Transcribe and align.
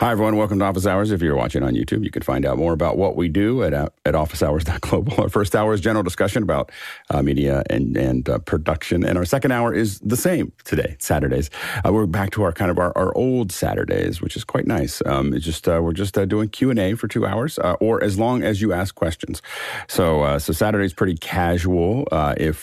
Hi, 0.00 0.12
everyone. 0.12 0.36
Welcome 0.36 0.58
to 0.60 0.64
Office 0.64 0.86
Hours. 0.86 1.10
If 1.10 1.20
you're 1.20 1.36
watching 1.36 1.62
on 1.62 1.74
YouTube, 1.74 2.04
you 2.04 2.10
can 2.10 2.22
find 2.22 2.46
out 2.46 2.56
more 2.56 2.72
about 2.72 2.96
what 2.96 3.16
we 3.16 3.28
do 3.28 3.62
at, 3.62 3.74
uh, 3.74 3.90
at 4.06 4.14
officehours.global. 4.14 5.12
Our 5.20 5.28
first 5.28 5.54
hour 5.54 5.74
is 5.74 5.82
general 5.82 6.02
discussion 6.02 6.42
about 6.42 6.72
uh, 7.10 7.20
media 7.20 7.62
and, 7.68 7.94
and 7.98 8.26
uh, 8.26 8.38
production. 8.38 9.04
And 9.04 9.18
our 9.18 9.26
second 9.26 9.52
hour 9.52 9.74
is 9.74 10.00
the 10.00 10.16
same 10.16 10.52
today, 10.64 10.96
Saturdays. 11.00 11.50
Uh, 11.84 11.92
we're 11.92 12.06
back 12.06 12.30
to 12.30 12.42
our 12.44 12.50
kind 12.50 12.70
of 12.70 12.78
our, 12.78 12.96
our 12.96 13.14
old 13.14 13.52
Saturdays, 13.52 14.22
which 14.22 14.36
is 14.36 14.44
quite 14.44 14.66
nice. 14.66 15.02
Um, 15.04 15.34
it's 15.34 15.44
just, 15.44 15.68
uh, 15.68 15.80
we're 15.82 15.92
just 15.92 16.16
uh, 16.16 16.24
doing 16.24 16.48
Q&A 16.48 16.94
for 16.94 17.06
two 17.06 17.26
hours 17.26 17.58
or 17.58 18.02
as 18.02 18.18
long 18.18 18.42
as 18.42 18.62
you 18.62 18.72
ask 18.72 18.94
questions. 18.94 19.42
So, 19.86 20.38
so 20.38 20.54
Saturday's 20.54 20.94
pretty 20.94 21.18
casual. 21.18 22.08
if, 22.38 22.62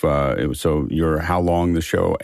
so 0.58 0.88
your, 0.90 1.20
how 1.20 1.40
long 1.40 1.74
the 1.74 1.82
show 1.82 2.18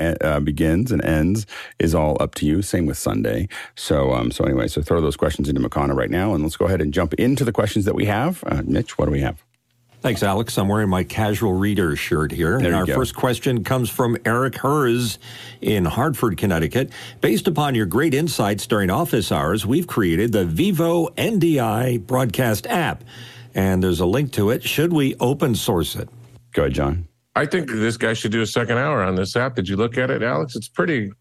begins 0.44 0.92
and 0.92 1.06
ends 1.06 1.46
is 1.78 1.94
all 1.94 2.18
up 2.20 2.34
to 2.36 2.48
you. 2.48 2.64
Same 2.64 2.88
with 2.88 2.98
Sunday. 2.98 3.48
So, 3.76 4.12
um, 4.12 4.32
so 4.32 4.44
anyway, 4.44 4.68
so 4.68 4.82
throw 4.82 5.03
those 5.04 5.18
questions 5.18 5.50
into 5.50 5.62
Makana 5.62 5.96
right 5.96 6.10
now, 6.10 6.34
and 6.34 6.44
let's 6.44 6.58
go 6.58 6.66
ahead 6.66 6.82
and 6.82 6.94
jump 6.94 7.14
into 7.16 7.44
the 7.44 7.52
questions 7.52 7.86
that 7.86 7.96
we 7.96 8.06
have. 8.06 8.44
Uh, 8.46 8.62
Mitch, 8.66 8.98
what 8.98 9.06
do 9.06 9.12
we 9.12 9.22
have? 9.22 9.44
Thanks, 10.04 10.22
Alex. 10.22 10.58
I'm 10.58 10.68
wearing 10.68 10.90
my 10.90 11.06
casual 11.06 11.54
reader 11.54 11.96
shirt 11.96 12.34
here. 12.34 12.58
There 12.58 12.68
and 12.68 12.76
our 12.76 12.86
go. 12.86 12.94
first 12.94 13.16
question 13.16 13.64
comes 13.64 13.90
from 13.90 14.18
Eric 14.26 14.58
Hers 14.58 15.18
in 15.62 15.86
Hartford, 15.86 16.36
Connecticut. 16.36 16.92
Based 17.22 17.48
upon 17.48 17.74
your 17.74 17.86
great 17.86 18.14
insights 18.14 18.68
during 18.68 18.90
office 18.90 19.32
hours, 19.32 19.66
we've 19.66 19.88
created 19.88 20.34
the 20.34 20.44
Vivo 20.44 21.08
NDI 21.12 22.06
broadcast 22.06 22.68
app. 22.68 23.06
And 23.56 23.82
there's 23.82 24.02
a 24.02 24.06
link 24.06 24.34
to 24.34 24.50
it. 24.50 24.62
Should 24.62 24.92
we 24.92 25.16
open 25.22 25.56
source 25.56 25.96
it? 25.96 26.10
Go 26.52 26.64
ahead, 26.64 26.74
John. 26.74 27.08
I 27.36 27.46
think 27.46 27.70
this 27.70 27.96
guy 27.96 28.14
should 28.14 28.34
do 28.34 28.42
a 28.42 28.48
second 28.48 28.80
hour 28.80 29.02
on 29.02 29.16
this 29.16 29.38
app. 29.38 29.56
Did 29.56 29.70
you 29.70 29.78
look 29.78 29.98
at 29.98 30.12
it, 30.12 30.22
Alex? 30.22 30.58
It's 30.58 30.68
pretty 30.68 31.14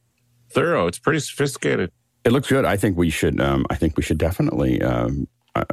thorough. 0.52 0.88
It's 0.88 0.98
pretty 0.98 1.20
sophisticated. 1.20 1.92
It 2.24 2.32
looks 2.32 2.48
good. 2.48 2.64
I 2.64 2.76
think 2.76 2.96
we 2.96 3.10
should. 3.10 3.40
Um, 3.40 3.66
I 3.70 3.74
think 3.74 3.96
we 3.96 4.02
should 4.02 4.18
definitely. 4.18 4.80
Um, 4.82 5.26
uh, 5.54 5.64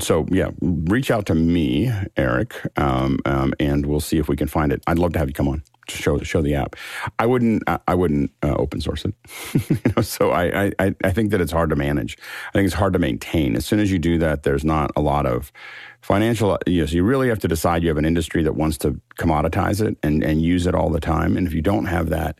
so 0.00 0.26
yeah, 0.30 0.50
reach 0.60 1.10
out 1.10 1.26
to 1.26 1.34
me, 1.34 1.90
Eric, 2.16 2.54
um, 2.76 3.18
um, 3.24 3.54
and 3.58 3.86
we'll 3.86 4.00
see 4.00 4.18
if 4.18 4.28
we 4.28 4.36
can 4.36 4.48
find 4.48 4.72
it. 4.72 4.82
I'd 4.86 4.98
love 4.98 5.12
to 5.14 5.18
have 5.18 5.28
you 5.28 5.34
come 5.34 5.48
on 5.48 5.62
to 5.88 5.96
show 5.96 6.18
show 6.20 6.42
the 6.42 6.54
app. 6.54 6.76
I 7.18 7.26
wouldn't. 7.26 7.62
I 7.66 7.94
wouldn't 7.94 8.30
uh, 8.42 8.54
open 8.54 8.80
source 8.80 9.04
it. 9.04 9.14
you 9.70 9.92
know, 9.96 10.02
so 10.02 10.30
I, 10.30 10.72
I 10.78 10.94
I 11.04 11.10
think 11.12 11.30
that 11.30 11.40
it's 11.40 11.52
hard 11.52 11.70
to 11.70 11.76
manage. 11.76 12.18
I 12.48 12.52
think 12.52 12.66
it's 12.66 12.74
hard 12.74 12.92
to 12.92 12.98
maintain. 12.98 13.56
As 13.56 13.64
soon 13.64 13.80
as 13.80 13.90
you 13.90 13.98
do 13.98 14.18
that, 14.18 14.42
there's 14.42 14.64
not 14.64 14.90
a 14.96 15.00
lot 15.00 15.26
of 15.26 15.52
financial. 16.00 16.58
You, 16.66 16.80
know, 16.80 16.86
so 16.86 16.94
you 16.94 17.04
really 17.04 17.28
have 17.28 17.40
to 17.40 17.48
decide 17.48 17.82
you 17.82 17.88
have 17.88 17.98
an 17.98 18.04
industry 18.04 18.42
that 18.42 18.54
wants 18.54 18.78
to 18.78 19.00
commoditize 19.18 19.84
it 19.84 19.96
and 20.02 20.22
and 20.22 20.42
use 20.42 20.66
it 20.66 20.74
all 20.74 20.90
the 20.90 21.00
time. 21.00 21.36
And 21.36 21.46
if 21.46 21.54
you 21.54 21.62
don't 21.62 21.86
have 21.86 22.10
that, 22.10 22.38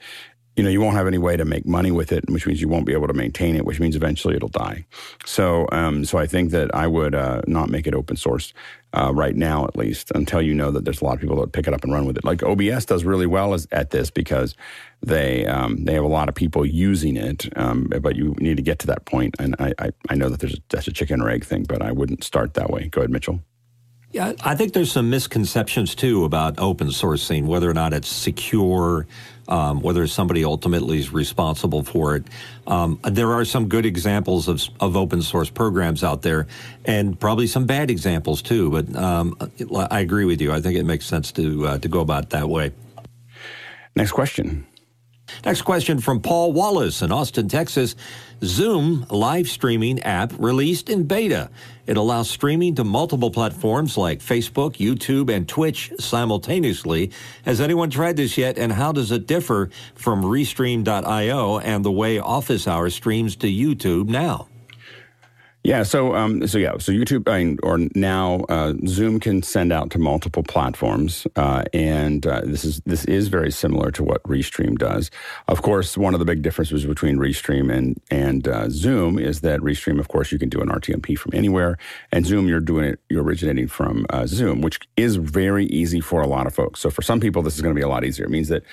you 0.57 0.63
know, 0.63 0.69
you 0.69 0.81
won't 0.81 0.97
have 0.97 1.07
any 1.07 1.19
way 1.19 1.37
to 1.37 1.45
make 1.45 1.65
money 1.65 1.91
with 1.91 2.13
it, 2.13 2.29
which 2.29 2.47
means 2.47 2.61
you 2.61 2.69
won't 2.69 2.85
be 2.85 2.93
able 2.93 3.07
to 3.07 3.15
maintain 3.15 3.57
it, 3.57 3.65
which 3.65 3.81
means 3.81 3.97
eventually 3.97 4.37
it'll 4.37 4.51
die. 4.51 4.85
So, 5.25 5.67
um, 5.73 6.05
so 6.05 6.19
I 6.19 6.27
think 6.27 6.51
that 6.51 6.75
I 6.75 6.87
would 6.87 7.15
uh, 7.15 7.41
not 7.47 7.71
make 7.71 7.87
it 7.87 7.95
open 7.95 8.17
source 8.17 8.53
uh, 8.93 9.11
right 9.15 9.35
now, 9.35 9.65
at 9.65 9.77
least, 9.77 10.13
until 10.15 10.43
you 10.43 10.53
know 10.53 10.71
that 10.71 10.85
there's 10.85 11.01
a 11.01 11.05
lot 11.05 11.15
of 11.15 11.21
people 11.21 11.41
that 11.41 11.53
pick 11.53 11.67
it 11.67 11.73
up 11.73 11.85
and 11.85 11.93
run 11.93 12.05
with 12.05 12.19
it. 12.19 12.25
Like 12.25 12.43
OBS 12.43 12.85
does 12.85 13.05
really 13.05 13.27
well 13.27 13.55
as, 13.55 13.67
at 13.73 13.91
this 13.91 14.11
because 14.11 14.55
they 15.01 15.47
um, 15.47 15.85
they 15.85 15.95
have 15.95 16.05
a 16.05 16.09
lot 16.09 16.29
of 16.29 16.35
people 16.35 16.67
using 16.67 17.17
it, 17.17 17.49
um, 17.57 17.91
but 18.01 18.15
you 18.15 18.35
need 18.39 18.59
to 18.59 18.63
get 18.63 18.79
to 18.81 18.87
that 18.89 19.07
point. 19.07 19.35
And 19.39 19.57
I, 19.59 19.73
I, 19.79 19.91
I 20.11 20.15
know 20.15 20.29
that 20.29 20.41
there's 20.41 20.55
a, 20.55 20.63
that's 20.69 20.87
a 20.87 20.93
chicken 20.93 21.23
or 21.23 21.31
egg 21.31 21.45
thing, 21.45 21.65
but 21.65 21.81
I 21.81 21.93
wouldn't 21.93 22.25
start 22.25 22.55
that 22.55 22.69
way. 22.69 22.89
Go 22.89 23.01
ahead, 23.01 23.11
Mitchell. 23.11 23.41
Yeah, 24.13 24.35
I 24.45 24.55
think 24.55 24.75
there's 24.75 24.93
some 24.93 25.09
misconceptions 25.09 25.95
too 25.95 26.25
about 26.25 26.59
open 26.59 26.89
sourcing, 26.89 27.47
whether 27.47 27.69
or 27.69 27.73
not 27.73 27.95
it's 27.95 28.09
secure, 28.09 29.07
um, 29.49 29.81
whether 29.81 30.07
somebody 30.07 30.45
ultimately 30.45 30.99
is 30.99 31.13
responsible 31.13 31.83
for 31.83 32.17
it. 32.17 32.25
Um, 32.67 32.99
there 33.03 33.33
are 33.33 33.45
some 33.45 33.69
good 33.69 33.87
examples 33.87 34.49
of, 34.49 34.63
of 34.81 34.97
open 34.97 35.23
source 35.23 35.51
programs 35.51 36.05
out 36.05 36.23
there, 36.23 36.47
and 36.85 37.19
probably 37.19 37.47
some 37.47 37.67
bad 37.67 37.91
examples 37.91 38.43
too. 38.43 38.71
But 38.71 38.97
um, 38.97 39.37
I 39.91 40.01
agree 40.01 40.25
with 40.25 40.41
you. 40.41 40.53
I 40.53 40.61
think 40.61 40.79
it 40.79 40.85
makes 40.85 41.07
sense 41.07 41.33
to 41.33 41.67
uh, 41.67 41.79
to 41.79 41.89
go 41.89 42.01
about 42.01 42.25
it 42.25 42.31
that 42.31 42.49
way. 42.49 42.73
Next 43.97 44.13
question. 44.13 44.67
Next 45.45 45.63
question 45.63 46.01
from 46.01 46.21
Paul 46.21 46.53
Wallace 46.53 47.03
in 47.03 47.11
Austin, 47.11 47.49
Texas. 47.49 47.97
Zoom 48.45 49.07
live 49.09 49.49
streaming 49.49 50.03
app 50.03 50.33
released 50.39 50.91
in 50.91 51.05
beta. 51.05 51.51
It 51.87 51.97
allows 51.97 52.31
streaming 52.31 52.77
to 52.77 52.85
multiple 52.85 53.31
platforms 53.31 53.97
like 53.97 54.21
Facebook, 54.21 54.77
YouTube, 54.77 55.35
and 55.35 55.49
Twitch 55.49 55.93
simultaneously. 55.99 57.11
Has 57.45 57.61
anyone 57.61 57.91
tried 57.91 58.17
this 58.17 58.39
yet, 58.39 58.57
and 58.57 58.73
how 58.73 58.93
does 58.93 59.11
it 59.11 59.27
differ 59.27 59.71
from 59.95 60.23
Restream.io 60.23 61.59
and 61.59 61.85
the 61.85 61.91
way 61.91 62.19
Office 62.19 62.69
Hours 62.69 62.95
streams 62.95 63.35
to 63.37 63.49
YouTube 63.49 64.09
now? 64.09 64.49
Yeah, 65.65 65.85
so 65.85 66.17
um, 66.17 66.45
so 66.49 66.59
yeah, 66.59 66.79
so 66.79 66.91
YouTube 66.91 67.61
or 67.63 67.79
now 67.95 68.41
uh, 68.49 68.75
Zoom 68.89 69.21
can 69.21 69.45
send 69.45 69.73
out 69.73 69.91
to 69.93 69.99
multiple 70.01 70.43
platforms, 70.43 71.25
uh, 71.37 71.63
and 71.73 72.27
uh, 72.27 72.41
this 72.45 72.65
is 72.65 72.81
this 72.85 73.05
is 73.05 73.29
very 73.29 73.53
similar 73.53 73.93
to 73.93 74.03
what 74.03 74.25
Restream 74.25 74.77
does. 74.77 75.09
Of 75.47 75.63
course, 75.63 75.97
one 75.97 76.15
of 76.15 76.19
the 76.19 76.25
big 76.25 76.43
differences 76.43 76.85
between 76.85 77.17
Restream 77.17 77.73
and 77.73 78.01
and 78.11 78.49
uh, 78.49 78.71
Zoom 78.71 79.21
is 79.21 79.43
that 79.43 79.61
Restream, 79.61 80.01
of 80.01 80.09
course, 80.09 80.33
you 80.33 80.39
can 80.39 80.49
do 80.49 80.61
an 80.61 80.69
RTMP 80.69 81.17
from 81.17 81.33
anywhere, 81.33 81.79
and 82.11 82.27
Zoom 82.27 82.49
you're 82.49 82.59
doing 82.59 82.85
it 82.85 82.99
you're 83.09 83.23
originating 83.23 83.69
from 83.69 84.05
uh, 84.11 84.27
Zoom, 84.27 84.63
which 84.63 84.81
is 84.97 85.15
very 85.15 85.67
easy 85.67 86.01
for 86.01 86.23
a 86.23 86.27
lot 86.27 86.49
of 86.49 86.55
folks. 86.55 86.81
So 86.81 86.91
for 86.91 87.03
some 87.03 87.21
people, 87.21 87.41
this 87.41 87.55
is 87.55 87.61
going 87.63 87.75
to 87.75 87.79
be 87.79 87.85
a 87.85 87.89
lot 87.89 88.05
easier. 88.05 88.25
It 88.25 88.31
means 88.31 88.49
that 88.49 88.65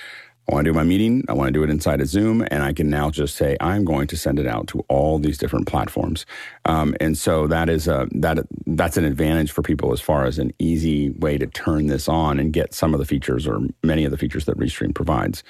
I 0.50 0.54
want 0.56 0.66
to 0.66 0.72
do 0.72 0.76
my 0.76 0.84
meeting. 0.84 1.24
I 1.30 1.34
want 1.34 1.48
to 1.50 1.52
do 1.52 1.64
it 1.64 1.70
inside 1.70 2.02
of 2.02 2.08
Zoom, 2.08 2.44
and 2.50 2.64
I 2.64 2.74
can 2.74 2.90
now 2.90 3.12
just 3.12 3.36
say 3.36 3.56
I'm 3.60 3.86
going 3.86 4.08
to 4.08 4.18
send 4.18 4.40
it 4.40 4.48
out 4.48 4.68
to 4.70 4.84
all 4.88 5.20
these 5.20 5.38
different 5.38 5.68
platforms. 5.68 6.26
Um, 6.66 6.96
and 7.00 7.16
so 7.16 7.46
that 7.48 7.70
is 7.70 7.88
a 7.88 8.08
that 8.14 8.40
that's 8.66 8.98
an 8.98 9.06
advantage 9.06 9.52
for 9.52 9.62
people 9.62 9.94
as 9.94 10.02
far 10.02 10.26
as 10.26 10.40
an 10.40 10.52
easy 10.58 11.12
way 11.12 11.38
to 11.38 11.46
turn 11.46 11.86
this 11.86 12.08
on 12.08 12.40
and 12.40 12.52
get 12.52 12.74
some 12.74 12.96
of 12.96 13.00
the 13.00 13.06
features 13.06 13.46
or 13.46 13.60
many 13.84 14.06
of 14.06 14.12
the 14.12 14.18
features 14.18 14.46
that 14.46 14.58
Restream 14.58 14.96
provides. 14.96 15.44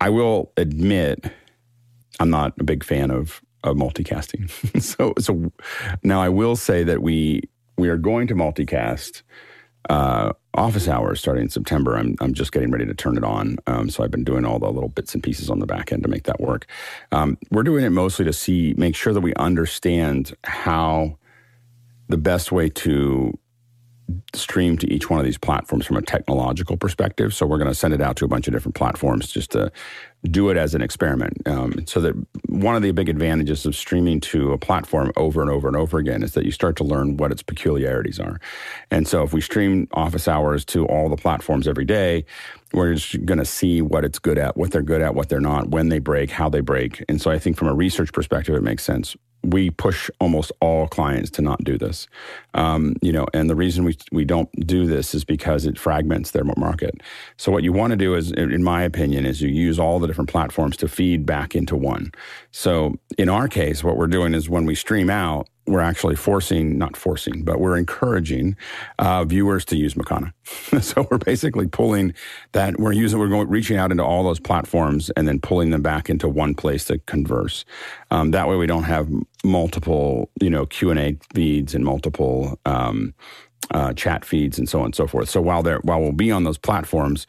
I 0.00 0.10
will 0.10 0.50
admit, 0.56 1.30
I'm 2.18 2.30
not 2.30 2.52
a 2.58 2.64
big 2.64 2.82
fan 2.82 3.12
of 3.12 3.40
of 3.62 3.76
multicasting. 3.76 4.50
so 4.82 5.14
so 5.20 5.52
now 6.02 6.20
I 6.20 6.30
will 6.30 6.56
say 6.56 6.82
that 6.82 7.00
we 7.00 7.42
we 7.78 7.88
are 7.88 7.96
going 7.96 8.26
to 8.26 8.34
multicast 8.34 9.22
uh, 9.88 10.32
office 10.54 10.88
hours 10.88 11.20
starting 11.20 11.44
in 11.44 11.50
September. 11.50 11.96
I'm, 11.96 12.16
I'm 12.20 12.34
just 12.34 12.52
getting 12.52 12.70
ready 12.70 12.86
to 12.86 12.94
turn 12.94 13.16
it 13.16 13.24
on. 13.24 13.58
Um, 13.66 13.90
so 13.90 14.02
I've 14.02 14.10
been 14.10 14.24
doing 14.24 14.44
all 14.44 14.58
the 14.58 14.70
little 14.70 14.88
bits 14.88 15.14
and 15.14 15.22
pieces 15.22 15.50
on 15.50 15.58
the 15.58 15.66
back 15.66 15.92
end 15.92 16.02
to 16.02 16.08
make 16.08 16.24
that 16.24 16.40
work. 16.40 16.66
Um, 17.12 17.38
we're 17.50 17.62
doing 17.62 17.84
it 17.84 17.90
mostly 17.90 18.24
to 18.24 18.32
see, 18.32 18.74
make 18.76 18.96
sure 18.96 19.12
that 19.12 19.20
we 19.20 19.34
understand 19.34 20.34
how 20.44 21.18
the 22.08 22.16
best 22.16 22.52
way 22.52 22.68
to 22.68 23.38
stream 24.34 24.78
to 24.78 24.92
each 24.92 25.10
one 25.10 25.18
of 25.18 25.24
these 25.24 25.38
platforms 25.38 25.86
from 25.86 25.96
a 25.96 26.02
technological 26.02 26.76
perspective. 26.76 27.34
So 27.34 27.46
we're 27.46 27.58
going 27.58 27.70
to 27.70 27.74
send 27.74 27.94
it 27.94 28.00
out 28.00 28.16
to 28.16 28.24
a 28.24 28.28
bunch 28.28 28.46
of 28.46 28.52
different 28.52 28.74
platforms 28.74 29.32
just 29.32 29.50
to 29.52 29.72
do 30.24 30.50
it 30.50 30.56
as 30.56 30.74
an 30.74 30.82
experiment. 30.82 31.46
Um, 31.46 31.86
so 31.86 32.00
that 32.00 32.14
one 32.48 32.76
of 32.76 32.82
the 32.82 32.92
big 32.92 33.08
advantages 33.08 33.66
of 33.66 33.74
streaming 33.74 34.20
to 34.20 34.52
a 34.52 34.58
platform 34.58 35.12
over 35.16 35.40
and 35.40 35.50
over 35.50 35.66
and 35.66 35.76
over 35.76 35.98
again 35.98 36.22
is 36.22 36.32
that 36.32 36.44
you 36.44 36.50
start 36.50 36.76
to 36.76 36.84
learn 36.84 37.16
what 37.16 37.32
its 37.32 37.42
peculiarities 37.42 38.18
are. 38.18 38.40
And 38.90 39.06
so 39.06 39.22
if 39.22 39.32
we 39.32 39.40
stream 39.40 39.88
office 39.92 40.28
hours 40.28 40.64
to 40.66 40.86
all 40.86 41.08
the 41.08 41.16
platforms 41.16 41.66
every 41.68 41.84
day, 41.84 42.24
we're 42.72 42.94
just 42.94 43.24
going 43.24 43.38
to 43.38 43.44
see 43.44 43.82
what 43.82 44.04
it's 44.04 44.18
good 44.18 44.38
at, 44.38 44.56
what 44.56 44.70
they're 44.70 44.82
good 44.82 45.02
at, 45.02 45.14
what 45.14 45.28
they're 45.28 45.40
not, 45.40 45.68
when 45.68 45.88
they 45.88 45.98
break, 45.98 46.30
how 46.30 46.48
they 46.48 46.60
break. 46.60 47.04
And 47.08 47.20
so 47.20 47.30
I 47.30 47.38
think 47.38 47.56
from 47.56 47.68
a 47.68 47.74
research 47.74 48.12
perspective, 48.12 48.54
it 48.54 48.62
makes 48.62 48.84
sense 48.84 49.16
we 49.46 49.70
push 49.70 50.10
almost 50.20 50.52
all 50.60 50.88
clients 50.88 51.30
to 51.32 51.42
not 51.42 51.62
do 51.64 51.78
this. 51.78 52.06
Um, 52.54 52.96
you 53.02 53.12
know, 53.12 53.26
and 53.32 53.48
the 53.48 53.54
reason 53.54 53.84
we 53.84 53.96
we 54.12 54.24
don't 54.24 54.50
do 54.66 54.86
this 54.86 55.14
is 55.14 55.24
because 55.24 55.66
it 55.66 55.78
fragments 55.78 56.30
their 56.32 56.44
market. 56.44 57.00
So 57.36 57.52
what 57.52 57.62
you 57.62 57.72
want 57.72 57.92
to 57.92 57.96
do 57.96 58.14
is, 58.14 58.32
in 58.32 58.62
my 58.62 58.82
opinion, 58.82 59.26
is 59.26 59.42
you 59.42 59.48
use 59.48 59.78
all 59.78 59.98
the 59.98 60.06
different 60.06 60.30
platforms 60.30 60.76
to 60.78 60.88
feed 60.88 61.26
back 61.26 61.54
into 61.54 61.76
one. 61.76 62.12
So 62.50 62.96
in 63.18 63.28
our 63.28 63.48
case, 63.48 63.84
what 63.84 63.96
we're 63.96 64.06
doing 64.06 64.34
is 64.34 64.48
when 64.48 64.66
we 64.66 64.74
stream 64.74 65.10
out, 65.10 65.48
we're 65.66 65.80
actually 65.80 66.16
forcing, 66.16 66.78
not 66.78 66.96
forcing, 66.96 67.42
but 67.42 67.60
we're 67.60 67.76
encouraging 67.76 68.56
uh, 68.98 69.24
viewers 69.24 69.64
to 69.66 69.76
use 69.76 69.94
Makana. 69.94 70.32
so 70.82 71.06
we're 71.10 71.18
basically 71.18 71.66
pulling 71.66 72.14
that, 72.52 72.78
we're 72.78 72.92
using, 72.92 73.18
we're 73.18 73.28
going, 73.28 73.48
reaching 73.48 73.76
out 73.76 73.90
into 73.90 74.04
all 74.04 74.22
those 74.22 74.40
platforms 74.40 75.10
and 75.10 75.26
then 75.26 75.40
pulling 75.40 75.70
them 75.70 75.82
back 75.82 76.08
into 76.08 76.28
one 76.28 76.54
place 76.54 76.84
to 76.84 76.98
converse. 77.00 77.64
Um, 78.10 78.30
that 78.30 78.48
way 78.48 78.56
we 78.56 78.66
don't 78.66 78.84
have 78.84 79.08
multiple, 79.44 80.30
you 80.40 80.50
know, 80.50 80.66
Q&A 80.66 81.18
feeds 81.34 81.74
and 81.74 81.84
multiple, 81.84 82.58
um, 82.64 83.14
uh, 83.72 83.92
chat 83.94 84.24
feeds 84.24 84.58
and 84.58 84.68
so 84.68 84.78
on 84.80 84.86
and 84.86 84.94
so 84.94 85.06
forth. 85.06 85.28
So 85.28 85.40
while 85.40 85.62
while 85.82 86.00
we'll 86.00 86.12
be 86.12 86.30
on 86.30 86.44
those 86.44 86.58
platforms, 86.58 87.26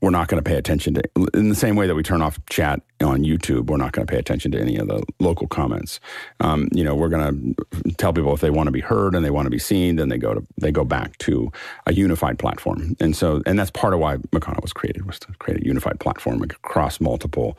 we're 0.00 0.10
not 0.10 0.28
going 0.28 0.42
to 0.42 0.48
pay 0.48 0.56
attention 0.56 0.94
to 0.94 1.02
in 1.34 1.48
the 1.48 1.54
same 1.54 1.76
way 1.76 1.86
that 1.86 1.94
we 1.94 2.02
turn 2.02 2.22
off 2.22 2.38
chat 2.46 2.80
on 3.00 3.24
YouTube. 3.24 3.66
We're 3.66 3.78
not 3.78 3.92
going 3.92 4.06
to 4.06 4.10
pay 4.10 4.18
attention 4.18 4.52
to 4.52 4.60
any 4.60 4.76
of 4.76 4.86
the 4.86 5.02
local 5.18 5.46
comments. 5.46 6.00
Um, 6.40 6.68
you 6.72 6.84
know, 6.84 6.94
we're 6.94 7.08
going 7.08 7.54
to 7.54 7.92
tell 7.94 8.12
people 8.12 8.32
if 8.32 8.40
they 8.40 8.50
want 8.50 8.68
to 8.68 8.72
be 8.72 8.80
heard 8.80 9.14
and 9.14 9.24
they 9.24 9.30
want 9.30 9.46
to 9.46 9.50
be 9.50 9.58
seen, 9.58 9.96
then 9.96 10.08
they 10.08 10.18
go 10.18 10.34
to 10.34 10.46
they 10.56 10.70
go 10.70 10.84
back 10.84 11.18
to 11.18 11.50
a 11.86 11.92
unified 11.92 12.38
platform. 12.38 12.96
And 13.00 13.16
so, 13.16 13.42
and 13.46 13.58
that's 13.58 13.70
part 13.70 13.94
of 13.94 14.00
why 14.00 14.16
Makana 14.16 14.62
was 14.62 14.72
created 14.72 15.06
was 15.06 15.18
to 15.20 15.32
create 15.38 15.62
a 15.62 15.66
unified 15.66 16.00
platform 16.00 16.42
across 16.42 17.00
multiple 17.00 17.58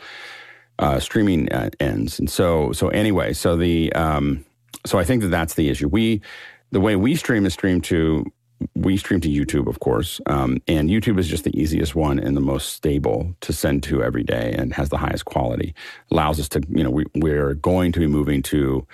uh, 0.80 1.00
streaming 1.00 1.51
uh, 1.51 1.69
ends. 1.80 2.19
And 2.19 2.30
so, 2.30 2.71
so 2.71 2.88
anyway, 2.89 3.33
so 3.33 3.57
the 3.57 3.91
um, 3.94 4.45
so 4.86 4.97
I 4.97 5.03
think 5.03 5.21
that 5.21 5.30
that's 5.30 5.56
the 5.56 5.69
issue. 5.69 5.88
We, 5.88 6.21
the 6.71 6.80
way 6.80 6.95
we 6.95 7.15
stream 7.15 7.45
is 7.45 7.53
stream 7.53 7.81
to 7.81 8.25
we 8.75 8.97
stream 8.97 9.21
to 9.21 9.29
YouTube, 9.29 9.67
of 9.67 9.79
course, 9.79 10.19
um, 10.25 10.61
and 10.67 10.89
YouTube 10.89 11.19
is 11.19 11.27
just 11.27 11.44
the 11.44 11.57
easiest 11.59 11.95
one 11.95 12.19
and 12.19 12.35
the 12.35 12.41
most 12.41 12.73
stable 12.73 13.33
to 13.41 13.53
send 13.53 13.83
to 13.83 14.03
every 14.03 14.23
day, 14.23 14.53
and 14.57 14.73
has 14.73 14.89
the 14.89 14.97
highest 14.97 15.25
quality. 15.25 15.73
Allows 16.11 16.39
us 16.39 16.50
to, 16.50 16.61
you 16.69 16.83
know, 16.83 16.89
we, 16.89 17.06
we're 17.15 17.53
going 17.53 17.91
to 17.94 18.00
be 18.00 18.07
moving 18.07 18.41
to 18.44 18.85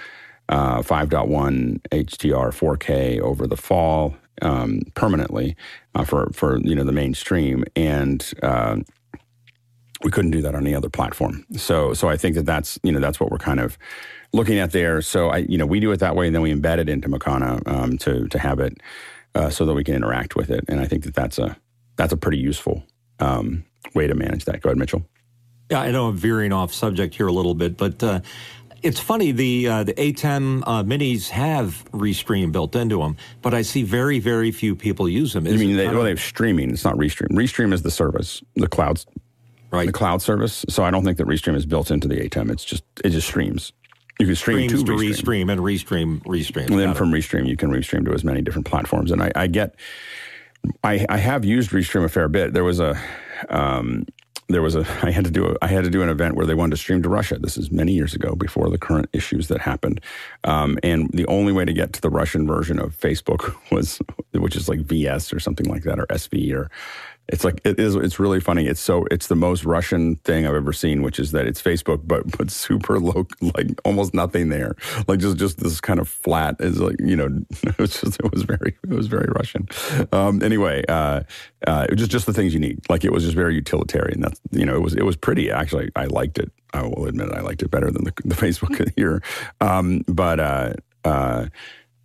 uh, 0.49 0.81
5.1 0.81 1.81
HDR 1.89 2.77
4K 2.77 3.19
over 3.19 3.47
the 3.47 3.57
fall 3.57 4.15
um, 4.41 4.81
permanently 4.93 5.55
uh, 5.95 6.03
for 6.03 6.29
for 6.33 6.59
you 6.59 6.75
know 6.75 6.83
the 6.83 6.91
mainstream, 6.91 7.63
and 7.75 8.33
uh, 8.43 8.77
we 10.03 10.11
couldn't 10.11 10.31
do 10.31 10.41
that 10.41 10.55
on 10.55 10.65
any 10.65 10.75
other 10.75 10.89
platform. 10.89 11.45
So 11.55 11.93
so 11.93 12.09
I 12.09 12.17
think 12.17 12.35
that 12.35 12.45
that's 12.45 12.79
you 12.83 12.91
know 12.91 12.99
that's 12.99 13.19
what 13.19 13.31
we're 13.31 13.37
kind 13.37 13.59
of 13.59 13.77
looking 14.33 14.59
at 14.59 14.71
there. 14.71 15.01
So 15.01 15.29
I 15.29 15.37
you 15.37 15.57
know 15.57 15.65
we 15.65 15.79
do 15.79 15.91
it 15.91 15.99
that 16.01 16.15
way, 16.15 16.27
and 16.27 16.35
then 16.35 16.41
we 16.41 16.53
embed 16.53 16.79
it 16.79 16.89
into 16.89 17.07
Makana 17.07 17.65
um, 17.67 17.97
to 17.99 18.27
to 18.27 18.39
have 18.39 18.59
it 18.59 18.77
uh, 19.35 19.49
so 19.49 19.65
that 19.65 19.73
we 19.73 19.83
can 19.83 19.95
interact 19.95 20.35
with 20.35 20.49
it. 20.49 20.63
And 20.67 20.79
I 20.79 20.85
think 20.85 21.03
that 21.03 21.13
that's 21.13 21.37
a 21.37 21.57
that's 21.97 22.13
a 22.13 22.17
pretty 22.17 22.37
useful 22.39 22.83
um, 23.19 23.63
way 23.93 24.07
to 24.07 24.15
manage 24.15 24.45
that. 24.45 24.61
Go 24.61 24.69
ahead, 24.69 24.77
Mitchell. 24.77 25.05
Yeah, 25.69 25.81
I 25.81 25.91
know 25.91 26.07
I'm 26.07 26.17
veering 26.17 26.53
off 26.53 26.73
subject 26.73 27.15
here 27.15 27.27
a 27.27 27.31
little 27.31 27.55
bit, 27.55 27.75
but 27.77 28.01
uh, 28.03 28.21
it's 28.83 28.99
funny 28.99 29.31
the 29.31 29.67
uh, 29.67 29.83
the 29.83 29.93
ATEM 29.93 30.63
uh, 30.65 30.83
minis 30.83 31.29
have 31.29 31.85
Restream 31.91 32.51
built 32.51 32.75
into 32.75 32.99
them, 32.99 33.17
but 33.41 33.53
I 33.53 33.61
see 33.63 33.83
very 33.83 34.19
very 34.19 34.51
few 34.51 34.75
people 34.75 35.09
use 35.09 35.33
them. 35.33 35.47
Is 35.47 35.53
you 35.53 35.67
mean 35.67 35.77
they, 35.77 35.87
well, 35.87 36.03
they 36.03 36.09
have 36.09 36.19
streaming? 36.19 36.69
It's 36.71 36.85
not 36.85 36.95
Restream. 36.95 37.29
Restream 37.31 37.73
is 37.73 37.81
the 37.81 37.91
service, 37.91 38.43
the 38.55 38.67
cloud, 38.67 39.03
right? 39.71 39.87
The 39.87 39.93
cloud 39.93 40.21
service. 40.21 40.65
So 40.69 40.83
I 40.83 40.91
don't 40.91 41.03
think 41.03 41.17
that 41.17 41.27
Restream 41.27 41.55
is 41.55 41.65
built 41.65 41.89
into 41.89 42.07
the 42.07 42.17
ATEM. 42.17 42.51
It's 42.51 42.63
just 42.63 42.83
it 43.03 43.09
just 43.09 43.27
streams. 43.27 43.73
You 44.19 44.27
can 44.27 44.35
stream 44.35 44.69
to, 44.69 44.77
to 44.77 44.83
restream. 44.83 45.11
restream 45.11 45.51
and 45.51 45.61
restream 45.61 46.21
restream. 46.23 46.67
And 46.67 46.79
then 46.79 46.87
Got 46.87 46.95
it. 46.95 46.97
from 46.97 47.11
Restream, 47.11 47.47
you 47.47 47.57
can 47.57 47.69
restream 47.69 48.05
to 48.05 48.13
as 48.13 48.23
many 48.23 48.41
different 48.41 48.65
platforms. 48.65 49.11
And 49.11 49.21
I, 49.21 49.31
I 49.35 49.47
get, 49.47 49.75
I, 50.83 51.05
I 51.09 51.17
have 51.17 51.43
used 51.43 51.71
Restream 51.71 52.05
a 52.05 52.09
fair 52.09 52.29
bit. 52.29 52.53
There 52.53 52.63
was 52.63 52.79
a, 52.79 52.97
um, 53.49 54.05
there 54.47 54.61
was 54.61 54.75
a, 54.75 54.85
I 55.01 55.11
had 55.11 55.25
to 55.25 55.31
do 55.31 55.47
a, 55.47 55.55
I 55.61 55.67
had 55.67 55.83
to 55.83 55.89
do 55.89 56.01
an 56.01 56.09
event 56.09 56.35
where 56.35 56.45
they 56.45 56.53
wanted 56.53 56.71
to 56.71 56.77
stream 56.77 57.01
to 57.03 57.09
Russia. 57.09 57.37
This 57.39 57.57
is 57.57 57.71
many 57.71 57.91
years 57.91 58.13
ago, 58.13 58.35
before 58.35 58.69
the 58.69 58.77
current 58.77 59.09
issues 59.11 59.47
that 59.49 59.59
happened. 59.59 59.99
Um, 60.43 60.77
and 60.81 61.09
the 61.11 61.25
only 61.27 61.51
way 61.51 61.65
to 61.65 61.73
get 61.73 61.93
to 61.93 62.01
the 62.01 62.09
Russian 62.09 62.47
version 62.47 62.79
of 62.79 62.97
Facebook 62.97 63.55
was, 63.71 63.99
which 64.33 64.55
is 64.55 64.69
like 64.69 64.79
VS 64.79 65.33
or 65.33 65.39
something 65.39 65.65
like 65.65 65.83
that, 65.83 65.99
or 65.99 66.05
SV 66.07 66.53
or. 66.53 66.69
It's 67.27 67.43
like 67.43 67.61
it 67.63 67.79
is. 67.79 67.95
It's 67.95 68.19
really 68.19 68.39
funny. 68.39 68.67
It's 68.67 68.79
so. 68.79 69.05
It's 69.09 69.27
the 69.27 69.35
most 69.35 69.65
Russian 69.65 70.17
thing 70.17 70.45
I've 70.45 70.53
ever 70.53 70.73
seen, 70.73 71.01
which 71.01 71.19
is 71.19 71.31
that 71.31 71.47
it's 71.47 71.61
Facebook, 71.61 72.01
but 72.05 72.37
but 72.37 72.51
super 72.51 72.99
low, 72.99 73.27
like 73.41 73.67
almost 73.83 74.13
nothing 74.13 74.49
there. 74.49 74.75
Like 75.07 75.19
just 75.19 75.37
just 75.37 75.59
this 75.59 75.81
kind 75.81 75.99
of 75.99 76.07
flat 76.07 76.55
is 76.59 76.79
like 76.79 76.97
you 76.99 77.15
know. 77.15 77.29
It 77.75 77.79
was 77.79 77.99
just 77.99 78.19
it 78.23 78.31
was 78.31 78.43
very 78.43 78.77
it 78.83 78.89
was 78.89 79.07
very 79.07 79.27
Russian. 79.35 79.67
Um, 80.11 80.41
anyway, 80.41 80.83
uh, 80.87 81.23
uh, 81.67 81.87
just 81.95 82.11
just 82.11 82.25
the 82.25 82.33
things 82.33 82.53
you 82.53 82.59
need. 82.59 82.79
Like 82.89 83.03
it 83.03 83.11
was 83.11 83.23
just 83.23 83.35
very 83.35 83.55
utilitarian. 83.55 84.21
That's 84.21 84.39
you 84.51 84.65
know 84.65 84.75
it 84.75 84.81
was 84.81 84.93
it 84.93 85.03
was 85.03 85.15
pretty. 85.15 85.51
Actually, 85.51 85.91
I 85.95 86.05
liked 86.05 86.37
it. 86.37 86.51
I 86.73 86.83
will 86.83 87.05
admit 87.07 87.29
it, 87.29 87.35
I 87.35 87.41
liked 87.41 87.63
it 87.63 87.71
better 87.71 87.89
than 87.89 88.03
the, 88.03 88.13
the 88.23 88.35
Facebook 88.45 88.91
here. 88.95 89.21
Um, 89.61 90.03
but 90.07 90.39
uh, 90.39 90.73
uh, 91.03 91.47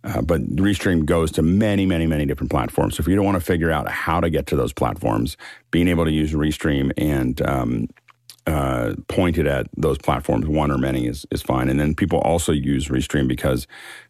uh, 0.03 0.21
but 0.21 0.41
Restream 0.55 1.05
goes 1.05 1.31
to 1.33 1.41
many, 1.41 1.85
many, 1.85 2.07
many 2.07 2.25
different 2.25 2.51
platforms. 2.51 2.97
So 2.97 3.01
if 3.01 3.07
you 3.07 3.15
don't 3.15 3.25
want 3.25 3.37
to 3.37 3.45
figure 3.45 3.71
out 3.71 3.89
how 3.89 4.19
to 4.19 4.29
get 4.29 4.47
to 4.47 4.55
those 4.55 4.73
platforms, 4.73 5.37
being 5.69 5.87
able 5.87 6.05
to 6.05 6.11
use 6.11 6.33
Restream 6.33 6.91
and 6.97 7.41
um, 7.47 7.87
uh, 8.47 8.95
point 9.07 9.37
it 9.37 9.45
at 9.45 9.67
those 9.77 9.97
platforms, 9.99 10.47
one 10.47 10.71
or 10.71 10.77
many, 10.77 11.05
is 11.05 11.25
is 11.29 11.41
fine. 11.41 11.69
And 11.69 11.79
then 11.79 11.93
people 11.93 12.19
also 12.19 12.51
use 12.51 12.87
Restream 12.87 13.27
because 13.27 13.67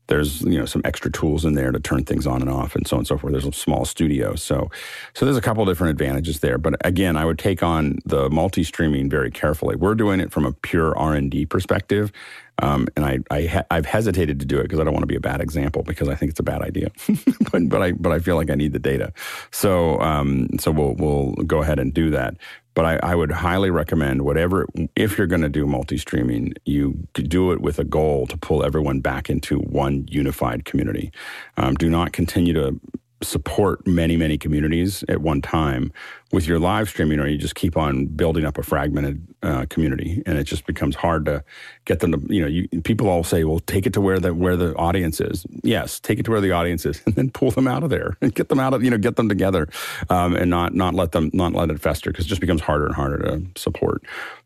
there's 0.07 0.41
you 0.41 0.57
know 0.57 0.65
some 0.65 0.81
extra 0.85 1.11
tools 1.11 1.43
in 1.43 1.53
there 1.53 1.71
to 1.71 1.79
turn 1.79 2.05
things 2.05 2.25
on 2.25 2.41
and 2.41 2.49
off, 2.49 2.75
and 2.75 2.87
so 2.87 2.95
on 2.95 3.01
and 3.01 3.07
so 3.07 3.17
forth. 3.17 3.33
There's 3.33 3.45
a 3.45 3.51
small 3.51 3.83
studio, 3.83 4.35
so 4.35 4.69
so 5.13 5.25
there's 5.25 5.37
a 5.37 5.41
couple 5.41 5.65
different 5.65 5.91
advantages 5.91 6.39
there. 6.39 6.57
But 6.57 6.75
again, 6.85 7.17
I 7.17 7.25
would 7.25 7.39
take 7.39 7.61
on 7.61 7.99
the 8.05 8.29
multi 8.29 8.63
streaming 8.63 9.09
very 9.09 9.31
carefully. 9.31 9.75
We're 9.75 9.95
doing 9.95 10.21
it 10.21 10.31
from 10.31 10.45
a 10.45 10.53
pure 10.53 10.97
R 10.97 11.13
and 11.13 11.29
D 11.29 11.45
perspective. 11.45 12.13
Um, 12.61 12.87
and 12.95 13.05
I, 13.05 13.19
I 13.29 13.45
ha- 13.45 13.65
I've 13.71 13.85
hesitated 13.85 14.39
to 14.39 14.45
do 14.45 14.59
it 14.59 14.63
because 14.63 14.79
I 14.79 14.83
don't 14.83 14.93
want 14.93 15.03
to 15.03 15.07
be 15.07 15.15
a 15.15 15.21
bad 15.21 15.41
example 15.41 15.83
because 15.83 16.07
I 16.07 16.15
think 16.15 16.31
it's 16.31 16.39
a 16.39 16.43
bad 16.43 16.61
idea. 16.61 16.91
but 17.51 17.67
but 17.69 17.81
I 17.81 17.91
but 17.93 18.11
I 18.11 18.19
feel 18.19 18.35
like 18.35 18.49
I 18.49 18.55
need 18.55 18.73
the 18.73 18.79
data, 18.79 19.13
so 19.51 19.99
um, 19.99 20.47
so 20.59 20.71
we'll 20.71 20.95
we'll 20.95 21.31
go 21.45 21.61
ahead 21.61 21.79
and 21.79 21.93
do 21.93 22.09
that. 22.11 22.37
But 22.73 22.85
I, 22.85 23.11
I 23.11 23.15
would 23.15 23.31
highly 23.31 23.69
recommend 23.69 24.21
whatever 24.21 24.65
if 24.95 25.17
you're 25.17 25.27
going 25.27 25.41
to 25.41 25.49
do 25.49 25.67
multi 25.67 25.97
streaming, 25.97 26.53
you 26.63 26.93
do 27.13 27.51
it 27.51 27.59
with 27.59 27.79
a 27.79 27.83
goal 27.83 28.27
to 28.27 28.37
pull 28.37 28.63
everyone 28.63 29.01
back 29.01 29.29
into 29.29 29.59
one 29.59 30.05
unified 30.09 30.63
community. 30.63 31.11
Um, 31.57 31.75
do 31.75 31.89
not 31.89 32.13
continue 32.13 32.53
to 32.53 32.79
support 33.21 33.85
many 33.85 34.17
many 34.17 34.37
communities 34.37 35.03
at 35.09 35.21
one 35.21 35.41
time. 35.41 35.91
With 36.31 36.47
your 36.47 36.59
live 36.59 36.87
streaming 36.87 37.19
or 37.19 37.27
you 37.27 37.37
just 37.37 37.55
keep 37.55 37.75
on 37.75 38.05
building 38.05 38.45
up 38.45 38.57
a 38.57 38.63
fragmented 38.63 39.27
uh, 39.43 39.65
community 39.69 40.23
and 40.25 40.37
it 40.37 40.45
just 40.45 40.65
becomes 40.65 40.95
hard 40.95 41.25
to 41.25 41.43
get 41.83 41.99
them 41.99 42.13
to 42.13 42.33
you 42.33 42.41
know 42.41 42.47
you, 42.47 42.69
people 42.83 43.09
all 43.09 43.25
say 43.25 43.43
well 43.43 43.59
take 43.59 43.85
it 43.85 43.91
to 43.93 43.99
where 43.99 44.17
the 44.17 44.33
where 44.33 44.55
the 44.55 44.73
audience 44.75 45.19
is. 45.19 45.45
Yes 45.63 45.99
take 45.99 46.19
it 46.19 46.23
to 46.23 46.31
where 46.31 46.39
the 46.39 46.53
audience 46.53 46.85
is 46.85 47.01
and 47.05 47.15
then 47.15 47.31
pull 47.31 47.51
them 47.51 47.67
out 47.67 47.83
of 47.83 47.89
there 47.89 48.17
and 48.21 48.33
get 48.33 48.47
them 48.47 48.59
out 48.59 48.73
of 48.73 48.81
you 48.81 48.89
know 48.89 48.97
get 48.97 49.17
them 49.17 49.27
together 49.27 49.67
um, 50.09 50.35
and 50.35 50.49
not 50.49 50.73
not 50.73 50.93
let 50.93 51.11
them 51.11 51.29
not 51.33 51.53
let 51.53 51.69
it 51.69 51.79
fester 51.81 52.11
because 52.11 52.25
it 52.25 52.29
just 52.29 52.41
becomes 52.41 52.61
harder 52.61 52.85
and 52.85 52.95
harder 52.95 53.17
to 53.17 53.45
support. 53.55 54.03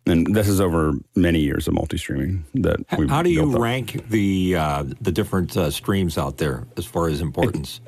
And 0.07 0.35
this 0.35 0.47
is 0.47 0.61
over 0.61 0.93
many 1.15 1.39
years 1.39 1.67
of 1.67 1.73
multi-streaming 1.73 2.45
that 2.55 2.79
we've 2.97 3.09
How 3.09 3.23
do 3.23 3.31
you 3.31 3.57
rank 3.57 4.07
the 4.09 4.55
uh, 4.55 4.83
the 5.01 5.11
different 5.11 5.57
uh, 5.57 5.71
streams 5.71 6.17
out 6.17 6.37
there 6.37 6.65
as 6.77 6.85
far 6.85 7.09
as 7.09 7.21
importance? 7.21 7.81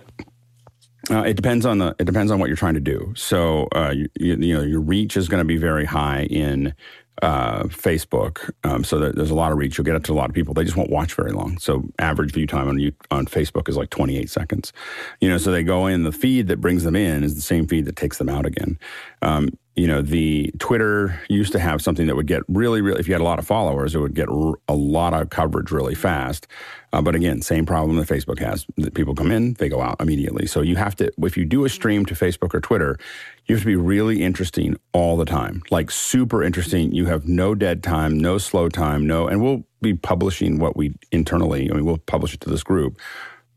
Uh, 1.09 1.23
it 1.23 1.35
depends 1.35 1.65
on 1.65 1.77
the. 1.77 1.95
It 1.99 2.05
depends 2.05 2.31
on 2.31 2.39
what 2.39 2.47
you're 2.47 2.57
trying 2.57 2.73
to 2.73 2.79
do. 2.79 3.13
So, 3.15 3.67
uh, 3.73 3.93
you, 3.95 4.09
you, 4.19 4.53
know, 4.55 4.61
your 4.61 4.81
reach 4.81 5.15
is 5.15 5.29
going 5.29 5.41
to 5.41 5.45
be 5.45 5.57
very 5.57 5.85
high 5.85 6.23
in 6.23 6.73
uh, 7.21 7.63
Facebook. 7.63 8.51
Um, 8.63 8.83
so 8.83 8.99
there's 8.99 9.29
a 9.29 9.35
lot 9.35 9.51
of 9.51 9.57
reach. 9.57 9.77
You'll 9.77 9.85
get 9.85 9.95
it 9.95 10.03
to 10.05 10.13
a 10.13 10.15
lot 10.15 10.29
of 10.29 10.35
people. 10.35 10.53
They 10.53 10.63
just 10.63 10.75
won't 10.75 10.89
watch 10.89 11.13
very 11.13 11.31
long. 11.31 11.57
So, 11.59 11.83
average 11.99 12.33
view 12.33 12.45
time 12.45 12.67
on 12.67 12.79
you, 12.79 12.91
on 13.09 13.25
Facebook 13.25 13.69
is 13.69 13.77
like 13.77 13.89
28 13.89 14.29
seconds. 14.29 14.73
You 15.21 15.29
know, 15.29 15.37
so 15.37 15.51
they 15.51 15.63
go 15.63 15.87
in. 15.87 16.03
The 16.03 16.11
feed 16.11 16.47
that 16.47 16.61
brings 16.61 16.83
them 16.83 16.95
in 16.95 17.23
is 17.23 17.35
the 17.35 17.41
same 17.41 17.67
feed 17.67 17.85
that 17.85 17.95
takes 17.95 18.17
them 18.17 18.29
out 18.29 18.45
again. 18.45 18.77
Um, 19.21 19.49
you 19.77 19.85
know, 19.85 20.01
the 20.01 20.51
Twitter 20.57 21.21
used 21.29 21.51
to 21.51 21.59
have 21.59 21.83
something 21.83 22.07
that 22.07 22.15
would 22.15 22.25
get 22.25 22.41
really, 22.47 22.81
really, 22.81 22.99
if 22.99 23.07
you 23.07 23.13
had 23.13 23.21
a 23.21 23.23
lot 23.23 23.37
of 23.37 23.45
followers, 23.45 23.93
it 23.93 23.99
would 23.99 24.15
get 24.15 24.27
r- 24.27 24.55
a 24.67 24.73
lot 24.73 25.13
of 25.13 25.29
coverage 25.29 25.69
really 25.69 25.93
fast. 25.93 26.47
Uh, 26.93 27.01
but 27.01 27.13
again, 27.13 27.43
same 27.43 27.63
problem 27.63 27.95
that 27.97 28.07
Facebook 28.07 28.39
has. 28.39 28.65
That 28.77 28.95
people 28.95 29.13
come 29.13 29.31
in, 29.31 29.53
they 29.53 29.69
go 29.69 29.79
out 29.79 30.01
immediately. 30.01 30.47
So 30.47 30.61
you 30.61 30.77
have 30.77 30.95
to, 30.95 31.11
if 31.19 31.37
you 31.37 31.45
do 31.45 31.63
a 31.63 31.69
stream 31.69 32.07
to 32.07 32.15
Facebook 32.15 32.55
or 32.55 32.59
Twitter, 32.59 32.97
you 33.45 33.53
have 33.53 33.61
to 33.61 33.67
be 33.67 33.75
really 33.75 34.23
interesting 34.23 34.77
all 34.93 35.15
the 35.15 35.25
time, 35.25 35.61
like 35.69 35.91
super 35.91 36.43
interesting. 36.43 36.91
You 36.91 37.05
have 37.05 37.27
no 37.27 37.53
dead 37.53 37.83
time, 37.83 38.19
no 38.19 38.39
slow 38.39 38.69
time, 38.69 39.05
no, 39.05 39.27
and 39.27 39.43
we'll 39.43 39.63
be 39.79 39.93
publishing 39.93 40.57
what 40.57 40.75
we 40.75 40.95
internally, 41.11 41.69
I 41.69 41.75
mean, 41.75 41.85
we'll 41.85 41.99
publish 41.99 42.33
it 42.33 42.41
to 42.41 42.49
this 42.49 42.63
group 42.63 42.99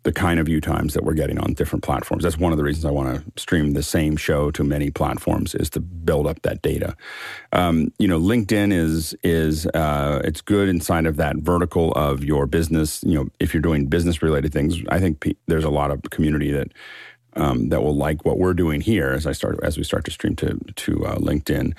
the 0.03 0.13
kind 0.13 0.41
of 0.41 0.47
view 0.47 0.61
times 0.61 0.95
that 0.95 1.05
we're 1.05 1.15
getting 1.15 1.39
on 1.39 1.53
different 1.55 1.83
platforms. 1.83 2.23
That's 2.23 2.39
one 2.39 2.53
of 2.53 2.59
the 2.59 2.65
reasons 2.65 2.85
I 2.85 2.91
want 2.91 3.15
to 3.15 3.41
stream 3.41 3.73
the 3.73 3.83
same 3.83 4.17
show 4.17 4.51
to 4.53 4.65
many 4.65 4.91
platforms 4.91 5.55
is 5.55 5.69
to 5.71 5.81
build 5.81 6.27
up 6.27 6.41
that 6.43 6.63
data. 6.63 6.97
Um, 7.53 7.93
you 7.99 8.09
know, 8.09 8.19
LinkedIn 8.19 8.73
is 8.73 9.15
is 9.23 9.67
uh, 9.69 10.23
it's 10.25 10.41
good 10.41 10.69
inside 10.69 11.07
of 11.07 11.17
that 11.17 11.37
vertical 11.37 11.93
of 11.93 12.25
your 12.25 12.47
business. 12.47 13.03
You 13.05 13.15
know, 13.15 13.29
if 13.41 13.53
you're 13.53 13.63
doing 13.63 13.87
business 13.87 14.23
related 14.23 14.53
things, 14.53 14.79
I 14.89 15.01
think 15.01 15.21
pe- 15.21 15.35
there's 15.47 15.65
a 15.65 15.71
lot 15.71 15.91
of 15.91 16.03
community 16.11 16.51
that. 16.53 16.73
Um, 17.37 17.69
that 17.69 17.81
will 17.85 17.95
like 17.95 18.25
what 18.25 18.39
we're 18.39 18.55
doing 18.55 18.81
here 18.81 19.11
as 19.11 19.25
I 19.25 19.31
start 19.31 19.61
as 19.63 19.79
we 19.79 19.85
start 19.85 20.05
to 20.07 20.11
stream 20.11 20.35
to 20.35 20.59
to 20.75 21.07
uh, 21.07 21.15
LinkedIn. 21.19 21.75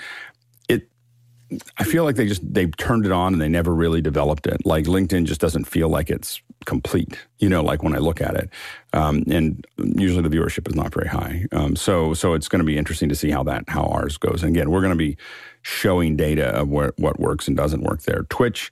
I 1.77 1.83
feel 1.83 2.03
like 2.03 2.15
they 2.15 2.27
just 2.27 2.41
they 2.53 2.67
turned 2.67 3.05
it 3.05 3.11
on 3.11 3.33
and 3.33 3.41
they 3.41 3.49
never 3.49 3.73
really 3.73 4.01
developed 4.01 4.47
it. 4.47 4.65
Like 4.65 4.85
LinkedIn 4.85 5.25
just 5.25 5.41
doesn't 5.41 5.65
feel 5.65 5.89
like 5.89 6.09
it's 6.09 6.41
complete. 6.65 7.17
You 7.39 7.49
know, 7.49 7.61
like 7.61 7.83
when 7.83 7.95
I 7.95 7.99
look 7.99 8.21
at 8.21 8.35
it, 8.35 8.49
um, 8.93 9.23
and 9.29 9.65
usually 9.77 10.27
the 10.27 10.35
viewership 10.35 10.67
is 10.67 10.75
not 10.75 10.93
very 10.93 11.07
high. 11.07 11.45
Um, 11.51 11.75
so 11.75 12.13
so 12.13 12.33
it's 12.33 12.47
going 12.47 12.59
to 12.61 12.65
be 12.65 12.77
interesting 12.77 13.09
to 13.09 13.15
see 13.15 13.31
how 13.31 13.43
that 13.43 13.65
how 13.67 13.83
ours 13.83 14.17
goes. 14.17 14.43
And 14.43 14.55
again, 14.55 14.71
we're 14.71 14.81
going 14.81 14.93
to 14.93 14.95
be 14.97 15.17
showing 15.63 16.15
data 16.15 16.47
of 16.47 16.69
where, 16.69 16.93
what 16.97 17.19
works 17.19 17.47
and 17.47 17.57
doesn't 17.57 17.83
work 17.83 18.03
there. 18.03 18.23
Twitch. 18.29 18.71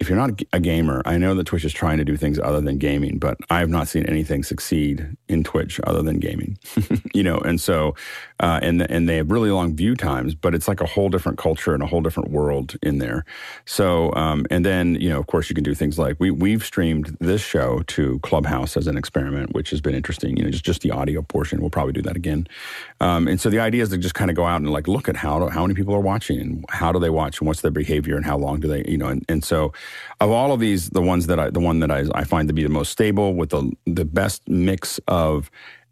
If 0.00 0.08
you're 0.08 0.16
not 0.16 0.40
a 0.52 0.60
gamer, 0.60 1.02
I 1.06 1.18
know 1.18 1.34
that 1.34 1.48
Twitch 1.48 1.64
is 1.64 1.72
trying 1.72 1.98
to 1.98 2.04
do 2.04 2.16
things 2.16 2.38
other 2.38 2.60
than 2.60 2.78
gaming, 2.78 3.18
but 3.18 3.36
I 3.50 3.58
have 3.58 3.68
not 3.68 3.88
seen 3.88 4.06
anything 4.06 4.44
succeed 4.44 5.16
in 5.28 5.44
Twitch 5.44 5.80
other 5.84 6.02
than 6.02 6.18
gaming, 6.18 6.58
you 7.14 7.22
know, 7.22 7.38
and 7.38 7.60
so 7.60 7.94
uh, 8.40 8.60
and 8.62 8.82
and 8.90 9.08
they 9.08 9.16
have 9.16 9.30
really 9.30 9.50
long 9.50 9.74
view 9.76 9.96
times, 9.96 10.34
but 10.34 10.54
it's 10.54 10.68
like 10.68 10.80
a 10.80 10.86
whole 10.86 11.08
different 11.08 11.38
culture 11.38 11.74
and 11.74 11.82
a 11.82 11.86
whole 11.86 12.00
different 12.00 12.30
world 12.30 12.76
in 12.82 12.98
there. 12.98 13.24
So 13.66 14.14
um, 14.14 14.46
and 14.50 14.64
then 14.64 14.96
you 14.96 15.08
know, 15.08 15.20
of 15.20 15.26
course, 15.26 15.48
you 15.50 15.54
can 15.54 15.64
do 15.64 15.74
things 15.74 15.98
like 15.98 16.16
we 16.18 16.30
we've 16.30 16.64
streamed 16.64 17.16
this 17.20 17.42
show 17.42 17.82
to 17.88 18.18
Clubhouse 18.20 18.76
as 18.76 18.86
an 18.86 18.96
experiment, 18.96 19.54
which 19.54 19.70
has 19.70 19.80
been 19.80 19.94
interesting. 19.94 20.36
You 20.36 20.44
know, 20.44 20.50
just 20.50 20.64
just 20.64 20.82
the 20.82 20.90
audio 20.90 21.22
portion. 21.22 21.60
We'll 21.60 21.70
probably 21.70 21.92
do 21.94 22.02
that 22.02 22.16
again. 22.16 22.46
Um, 23.00 23.28
and 23.28 23.40
so 23.40 23.50
the 23.50 23.60
idea 23.60 23.82
is 23.82 23.90
to 23.90 23.98
just 23.98 24.14
kind 24.14 24.30
of 24.30 24.36
go 24.36 24.46
out 24.46 24.60
and 24.60 24.70
like 24.70 24.88
look 24.88 25.08
at 25.08 25.16
how 25.16 25.48
how 25.48 25.62
many 25.62 25.74
people 25.74 25.94
are 25.94 26.00
watching 26.00 26.40
and 26.40 26.64
how 26.70 26.92
do 26.92 26.98
they 26.98 27.10
watch 27.10 27.40
and 27.40 27.48
what's 27.48 27.62
their 27.62 27.70
behavior 27.70 28.16
and 28.16 28.24
how 28.26 28.36
long 28.38 28.60
do 28.60 28.68
they 28.68 28.84
you 28.88 28.98
know 28.98 29.08
and, 29.08 29.24
and 29.28 29.44
so 29.44 29.72
of 30.20 30.30
all 30.30 30.52
of 30.52 30.60
these, 30.60 30.90
the 30.90 31.02
ones 31.02 31.26
that 31.28 31.38
I 31.38 31.50
the 31.50 31.60
one 31.60 31.80
that 31.80 31.90
I, 31.90 32.04
I 32.14 32.24
find 32.24 32.48
to 32.48 32.54
be 32.54 32.62
the 32.62 32.68
most 32.68 32.90
stable 32.90 33.34
with 33.34 33.50
the 33.50 33.72
the 33.86 34.04
best 34.04 34.48
mix 34.48 34.98
of 35.08 35.50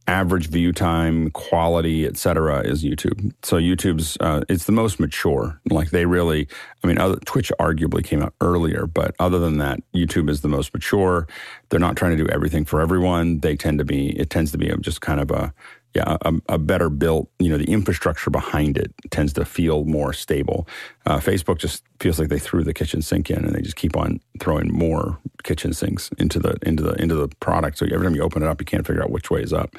average 0.09 0.49
view 0.49 0.73
time, 0.73 1.31
quality, 1.31 2.07
et 2.07 2.17
cetera, 2.17 2.61
is 2.61 2.85
YouTube. 2.85 3.33
So 3.43 3.57
YouTube's 3.57 4.17
uh, 4.21 4.43
it's 4.49 4.65
the 4.65 4.73
most 4.73 5.01
mature. 5.01 5.61
Like 5.69 5.91
they 5.91 6.07
really, 6.07 6.49
I 6.83 6.87
mean, 6.87 6.99
other, 6.99 7.17
Twitch 7.25 7.51
arguably 7.59 8.05
came 8.05 8.23
out 8.23 8.33
earlier, 8.41 8.87
but 8.87 9.15
other 9.19 9.39
than 9.39 9.59
that, 9.59 9.81
YouTube 9.95 10.31
is 10.31 10.43
the 10.43 10.49
most 10.49 10.73
mature. 10.73 11.27
They're 11.69 11.81
not 11.81 11.97
trying 11.97 12.17
to 12.17 12.23
do 12.23 12.31
everything 12.31 12.65
for 12.65 12.81
everyone. 12.81 13.41
They 13.41 13.57
tend 13.57 13.79
to 13.79 13.85
be. 13.85 14.11
It 14.19 14.31
tends 14.31 14.53
to 14.53 14.59
be 14.59 14.73
just 14.81 15.01
kind 15.01 15.21
of 15.21 15.31
a 15.31 15.53
yeah, 15.97 16.19
a, 16.21 16.35
a, 16.51 16.59
better 16.59 16.91
built, 16.91 17.31
you 17.39 17.49
know, 17.49 17.57
the 17.57 17.73
infrastructure 17.73 18.29
behind 18.29 18.77
it 18.77 18.93
tends 19.11 19.33
to 19.33 19.47
feel 19.47 19.87
more 19.87 20.13
stable. 20.13 20.69
Uh, 21.07 21.17
Facebook 21.17 21.57
just 21.57 21.85
feels 22.01 22.19
like 22.19 22.29
they 22.29 22.39
threw 22.39 22.63
the 22.63 22.75
kitchen 22.75 23.01
sink 23.01 23.31
in, 23.31 23.43
and 23.43 23.55
they 23.55 23.63
just 23.63 23.77
keep 23.77 23.97
on 23.97 24.21
throwing 24.39 24.71
more 24.71 25.19
kitchen 25.43 25.73
sinks 25.73 26.11
into 26.19 26.39
the 26.39 26.55
into 26.67 26.83
the 26.83 26.93
into 27.01 27.15
the 27.15 27.29
product. 27.41 27.79
So 27.79 27.87
every 27.87 28.07
time 28.07 28.15
you 28.15 28.21
open 28.21 28.43
it 28.43 28.47
up, 28.47 28.61
you 28.61 28.67
can't 28.67 28.87
figure 28.87 29.03
out 29.03 29.11
which 29.11 29.31
way 29.31 29.41
is 29.41 29.55
up. 29.55 29.75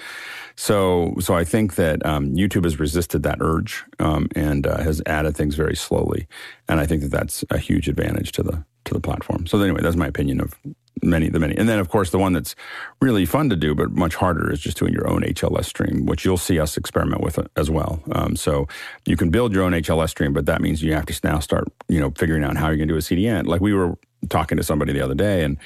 So, 0.55 1.13
so 1.19 1.35
I 1.35 1.43
think 1.43 1.75
that 1.75 2.03
um, 2.03 2.33
YouTube 2.33 2.63
has 2.63 2.79
resisted 2.79 3.21
that 3.21 3.37
urge 3.39 3.83
um, 3.99 4.27
and 4.35 4.65
uh, 4.65 4.81
has 4.81 5.03
added 5.05 5.37
things 5.37 5.53
very 5.53 5.75
slowly, 5.75 6.27
and 6.67 6.79
I 6.79 6.87
think 6.87 7.03
that 7.03 7.11
that's 7.11 7.45
a 7.51 7.59
huge 7.59 7.87
advantage 7.87 8.31
to 8.31 8.43
the 8.43 8.65
to 8.85 8.95
the 8.95 9.01
platform. 9.01 9.45
So 9.45 9.61
anyway, 9.61 9.81
that's 9.83 9.95
my 9.95 10.07
opinion 10.07 10.41
of 10.41 10.55
many 11.01 11.29
the 11.29 11.39
many. 11.39 11.55
And 11.57 11.67
then 11.67 11.79
of 11.79 11.89
course 11.89 12.09
the 12.11 12.19
one 12.19 12.33
that's 12.33 12.55
really 13.01 13.25
fun 13.25 13.49
to 13.49 13.55
do 13.55 13.75
but 13.75 13.91
much 13.91 14.15
harder 14.15 14.51
is 14.51 14.59
just 14.59 14.77
doing 14.77 14.93
your 14.93 15.09
own 15.09 15.21
hls 15.21 15.65
stream 15.65 16.05
which 16.05 16.25
you'll 16.25 16.37
see 16.37 16.59
us 16.59 16.77
experiment 16.77 17.21
with 17.21 17.39
as 17.55 17.69
well. 17.69 18.01
Um, 18.11 18.35
so 18.35 18.67
you 19.05 19.17
can 19.17 19.29
build 19.29 19.53
your 19.53 19.63
own 19.63 19.73
hls 19.73 20.09
stream 20.09 20.33
but 20.33 20.45
that 20.45 20.61
means 20.61 20.81
you 20.83 20.93
have 20.93 21.05
to 21.05 21.19
now 21.23 21.39
start 21.39 21.67
you 21.87 21.99
know 21.99 22.11
figuring 22.11 22.43
out 22.43 22.57
how 22.57 22.67
you're 22.67 22.77
going 22.77 22.87
to 22.87 22.93
do 22.93 22.97
a 22.97 23.01
cdn 23.01 23.45
like 23.47 23.61
we 23.61 23.73
were 23.73 23.97
talking 24.29 24.57
to 24.57 24.63
somebody 24.63 24.93
the 24.93 25.01
other 25.01 25.15
day 25.15 25.43
and 25.43 25.57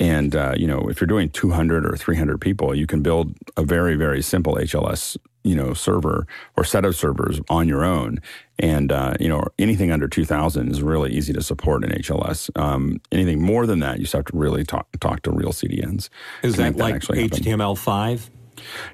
and 0.00 0.34
uh, 0.34 0.54
you 0.56 0.66
know 0.66 0.88
if 0.88 1.00
you're 1.00 1.06
doing 1.06 1.28
200 1.30 1.86
or 1.86 1.96
300 1.96 2.40
people 2.40 2.74
you 2.74 2.86
can 2.86 3.02
build 3.02 3.34
a 3.56 3.62
very 3.62 3.94
very 3.94 4.22
simple 4.22 4.54
hls 4.56 5.16
you 5.44 5.54
know 5.54 5.74
server 5.74 6.26
or 6.56 6.64
set 6.64 6.84
of 6.84 6.96
servers 6.96 7.40
on 7.48 7.68
your 7.68 7.84
own 7.84 8.18
and 8.58 8.92
uh, 8.92 9.14
you 9.20 9.28
know 9.28 9.42
anything 9.58 9.90
under 9.90 10.08
2000 10.08 10.70
is 10.70 10.82
really 10.82 11.12
easy 11.12 11.32
to 11.32 11.42
support 11.42 11.84
in 11.84 11.90
hls 11.90 12.50
um, 12.58 13.00
anything 13.10 13.42
more 13.42 13.66
than 13.66 13.80
that 13.80 13.98
you 13.98 14.04
just 14.04 14.12
have 14.12 14.24
to 14.24 14.36
really 14.36 14.64
talk 14.64 14.86
talk 15.00 15.22
to 15.22 15.30
real 15.30 15.50
cdns 15.50 16.08
is 16.42 16.56
that 16.56 16.76
like 16.76 16.96
html5 16.96 18.30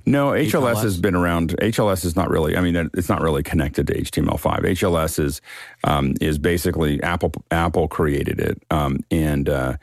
no, 0.07 0.29
HLS, 0.29 0.51
HLS, 0.51 0.83
has 0.83 1.01
been 1.01 1.15
around. 1.15 1.57
HLS 1.59 2.05
is 2.05 2.17
not 2.17 2.31
really. 2.31 2.57
I 2.57 2.61
mean, 2.61 2.91
it's 2.95 3.09
not 3.09 3.21
really 3.21 3.43
connected 3.43 3.89
to 3.89 3.95
HTML5. 3.95 4.61
HLS 4.61 5.19
is 5.19 5.41
um, 5.85 6.15
is 6.21 6.39
basically 6.39 7.03
Apple. 7.03 7.33
Apple 7.51 7.89
created 7.89 8.41
it, 8.41 8.63
um, 8.71 9.01
and 9.11 9.49
uh, 9.49 9.77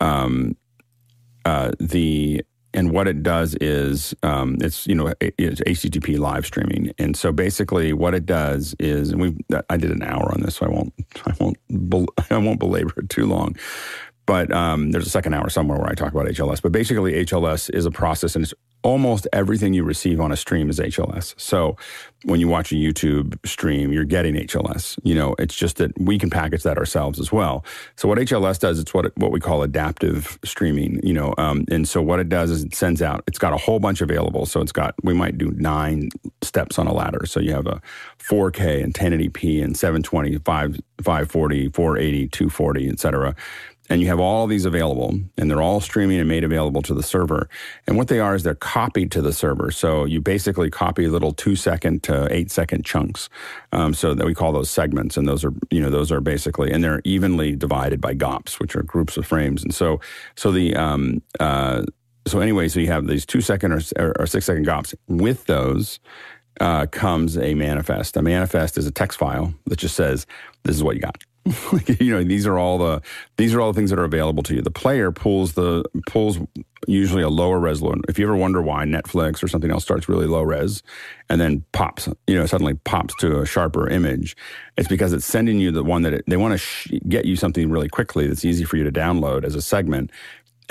um, 0.00 0.56
uh, 1.44 1.72
the 1.78 2.44
and 2.72 2.92
what 2.92 3.08
it 3.08 3.22
does 3.22 3.56
is 3.60 4.14
um, 4.22 4.56
it's 4.60 4.86
you 4.86 4.94
know 4.94 5.12
it's 5.20 5.60
HTTP 5.62 6.18
live 6.18 6.46
streaming, 6.46 6.92
and 6.98 7.16
so 7.16 7.32
basically 7.32 7.92
what 7.92 8.14
it 8.14 8.26
does 8.26 8.74
is, 8.78 9.10
and 9.10 9.20
we 9.20 9.36
I 9.68 9.76
did 9.76 9.90
an 9.90 10.02
hour 10.02 10.32
on 10.32 10.42
this, 10.42 10.56
so 10.56 10.66
I 10.66 10.68
won't 10.68 10.92
I 11.26 11.34
won't 11.40 11.56
I 12.30 12.38
won't 12.38 12.60
belabor 12.60 12.92
it 12.96 13.10
too 13.10 13.26
long. 13.26 13.56
But 14.26 14.52
um, 14.52 14.92
there's 14.92 15.06
a 15.06 15.10
second 15.10 15.34
hour 15.34 15.48
somewhere 15.50 15.78
where 15.78 15.88
I 15.88 15.94
talk 15.94 16.12
about 16.12 16.26
HLS. 16.26 16.62
But 16.62 16.70
basically, 16.70 17.12
HLS 17.24 17.68
is 17.74 17.86
a 17.86 17.90
process, 17.90 18.36
and 18.36 18.44
it's 18.44 18.54
almost 18.82 19.26
everything 19.32 19.74
you 19.74 19.84
receive 19.84 20.20
on 20.20 20.32
a 20.32 20.36
stream 20.36 20.70
is 20.70 20.78
HLS. 20.78 21.34
So 21.38 21.76
when 22.24 22.40
you 22.40 22.48
watch 22.48 22.72
a 22.72 22.74
YouTube 22.74 23.38
stream, 23.46 23.92
you're 23.92 24.04
getting 24.04 24.34
HLS. 24.34 24.98
You 25.02 25.14
know, 25.14 25.34
it's 25.38 25.54
just 25.54 25.76
that 25.76 25.98
we 25.98 26.18
can 26.18 26.30
package 26.30 26.62
that 26.64 26.78
ourselves 26.78 27.18
as 27.18 27.32
well. 27.32 27.64
So 27.96 28.08
what 28.08 28.18
HLS 28.18 28.58
does, 28.58 28.78
it's 28.78 28.92
what 28.92 29.16
what 29.16 29.32
we 29.32 29.40
call 29.40 29.62
adaptive 29.62 30.38
streaming. 30.44 31.00
You 31.02 31.14
know, 31.14 31.34
um, 31.38 31.64
and 31.70 31.88
so 31.88 32.02
what 32.02 32.20
it 32.20 32.28
does 32.28 32.50
is 32.50 32.64
it 32.64 32.74
sends 32.74 33.00
out. 33.02 33.24
It's 33.26 33.38
got 33.38 33.52
a 33.52 33.56
whole 33.56 33.80
bunch 33.80 34.00
available. 34.00 34.46
So 34.46 34.60
it's 34.60 34.72
got 34.72 34.94
we 35.02 35.14
might 35.14 35.38
do 35.38 35.50
nine 35.52 36.10
steps 36.42 36.78
on 36.78 36.86
a 36.86 36.92
ladder. 36.92 37.26
So 37.26 37.40
you 37.40 37.52
have 37.52 37.66
a 37.66 37.80
4K 38.18 38.82
and 38.82 38.94
1080p 38.94 39.62
and 39.62 39.76
720, 39.76 40.38
5, 40.38 40.80
540, 41.02 41.68
480, 41.70 42.28
240, 42.28 42.88
et 42.88 43.00
cetera 43.00 43.34
and 43.90 44.00
you 44.00 44.06
have 44.06 44.20
all 44.20 44.46
these 44.46 44.64
available 44.64 45.18
and 45.36 45.50
they're 45.50 45.60
all 45.60 45.80
streaming 45.80 46.20
and 46.20 46.28
made 46.28 46.44
available 46.44 46.80
to 46.82 46.94
the 46.94 47.02
server. 47.02 47.48
And 47.88 47.96
what 47.96 48.06
they 48.06 48.20
are 48.20 48.36
is 48.36 48.44
they're 48.44 48.54
copied 48.54 49.10
to 49.12 49.20
the 49.20 49.32
server. 49.32 49.72
So 49.72 50.04
you 50.04 50.20
basically 50.20 50.70
copy 50.70 51.08
little 51.08 51.32
two 51.32 51.56
second 51.56 52.04
to 52.04 52.32
eight 52.32 52.52
second 52.52 52.86
chunks 52.86 53.28
um, 53.72 53.92
so 53.92 54.14
that 54.14 54.24
we 54.24 54.34
call 54.34 54.52
those 54.52 54.70
segments. 54.70 55.16
And 55.16 55.26
those 55.28 55.44
are 55.44 55.52
you 55.70 55.82
know 55.82 55.90
those 55.90 56.12
are 56.12 56.20
basically 56.20 56.70
and 56.70 56.82
they're 56.82 57.02
evenly 57.04 57.56
divided 57.56 58.00
by 58.00 58.14
gops 58.14 58.60
which 58.60 58.76
are 58.76 58.82
groups 58.82 59.16
of 59.16 59.26
frames. 59.26 59.64
And 59.64 59.74
so 59.74 60.00
so 60.36 60.52
the 60.52 60.74
um, 60.76 61.20
uh, 61.40 61.82
so 62.28 62.38
anyway 62.38 62.68
so 62.68 62.78
you 62.78 62.86
have 62.86 63.08
these 63.08 63.26
two 63.26 63.40
second 63.40 63.72
or, 63.72 64.14
or 64.18 64.26
six 64.26 64.46
second 64.46 64.64
gops. 64.64 64.94
With 65.08 65.46
those 65.46 65.98
uh, 66.60 66.86
comes 66.86 67.38
a 67.38 67.54
manifest. 67.54 68.16
A 68.16 68.22
manifest 68.22 68.78
is 68.78 68.86
a 68.86 68.90
text 68.90 69.18
file 69.18 69.54
that 69.66 69.78
just 69.78 69.96
says 69.96 70.26
this 70.62 70.76
is 70.76 70.84
what 70.84 70.94
you 70.94 71.02
got 71.02 71.24
you 71.98 72.12
know 72.12 72.22
these 72.22 72.46
are 72.46 72.58
all 72.58 72.78
the 72.78 73.00
these 73.36 73.54
are 73.54 73.60
all 73.60 73.72
the 73.72 73.76
things 73.76 73.90
that 73.90 73.98
are 73.98 74.04
available 74.04 74.42
to 74.42 74.54
you. 74.54 74.62
The 74.62 74.70
player 74.70 75.10
pulls 75.10 75.54
the 75.54 75.84
pulls 76.06 76.38
usually 76.86 77.22
a 77.22 77.28
lower 77.28 77.58
resolution 77.58 78.02
if 78.08 78.18
you 78.18 78.24
ever 78.24 78.36
wonder 78.36 78.62
why 78.62 78.84
netflix 78.84 79.42
or 79.42 79.48
something 79.48 79.70
else 79.70 79.82
starts 79.82 80.08
really 80.08 80.26
low 80.26 80.42
res 80.42 80.82
and 81.28 81.40
then 81.40 81.62
pops 81.72 82.08
you 82.26 82.34
know 82.34 82.46
suddenly 82.46 82.74
pops 82.84 83.14
to 83.16 83.40
a 83.40 83.46
sharper 83.46 83.88
image 83.88 84.36
it's 84.76 84.88
because 84.88 85.12
it's 85.12 85.26
sending 85.26 85.58
you 85.58 85.70
the 85.70 85.84
one 85.84 86.02
that 86.02 86.14
it, 86.14 86.24
they 86.26 86.38
want 86.38 86.52
to 86.52 86.58
sh- 86.58 86.92
get 87.06 87.26
you 87.26 87.36
something 87.36 87.70
really 87.70 87.88
quickly 87.88 88.26
that's 88.26 88.44
easy 88.44 88.64
for 88.64 88.76
you 88.76 88.84
to 88.84 88.92
download 88.92 89.44
as 89.44 89.54
a 89.54 89.62
segment 89.62 90.10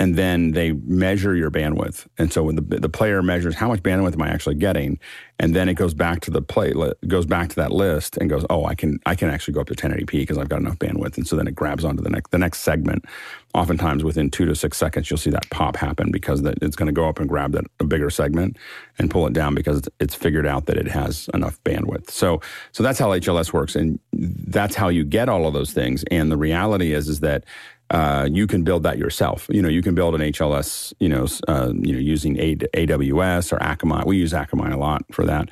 and 0.00 0.16
then 0.16 0.52
they 0.52 0.72
measure 0.72 1.36
your 1.36 1.50
bandwidth. 1.50 2.06
And 2.16 2.32
so 2.32 2.44
when 2.44 2.56
the 2.56 2.62
the 2.62 2.88
player 2.88 3.22
measures 3.22 3.54
how 3.54 3.68
much 3.68 3.82
bandwidth 3.82 4.14
am 4.14 4.22
I 4.22 4.30
actually 4.30 4.54
getting, 4.54 4.98
and 5.38 5.54
then 5.54 5.68
it 5.68 5.74
goes 5.74 5.92
back 5.92 6.20
to 6.20 6.30
the 6.30 6.40
play 6.40 6.72
goes 7.06 7.26
back 7.26 7.50
to 7.50 7.56
that 7.56 7.70
list 7.70 8.16
and 8.16 8.30
goes, 8.30 8.46
oh, 8.48 8.64
I 8.64 8.74
can 8.74 8.98
I 9.04 9.14
can 9.14 9.28
actually 9.28 9.52
go 9.54 9.60
up 9.60 9.66
to 9.66 9.74
1080p 9.74 10.10
because 10.12 10.38
I've 10.38 10.48
got 10.48 10.60
enough 10.60 10.78
bandwidth. 10.78 11.18
And 11.18 11.28
so 11.28 11.36
then 11.36 11.46
it 11.46 11.54
grabs 11.54 11.84
onto 11.84 12.02
the 12.02 12.08
next 12.08 12.30
the 12.30 12.38
next 12.38 12.60
segment. 12.60 13.04
Oftentimes 13.52 14.02
within 14.02 14.30
two 14.30 14.46
to 14.46 14.54
six 14.54 14.78
seconds, 14.78 15.10
you'll 15.10 15.18
see 15.18 15.30
that 15.30 15.50
pop 15.50 15.76
happen 15.76 16.10
because 16.10 16.42
that 16.42 16.56
it's 16.62 16.76
going 16.76 16.86
to 16.86 16.92
go 16.92 17.06
up 17.06 17.18
and 17.18 17.28
grab 17.28 17.52
that 17.52 17.64
a 17.78 17.84
bigger 17.84 18.08
segment 18.08 18.56
and 18.98 19.10
pull 19.10 19.26
it 19.26 19.34
down 19.34 19.54
because 19.54 19.86
it's 19.98 20.14
figured 20.14 20.46
out 20.46 20.64
that 20.64 20.78
it 20.78 20.88
has 20.88 21.28
enough 21.34 21.62
bandwidth. 21.64 22.08
So 22.10 22.40
so 22.72 22.82
that's 22.82 22.98
how 22.98 23.08
HLS 23.08 23.52
works, 23.52 23.76
and 23.76 23.98
that's 24.14 24.76
how 24.76 24.88
you 24.88 25.04
get 25.04 25.28
all 25.28 25.46
of 25.46 25.52
those 25.52 25.74
things. 25.74 26.04
And 26.10 26.32
the 26.32 26.38
reality 26.38 26.94
is 26.94 27.06
is 27.06 27.20
that 27.20 27.44
uh, 27.90 28.28
you 28.30 28.46
can 28.46 28.62
build 28.64 28.84
that 28.84 28.98
yourself. 28.98 29.46
You 29.50 29.62
know, 29.62 29.68
you 29.68 29.82
can 29.82 29.94
build 29.94 30.14
an 30.14 30.20
HLS, 30.20 30.92
you 31.00 31.08
know, 31.08 31.26
uh, 31.48 31.72
you 31.74 31.92
know, 31.92 31.98
using 31.98 32.38
a- 32.38 32.56
AWS 32.56 33.52
or 33.52 33.58
Akamai. 33.58 34.06
We 34.06 34.16
use 34.18 34.32
Akamai 34.32 34.72
a 34.72 34.76
lot 34.76 35.02
for 35.12 35.24
that, 35.26 35.48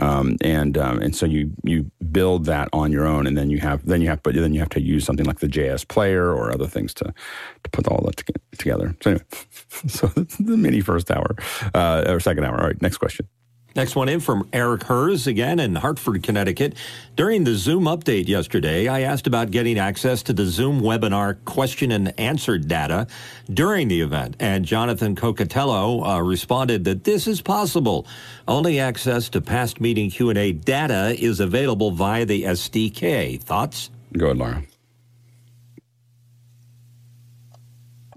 um, 0.00 0.36
and 0.40 0.78
um, 0.78 1.00
and 1.00 1.14
so 1.14 1.26
you 1.26 1.52
you 1.64 1.90
build 2.10 2.46
that 2.46 2.68
on 2.72 2.92
your 2.92 3.06
own, 3.06 3.26
and 3.26 3.36
then 3.36 3.50
you 3.50 3.58
have 3.60 3.84
then 3.86 4.00
you 4.00 4.08
have 4.08 4.22
but 4.22 4.34
then 4.34 4.54
you 4.54 4.60
have 4.60 4.70
to 4.70 4.80
use 4.80 5.04
something 5.04 5.26
like 5.26 5.40
the 5.40 5.48
JS 5.48 5.86
Player 5.88 6.32
or 6.32 6.52
other 6.52 6.66
things 6.66 6.94
to 6.94 7.04
to 7.04 7.70
put 7.70 7.86
all 7.88 8.02
that 8.06 8.16
to- 8.18 8.34
together. 8.58 8.96
So 9.02 9.10
anyway, 9.10 9.24
so 9.88 10.06
the 10.40 10.56
mini 10.56 10.80
first 10.80 11.10
hour 11.10 11.36
uh, 11.74 12.04
or 12.08 12.20
second 12.20 12.44
hour. 12.44 12.58
All 12.60 12.66
right, 12.68 12.80
next 12.82 12.98
question. 12.98 13.28
Next 13.74 13.96
one 13.96 14.08
in 14.08 14.20
from 14.20 14.48
Eric 14.52 14.84
Hers 14.84 15.26
again 15.26 15.58
in 15.58 15.74
Hartford, 15.74 16.22
Connecticut. 16.22 16.76
During 17.16 17.44
the 17.44 17.54
Zoom 17.54 17.84
update 17.84 18.28
yesterday, 18.28 18.88
I 18.88 19.00
asked 19.00 19.26
about 19.26 19.50
getting 19.50 19.78
access 19.78 20.22
to 20.24 20.32
the 20.32 20.44
Zoom 20.44 20.80
webinar 20.80 21.42
question 21.44 21.90
and 21.90 22.18
answer 22.18 22.58
data 22.58 23.06
during 23.52 23.88
the 23.88 24.00
event, 24.00 24.36
and 24.40 24.64
Jonathan 24.64 25.16
Cocatello 25.16 26.04
uh, 26.04 26.20
responded 26.20 26.84
that 26.84 27.04
this 27.04 27.26
is 27.26 27.40
possible. 27.40 28.06
Only 28.46 28.78
access 28.78 29.28
to 29.30 29.40
past 29.40 29.80
meeting 29.80 30.10
Q&A 30.10 30.52
data 30.52 31.16
is 31.18 31.40
available 31.40 31.90
via 31.92 32.26
the 32.26 32.42
SDK. 32.42 33.40
Thoughts? 33.42 33.90
Go 34.16 34.26
ahead, 34.26 34.38
Laura. 34.38 34.62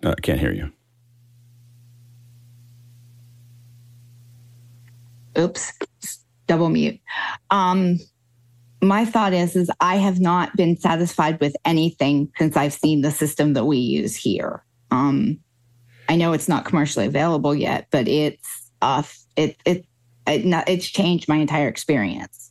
Uh, 0.04 0.14
can't 0.22 0.40
hear 0.40 0.52
you. 0.52 0.75
Oops, 5.38 5.72
double 6.48 6.70
mute. 6.70 7.00
Um, 7.52 8.00
my 8.82 9.06
thought 9.06 9.34
is, 9.34 9.56
is 9.56 9.70
I 9.80 9.96
have 9.98 10.20
not 10.20 10.56
been 10.56 10.78
satisfied 10.78 11.40
with 11.40 11.56
anything 11.66 12.32
since 12.38 12.56
I've 12.56 12.74
seen 12.74 13.02
the 13.02 13.12
system 13.12 13.54
that 13.54 13.66
we 13.66 13.78
use 13.78 14.16
here. 14.16 14.64
Um, 14.92 15.40
I 16.08 16.16
know 16.16 16.34
it's 16.34 16.48
not 16.48 16.66
commercially 16.66 17.06
available 17.06 17.56
yet, 17.56 17.88
but 17.92 18.08
it's 18.08 18.72
a 18.82 19.04
it 19.36 19.58
it, 19.66 19.86
it 20.28 20.64
it's 20.68 20.88
changed 20.88 21.28
my 21.28 21.38
entire 21.38 21.68
experience. 21.68 22.45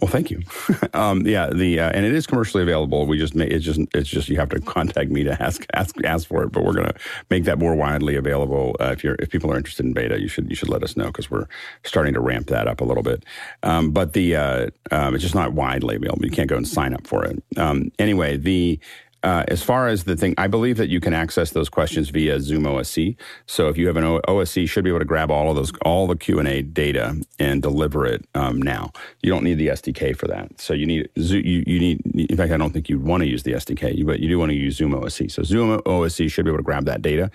Well, 0.00 0.10
thank 0.10 0.30
you. 0.30 0.42
um, 0.94 1.26
yeah, 1.26 1.50
the 1.50 1.80
uh, 1.80 1.90
and 1.90 2.06
it 2.06 2.14
is 2.14 2.26
commercially 2.26 2.62
available. 2.62 3.06
We 3.06 3.18
just 3.18 3.36
it's 3.36 3.64
just 3.64 3.80
it's 3.94 4.08
just 4.08 4.28
you 4.28 4.38
have 4.38 4.48
to 4.50 4.60
contact 4.60 5.10
me 5.10 5.24
to 5.24 5.42
ask 5.42 5.66
ask 5.74 5.94
ask 6.04 6.26
for 6.26 6.42
it. 6.42 6.52
But 6.52 6.64
we're 6.64 6.72
gonna 6.72 6.94
make 7.28 7.44
that 7.44 7.58
more 7.58 7.74
widely 7.74 8.16
available. 8.16 8.76
Uh, 8.80 8.92
if 8.92 9.04
you're 9.04 9.16
if 9.18 9.30
people 9.30 9.52
are 9.52 9.58
interested 9.58 9.84
in 9.84 9.92
beta, 9.92 10.18
you 10.18 10.28
should 10.28 10.48
you 10.48 10.56
should 10.56 10.70
let 10.70 10.82
us 10.82 10.96
know 10.96 11.06
because 11.06 11.30
we're 11.30 11.46
starting 11.84 12.14
to 12.14 12.20
ramp 12.20 12.46
that 12.46 12.66
up 12.66 12.80
a 12.80 12.84
little 12.84 13.02
bit. 13.02 13.24
Um, 13.62 13.90
but 13.90 14.14
the 14.14 14.36
uh, 14.36 14.70
um, 14.90 15.14
it's 15.14 15.22
just 15.22 15.34
not 15.34 15.52
widely 15.52 15.96
available. 15.96 16.24
You 16.24 16.30
can't 16.30 16.48
go 16.48 16.56
and 16.56 16.66
sign 16.66 16.94
up 16.94 17.06
for 17.06 17.24
it. 17.26 17.42
Um, 17.58 17.92
anyway, 17.98 18.38
the 18.38 18.80
uh, 19.22 19.44
as 19.48 19.62
far 19.62 19.88
as 19.88 20.04
the 20.04 20.16
thing, 20.16 20.34
I 20.38 20.46
believe 20.46 20.76
that 20.78 20.88
you 20.88 21.00
can 21.00 21.12
access 21.12 21.50
those 21.50 21.68
questions 21.68 22.08
via 22.08 22.40
Zoom 22.40 22.64
OSC. 22.64 23.16
So 23.46 23.68
if 23.68 23.76
you 23.76 23.86
have 23.86 23.96
an 23.96 24.04
o- 24.04 24.20
OSC, 24.26 24.68
should 24.68 24.84
be 24.84 24.90
able 24.90 25.00
to 25.00 25.04
grab 25.04 25.30
all 25.30 25.50
of 25.50 25.56
those, 25.56 25.72
all 25.84 26.06
the 26.06 26.16
Q 26.16 26.38
and 26.38 26.48
A 26.48 26.62
data 26.62 27.20
and 27.38 27.60
deliver 27.60 28.06
it 28.06 28.24
um, 28.34 28.62
now. 28.62 28.92
You 29.22 29.30
don't 29.30 29.44
need 29.44 29.58
the 29.58 29.68
SDK 29.68 30.16
for 30.16 30.26
that. 30.28 30.60
So 30.60 30.72
you 30.72 30.86
need 30.86 31.08
you, 31.16 31.64
you 31.66 31.78
need. 31.78 32.30
In 32.30 32.36
fact, 32.36 32.52
I 32.52 32.56
don't 32.56 32.72
think 32.72 32.88
you'd 32.88 33.02
want 33.02 33.22
to 33.22 33.28
use 33.28 33.42
the 33.42 33.52
SDK, 33.52 34.06
but 34.06 34.20
you 34.20 34.28
do 34.28 34.38
want 34.38 34.50
to 34.50 34.56
use 34.56 34.76
Zoom 34.76 34.92
OSC. 34.92 35.30
So 35.30 35.42
Zoom 35.42 35.80
OSC 35.80 36.30
should 36.30 36.44
be 36.44 36.50
able 36.50 36.58
to 36.58 36.64
grab 36.64 36.86
that 36.86 37.02
data 37.02 37.30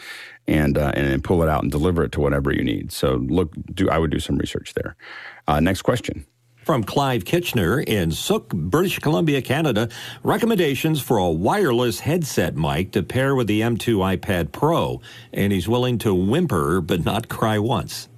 and 0.47 0.77
uh, 0.77 0.91
and 0.95 1.23
pull 1.23 1.43
it 1.43 1.49
out 1.49 1.61
and 1.61 1.71
deliver 1.71 2.03
it 2.03 2.11
to 2.13 2.19
whatever 2.19 2.51
you 2.51 2.63
need. 2.63 2.91
So 2.91 3.15
look, 3.15 3.53
do 3.73 3.89
I 3.89 3.99
would 3.99 4.11
do 4.11 4.19
some 4.19 4.37
research 4.37 4.73
there. 4.73 4.95
Uh, 5.47 5.59
next 5.59 5.83
question. 5.83 6.25
From 6.65 6.83
Clive 6.83 7.25
Kitchener 7.25 7.79
in 7.79 8.09
Sooke, 8.09 8.49
British 8.49 8.97
Columbia, 8.97 9.39
Canada, 9.39 9.87
recommendations 10.23 10.99
for 10.99 11.19
a 11.19 11.29
wireless 11.29 11.99
headset 11.99 12.55
mic 12.55 12.91
to 12.93 13.03
pair 13.03 13.35
with 13.35 13.45
the 13.45 13.61
M2 13.61 14.17
iPad 14.17 14.51
Pro. 14.51 14.99
And 15.31 15.53
he's 15.53 15.67
willing 15.67 15.99
to 15.99 16.15
whimper 16.15 16.81
but 16.81 17.05
not 17.05 17.29
cry 17.29 17.59
once. 17.59 18.09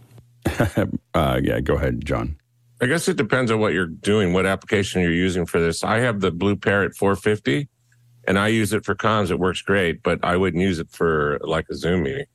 uh, 1.13 1.41
yeah, 1.43 1.59
go 1.59 1.75
ahead, 1.75 2.05
John. 2.05 2.37
I 2.81 2.85
guess 2.85 3.09
it 3.09 3.17
depends 3.17 3.51
on 3.51 3.59
what 3.59 3.73
you're 3.73 3.85
doing, 3.85 4.31
what 4.31 4.45
application 4.45 5.01
you're 5.01 5.11
using 5.11 5.45
for 5.45 5.59
this. 5.59 5.83
I 5.83 5.99
have 5.99 6.21
the 6.21 6.31
BlueParrott 6.31 6.95
450 6.95 7.67
and 8.29 8.39
I 8.39 8.47
use 8.47 8.71
it 8.71 8.85
for 8.85 8.95
comms. 8.95 9.29
It 9.29 9.39
works 9.39 9.61
great, 9.61 10.01
but 10.03 10.23
I 10.23 10.37
wouldn't 10.37 10.63
use 10.63 10.79
it 10.79 10.89
for 10.89 11.37
like 11.43 11.65
a 11.69 11.75
Zoom 11.75 12.03
meeting. 12.03 12.27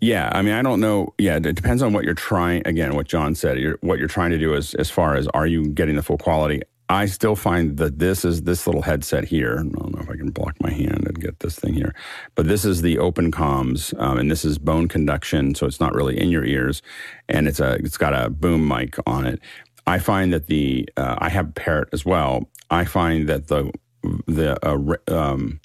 Yeah, 0.00 0.30
I 0.32 0.42
mean, 0.42 0.54
I 0.54 0.62
don't 0.62 0.80
know. 0.80 1.14
Yeah, 1.18 1.36
it 1.36 1.54
depends 1.54 1.82
on 1.82 1.92
what 1.92 2.04
you're 2.04 2.14
trying. 2.14 2.66
Again, 2.66 2.94
what 2.94 3.06
John 3.06 3.34
said, 3.34 3.58
you're, 3.58 3.78
what 3.82 3.98
you're 3.98 4.08
trying 4.08 4.30
to 4.30 4.38
do 4.38 4.54
is, 4.54 4.74
as 4.74 4.90
far 4.90 5.14
as 5.14 5.28
are 5.28 5.46
you 5.46 5.68
getting 5.68 5.96
the 5.96 6.02
full 6.02 6.18
quality? 6.18 6.62
I 6.88 7.06
still 7.06 7.36
find 7.36 7.76
that 7.76 8.00
this 8.00 8.24
is 8.24 8.42
this 8.42 8.66
little 8.66 8.82
headset 8.82 9.24
here. 9.24 9.52
I 9.60 9.62
don't 9.62 9.94
know 9.94 10.00
if 10.00 10.10
I 10.10 10.16
can 10.16 10.30
block 10.30 10.56
my 10.60 10.70
hand 10.70 11.06
and 11.06 11.20
get 11.20 11.38
this 11.38 11.56
thing 11.56 11.74
here, 11.74 11.94
but 12.34 12.48
this 12.48 12.64
is 12.64 12.82
the 12.82 12.98
open 12.98 13.30
comms, 13.30 13.96
um, 14.00 14.18
and 14.18 14.28
this 14.28 14.44
is 14.44 14.58
bone 14.58 14.88
conduction, 14.88 15.54
so 15.54 15.66
it's 15.66 15.78
not 15.78 15.94
really 15.94 16.18
in 16.18 16.30
your 16.30 16.44
ears, 16.44 16.82
and 17.28 17.46
it's 17.46 17.60
a 17.60 17.74
it's 17.74 17.96
got 17.96 18.12
a 18.12 18.28
boom 18.28 18.66
mic 18.66 18.96
on 19.06 19.24
it. 19.24 19.38
I 19.86 19.98
find 20.00 20.32
that 20.32 20.48
the 20.48 20.88
uh, 20.96 21.14
I 21.18 21.28
have 21.28 21.54
Parrott 21.54 21.90
as 21.92 22.04
well. 22.04 22.48
I 22.70 22.86
find 22.86 23.28
that 23.28 23.46
the 23.46 23.70
the 24.26 24.58
uh, 24.66 25.14
um, 25.14 25.59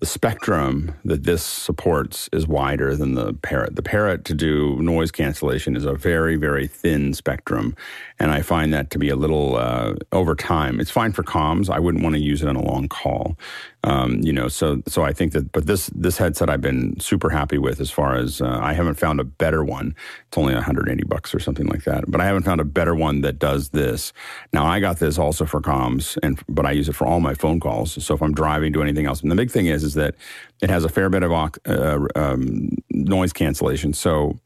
the 0.00 0.06
spectrum 0.06 0.94
that 1.04 1.24
this 1.24 1.42
supports 1.42 2.28
is 2.32 2.46
wider 2.46 2.94
than 2.96 3.14
the 3.14 3.32
parrot. 3.34 3.76
The 3.76 3.82
parrot 3.82 4.24
to 4.26 4.34
do 4.34 4.76
noise 4.82 5.10
cancellation 5.10 5.76
is 5.76 5.84
a 5.84 5.94
very, 5.94 6.36
very 6.36 6.66
thin 6.66 7.14
spectrum. 7.14 7.74
And 8.20 8.30
I 8.30 8.42
find 8.42 8.72
that 8.72 8.90
to 8.90 8.98
be 8.98 9.08
a 9.08 9.16
little 9.16 9.56
uh, 9.56 9.94
over 10.12 10.34
time. 10.36 10.80
It's 10.80 10.90
fine 10.90 11.12
for 11.12 11.24
comms. 11.24 11.68
I 11.68 11.80
wouldn't 11.80 12.04
want 12.04 12.14
to 12.14 12.20
use 12.20 12.42
it 12.42 12.48
on 12.48 12.56
a 12.56 12.62
long 12.62 12.88
call. 12.88 13.36
Um, 13.82 14.20
you 14.22 14.32
know, 14.32 14.48
so 14.48 14.82
so 14.86 15.02
I 15.02 15.12
think 15.12 15.32
that, 15.32 15.52
but 15.52 15.66
this 15.66 15.88
this 15.94 16.16
headset 16.16 16.48
I've 16.48 16.62
been 16.62 16.98
super 17.00 17.28
happy 17.28 17.58
with 17.58 17.80
as 17.80 17.90
far 17.90 18.16
as 18.16 18.40
uh, 18.40 18.58
I 18.62 18.72
haven't 18.72 18.94
found 18.94 19.20
a 19.20 19.24
better 19.24 19.62
one. 19.62 19.94
It's 20.28 20.38
only 20.38 20.54
180 20.54 21.04
bucks 21.04 21.34
or 21.34 21.38
something 21.38 21.66
like 21.66 21.84
that, 21.84 22.04
but 22.08 22.20
I 22.20 22.24
haven't 22.24 22.44
found 22.44 22.60
a 22.60 22.64
better 22.64 22.94
one 22.94 23.20
that 23.22 23.38
does 23.38 23.70
this. 23.70 24.12
Now 24.52 24.64
I 24.64 24.80
got 24.80 25.00
this 25.00 25.18
also 25.18 25.44
for 25.44 25.60
comms, 25.60 26.16
and 26.22 26.40
but 26.48 26.64
I 26.64 26.70
use 26.70 26.88
it 26.88 26.94
for 26.94 27.06
all 27.06 27.20
my 27.20 27.34
phone 27.34 27.60
calls. 27.60 28.02
So 28.02 28.14
if 28.14 28.22
I'm 28.22 28.32
driving, 28.32 28.72
do 28.72 28.80
anything 28.80 29.06
else, 29.06 29.20
and 29.20 29.30
the 29.30 29.36
big 29.36 29.50
thing 29.50 29.66
is 29.66 29.84
is 29.84 29.94
that 29.94 30.14
it 30.62 30.70
has 30.70 30.84
a 30.84 30.88
fair 30.88 31.10
bit 31.10 31.22
of 31.22 31.32
uh, 31.32 31.98
um, 32.14 32.70
noise 32.90 33.34
cancellation. 33.34 33.92
So 33.92 34.38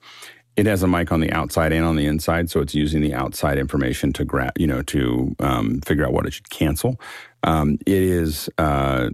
it 0.58 0.66
has 0.66 0.82
a 0.82 0.88
mic 0.88 1.12
on 1.12 1.20
the 1.20 1.30
outside 1.30 1.72
and 1.72 1.84
on 1.84 1.94
the 1.94 2.04
inside, 2.04 2.50
so 2.50 2.60
it's 2.60 2.74
using 2.74 3.00
the 3.00 3.14
outside 3.14 3.58
information 3.58 4.12
to 4.14 4.24
grab, 4.24 4.58
you 4.58 4.66
know, 4.66 4.82
to 4.82 5.36
um, 5.38 5.80
figure 5.82 6.04
out 6.04 6.12
what 6.12 6.26
it 6.26 6.32
should 6.32 6.50
cancel. 6.50 7.00
Um, 7.44 7.78
it 7.86 8.02
is 8.02 8.50
uh, 8.58 9.10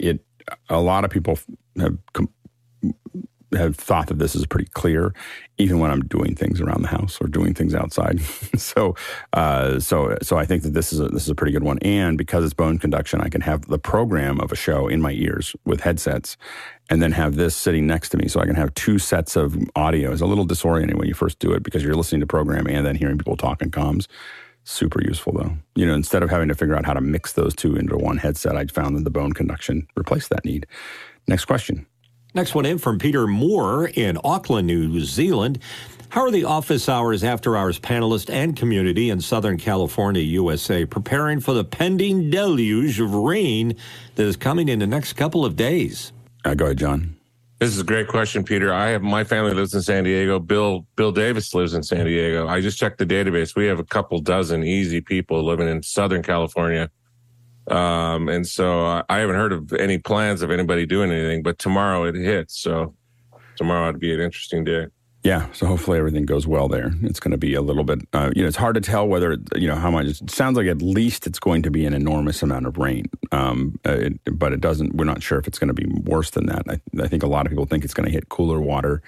it 0.00 0.24
a 0.68 0.80
lot 0.80 1.04
of 1.04 1.10
people 1.12 1.38
have 1.78 1.96
have 3.56 3.76
thought 3.76 4.08
that 4.08 4.18
this 4.18 4.34
is 4.34 4.46
pretty 4.46 4.68
clear, 4.72 5.14
even 5.58 5.78
when 5.78 5.90
I'm 5.90 6.02
doing 6.02 6.34
things 6.34 6.60
around 6.60 6.82
the 6.82 6.88
house 6.88 7.18
or 7.20 7.28
doing 7.28 7.54
things 7.54 7.74
outside. 7.74 8.20
so, 8.56 8.94
uh, 9.32 9.80
so, 9.80 10.16
so 10.22 10.36
I 10.36 10.44
think 10.44 10.62
that 10.62 10.74
this 10.74 10.92
is 10.92 11.00
a, 11.00 11.08
this 11.08 11.22
is 11.22 11.30
a 11.30 11.34
pretty 11.34 11.52
good 11.52 11.62
one. 11.62 11.78
And 11.80 12.18
because 12.18 12.44
it's 12.44 12.54
bone 12.54 12.78
conduction, 12.78 13.20
I 13.20 13.28
can 13.28 13.40
have 13.40 13.66
the 13.66 13.78
program 13.78 14.40
of 14.40 14.52
a 14.52 14.56
show 14.56 14.88
in 14.88 15.00
my 15.00 15.12
ears 15.12 15.54
with 15.64 15.80
headsets, 15.80 16.36
and 16.88 17.02
then 17.02 17.12
have 17.12 17.36
this 17.36 17.56
sitting 17.56 17.86
next 17.86 18.10
to 18.10 18.16
me, 18.16 18.28
so 18.28 18.40
I 18.40 18.46
can 18.46 18.54
have 18.54 18.72
two 18.74 18.98
sets 18.98 19.36
of 19.36 19.56
audio. 19.74 20.12
It's 20.12 20.20
a 20.20 20.26
little 20.26 20.46
disorienting 20.46 20.94
when 20.94 21.08
you 21.08 21.14
first 21.14 21.38
do 21.38 21.52
it 21.52 21.62
because 21.62 21.82
you're 21.82 21.94
listening 21.94 22.20
to 22.20 22.26
program 22.26 22.66
and 22.68 22.86
then 22.86 22.94
hearing 22.94 23.18
people 23.18 23.36
talk 23.36 23.60
in 23.60 23.70
comms. 23.70 24.06
Super 24.64 25.02
useful 25.02 25.32
though. 25.32 25.56
You 25.74 25.86
know, 25.86 25.94
instead 25.94 26.22
of 26.22 26.30
having 26.30 26.48
to 26.48 26.54
figure 26.54 26.74
out 26.74 26.86
how 26.86 26.92
to 26.92 27.00
mix 27.00 27.32
those 27.32 27.54
two 27.54 27.76
into 27.76 27.96
one 27.96 28.18
headset, 28.18 28.56
I 28.56 28.66
found 28.66 28.96
that 28.96 29.04
the 29.04 29.10
bone 29.10 29.32
conduction 29.32 29.86
replaced 29.96 30.30
that 30.30 30.44
need. 30.44 30.66
Next 31.28 31.44
question. 31.44 31.86
Next 32.36 32.54
one 32.54 32.66
in 32.66 32.76
from 32.76 32.98
Peter 32.98 33.26
Moore 33.26 33.86
in 33.86 34.18
Auckland, 34.22 34.66
New 34.66 35.00
Zealand. 35.00 35.58
How 36.10 36.20
are 36.20 36.30
the 36.30 36.44
office 36.44 36.86
hours, 36.86 37.24
after 37.24 37.56
hours 37.56 37.78
panelists 37.78 38.28
and 38.28 38.54
community 38.54 39.08
in 39.08 39.22
Southern 39.22 39.56
California, 39.56 40.20
USA, 40.20 40.84
preparing 40.84 41.40
for 41.40 41.54
the 41.54 41.64
pending 41.64 42.28
deluge 42.28 43.00
of 43.00 43.14
rain 43.14 43.74
that 44.16 44.24
is 44.24 44.36
coming 44.36 44.68
in 44.68 44.80
the 44.80 44.86
next 44.86 45.14
couple 45.14 45.46
of 45.46 45.56
days? 45.56 46.12
Uh, 46.44 46.52
go 46.52 46.66
ahead, 46.66 46.76
John. 46.76 47.16
This 47.58 47.70
is 47.70 47.80
a 47.80 47.84
great 47.84 48.06
question, 48.06 48.44
Peter. 48.44 48.70
I 48.70 48.88
have 48.88 49.00
my 49.00 49.24
family 49.24 49.54
lives 49.54 49.72
in 49.72 49.80
San 49.80 50.04
Diego. 50.04 50.38
Bill 50.38 50.86
Bill 50.94 51.12
Davis 51.12 51.54
lives 51.54 51.72
in 51.72 51.82
San 51.82 52.04
Diego. 52.04 52.46
I 52.46 52.60
just 52.60 52.76
checked 52.76 52.98
the 52.98 53.06
database. 53.06 53.56
We 53.56 53.64
have 53.64 53.78
a 53.78 53.84
couple 53.84 54.18
dozen 54.18 54.62
easy 54.62 55.00
people 55.00 55.42
living 55.42 55.68
in 55.68 55.82
Southern 55.82 56.22
California. 56.22 56.90
Um, 57.68 58.28
and 58.28 58.46
so 58.46 59.02
I 59.08 59.18
haven't 59.18 59.36
heard 59.36 59.52
of 59.52 59.72
any 59.72 59.98
plans 59.98 60.42
of 60.42 60.50
anybody 60.50 60.86
doing 60.86 61.10
anything, 61.10 61.42
but 61.42 61.58
tomorrow 61.58 62.04
it 62.04 62.14
hits. 62.14 62.58
So 62.60 62.94
tomorrow 63.56 63.86
would 63.86 64.00
be 64.00 64.14
an 64.14 64.20
interesting 64.20 64.64
day. 64.64 64.86
Yeah, 65.26 65.50
so 65.50 65.66
hopefully 65.66 65.98
everything 65.98 66.24
goes 66.24 66.46
well 66.46 66.68
there. 66.68 66.92
It's 67.02 67.18
going 67.18 67.32
to 67.32 67.36
be 67.36 67.54
a 67.54 67.60
little 67.60 67.82
bit, 67.82 67.98
uh, 68.12 68.30
you 68.36 68.42
know, 68.42 68.48
it's 68.48 68.56
hard 68.56 68.76
to 68.76 68.80
tell 68.80 69.08
whether, 69.08 69.36
you 69.56 69.66
know, 69.66 69.74
how 69.74 69.90
much. 69.90 70.06
It 70.06 70.30
sounds 70.30 70.56
like 70.56 70.68
at 70.68 70.80
least 70.80 71.26
it's 71.26 71.40
going 71.40 71.62
to 71.62 71.70
be 71.70 71.84
an 71.84 71.94
enormous 71.94 72.44
amount 72.44 72.64
of 72.64 72.78
rain, 72.78 73.06
um, 73.32 73.76
uh, 73.84 73.94
it, 73.94 74.20
but 74.38 74.52
it 74.52 74.60
doesn't. 74.60 74.94
We're 74.94 75.04
not 75.04 75.24
sure 75.24 75.36
if 75.40 75.48
it's 75.48 75.58
going 75.58 75.66
to 75.66 75.74
be 75.74 75.86
worse 76.02 76.30
than 76.30 76.46
that. 76.46 76.62
I, 76.68 76.80
I 77.02 77.08
think 77.08 77.24
a 77.24 77.26
lot 77.26 77.44
of 77.44 77.50
people 77.50 77.66
think 77.66 77.84
it's 77.84 77.94
going 77.94 78.06
to 78.06 78.12
hit 78.12 78.28
cooler 78.28 78.60
water 78.60 79.02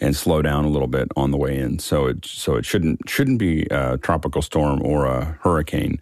and 0.00 0.16
slow 0.16 0.40
down 0.40 0.64
a 0.64 0.70
little 0.70 0.88
bit 0.88 1.08
on 1.16 1.32
the 1.32 1.36
way 1.36 1.58
in. 1.58 1.78
So 1.80 2.06
it 2.06 2.24
so 2.24 2.56
it 2.56 2.64
shouldn't 2.64 3.06
shouldn't 3.06 3.38
be 3.38 3.66
a 3.70 3.98
tropical 3.98 4.40
storm 4.40 4.80
or 4.82 5.04
a 5.04 5.38
hurricane, 5.42 6.00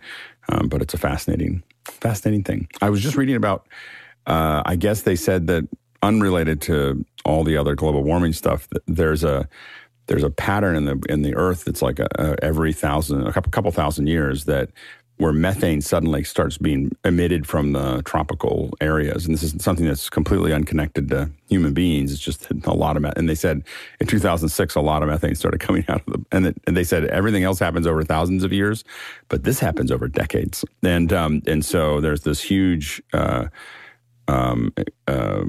um, 0.48 0.68
but 0.68 0.80
it's 0.80 0.94
a 0.94 0.98
fascinating 0.98 1.64
fascinating 1.92 2.44
thing. 2.44 2.68
I 2.80 2.90
was 2.90 3.02
just 3.02 3.16
reading 3.16 3.36
about. 3.36 3.66
Uh, 4.26 4.62
I 4.66 4.74
guess 4.76 5.02
they 5.02 5.14
said 5.14 5.46
that 5.46 5.68
unrelated 6.02 6.60
to 6.62 7.04
all 7.24 7.44
the 7.44 7.56
other 7.56 7.74
global 7.74 8.02
warming 8.02 8.32
stuff, 8.32 8.68
there's 8.86 9.24
a 9.24 9.48
there's 10.06 10.22
a 10.22 10.30
pattern 10.30 10.76
in 10.76 10.84
the 10.84 11.02
in 11.08 11.22
the 11.22 11.34
Earth 11.34 11.64
that's 11.64 11.82
like 11.82 11.98
a, 11.98 12.08
a 12.18 12.36
every 12.42 12.72
thousand 12.72 13.26
a 13.26 13.32
couple, 13.32 13.50
couple 13.50 13.70
thousand 13.70 14.06
years 14.06 14.44
that 14.44 14.70
where 15.18 15.32
methane 15.32 15.80
suddenly 15.80 16.22
starts 16.22 16.58
being 16.58 16.94
emitted 17.04 17.46
from 17.46 17.72
the 17.72 18.02
tropical 18.02 18.70
areas, 18.80 19.24
and 19.24 19.34
this 19.34 19.42
is 19.42 19.54
something 19.62 19.86
that's 19.86 20.10
completely 20.10 20.52
unconnected 20.52 21.08
to 21.08 21.30
human 21.48 21.72
beings. 21.72 22.12
It's 22.12 22.20
just 22.20 22.50
a 22.50 22.74
lot 22.74 22.96
of 22.96 23.02
methane. 23.02 23.20
And 23.20 23.28
they 23.28 23.34
said 23.34 23.62
in 24.00 24.06
2006, 24.06 24.74
a 24.74 24.80
lot 24.80 25.02
of 25.02 25.08
methane 25.08 25.34
started 25.34 25.60
coming 25.60 25.84
out 25.88 26.02
of 26.06 26.12
the, 26.12 26.24
and, 26.32 26.46
it, 26.46 26.60
and 26.66 26.76
they 26.76 26.84
said 26.84 27.04
everything 27.06 27.44
else 27.44 27.58
happens 27.58 27.86
over 27.86 28.04
thousands 28.04 28.44
of 28.44 28.52
years, 28.52 28.84
but 29.28 29.44
this 29.44 29.58
happens 29.58 29.90
over 29.90 30.08
decades. 30.08 30.64
And 30.82 31.12
um, 31.12 31.42
and 31.46 31.64
so 31.64 32.00
there's 32.00 32.22
this 32.22 32.42
huge. 32.42 33.02
Uh, 33.12 33.46
um, 34.28 34.74
uh, 35.06 35.44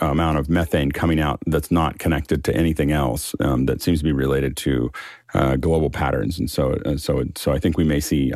amount 0.00 0.38
of 0.38 0.48
methane 0.48 0.90
coming 0.92 1.20
out 1.20 1.40
that's 1.46 1.70
not 1.70 1.98
connected 1.98 2.44
to 2.44 2.54
anything 2.54 2.92
else 2.92 3.34
um, 3.40 3.66
that 3.66 3.82
seems 3.82 4.00
to 4.00 4.04
be 4.04 4.12
related 4.12 4.56
to 4.56 4.90
uh, 5.34 5.56
global 5.56 5.90
patterns. 5.90 6.38
And 6.38 6.50
so, 6.50 6.72
uh, 6.84 6.96
so, 6.96 7.24
so 7.36 7.52
I 7.52 7.58
think 7.58 7.76
we 7.76 7.84
may 7.84 8.00
see, 8.00 8.32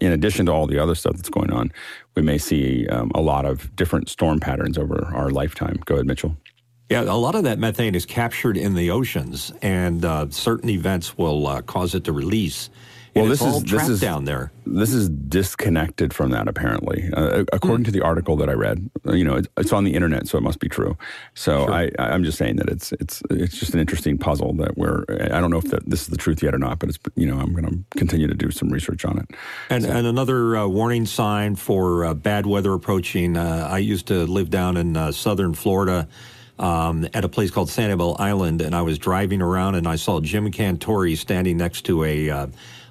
in 0.00 0.12
addition 0.12 0.46
to 0.46 0.52
all 0.52 0.66
the 0.66 0.78
other 0.78 0.94
stuff 0.94 1.16
that's 1.16 1.30
going 1.30 1.52
on, 1.52 1.72
we 2.14 2.22
may 2.22 2.38
see 2.38 2.86
um, 2.88 3.10
a 3.14 3.20
lot 3.20 3.44
of 3.44 3.74
different 3.76 4.08
storm 4.08 4.40
patterns 4.40 4.78
over 4.78 5.10
our 5.14 5.30
lifetime. 5.30 5.80
Go 5.84 5.94
ahead, 5.94 6.06
Mitchell. 6.06 6.36
Yeah, 6.90 7.02
a 7.02 7.16
lot 7.16 7.34
of 7.34 7.44
that 7.44 7.58
methane 7.58 7.94
is 7.94 8.04
captured 8.04 8.58
in 8.58 8.74
the 8.74 8.90
oceans, 8.90 9.52
and 9.62 10.04
uh, 10.04 10.28
certain 10.30 10.68
events 10.68 11.16
will 11.16 11.46
uh, 11.46 11.62
cause 11.62 11.94
it 11.94 12.04
to 12.04 12.12
release 12.12 12.68
Well, 13.14 13.26
this 13.26 13.42
is 13.42 13.62
this 13.64 13.88
is 13.88 14.00
down 14.00 14.24
there. 14.24 14.50
This 14.66 14.92
is 14.92 15.08
disconnected 15.08 16.12
from 16.12 16.30
that 16.30 16.48
apparently, 16.48 17.10
uh, 17.12 17.44
according 17.52 17.82
mm. 17.82 17.86
to 17.86 17.90
the 17.92 18.02
article 18.02 18.36
that 18.36 18.48
I 18.48 18.54
read. 18.54 18.90
You 19.04 19.24
know, 19.24 19.36
it's, 19.36 19.48
it's, 19.56 19.72
on 19.72 19.84
the 19.84 19.94
internet, 19.94 20.26
so 20.26 20.36
it 20.36 20.40
must 20.40 20.58
be 20.58 20.68
true. 20.68 20.96
So 21.34 21.66
sure. 21.66 21.72
I, 21.72 21.90
I'm 21.98 22.24
just 22.24 22.38
saying 22.38 22.56
that 22.56 22.68
it's 22.68 22.92
it's 22.92 23.22
it's 23.30 23.56
just 23.56 23.72
an 23.72 23.80
interesting 23.80 24.18
puzzle 24.18 24.54
that 24.54 24.76
we're. 24.76 25.04
I 25.08 25.40
don't 25.40 25.50
know 25.50 25.58
if 25.58 25.70
that 25.70 25.88
this 25.88 26.02
is 26.02 26.08
the 26.08 26.16
truth 26.16 26.42
yet 26.42 26.54
or 26.54 26.58
not, 26.58 26.80
but 26.80 26.88
it's 26.88 26.98
you 27.14 27.26
know 27.26 27.38
I'm 27.38 27.54
going 27.54 27.66
to 27.66 27.98
continue 27.98 28.26
to 28.26 28.34
do 28.34 28.50
some 28.50 28.68
research 28.68 29.04
on 29.04 29.18
it. 29.18 29.30
And 29.70 29.84
so. 29.84 29.90
and 29.90 30.06
another 30.06 30.56
uh, 30.56 30.66
warning 30.66 31.06
sign 31.06 31.54
for 31.54 32.04
uh, 32.04 32.14
bad 32.14 32.46
weather 32.46 32.72
approaching. 32.72 33.36
Uh, 33.36 33.68
I 33.70 33.78
used 33.78 34.06
to 34.08 34.26
live 34.26 34.50
down 34.50 34.76
in 34.76 34.96
uh, 34.96 35.12
southern 35.12 35.54
Florida 35.54 36.08
um, 36.58 37.06
at 37.14 37.24
a 37.24 37.28
place 37.28 37.50
called 37.50 37.68
Sanibel 37.68 38.18
Island, 38.18 38.60
and 38.60 38.74
I 38.74 38.82
was 38.82 38.98
driving 38.98 39.42
around 39.42 39.74
and 39.74 39.86
I 39.86 39.96
saw 39.96 40.20
Jim 40.20 40.50
Cantore 40.50 41.16
standing 41.16 41.56
next 41.56 41.82
to 41.82 42.04
a 42.04 42.30
uh, 42.30 42.46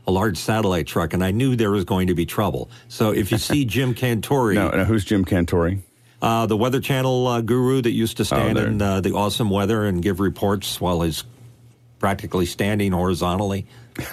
a 0.05 0.11
large 0.11 0.37
satellite 0.37 0.87
truck, 0.87 1.13
and 1.13 1.23
I 1.23 1.31
knew 1.31 1.55
there 1.55 1.71
was 1.71 1.85
going 1.85 2.07
to 2.07 2.15
be 2.15 2.25
trouble. 2.25 2.69
So 2.87 3.11
if 3.11 3.31
you 3.31 3.37
see 3.37 3.65
Jim 3.65 3.93
Cantore, 3.95 4.55
no, 4.55 4.69
now 4.69 4.83
who's 4.83 5.05
Jim 5.05 5.25
Cantore? 5.25 5.81
Uh, 6.21 6.45
the 6.45 6.55
Weather 6.55 6.79
Channel 6.79 7.27
uh, 7.27 7.41
guru 7.41 7.81
that 7.81 7.91
used 7.91 8.17
to 8.17 8.21
oh, 8.21 8.25
stand 8.25 8.57
oh, 8.57 8.63
in 8.63 8.81
uh, 8.81 9.01
the 9.01 9.13
awesome 9.13 9.49
weather 9.49 9.85
and 9.85 10.01
give 10.01 10.19
reports 10.19 10.79
while 10.79 11.01
he's 11.01 11.23
practically 11.99 12.45
standing 12.45 12.91
horizontally. 12.91 13.65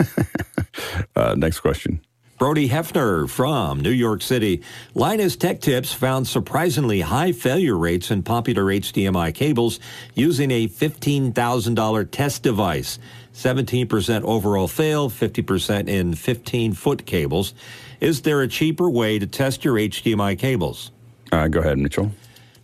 Uh, 1.17 1.35
next 1.37 1.61
question. 1.61 2.01
Brody 2.39 2.71
Hefner 2.71 3.29
from 3.29 3.81
New 3.81 3.91
York 3.91 4.23
City. 4.23 4.63
Linus 4.95 5.37
Tech 5.37 5.61
Tips 5.61 5.93
found 5.93 6.27
surprisingly 6.27 7.03
high 7.03 7.33
failure 7.33 7.77
rates 7.77 8.11
in 8.11 8.23
popular 8.23 8.65
HDMI 8.65 9.35
cables 9.35 9.79
using 10.15 10.51
a 10.51 10.67
$15,000 10.67 12.11
test 12.11 12.43
device. 12.43 12.99
17% 13.35 14.23
overall 14.23 14.69
fail, 14.69 15.11
50% 15.11 15.89
in 15.89 16.15
15 16.15 16.73
foot 16.73 17.07
cables. 17.07 17.55
Is 18.01 18.23
there 18.23 18.41
a 18.41 18.49
cheaper 18.49 18.89
way 18.89 19.19
to 19.19 19.27
test 19.27 19.65
your 19.65 19.75
HDMI 19.75 20.39
cables? 20.39 20.91
Uh, 21.33 21.49
go 21.49 21.61
ahead, 21.61 21.79
Mitchell 21.79 22.11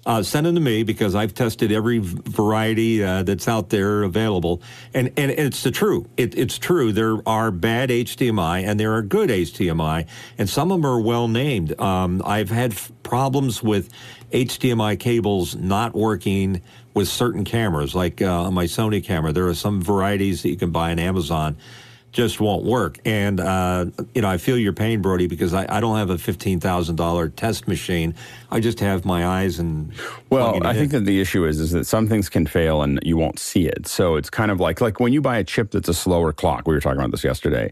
uh, 0.07 0.23
send 0.23 0.47
them 0.47 0.55
to 0.55 0.61
me 0.61 0.85
because 0.85 1.15
I've 1.15 1.35
tested 1.35 1.73
every 1.73 1.99
variety 1.99 3.03
uh, 3.03 3.25
that's 3.25 3.49
out 3.49 3.71
there 3.71 4.05
available, 4.05 4.63
and 4.95 5.13
and 5.17 5.33
it's 5.33 5.65
the 5.65 5.73
true. 5.73 6.07
It, 6.17 6.39
it's 6.39 6.59
true. 6.59 6.93
There 6.93 7.19
are 7.27 7.51
bad 7.51 7.91
HDMI 7.91 8.65
and 8.65 8.79
there 8.79 8.95
are 8.95 9.03
good 9.03 9.31
HDMI, 9.31 10.07
and 10.39 10.49
some 10.49 10.71
of 10.71 10.81
them 10.81 10.91
are 10.91 11.01
well 11.01 11.27
named. 11.27 11.79
Um, 11.81 12.23
I've 12.25 12.51
had 12.51 12.73
f- 12.73 12.93
problems 13.03 13.63
with 13.63 13.91
HDMI 14.33 14.99
cables 14.99 15.57
not 15.57 15.95
working 15.95 16.63
with 16.97 17.09
certain 17.09 17.45
cameras, 17.45 17.95
like 17.95 18.23
uh, 18.23 18.51
my 18.51 18.65
Sony 18.65 19.05
camera. 19.05 19.31
There 19.31 19.47
are 19.47 19.55
some 19.55 19.83
varieties 19.83 20.43
that 20.43 20.49
you 20.49 20.57
can 20.57 20.71
buy 20.71 20.91
on 20.91 20.99
Amazon 20.99 21.57
just 22.11 22.41
won't 22.41 22.65
work. 22.65 22.99
And, 23.05 23.41
uh, 23.41 23.85
you 24.15 24.23
know, 24.23 24.29
I 24.29 24.39
feel 24.39 24.57
your 24.57 24.73
pain, 24.73 25.03
Brody, 25.03 25.27
because 25.27 25.53
I, 25.53 25.67
I 25.69 25.81
don't 25.81 25.99
have 25.99 26.09
a 26.09 26.15
$15,000 26.15 27.37
test 27.37 27.69
machine. 27.69 28.15
I 28.51 28.61
just 28.61 28.81
have 28.81 29.05
my 29.05 29.27
eyes 29.27 29.59
and. 29.59 29.93
Well, 30.31 30.67
I 30.67 30.73
think 30.73 30.93
that 30.93 31.05
the 31.05 31.21
issue 31.21 31.45
is, 31.45 31.61
is 31.61 31.73
that 31.73 31.85
some 31.85 32.09
things 32.09 32.31
can 32.31 32.47
fail 32.47 32.81
and 32.81 32.99
you 33.03 33.19
won't 33.19 33.39
see 33.39 33.67
it. 33.67 33.87
So 33.87 34.17
it's 34.17 34.31
kind 34.31 34.51
of 34.51 34.61
like, 34.61 34.81
like 34.81 34.99
when 34.99 35.13
you 35.13 35.21
buy 35.21 35.37
a 35.37 35.45
chip 35.45 35.73
that's 35.73 35.91
a 35.91 35.95
slower 35.95 36.33
clock, 36.33 36.67
we 36.67 36.73
were 36.73 36.81
talking 36.81 36.99
about 36.99 37.11
this 37.11 37.23
yesterday 37.23 37.71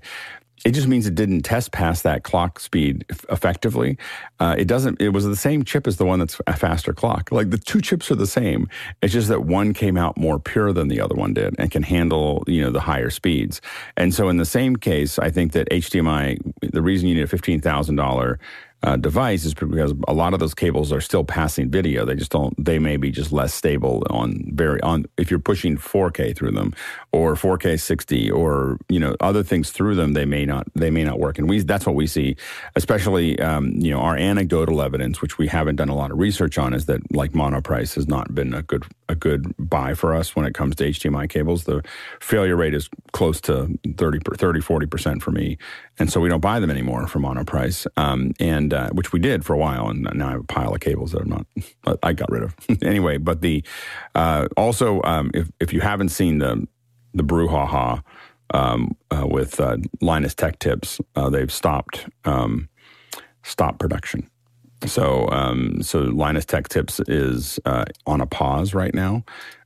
it 0.64 0.72
just 0.72 0.88
means 0.88 1.07
it 1.07 1.14
didn't 1.14 1.42
test 1.42 1.72
past 1.72 2.03
that 2.05 2.24
clock 2.24 2.59
speed 2.59 3.05
effectively. 3.29 3.98
Uh, 4.40 4.55
it 4.59 4.66
doesn't. 4.66 5.00
It 5.00 5.11
was 5.11 5.24
the 5.24 5.37
same 5.37 5.62
chip 5.62 5.87
as 5.87 5.98
the 5.98 6.07
one 6.07 6.18
that's 6.18 6.40
a 6.46 6.57
faster 6.57 6.94
clock. 6.94 7.31
Like 7.31 7.50
the 7.50 7.59
two 7.59 7.81
chips 7.81 8.11
are 8.11 8.14
the 8.14 8.27
same. 8.27 8.68
It's 9.03 9.12
just 9.12 9.29
that 9.29 9.44
one 9.44 9.74
came 9.74 9.96
out 9.96 10.16
more 10.16 10.38
pure 10.38 10.72
than 10.72 10.88
the 10.88 11.00
other 11.00 11.14
one 11.14 11.35
did 11.35 11.55
and 11.59 11.70
can 11.70 11.83
handle 11.83 12.44
you 12.46 12.62
know 12.62 12.70
the 12.70 12.81
higher 12.81 13.11
speeds. 13.11 13.61
And 13.96 14.14
so 14.14 14.29
in 14.29 14.38
the 14.38 14.46
same 14.46 14.77
case, 14.77 15.18
I 15.18 15.31
think 15.31 15.53
that 15.53 15.68
HDMI. 15.70 16.40
The 16.72 16.83
reason 16.83 17.09
you 17.09 17.14
need 17.14 17.24
a 17.24 17.27
fifteen 17.27 17.61
thousand 17.61 17.96
dollar 17.96 18.38
uh, 18.85 18.97
device 18.97 19.44
is 19.47 19.55
because 19.55 19.94
a 20.07 20.12
lot 20.12 20.35
of 20.35 20.40
those 20.40 20.55
cables 20.55 20.92
are 20.92 21.01
still 21.01 21.25
passing 21.25 21.70
video. 21.70 22.05
They 22.05 22.14
just 22.14 22.31
don't. 22.31 22.53
They 22.62 22.79
may 22.79 22.99
be 22.99 23.11
just 23.11 23.33
less 23.33 23.55
stable 23.55 24.03
on 24.11 24.44
very 24.53 24.81
on 24.83 25.07
if 25.16 25.31
you're 25.31 25.40
pushing 25.40 25.79
4K 25.79 26.37
through 26.37 26.51
them 26.51 26.75
or 27.11 27.35
4K 27.35 27.81
60 27.81 28.31
or 28.31 28.77
you 28.90 29.01
know 29.01 29.16
other 29.20 29.42
things 29.42 29.70
through 29.70 29.94
them. 29.94 30.12
They 30.12 30.27
may 30.27 30.44
not. 30.44 30.66
They 30.75 30.90
may 30.90 31.03
not 31.03 31.18
work. 31.18 31.38
And 31.38 31.49
we 31.49 31.61
that's 31.61 31.87
what 31.87 31.94
we 31.94 32.07
see, 32.07 32.37
especially 32.77 33.40
um, 33.40 33.70
you 33.70 33.90
know 33.90 34.01
our 34.01 34.16
anecdotal 34.18 34.83
evidence, 34.83 35.23
which 35.23 35.38
we 35.38 35.47
haven't 35.49 35.77
done 35.77 35.88
a 35.88 35.97
lot 35.97 36.11
of 36.11 36.18
research 36.18 36.59
on, 36.59 36.75
is 36.75 36.85
that 36.85 37.01
like 37.14 37.33
monoprice 37.33 37.94
has 37.94 38.07
not 38.07 38.35
been 38.35 38.53
a 38.53 38.62
good 38.62 38.85
a 39.09 39.14
good 39.14 39.55
buy 39.59 39.94
for 39.94 40.14
us 40.14 40.37
when 40.37 40.44
it 40.44 40.53
comes 40.53 40.77
to 40.77 40.85
HDMI 40.85 41.29
cables. 41.31 41.64
The 41.64 41.83
failure 42.20 42.57
rate 42.57 42.75
is 42.75 42.90
close 43.12 43.40
to 43.42 43.79
30, 43.97 44.20
30 44.37 44.61
40% 44.61 45.23
for 45.23 45.31
me. 45.31 45.57
And 45.99 46.11
so 46.11 46.21
we 46.21 46.29
don't 46.29 46.41
buy 46.41 46.61
them 46.61 46.71
anymore 46.71 47.07
from 47.07 47.23
monoprice. 47.23 47.87
Um, 47.97 48.33
and, 48.41 48.75
uh, 48.75 48.91
which 48.91 49.13
we 49.13 49.21
did 49.21 49.45
for 49.45 49.53
a 49.55 49.59
while. 49.59 49.89
And 49.89 50.09
now 50.15 50.29
I 50.29 50.31
have 50.33 50.41
a 50.41 50.45
pile 50.45 50.75
of 50.75 50.81
cables 50.81 51.13
that 51.13 51.23
I'm 51.23 51.29
not, 51.29 51.47
I 52.03 52.13
got 52.13 52.31
rid 52.31 52.43
of 52.43 52.57
anyway. 52.83 53.19
But 53.19 53.41
the, 53.41 53.63
uh, 54.15 54.49
also, 54.57 55.01
um, 55.03 55.31
if, 55.35 55.51
if 55.61 55.73
you 55.73 55.81
haven't 55.81 56.09
seen 56.09 56.39
the, 56.39 56.67
the 57.13 57.23
brouhaha, 57.23 58.03
um, 58.53 58.97
uh, 59.11 59.27
with, 59.27 59.59
uh, 59.61 59.79
Linus 60.01 60.35
Tech 60.35 60.59
Tips, 60.59 61.01
uh, 61.17 61.31
they've 61.31 61.53
stopped, 61.53 62.07
um, 62.25 62.69
stopped 63.43 63.79
production. 63.79 64.29
So, 64.87 65.29
um, 65.31 65.83
so 65.83 66.01
Linus 66.01 66.45
Tech 66.45 66.69
Tips 66.69 67.01
is 67.09 67.59
uh, 67.65 67.85
on 68.07 68.21
a 68.21 68.27
pause 68.27 68.75
right 68.75 68.95
now. 68.95 69.25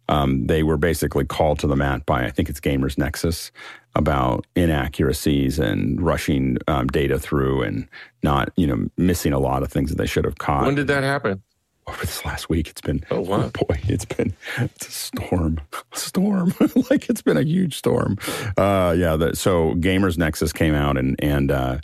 Um, 0.08 0.46
they 0.46 0.62
were 0.62 0.76
basically 0.76 1.24
called 1.24 1.58
to 1.60 1.66
the 1.66 1.76
mat 1.76 2.06
by 2.06 2.24
I 2.24 2.30
think 2.30 2.48
it's 2.48 2.60
Gamers 2.60 2.96
Nexus 2.96 3.50
about 3.94 4.46
inaccuracies 4.54 5.58
and 5.58 6.00
rushing 6.00 6.56
um, 6.68 6.86
data 6.86 7.18
through 7.18 7.62
and 7.62 7.88
not 8.22 8.50
you 8.56 8.66
know 8.66 8.88
missing 8.96 9.32
a 9.32 9.38
lot 9.38 9.62
of 9.62 9.70
things 9.70 9.90
that 9.90 9.96
they 9.96 10.06
should 10.06 10.24
have 10.24 10.38
caught. 10.38 10.64
When 10.64 10.74
did 10.74 10.86
that 10.86 11.02
happen? 11.02 11.42
Over 11.86 12.04
this 12.04 12.22
last 12.24 12.50
week, 12.50 12.68
it's 12.68 12.82
been 12.82 13.02
oh, 13.10 13.20
wow. 13.20 13.44
oh 13.44 13.48
boy, 13.66 13.80
it's 13.84 14.04
been 14.04 14.34
it's 14.58 14.88
a 14.88 14.90
storm, 14.90 15.60
storm 15.94 16.54
like 16.90 17.08
it's 17.08 17.22
been 17.22 17.36
a 17.36 17.42
huge 17.42 17.76
storm. 17.76 18.18
Uh, 18.56 18.94
yeah, 18.96 19.16
the, 19.16 19.34
so 19.34 19.74
Gamers 19.74 20.16
Nexus 20.18 20.52
came 20.52 20.74
out 20.74 20.96
and 20.96 21.16
and 21.22 21.50
uh, 21.50 21.78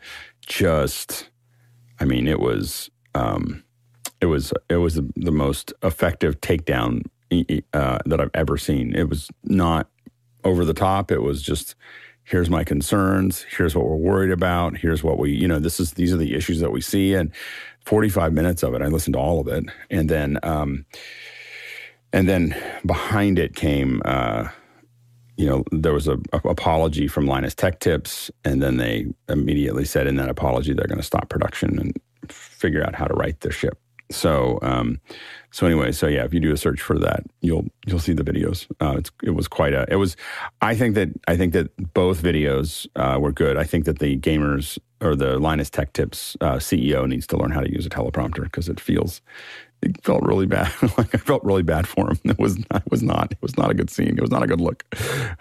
just, 0.47 1.31
I 2.01 2.05
mean, 2.05 2.29
it 2.29 2.39
was 2.39 2.91
um, 3.15 3.65
it 4.21 4.27
was 4.27 4.53
it 4.69 4.77
was 4.77 4.95
the, 4.95 5.11
the 5.17 5.33
most 5.33 5.73
effective 5.83 6.41
takedown 6.41 7.03
uh, 7.73 7.99
that 8.07 8.21
I've 8.21 8.31
ever 8.35 8.57
seen. 8.57 8.95
It 8.95 9.09
was 9.09 9.29
not 9.45 9.89
over 10.45 10.65
the 10.65 10.75
top. 10.75 11.11
It 11.11 11.23
was 11.23 11.43
just 11.43 11.75
here's 12.25 12.49
my 12.49 12.65
concerns. 12.65 13.43
Here's 13.57 13.75
what 13.75 13.87
we're 13.87 13.97
worried 13.97 14.31
about. 14.31 14.77
Here's 14.77 15.03
what 15.03 15.19
we 15.19 15.33
you 15.33 15.49
know 15.49 15.59
this 15.59 15.81
is 15.81 15.93
these 15.93 16.13
are 16.13 16.19
the 16.19 16.35
issues 16.35 16.61
that 16.61 16.71
we 16.71 16.81
see. 16.81 17.15
And 17.15 17.31
45 17.85 18.33
minutes 18.33 18.63
of 18.63 18.75
it, 18.75 18.83
I 18.83 18.87
listened 18.87 19.15
to 19.15 19.21
all 19.21 19.41
of 19.41 19.49
it, 19.49 19.65
and 19.91 20.09
then 20.09 20.39
um, 20.43 20.87
and 22.13 22.29
then 22.29 22.57
behind 22.87 23.39
it 23.39 23.55
came. 23.55 24.03
Uh, 24.05 24.49
you 25.37 25.47
know, 25.47 25.65
there 25.73 25.93
was 25.93 26.07
a, 26.07 26.17
a, 26.33 26.39
apology 26.45 27.09
from 27.09 27.27
Linus 27.27 27.57
Tech 27.57 27.81
Tips, 27.81 28.31
and 28.45 28.63
then 28.63 28.77
they 28.77 29.07
immediately 29.29 29.85
said 29.85 30.07
in 30.07 30.15
that 30.17 30.29
apology 30.29 30.73
they're 30.73 30.87
going 30.87 31.01
to 31.01 31.05
stop 31.05 31.29
production 31.29 31.77
and 31.77 32.01
figure 32.31 32.85
out 32.85 32.95
how 32.95 33.07
to 33.07 33.15
right 33.15 33.39
their 33.41 33.51
ship. 33.51 33.77
So, 34.11 34.59
um, 34.63 35.01
so 35.51 35.67
anyway, 35.67 35.93
so 35.93 36.07
yeah, 36.07 36.25
if 36.25 36.35
you 36.35 36.41
do 36.41 36.53
a 36.53 36.57
search 36.57 36.81
for 36.81 36.99
that, 36.99 37.25
you'll 37.41 37.67
you'll 37.87 38.01
see 38.01 38.13
the 38.13 38.25
videos. 38.25 38.67
Uh, 38.81 39.01
it 39.23 39.31
was 39.31 39.49
quite 39.49 39.73
a. 39.73 39.87
It 39.89 39.97
was. 39.97 40.17
I 40.61 40.75
think 40.75 40.95
that 40.97 41.09
I 41.27 41.37
think 41.37 41.53
that 41.53 41.95
both 41.95 42.23
videos 42.23 42.87
uh, 42.97 43.19
were 43.19 43.33
good. 43.33 43.57
I 43.57 43.65
think 43.65 43.85
that 43.87 44.01
the 44.01 44.19
gamers 44.19 44.79
or 45.01 45.17
the 45.17 45.39
Linus 45.39 45.71
Tech 45.71 45.93
Tips 45.93 46.37
uh, 46.41 46.57
CEO 46.57 47.09
needs 47.09 47.27
to 47.29 47.37
learn 47.37 47.51
how 47.51 47.61
to 47.61 47.71
use 47.71 47.87
a 47.87 47.91
teleprompter 47.91 48.43
because 48.43 48.69
it 48.69 48.81
feels. 48.81 49.23
It 49.81 50.03
felt 50.03 50.23
really 50.23 50.47
bad. 50.47 50.73
like 50.99 51.15
I 51.15 51.19
felt 51.19 51.45
really 51.45 51.63
bad 51.63 51.87
for 51.87 52.11
him. 52.11 52.19
It 52.25 52.39
was. 52.39 52.59
It 52.59 52.91
was 52.91 53.03
not. 53.03 53.33
It 53.33 53.39
was 53.41 53.57
not 53.57 53.71
a 53.71 53.75
good 53.75 53.91
scene. 53.91 54.17
It 54.17 54.21
was 54.21 54.31
not 54.31 54.43
a 54.43 54.47
good 54.47 54.61
look. 54.61 54.85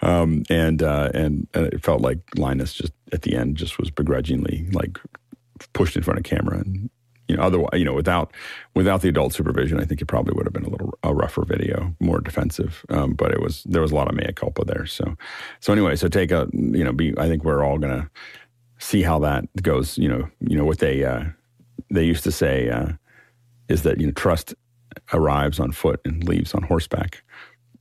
Um, 0.01 0.43
and 0.49 0.81
uh, 0.81 1.11
and 1.13 1.47
and 1.53 1.67
it 1.67 1.83
felt 1.83 2.01
like 2.01 2.19
Linus 2.37 2.73
just 2.73 2.93
at 3.11 3.23
the 3.23 3.35
end 3.35 3.57
just 3.57 3.77
was 3.77 3.89
begrudgingly 3.89 4.67
like 4.71 4.99
pushed 5.73 5.95
in 5.95 6.03
front 6.03 6.19
of 6.19 6.23
camera 6.23 6.59
and 6.59 6.89
you 7.33 7.37
know 7.37 7.43
otherwise 7.43 7.71
you 7.73 7.85
know 7.85 7.93
without 7.93 8.31
without 8.75 9.01
the 9.01 9.09
adult 9.09 9.33
supervision 9.33 9.79
i 9.79 9.85
think 9.85 10.01
it 10.01 10.05
probably 10.05 10.33
would 10.35 10.45
have 10.45 10.53
been 10.53 10.65
a 10.65 10.69
little 10.69 10.93
a 11.03 11.13
rougher 11.13 11.43
video 11.45 11.95
more 11.99 12.19
defensive. 12.21 12.85
Um, 12.89 13.13
but 13.13 13.31
it 13.31 13.41
was 13.41 13.63
there 13.63 13.81
was 13.81 13.91
a 13.91 13.95
lot 13.95 14.07
of 14.07 14.15
mea 14.15 14.33
culpa 14.33 14.63
there. 14.65 14.85
So 14.85 15.15
so 15.59 15.73
anyway 15.73 15.95
so 15.95 16.07
take 16.07 16.31
a 16.31 16.47
you 16.53 16.83
know 16.83 16.91
be 16.91 17.13
i 17.17 17.27
think 17.27 17.43
we're 17.43 17.63
all 17.63 17.77
gonna 17.77 18.09
see 18.79 19.01
how 19.01 19.19
that 19.19 19.45
goes 19.61 19.97
you 19.97 20.09
know 20.09 20.27
you 20.41 20.57
know 20.57 20.65
what 20.65 20.79
they 20.79 21.03
uh, 21.03 21.23
they 21.89 22.03
used 22.03 22.23
to 22.23 22.31
say 22.31 22.69
uh, 22.69 22.89
is 23.69 23.83
that 23.83 23.99
you 23.99 24.07
know 24.07 24.13
trust 24.13 24.53
arrives 25.11 25.59
on 25.59 25.71
foot 25.71 25.99
and 26.05 26.23
leaves 26.23 26.53
on 26.53 26.63
horseback 26.63 27.22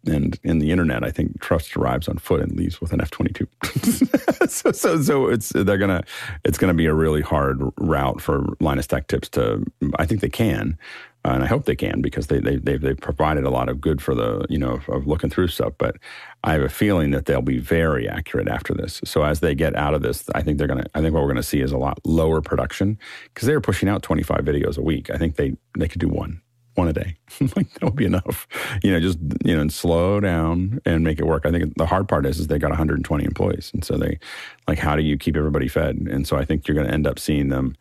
and 0.06 0.38
in 0.42 0.58
the 0.58 0.70
internet, 0.70 1.04
I 1.04 1.10
think 1.10 1.40
trust 1.40 1.76
arrives 1.76 2.08
on 2.08 2.18
foot 2.18 2.40
and 2.40 2.52
leaves 2.56 2.80
with 2.80 2.92
an 2.92 3.00
F 3.00 3.10
twenty 3.10 3.32
two. 3.32 3.48
So 4.48 4.72
so 4.72 5.00
so 5.00 5.28
it's 5.28 5.50
they're 5.50 5.78
gonna 5.78 6.02
it's 6.44 6.58
gonna 6.58 6.74
be 6.74 6.86
a 6.86 6.94
really 6.94 7.22
hard 7.22 7.60
route 7.78 8.20
for 8.20 8.44
Linus 8.60 8.86
Tech 8.86 9.06
Tips 9.06 9.28
to. 9.30 9.64
I 9.98 10.06
think 10.06 10.20
they 10.20 10.28
can. 10.28 10.78
And 11.24 11.44
I 11.44 11.46
hope 11.46 11.66
they 11.66 11.76
can 11.76 12.02
because 12.02 12.26
they 12.26 12.40
they 12.40 12.56
they've, 12.56 12.80
they've 12.80 12.98
provided 12.98 13.44
a 13.44 13.50
lot 13.50 13.68
of 13.68 13.80
good 13.80 14.02
for 14.02 14.14
the 14.14 14.44
you 14.48 14.58
know 14.58 14.80
of 14.88 15.06
looking 15.06 15.30
through 15.30 15.46
stuff. 15.48 15.74
But 15.78 15.96
I 16.42 16.52
have 16.52 16.62
a 16.62 16.68
feeling 16.68 17.12
that 17.12 17.26
they'll 17.26 17.40
be 17.40 17.58
very 17.58 18.08
accurate 18.08 18.48
after 18.48 18.74
this. 18.74 19.00
So 19.04 19.22
as 19.22 19.38
they 19.40 19.54
get 19.54 19.76
out 19.76 19.94
of 19.94 20.02
this, 20.02 20.28
I 20.34 20.42
think 20.42 20.58
they're 20.58 20.66
gonna. 20.66 20.86
I 20.94 21.00
think 21.00 21.14
what 21.14 21.22
we're 21.22 21.28
gonna 21.28 21.44
see 21.44 21.60
is 21.60 21.70
a 21.70 21.78
lot 21.78 22.00
lower 22.04 22.40
production 22.40 22.98
because 23.32 23.46
they 23.46 23.54
were 23.54 23.60
pushing 23.60 23.88
out 23.88 24.02
25 24.02 24.40
videos 24.40 24.76
a 24.76 24.82
week. 24.82 25.10
I 25.10 25.16
think 25.16 25.36
they 25.36 25.56
they 25.78 25.86
could 25.86 26.00
do 26.00 26.08
one 26.08 26.42
one 26.74 26.88
a 26.88 26.92
day. 26.92 27.16
like 27.56 27.72
that 27.74 27.82
would 27.82 27.96
be 27.96 28.04
enough. 28.04 28.46
You 28.82 28.92
know, 28.92 29.00
just 29.00 29.18
you 29.44 29.54
know, 29.54 29.60
and 29.60 29.72
slow 29.72 30.20
down 30.20 30.80
and 30.84 31.04
make 31.04 31.18
it 31.18 31.26
work. 31.26 31.46
I 31.46 31.50
think 31.50 31.76
the 31.76 31.86
hard 31.86 32.08
part 32.08 32.26
is 32.26 32.38
is 32.38 32.46
they 32.46 32.58
got 32.58 32.70
120 32.70 33.24
employees, 33.24 33.70
and 33.74 33.84
so 33.84 33.96
they 33.96 34.18
like 34.66 34.78
how 34.78 34.96
do 34.96 35.02
you 35.02 35.18
keep 35.18 35.36
everybody 35.36 35.68
fed? 35.68 35.96
And 35.96 36.26
so 36.26 36.36
I 36.36 36.44
think 36.44 36.66
you're 36.66 36.74
going 36.74 36.86
to 36.86 36.92
end 36.92 37.06
up 37.06 37.18
seeing 37.18 37.48
them 37.48 37.76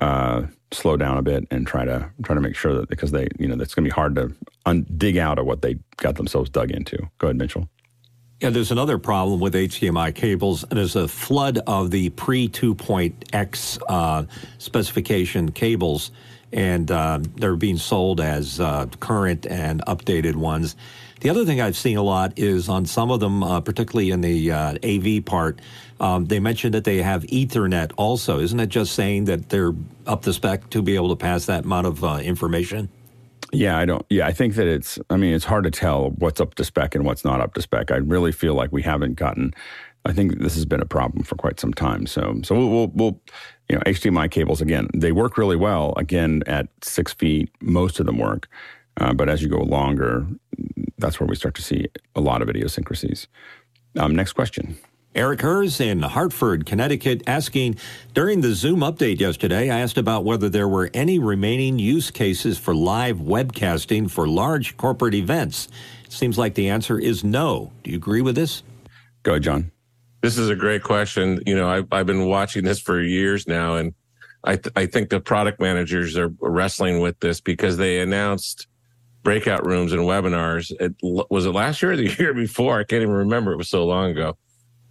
uh, 0.00 0.42
slow 0.72 0.96
down 0.96 1.16
a 1.16 1.22
bit 1.22 1.46
and 1.50 1.66
try 1.66 1.84
to 1.84 2.10
try 2.22 2.34
to 2.34 2.40
make 2.40 2.56
sure 2.56 2.74
that 2.74 2.88
because 2.88 3.10
they 3.10 3.28
you 3.38 3.48
know 3.48 3.54
it's 3.60 3.74
going 3.74 3.84
to 3.84 3.90
be 3.90 3.94
hard 3.94 4.14
to 4.16 4.34
un- 4.66 4.86
dig 4.96 5.16
out 5.16 5.38
of 5.38 5.46
what 5.46 5.62
they 5.62 5.76
got 5.96 6.16
themselves 6.16 6.50
dug 6.50 6.70
into. 6.70 6.98
Go 7.18 7.28
ahead, 7.28 7.36
Mitchell. 7.36 7.68
Yeah, 8.40 8.50
there's 8.50 8.70
another 8.70 8.98
problem 8.98 9.40
with 9.40 9.54
HDMI 9.54 10.14
cables, 10.14 10.62
and 10.64 10.72
there's 10.72 10.94
a 10.94 11.08
flood 11.08 11.58
of 11.66 11.90
the 11.90 12.10
pre 12.10 12.48
2.x 12.48 13.78
uh, 13.88 14.24
specification 14.58 15.52
cables, 15.52 16.10
and 16.52 16.90
uh, 16.90 17.20
they're 17.36 17.56
being 17.56 17.78
sold 17.78 18.20
as 18.20 18.60
uh, 18.60 18.86
current 19.00 19.46
and 19.46 19.84
updated 19.86 20.36
ones. 20.36 20.76
The 21.20 21.30
other 21.30 21.44
thing 21.44 21.60
I've 21.60 21.76
seen 21.76 21.96
a 21.96 22.02
lot 22.02 22.38
is 22.38 22.68
on 22.68 22.84
some 22.84 23.10
of 23.10 23.20
them, 23.20 23.42
uh, 23.42 23.60
particularly 23.60 24.10
in 24.10 24.20
the 24.20 24.52
uh, 24.52 24.76
AV 24.84 25.24
part, 25.24 25.60
um, 25.98 26.26
they 26.26 26.40
mentioned 26.40 26.74
that 26.74 26.84
they 26.84 26.98
have 26.98 27.22
Ethernet 27.24 27.92
also. 27.96 28.38
Isn't 28.38 28.60
it 28.60 28.68
just 28.68 28.92
saying 28.92 29.24
that 29.24 29.48
they're 29.48 29.72
up 30.06 30.22
to 30.22 30.32
spec 30.32 30.68
to 30.70 30.82
be 30.82 30.94
able 30.94 31.08
to 31.08 31.16
pass 31.16 31.46
that 31.46 31.64
amount 31.64 31.86
of 31.86 32.04
uh, 32.04 32.18
information? 32.22 32.90
Yeah, 33.52 33.78
I 33.78 33.86
don't. 33.86 34.04
Yeah, 34.10 34.26
I 34.26 34.32
think 34.32 34.56
that 34.56 34.66
it's. 34.66 34.98
I 35.08 35.16
mean, 35.16 35.32
it's 35.32 35.44
hard 35.44 35.64
to 35.64 35.70
tell 35.70 36.10
what's 36.10 36.40
up 36.40 36.56
to 36.56 36.64
spec 36.64 36.94
and 36.94 37.04
what's 37.04 37.24
not 37.24 37.40
up 37.40 37.54
to 37.54 37.62
spec. 37.62 37.90
I 37.90 37.96
really 37.96 38.32
feel 38.32 38.54
like 38.54 38.72
we 38.72 38.82
haven't 38.82 39.14
gotten. 39.14 39.54
I 40.04 40.12
think 40.12 40.38
this 40.40 40.54
has 40.54 40.64
been 40.64 40.80
a 40.80 40.86
problem 40.86 41.24
for 41.24 41.36
quite 41.36 41.58
some 41.58 41.72
time. 41.72 42.06
So, 42.06 42.40
so 42.44 42.54
we'll, 42.54 42.68
we'll, 42.68 42.92
we'll 42.94 43.20
you 43.68 43.76
know, 43.76 43.82
HDMI 43.82 44.30
cables 44.30 44.60
again. 44.60 44.88
They 44.94 45.12
work 45.12 45.38
really 45.38 45.56
well. 45.56 45.94
Again, 45.96 46.42
at 46.46 46.68
six 46.82 47.12
feet, 47.12 47.50
most 47.60 48.00
of 48.00 48.06
them 48.06 48.18
work. 48.18 48.48
Uh, 48.98 49.12
but 49.12 49.28
as 49.28 49.42
you 49.42 49.48
go 49.48 49.58
longer, 49.58 50.26
that's 50.98 51.20
where 51.20 51.26
we 51.26 51.36
start 51.36 51.54
to 51.56 51.62
see 51.62 51.86
a 52.14 52.20
lot 52.20 52.42
of 52.42 52.48
idiosyncrasies. 52.48 53.28
Um, 53.98 54.14
next 54.14 54.32
question. 54.32 54.78
Eric 55.14 55.40
Hers 55.40 55.80
in 55.80 56.02
Hartford, 56.02 56.66
Connecticut, 56.66 57.22
asking 57.26 57.76
During 58.12 58.42
the 58.42 58.54
Zoom 58.54 58.80
update 58.80 59.18
yesterday, 59.18 59.70
I 59.70 59.78
asked 59.78 59.96
about 59.96 60.24
whether 60.24 60.50
there 60.50 60.68
were 60.68 60.90
any 60.92 61.18
remaining 61.18 61.78
use 61.78 62.10
cases 62.10 62.58
for 62.58 62.74
live 62.74 63.16
webcasting 63.16 64.10
for 64.10 64.28
large 64.28 64.76
corporate 64.76 65.14
events. 65.14 65.68
It 66.04 66.12
seems 66.12 66.36
like 66.36 66.54
the 66.54 66.68
answer 66.68 66.98
is 66.98 67.24
no. 67.24 67.72
Do 67.82 67.90
you 67.90 67.96
agree 67.96 68.20
with 68.20 68.34
this? 68.34 68.62
Go 69.22 69.32
ahead, 69.32 69.44
John. 69.44 69.72
This 70.22 70.38
is 70.38 70.48
a 70.48 70.56
great 70.56 70.82
question. 70.82 71.40
You 71.46 71.56
know, 71.56 71.68
I've, 71.68 71.86
I've 71.92 72.06
been 72.06 72.26
watching 72.26 72.64
this 72.64 72.80
for 72.80 73.00
years 73.00 73.46
now, 73.46 73.76
and 73.76 73.94
I, 74.44 74.56
th- 74.56 74.72
I 74.76 74.86
think 74.86 75.10
the 75.10 75.20
product 75.20 75.60
managers 75.60 76.16
are 76.16 76.32
wrestling 76.40 77.00
with 77.00 77.20
this 77.20 77.40
because 77.40 77.76
they 77.76 78.00
announced 78.00 78.66
breakout 79.22 79.66
rooms 79.66 79.92
and 79.92 80.02
webinars. 80.02 80.72
It, 80.80 80.94
was 81.02 81.46
it 81.46 81.50
last 81.50 81.82
year 81.82 81.92
or 81.92 81.96
the 81.96 82.14
year 82.18 82.34
before? 82.34 82.78
I 82.78 82.84
can't 82.84 83.02
even 83.02 83.14
remember. 83.14 83.52
It 83.52 83.56
was 83.56 83.68
so 83.68 83.84
long 83.84 84.10
ago 84.10 84.36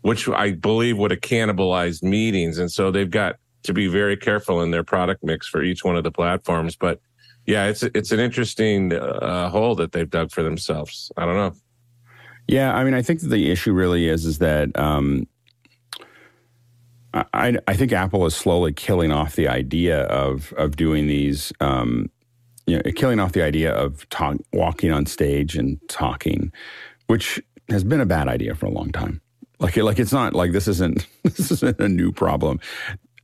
which 0.05 0.29
I 0.29 0.51
believe 0.51 0.99
would 0.99 1.09
have 1.09 1.21
cannibalized 1.21 2.03
meetings. 2.03 2.59
And 2.59 2.71
so 2.71 2.91
they've 2.91 3.09
got 3.09 3.37
to 3.63 3.73
be 3.73 3.87
very 3.87 4.15
careful 4.15 4.61
in 4.61 4.69
their 4.69 4.83
product 4.83 5.23
mix 5.23 5.47
for 5.47 5.63
each 5.63 5.83
one 5.83 5.95
of 5.95 6.03
the 6.03 6.11
platforms. 6.11 6.75
But 6.75 7.01
yeah, 7.47 7.65
it's 7.65 7.81
it's 7.81 8.11
an 8.11 8.19
interesting 8.19 8.93
uh, 8.93 9.49
hole 9.49 9.73
that 9.73 9.93
they've 9.93 10.07
dug 10.07 10.29
for 10.29 10.43
themselves. 10.43 11.11
I 11.17 11.25
don't 11.25 11.35
know. 11.35 11.55
Yeah, 12.47 12.75
I 12.75 12.83
mean, 12.83 12.93
I 12.93 13.01
think 13.01 13.21
the 13.21 13.51
issue 13.51 13.73
really 13.73 14.07
is 14.07 14.25
is 14.25 14.37
that 14.39 14.77
um, 14.77 15.27
I 17.13 17.57
I 17.67 17.75
think 17.75 17.91
Apple 17.91 18.25
is 18.25 18.35
slowly 18.35 18.73
killing 18.73 19.11
off 19.11 19.35
the 19.35 19.47
idea 19.47 20.03
of 20.03 20.53
of 20.53 20.75
doing 20.75 21.07
these. 21.07 21.51
Um, 21.59 22.09
you 22.67 22.77
know, 22.77 22.91
killing 22.95 23.19
off 23.19 23.33
the 23.33 23.43
idea 23.43 23.71
of 23.71 24.09
talk, 24.09 24.37
walking 24.51 24.91
on 24.91 25.05
stage 25.05 25.55
and 25.55 25.79
talking, 25.87 26.51
which 27.05 27.39
has 27.69 27.83
been 27.83 28.01
a 28.01 28.07
bad 28.07 28.27
idea 28.27 28.55
for 28.55 28.65
a 28.65 28.71
long 28.71 28.91
time. 28.91 29.21
Like, 29.59 29.77
like 29.77 29.99
it's 29.99 30.11
not 30.11 30.33
like 30.33 30.51
this 30.51 30.67
isn't 30.67 31.05
this 31.23 31.51
isn't 31.51 31.79
a 31.79 31.87
new 31.87 32.11
problem. 32.11 32.59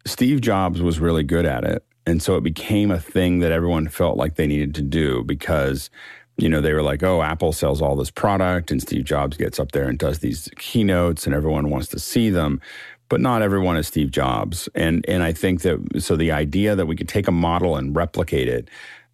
Steve 0.06 0.42
Jobs 0.42 0.82
was 0.82 1.00
really 1.00 1.24
good 1.24 1.46
at 1.46 1.64
it, 1.64 1.84
and 2.06 2.22
so 2.22 2.36
it 2.36 2.42
became 2.42 2.92
a 2.92 3.00
thing 3.00 3.40
that 3.40 3.52
everyone 3.52 3.88
felt 3.88 4.18
like 4.18 4.36
they 4.36 4.48
needed 4.48 4.76
to 4.76 4.82
do 4.82 5.24
because 5.24 5.90
you 6.38 6.50
know 6.50 6.62
they 6.62 6.74
were 6.74 6.82
like, 6.82 7.04
oh, 7.04 7.22
Apple 7.22 7.54
sells 7.54 7.82
all 7.82 7.96
this 7.96 8.12
product, 8.12 8.72
and 8.72 8.82
Steve 8.82 9.06
Jobs 9.06 9.38
gets 9.38 9.60
up 9.60 9.72
there 9.72 9.88
and 9.88 9.98
does 9.98 10.20
these 10.20 10.50
keynotes, 10.58 11.26
and 11.26 11.36
everyone 11.36 11.70
wants 11.70 11.88
to 11.90 12.00
see 12.00 12.30
them. 12.30 12.62
But 13.10 13.20
not 13.20 13.42
everyone 13.42 13.76
is 13.78 13.88
Steve 13.88 14.12
Jobs, 14.12 14.70
and 14.74 15.06
and 15.08 15.24
I 15.24 15.34
think 15.34 15.62
that 15.62 16.02
so 16.02 16.16
the 16.16 16.32
idea 16.32 16.76
that 16.76 16.86
we 16.86 16.96
could 16.96 17.10
take 17.10 17.28
a 17.28 17.32
model 17.32 17.76
and 17.76 17.96
replicate 17.96 18.48
it, 18.48 18.70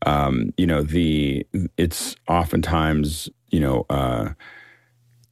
um, 0.05 0.53
you 0.57 0.67
know, 0.67 0.83
the 0.83 1.45
it's 1.77 2.15
oftentimes 2.27 3.29
you 3.49 3.59
know. 3.59 3.85
Uh, 3.89 4.29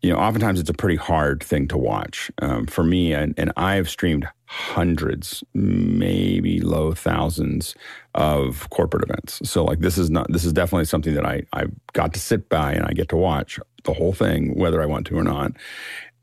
you 0.06 0.14
know, 0.14 0.20
oftentimes 0.20 0.60
it's 0.60 0.70
a 0.70 0.74
pretty 0.74 0.98
hard 0.98 1.44
thing 1.44 1.68
to 1.68 1.80
watch 1.80 2.30
um, 2.40 2.68
for 2.68 2.84
me. 2.84 3.12
And, 3.12 3.34
and 3.38 3.52
I've 3.58 3.90
streamed 3.90 4.28
hundreds, 4.46 5.44
maybe 5.56 6.62
low 6.62 6.94
thousands 6.94 7.74
of 8.14 8.70
corporate 8.70 9.10
events. 9.10 9.42
So 9.50 9.64
like 9.64 9.80
this 9.80 9.98
is 9.98 10.12
not 10.12 10.32
this 10.32 10.46
is 10.46 10.54
definitely 10.54 10.86
something 10.86 11.16
that 11.16 11.26
I 11.26 11.42
I 11.54 11.66
got 11.94 12.14
to 12.14 12.20
sit 12.20 12.50
by 12.50 12.74
and 12.74 12.86
I 12.86 12.92
get 12.92 13.10
to 13.10 13.18
watch 13.18 13.60
the 13.84 13.94
whole 13.94 14.14
thing 14.14 14.54
whether 14.54 14.80
I 14.80 14.86
want 14.86 15.08
to 15.08 15.18
or 15.18 15.24
not. 15.24 15.54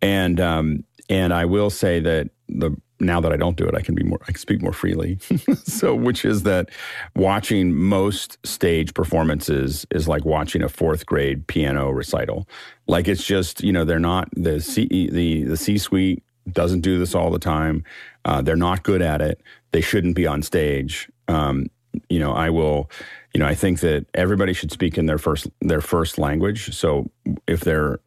And 0.01 0.39
um, 0.39 0.85
and 1.13 1.35
I 1.35 1.45
will 1.45 1.69
say 1.69 2.01
that 2.01 2.31
the 2.49 2.75
now 2.99 3.21
that 3.21 3.33
I 3.33 3.37
don't 3.37 3.57
do 3.57 3.67
it, 3.67 3.75
I 3.75 3.83
can 3.83 3.95
be 3.95 4.03
more, 4.03 4.19
I 4.23 4.27
can 4.33 4.37
speak 4.37 4.63
more 4.63 4.73
freely. 4.73 5.19
so, 5.65 5.95
which 5.95 6.25
is 6.25 6.45
that 6.45 6.71
watching 7.15 7.75
most 7.75 8.39
stage 8.47 8.95
performances 8.95 9.87
is 9.91 10.09
like 10.09 10.25
watching 10.25 10.63
a 10.63 10.71
fourth 10.71 11.05
grade 11.05 11.47
piano 11.49 11.91
recital. 11.91 12.49
Like 12.87 13.09
it's 13.09 13.25
just, 13.25 13.63
you 13.63 13.73
know, 13.73 13.85
they're 13.85 13.99
not 13.99 14.29
the 14.35 14.61
C, 14.61 14.87
the, 15.13 15.43
the 15.43 15.57
C 15.57 15.77
suite 15.77 16.23
doesn't 16.51 16.81
do 16.81 16.99
this 16.99 17.15
all 17.15 17.31
the 17.31 17.39
time. 17.39 17.85
Uh, 18.25 18.41
they're 18.41 18.57
not 18.57 18.83
good 18.83 19.03
at 19.03 19.21
it. 19.21 19.43
They 19.73 19.83
shouldn't 19.83 20.15
be 20.15 20.27
on 20.27 20.41
stage. 20.43 21.11
Um, 21.29 21.67
you 22.09 22.21
know, 22.21 22.33
I 22.33 22.49
will, 22.49 22.91
you 23.35 23.41
know, 23.41 23.47
I 23.47 23.55
think 23.55 23.81
that 23.81 24.07
everybody 24.15 24.55
should 24.55 24.73
speak 24.73 24.97
in 24.97 25.07
their 25.07 25.19
first, 25.19 25.47
their 25.61 25.83
first 25.83 26.19
language. 26.19 26.75
So 26.75 27.11
if 27.47 27.61
they're, 27.61 28.01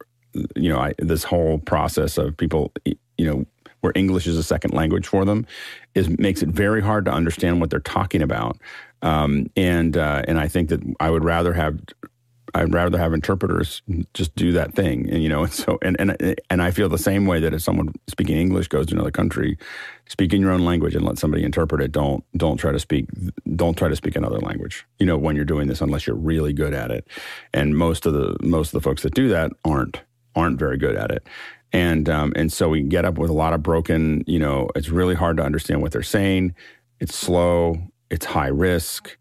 you 0.54 0.68
know, 0.68 0.78
I, 0.78 0.94
this 0.98 1.24
whole 1.24 1.58
process 1.58 2.18
of 2.18 2.36
people, 2.36 2.72
you 2.84 3.26
know, 3.26 3.46
where 3.80 3.92
English 3.94 4.26
is 4.26 4.36
a 4.36 4.42
second 4.42 4.72
language 4.74 5.06
for 5.06 5.24
them, 5.24 5.46
is 5.94 6.08
makes 6.18 6.42
it 6.42 6.48
very 6.48 6.82
hard 6.82 7.04
to 7.04 7.12
understand 7.12 7.60
what 7.60 7.70
they're 7.70 7.80
talking 7.80 8.22
about. 8.22 8.58
Um, 9.02 9.50
and 9.56 9.96
uh, 9.96 10.22
and 10.26 10.38
I 10.38 10.48
think 10.48 10.70
that 10.70 10.80
I 11.00 11.10
would 11.10 11.24
rather 11.24 11.52
have 11.52 11.78
I'd 12.56 12.72
rather 12.72 12.96
have 12.96 13.12
interpreters 13.12 13.82
just 14.14 14.34
do 14.34 14.52
that 14.52 14.74
thing, 14.74 15.10
and 15.10 15.22
you 15.22 15.28
know, 15.28 15.44
and 15.44 15.52
so 15.52 15.78
and 15.82 15.96
and 16.00 16.36
and 16.48 16.62
I 16.62 16.70
feel 16.70 16.88
the 16.88 16.96
same 16.96 17.26
way 17.26 17.38
that 17.40 17.52
if 17.52 17.62
someone 17.62 17.92
speaking 18.08 18.38
English 18.38 18.68
goes 18.68 18.86
to 18.86 18.94
another 18.94 19.10
country, 19.10 19.58
speak 20.08 20.32
in 20.32 20.40
your 20.40 20.52
own 20.52 20.64
language 20.64 20.94
and 20.94 21.04
let 21.04 21.18
somebody 21.18 21.44
interpret 21.44 21.82
it. 21.82 21.92
Don't 21.92 22.24
don't 22.36 22.56
try 22.56 22.72
to 22.72 22.78
speak 22.78 23.08
don't 23.56 23.76
try 23.76 23.88
to 23.88 23.96
speak 23.96 24.16
another 24.16 24.38
language. 24.38 24.86
You 24.98 25.06
know, 25.06 25.18
when 25.18 25.36
you're 25.36 25.44
doing 25.44 25.68
this, 25.68 25.82
unless 25.82 26.06
you're 26.06 26.16
really 26.16 26.54
good 26.54 26.72
at 26.72 26.90
it, 26.90 27.06
and 27.52 27.76
most 27.76 28.06
of 28.06 28.14
the 28.14 28.36
most 28.40 28.68
of 28.68 28.72
the 28.72 28.80
folks 28.80 29.02
that 29.02 29.14
do 29.14 29.28
that 29.28 29.52
aren't 29.64 30.00
aren't 30.36 30.58
very 30.58 30.78
good 30.78 30.94
at 30.94 31.10
it 31.10 31.26
and 31.72 32.08
um, 32.08 32.32
and 32.36 32.52
so 32.52 32.68
we 32.68 32.82
get 32.82 33.04
up 33.04 33.18
with 33.18 33.30
a 33.30 33.34
lot 33.34 33.52
of 33.52 33.62
broken. 33.62 34.24
You 34.26 34.38
know, 34.38 34.70
it's 34.74 34.88
really 34.88 35.14
hard 35.14 35.36
to 35.36 35.42
understand 35.42 35.82
what 35.82 35.92
they're 35.92 36.02
saying. 36.02 36.54
It's 37.00 37.14
slow. 37.14 37.78
It's 38.08 38.24
high 38.24 38.48
risk. 38.48 39.16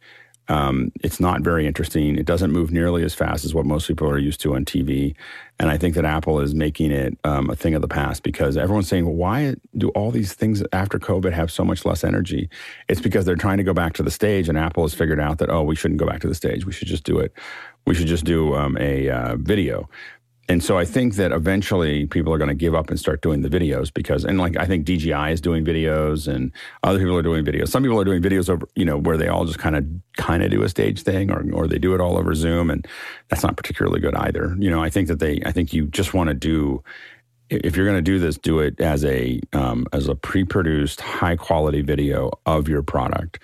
Um, 0.48 0.92
it's 1.02 1.20
not 1.20 1.42
very 1.42 1.66
interesting. 1.66 2.18
It 2.18 2.26
doesn't 2.26 2.52
move 2.52 2.72
nearly 2.72 3.04
as 3.04 3.16
fast 3.16 3.46
as 3.46 3.56
what 3.56 3.66
most 3.66 3.88
people 3.88 4.08
are 4.08 4.20
used 4.20 4.40
to 4.42 4.56
on 4.56 4.64
TV. 4.64 5.16
And 5.60 5.72
I 5.72 5.78
think 5.78 5.96
that 5.96 6.06
Apple 6.06 6.40
is 6.40 6.54
making 6.54 6.92
it 6.92 7.18
um, 7.24 7.50
a 7.50 7.56
thing 7.56 7.74
of 7.74 7.82
the 7.82 7.88
past 7.88 8.22
because 8.22 8.56
everyone's 8.56 8.88
saying, 8.88 9.06
well, 9.06 9.16
why 9.16 9.56
do 9.76 9.90
all 9.90 10.12
these 10.12 10.34
things 10.34 10.62
after 10.72 11.00
COVID 11.00 11.34
have 11.34 11.52
so 11.52 11.66
much 11.66 11.84
less 11.84 12.04
energy? 12.04 12.48
It's 12.88 13.02
because 13.02 13.26
they're 13.26 13.36
trying 13.36 13.58
to 13.58 13.64
go 13.64 13.74
back 13.74 13.94
to 13.94 14.04
the 14.04 14.12
stage, 14.12 14.48
and 14.48 14.58
Apple 14.58 14.84
has 14.84 14.94
figured 14.94 15.20
out 15.20 15.40
that, 15.40 15.50
oh, 15.50 15.64
we 15.64 15.76
shouldn't 15.76 16.00
go 16.00 16.06
back 16.06 16.22
to 16.22 16.28
the 16.28 16.36
stage. 16.36 16.66
We 16.66 16.74
should 16.74 16.88
just 16.88 17.06
do 17.06 17.18
it. 17.18 17.34
We 17.88 17.96
should 17.96 18.08
just 18.08 18.26
do 18.26 18.54
um, 18.56 18.78
a 18.80 19.10
uh, 19.10 19.36
video 19.38 19.90
and 20.48 20.64
so 20.64 20.78
I 20.78 20.86
think 20.86 21.16
that 21.16 21.32
eventually 21.32 22.06
people 22.06 22.32
are 22.32 22.38
going 22.38 22.50
to 22.50 22.56
give 22.56 22.76
up 22.76 22.90
and 22.92 23.00
start 23.00 23.22
doing 23.22 23.42
the 23.42 23.50
videos 23.50 23.92
because, 23.92 24.24
and 24.24 24.38
like 24.38 24.56
I 24.58 24.66
think 24.66 24.86
DJI 24.86 25.32
is 25.32 25.42
doing 25.42 25.66
videos 25.66 26.28
and 26.28 26.52
other 26.84 27.00
people 27.00 27.18
are 27.18 27.24
doing 27.24 27.44
videos. 27.44 27.70
Some 27.70 27.82
people 27.82 28.00
are 28.00 28.04
doing 28.04 28.22
videos 28.22 28.48
over, 28.48 28.68
you 28.76 28.86
know, 28.86 28.98
where 28.98 29.18
they 29.18 29.28
all 29.28 29.46
just 29.46 29.58
kind 29.58 29.76
of 29.76 29.86
kind 30.18 30.44
of 30.44 30.52
do 30.52 30.62
a 30.62 30.70
stage 30.70 31.02
thing 31.02 31.32
or 31.32 31.44
or 31.52 31.68
they 31.68 31.80
do 31.80 31.96
it 31.96 32.02
all 32.02 32.18
over 32.18 32.36
Zoom, 32.36 32.70
and 32.70 32.88
that's 33.30 33.42
not 33.42 33.58
particularly 33.58 34.00
good 34.00 34.16
either. 34.16 34.56
You 34.60 34.70
know, 34.70 34.84
I 34.84 34.90
think 34.90 35.08
that 35.08 35.20
they, 35.20 35.42
I 35.46 35.52
think 35.52 35.74
you 35.74 35.88
just 35.88 36.14
want 36.14 36.28
to 36.30 36.36
do. 36.36 36.84
If 37.50 37.76
you're 37.76 37.86
going 37.86 37.98
to 37.98 38.02
do 38.02 38.18
this, 38.18 38.38
do 38.38 38.60
it 38.60 38.80
as 38.80 39.06
a 39.06 39.40
um, 39.54 39.88
as 39.94 40.08
a 40.08 40.16
pre-produced, 40.16 41.02
high 41.02 41.36
quality 41.36 41.82
video 41.82 42.32
of 42.46 42.68
your 42.68 42.82
product. 42.82 43.40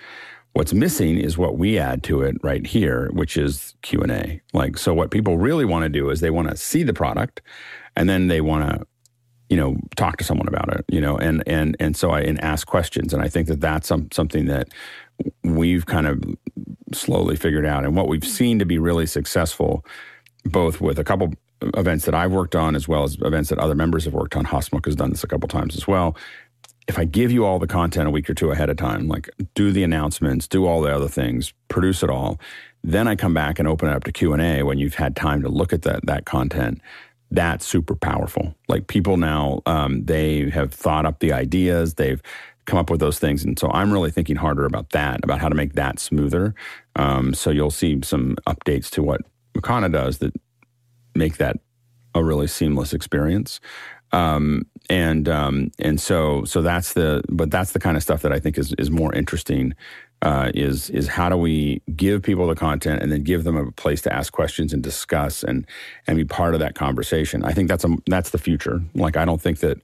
What's 0.54 0.74
missing 0.74 1.16
is 1.18 1.38
what 1.38 1.56
we 1.56 1.78
add 1.78 2.02
to 2.04 2.20
it 2.20 2.36
right 2.42 2.66
here, 2.66 3.08
which 3.14 3.38
is 3.38 3.74
Q 3.80 4.02
and 4.02 4.12
A. 4.12 4.40
Like, 4.52 4.76
so 4.76 4.92
what 4.92 5.10
people 5.10 5.38
really 5.38 5.64
want 5.64 5.84
to 5.84 5.88
do 5.88 6.10
is 6.10 6.20
they 6.20 6.30
want 6.30 6.50
to 6.50 6.56
see 6.56 6.82
the 6.82 6.92
product, 6.92 7.40
and 7.96 8.08
then 8.08 8.28
they 8.28 8.42
want 8.42 8.68
to, 8.68 8.86
you 9.48 9.56
know, 9.56 9.76
talk 9.96 10.18
to 10.18 10.24
someone 10.24 10.48
about 10.48 10.70
it. 10.74 10.84
You 10.88 11.00
know, 11.00 11.16
and 11.16 11.42
and 11.46 11.74
and 11.80 11.96
so 11.96 12.10
I 12.10 12.20
and 12.20 12.38
ask 12.44 12.66
questions, 12.66 13.14
and 13.14 13.22
I 13.22 13.28
think 13.28 13.48
that 13.48 13.62
that's 13.62 13.88
some, 13.88 14.08
something 14.12 14.44
that 14.46 14.68
we've 15.42 15.86
kind 15.86 16.06
of 16.06 16.22
slowly 16.92 17.36
figured 17.36 17.64
out, 17.64 17.84
and 17.84 17.96
what 17.96 18.08
we've 18.08 18.24
seen 18.24 18.58
to 18.58 18.66
be 18.66 18.78
really 18.78 19.06
successful, 19.06 19.86
both 20.44 20.82
with 20.82 20.98
a 20.98 21.04
couple 21.04 21.32
events 21.76 22.04
that 22.04 22.14
I've 22.14 22.32
worked 22.32 22.56
on, 22.56 22.76
as 22.76 22.86
well 22.86 23.04
as 23.04 23.16
events 23.22 23.48
that 23.48 23.58
other 23.58 23.74
members 23.74 24.04
have 24.04 24.12
worked 24.12 24.36
on. 24.36 24.44
Hosmuk 24.44 24.84
has 24.84 24.96
done 24.96 25.10
this 25.10 25.24
a 25.24 25.28
couple 25.28 25.48
times 25.48 25.76
as 25.76 25.86
well 25.86 26.14
if 26.88 26.98
I 26.98 27.04
give 27.04 27.30
you 27.30 27.44
all 27.44 27.58
the 27.58 27.66
content 27.66 28.08
a 28.08 28.10
week 28.10 28.28
or 28.28 28.34
two 28.34 28.50
ahead 28.50 28.68
of 28.68 28.76
time, 28.76 29.08
like 29.08 29.30
do 29.54 29.70
the 29.72 29.84
announcements, 29.84 30.48
do 30.48 30.66
all 30.66 30.82
the 30.82 30.94
other 30.94 31.08
things, 31.08 31.52
produce 31.68 32.02
it 32.02 32.10
all, 32.10 32.40
then 32.82 33.06
I 33.06 33.14
come 33.14 33.34
back 33.34 33.58
and 33.58 33.68
open 33.68 33.88
it 33.88 33.94
up 33.94 34.04
to 34.04 34.12
Q 34.12 34.32
and 34.32 34.42
A 34.42 34.62
when 34.62 34.78
you've 34.78 34.96
had 34.96 35.14
time 35.14 35.42
to 35.42 35.48
look 35.48 35.72
at 35.72 35.82
that 35.82 36.04
that 36.06 36.24
content. 36.24 36.80
That's 37.30 37.66
super 37.66 37.94
powerful. 37.94 38.54
Like 38.68 38.88
people 38.88 39.16
now, 39.16 39.62
um, 39.64 40.04
they 40.04 40.50
have 40.50 40.74
thought 40.74 41.06
up 41.06 41.20
the 41.20 41.32
ideas, 41.32 41.94
they've 41.94 42.20
come 42.66 42.78
up 42.78 42.90
with 42.90 43.00
those 43.00 43.18
things, 43.18 43.44
and 43.44 43.58
so 43.58 43.70
I'm 43.70 43.92
really 43.92 44.10
thinking 44.10 44.36
harder 44.36 44.64
about 44.66 44.90
that, 44.90 45.24
about 45.24 45.40
how 45.40 45.48
to 45.48 45.54
make 45.54 45.74
that 45.74 45.98
smoother. 45.98 46.54
Um, 46.96 47.32
so 47.32 47.50
you'll 47.50 47.70
see 47.70 48.00
some 48.02 48.36
updates 48.46 48.90
to 48.90 49.02
what 49.02 49.22
Makana 49.54 49.90
does 49.90 50.18
that 50.18 50.34
make 51.14 51.36
that 51.38 51.56
a 52.14 52.22
really 52.22 52.46
seamless 52.46 52.92
experience. 52.92 53.60
Um, 54.12 54.66
and 54.90 55.28
um, 55.28 55.70
and 55.78 56.00
so 56.00 56.44
so 56.44 56.60
that's 56.62 56.92
the 56.92 57.22
but 57.30 57.50
that's 57.50 57.72
the 57.72 57.78
kind 57.78 57.96
of 57.96 58.02
stuff 58.02 58.22
that 58.22 58.32
I 58.32 58.38
think 58.38 58.58
is 58.58 58.74
is 58.78 58.90
more 58.90 59.14
interesting. 59.14 59.74
Uh, 60.20 60.52
is 60.54 60.88
is 60.90 61.08
how 61.08 61.28
do 61.28 61.36
we 61.36 61.82
give 61.96 62.22
people 62.22 62.46
the 62.46 62.54
content 62.54 63.02
and 63.02 63.10
then 63.10 63.24
give 63.24 63.42
them 63.42 63.56
a 63.56 63.72
place 63.72 64.00
to 64.02 64.12
ask 64.14 64.32
questions 64.32 64.72
and 64.72 64.80
discuss 64.80 65.42
and 65.42 65.66
and 66.06 66.16
be 66.16 66.24
part 66.24 66.54
of 66.54 66.60
that 66.60 66.76
conversation. 66.76 67.44
I 67.44 67.52
think 67.52 67.68
that's 67.68 67.84
a 67.84 67.96
that's 68.06 68.30
the 68.30 68.38
future. 68.38 68.80
Like 68.94 69.16
I 69.16 69.24
don't 69.24 69.40
think 69.40 69.58
that 69.60 69.78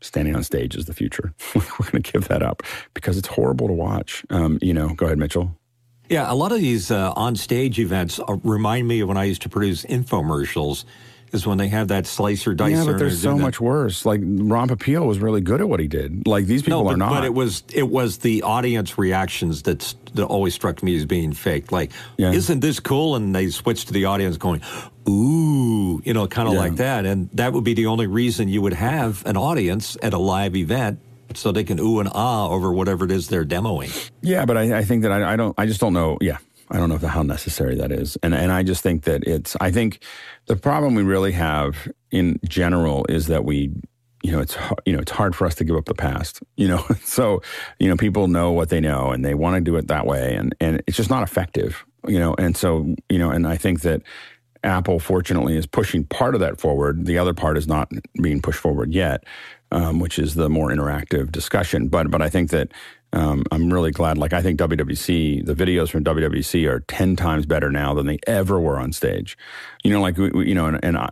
standing 0.00 0.36
on 0.36 0.44
stage 0.44 0.76
is 0.76 0.86
the 0.86 0.94
future. 0.94 1.34
We're 1.54 1.90
going 1.90 2.02
to 2.02 2.12
give 2.12 2.28
that 2.28 2.42
up 2.42 2.62
because 2.94 3.18
it's 3.18 3.28
horrible 3.28 3.66
to 3.66 3.72
watch. 3.72 4.24
Um, 4.30 4.58
you 4.62 4.72
know, 4.72 4.90
go 4.90 5.06
ahead, 5.06 5.18
Mitchell. 5.18 5.56
Yeah, 6.08 6.30
a 6.30 6.34
lot 6.34 6.50
of 6.50 6.58
these 6.58 6.90
uh, 6.90 7.12
on 7.14 7.36
stage 7.36 7.78
events 7.78 8.18
uh, 8.18 8.36
remind 8.42 8.88
me 8.88 9.00
of 9.00 9.08
when 9.08 9.16
I 9.16 9.24
used 9.24 9.42
to 9.42 9.48
produce 9.48 9.84
infomercials 9.84 10.84
is 11.32 11.46
when 11.46 11.58
they 11.58 11.68
have 11.68 11.88
that 11.88 12.06
slicer 12.06 12.54
dicer. 12.54 12.70
Yeah, 12.70 12.84
but 12.84 12.98
there's 12.98 13.20
so 13.20 13.38
much 13.38 13.60
worse. 13.60 14.04
Like 14.04 14.20
Ron 14.22 14.68
Popeil 14.68 15.06
was 15.06 15.18
really 15.18 15.40
good 15.40 15.60
at 15.60 15.68
what 15.68 15.80
he 15.80 15.88
did. 15.88 16.26
Like 16.26 16.46
these 16.46 16.62
people 16.62 16.80
no, 16.80 16.84
but, 16.84 16.94
are 16.94 16.96
not. 16.96 17.10
But 17.10 17.24
it 17.24 17.34
was 17.34 17.62
it 17.72 17.88
was 17.88 18.18
the 18.18 18.42
audience 18.42 18.98
reactions 18.98 19.62
that 19.62 19.94
that 20.14 20.24
always 20.24 20.54
struck 20.54 20.82
me 20.82 20.96
as 20.96 21.04
being 21.04 21.32
fake. 21.32 21.72
Like, 21.72 21.92
yeah. 22.16 22.32
isn't 22.32 22.60
this 22.60 22.80
cool? 22.80 23.16
And 23.16 23.34
they 23.34 23.48
switched 23.50 23.88
to 23.88 23.92
the 23.92 24.06
audience 24.06 24.36
going, 24.36 24.62
"Ooh," 25.08 26.02
you 26.04 26.14
know, 26.14 26.26
kind 26.26 26.48
of 26.48 26.54
yeah. 26.54 26.60
like 26.60 26.76
that. 26.76 27.06
And 27.06 27.30
that 27.34 27.52
would 27.52 27.64
be 27.64 27.74
the 27.74 27.86
only 27.86 28.06
reason 28.06 28.48
you 28.48 28.62
would 28.62 28.74
have 28.74 29.24
an 29.26 29.36
audience 29.36 29.96
at 30.02 30.12
a 30.12 30.18
live 30.18 30.56
event 30.56 31.00
so 31.34 31.52
they 31.52 31.64
can 31.64 31.78
ooh 31.78 32.00
and 32.00 32.08
ah 32.12 32.48
over 32.48 32.72
whatever 32.72 33.04
it 33.04 33.10
is 33.10 33.28
they're 33.28 33.44
demoing. 33.44 34.10
Yeah, 34.20 34.44
but 34.44 34.56
I, 34.56 34.78
I 34.78 34.84
think 34.84 35.02
that 35.02 35.12
I, 35.12 35.32
I, 35.32 35.36
don't. 35.36 35.54
I 35.58 35.66
just 35.66 35.80
don't 35.80 35.92
know. 35.92 36.18
Yeah, 36.20 36.38
I 36.70 36.78
don't 36.78 36.88
know 36.88 36.94
if, 36.94 37.02
how 37.02 37.22
necessary 37.22 37.74
that 37.76 37.90
is, 37.90 38.16
and 38.22 38.34
and 38.34 38.52
I 38.52 38.62
just 38.62 38.82
think 38.82 39.04
that 39.04 39.24
it's. 39.24 39.56
I 39.60 39.70
think 39.70 40.02
the 40.46 40.56
problem 40.56 40.94
we 40.94 41.02
really 41.02 41.32
have 41.32 41.88
in 42.10 42.38
general 42.48 43.04
is 43.08 43.26
that 43.26 43.44
we, 43.44 43.72
you 44.22 44.32
know, 44.32 44.40
it's 44.40 44.56
you 44.86 44.92
know 44.92 45.00
it's 45.00 45.10
hard 45.10 45.34
for 45.34 45.46
us 45.46 45.54
to 45.56 45.64
give 45.64 45.76
up 45.76 45.86
the 45.86 45.94
past. 45.94 46.40
You 46.56 46.68
know, 46.68 46.84
so 47.04 47.42
you 47.78 47.88
know 47.88 47.96
people 47.96 48.28
know 48.28 48.52
what 48.52 48.68
they 48.68 48.80
know 48.80 49.10
and 49.10 49.24
they 49.24 49.34
want 49.34 49.56
to 49.56 49.60
do 49.60 49.76
it 49.76 49.88
that 49.88 50.06
way, 50.06 50.34
and 50.36 50.54
and 50.60 50.82
it's 50.86 50.96
just 50.96 51.10
not 51.10 51.22
effective. 51.22 51.84
You 52.06 52.18
know, 52.18 52.34
and 52.38 52.56
so 52.56 52.94
you 53.08 53.18
know, 53.18 53.30
and 53.30 53.46
I 53.46 53.56
think 53.56 53.80
that 53.82 54.02
Apple 54.62 55.00
fortunately 55.00 55.56
is 55.56 55.66
pushing 55.66 56.04
part 56.04 56.34
of 56.34 56.40
that 56.40 56.60
forward. 56.60 57.06
The 57.06 57.18
other 57.18 57.34
part 57.34 57.56
is 57.56 57.66
not 57.66 57.90
being 58.22 58.42
pushed 58.42 58.60
forward 58.60 58.92
yet, 58.92 59.24
um, 59.72 59.98
which 60.00 60.18
is 60.18 60.34
the 60.34 60.48
more 60.48 60.68
interactive 60.70 61.32
discussion. 61.32 61.88
But 61.88 62.10
but 62.10 62.22
I 62.22 62.28
think 62.28 62.50
that 62.50 62.72
um, 63.12 63.44
I'm 63.50 63.72
really 63.72 63.90
glad. 63.90 64.18
Like, 64.18 64.32
I 64.32 64.42
think 64.42 64.58
WWDC, 64.60 65.44
the 65.44 65.54
videos 65.54 65.90
from 65.90 66.04
WWDC 66.04 66.68
are 66.68 66.80
10 66.80 67.16
times 67.16 67.44
better 67.44 67.70
now 67.70 67.92
than 67.92 68.06
they 68.06 68.18
ever 68.26 68.60
were 68.60 68.78
on 68.78 68.92
stage. 68.92 69.36
You 69.82 69.92
know, 69.92 70.00
like, 70.00 70.16
we, 70.16 70.30
we, 70.30 70.48
you 70.48 70.54
know, 70.54 70.66
and, 70.66 70.78
and 70.84 70.96
I, 70.96 71.10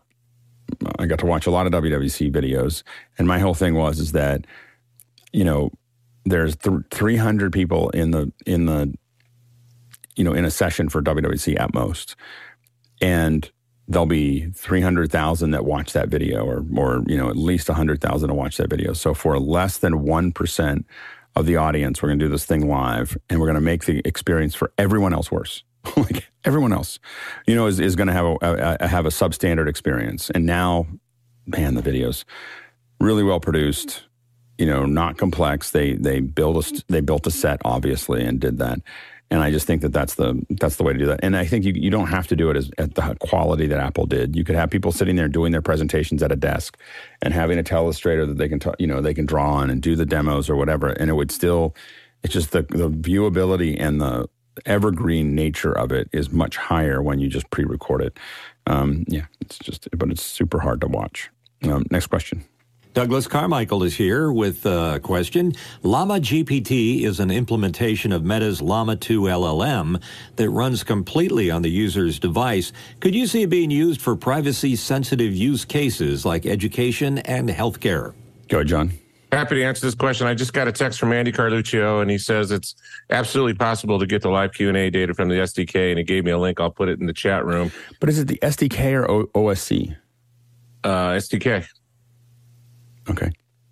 I 0.98 1.06
got 1.06 1.18
to 1.20 1.26
watch 1.26 1.46
a 1.46 1.50
lot 1.50 1.66
of 1.66 1.72
WWDC 1.72 2.32
videos. 2.32 2.82
And 3.18 3.26
my 3.26 3.40
whole 3.40 3.54
thing 3.54 3.74
was, 3.74 3.98
is 3.98 4.12
that, 4.12 4.46
you 5.32 5.44
know, 5.44 5.72
there's 6.24 6.54
th- 6.56 6.82
300 6.90 7.52
people 7.52 7.90
in 7.90 8.12
the, 8.12 8.32
in 8.46 8.66
the, 8.66 8.94
you 10.14 10.24
know, 10.24 10.34
in 10.34 10.44
a 10.44 10.50
session 10.50 10.88
for 10.88 11.02
WWDC 11.02 11.58
at 11.58 11.74
most. 11.74 12.14
And 13.00 13.50
there'll 13.88 14.06
be 14.06 14.46
300,000 14.50 15.50
that 15.50 15.64
watch 15.64 15.94
that 15.94 16.08
video 16.08 16.44
or, 16.44 16.64
or, 16.76 17.02
you 17.06 17.16
know, 17.16 17.28
at 17.28 17.36
least 17.36 17.68
100,000 17.68 18.28
to 18.28 18.34
watch 18.34 18.58
that 18.58 18.68
video. 18.68 18.92
So 18.92 19.14
for 19.14 19.38
less 19.40 19.78
than 19.78 19.94
1%, 19.94 20.84
of 21.36 21.46
the 21.46 21.56
audience. 21.56 22.02
We're 22.02 22.08
going 22.08 22.18
to 22.18 22.24
do 22.24 22.30
this 22.30 22.44
thing 22.44 22.68
live 22.68 23.16
and 23.28 23.40
we're 23.40 23.46
going 23.46 23.54
to 23.54 23.60
make 23.60 23.84
the 23.84 24.02
experience 24.04 24.54
for 24.54 24.72
everyone 24.78 25.12
else 25.12 25.30
worse. 25.30 25.62
like 25.96 26.28
everyone 26.44 26.72
else, 26.72 26.98
you 27.46 27.54
know, 27.54 27.66
is, 27.66 27.80
is 27.80 27.96
going 27.96 28.08
to 28.08 28.12
have 28.12 28.26
a, 28.26 28.36
a, 28.42 28.76
a, 28.80 28.88
have 28.88 29.06
a 29.06 29.10
substandard 29.10 29.68
experience. 29.68 30.30
And 30.30 30.44
now, 30.44 30.86
man, 31.46 31.74
the 31.74 31.82
videos 31.82 32.24
really 33.00 33.22
well 33.22 33.40
produced, 33.40 34.04
you 34.58 34.66
know, 34.66 34.84
not 34.84 35.16
complex. 35.18 35.70
They, 35.70 35.94
they 35.94 36.20
built 36.20 36.66
a, 36.66 36.84
they 36.88 37.00
built 37.00 37.26
a 37.26 37.30
set 37.30 37.60
obviously 37.64 38.24
and 38.24 38.40
did 38.40 38.58
that. 38.58 38.80
And 39.30 39.42
I 39.42 39.50
just 39.50 39.66
think 39.66 39.82
that 39.82 39.92
that's 39.92 40.14
the 40.14 40.42
that's 40.50 40.76
the 40.76 40.84
way 40.84 40.94
to 40.94 40.98
do 40.98 41.06
that. 41.06 41.20
And 41.22 41.36
I 41.36 41.44
think 41.44 41.64
you, 41.64 41.72
you 41.74 41.90
don't 41.90 42.06
have 42.06 42.26
to 42.28 42.36
do 42.36 42.48
it 42.50 42.56
as, 42.56 42.70
at 42.78 42.94
the 42.94 43.16
quality 43.20 43.66
that 43.66 43.78
Apple 43.78 44.06
did. 44.06 44.34
You 44.34 44.42
could 44.42 44.54
have 44.54 44.70
people 44.70 44.90
sitting 44.90 45.16
there 45.16 45.28
doing 45.28 45.52
their 45.52 45.62
presentations 45.62 46.22
at 46.22 46.32
a 46.32 46.36
desk 46.36 46.78
and 47.20 47.34
having 47.34 47.58
a 47.58 47.62
telestrator 47.62 48.26
that 48.26 48.38
they 48.38 48.48
can 48.48 48.58
t- 48.58 48.70
you 48.78 48.86
know 48.86 49.02
they 49.02 49.14
can 49.14 49.26
draw 49.26 49.52
on 49.54 49.68
and 49.70 49.82
do 49.82 49.96
the 49.96 50.06
demos 50.06 50.48
or 50.48 50.56
whatever. 50.56 50.88
And 50.88 51.10
it 51.10 51.14
would 51.14 51.30
still 51.30 51.74
it's 52.22 52.32
just 52.32 52.52
the 52.52 52.62
the 52.62 52.88
viewability 52.90 53.76
and 53.78 54.00
the 54.00 54.28
evergreen 54.66 55.34
nature 55.34 55.72
of 55.72 55.92
it 55.92 56.08
is 56.12 56.30
much 56.30 56.56
higher 56.56 57.02
when 57.02 57.20
you 57.20 57.28
just 57.28 57.48
pre-record 57.50 58.02
it. 58.02 58.18
Um, 58.66 59.04
yeah, 59.08 59.26
it's 59.40 59.58
just 59.58 59.88
but 59.96 60.10
it's 60.10 60.22
super 60.22 60.60
hard 60.60 60.80
to 60.80 60.86
watch. 60.86 61.30
Um, 61.64 61.84
next 61.90 62.06
question. 62.06 62.44
Douglas 62.98 63.28
Carmichael 63.28 63.84
is 63.84 63.94
here 63.94 64.32
with 64.32 64.66
a 64.66 64.98
question. 65.04 65.52
Llama 65.84 66.14
GPT 66.14 67.04
is 67.04 67.20
an 67.20 67.30
implementation 67.30 68.10
of 68.10 68.24
Meta's 68.24 68.60
Llama 68.60 68.96
2 68.96 69.20
LLM 69.20 70.02
that 70.34 70.50
runs 70.50 70.82
completely 70.82 71.48
on 71.48 71.62
the 71.62 71.70
user's 71.70 72.18
device. 72.18 72.72
Could 72.98 73.14
you 73.14 73.28
see 73.28 73.42
it 73.42 73.50
being 73.50 73.70
used 73.70 74.00
for 74.00 74.16
privacy 74.16 74.74
sensitive 74.74 75.32
use 75.32 75.64
cases 75.64 76.24
like 76.24 76.44
education 76.44 77.18
and 77.18 77.48
healthcare? 77.48 78.14
Go 78.48 78.56
ahead, 78.56 78.66
John. 78.66 78.90
Happy 79.30 79.54
to 79.54 79.64
answer 79.64 79.86
this 79.86 79.94
question. 79.94 80.26
I 80.26 80.34
just 80.34 80.52
got 80.52 80.66
a 80.66 80.72
text 80.72 80.98
from 80.98 81.12
Andy 81.12 81.30
Carluccio, 81.30 82.02
and 82.02 82.10
he 82.10 82.18
says 82.18 82.50
it's 82.50 82.74
absolutely 83.10 83.54
possible 83.54 84.00
to 84.00 84.06
get 84.06 84.22
the 84.22 84.28
live 84.28 84.52
Q 84.54 84.70
and 84.70 84.76
A 84.76 84.90
data 84.90 85.14
from 85.14 85.28
the 85.28 85.36
SDK, 85.36 85.90
and 85.90 85.98
he 85.98 86.04
gave 86.04 86.24
me 86.24 86.32
a 86.32 86.38
link. 86.38 86.58
I'll 86.58 86.72
put 86.72 86.88
it 86.88 86.98
in 86.98 87.06
the 87.06 87.12
chat 87.12 87.46
room. 87.46 87.70
But 88.00 88.08
is 88.08 88.18
it 88.18 88.26
the 88.26 88.40
SDK 88.42 88.92
or 88.94 89.08
o- 89.08 89.26
OSC? 89.36 89.94
Uh, 90.82 91.10
SDK. 91.10 91.64
Okay. 93.10 93.30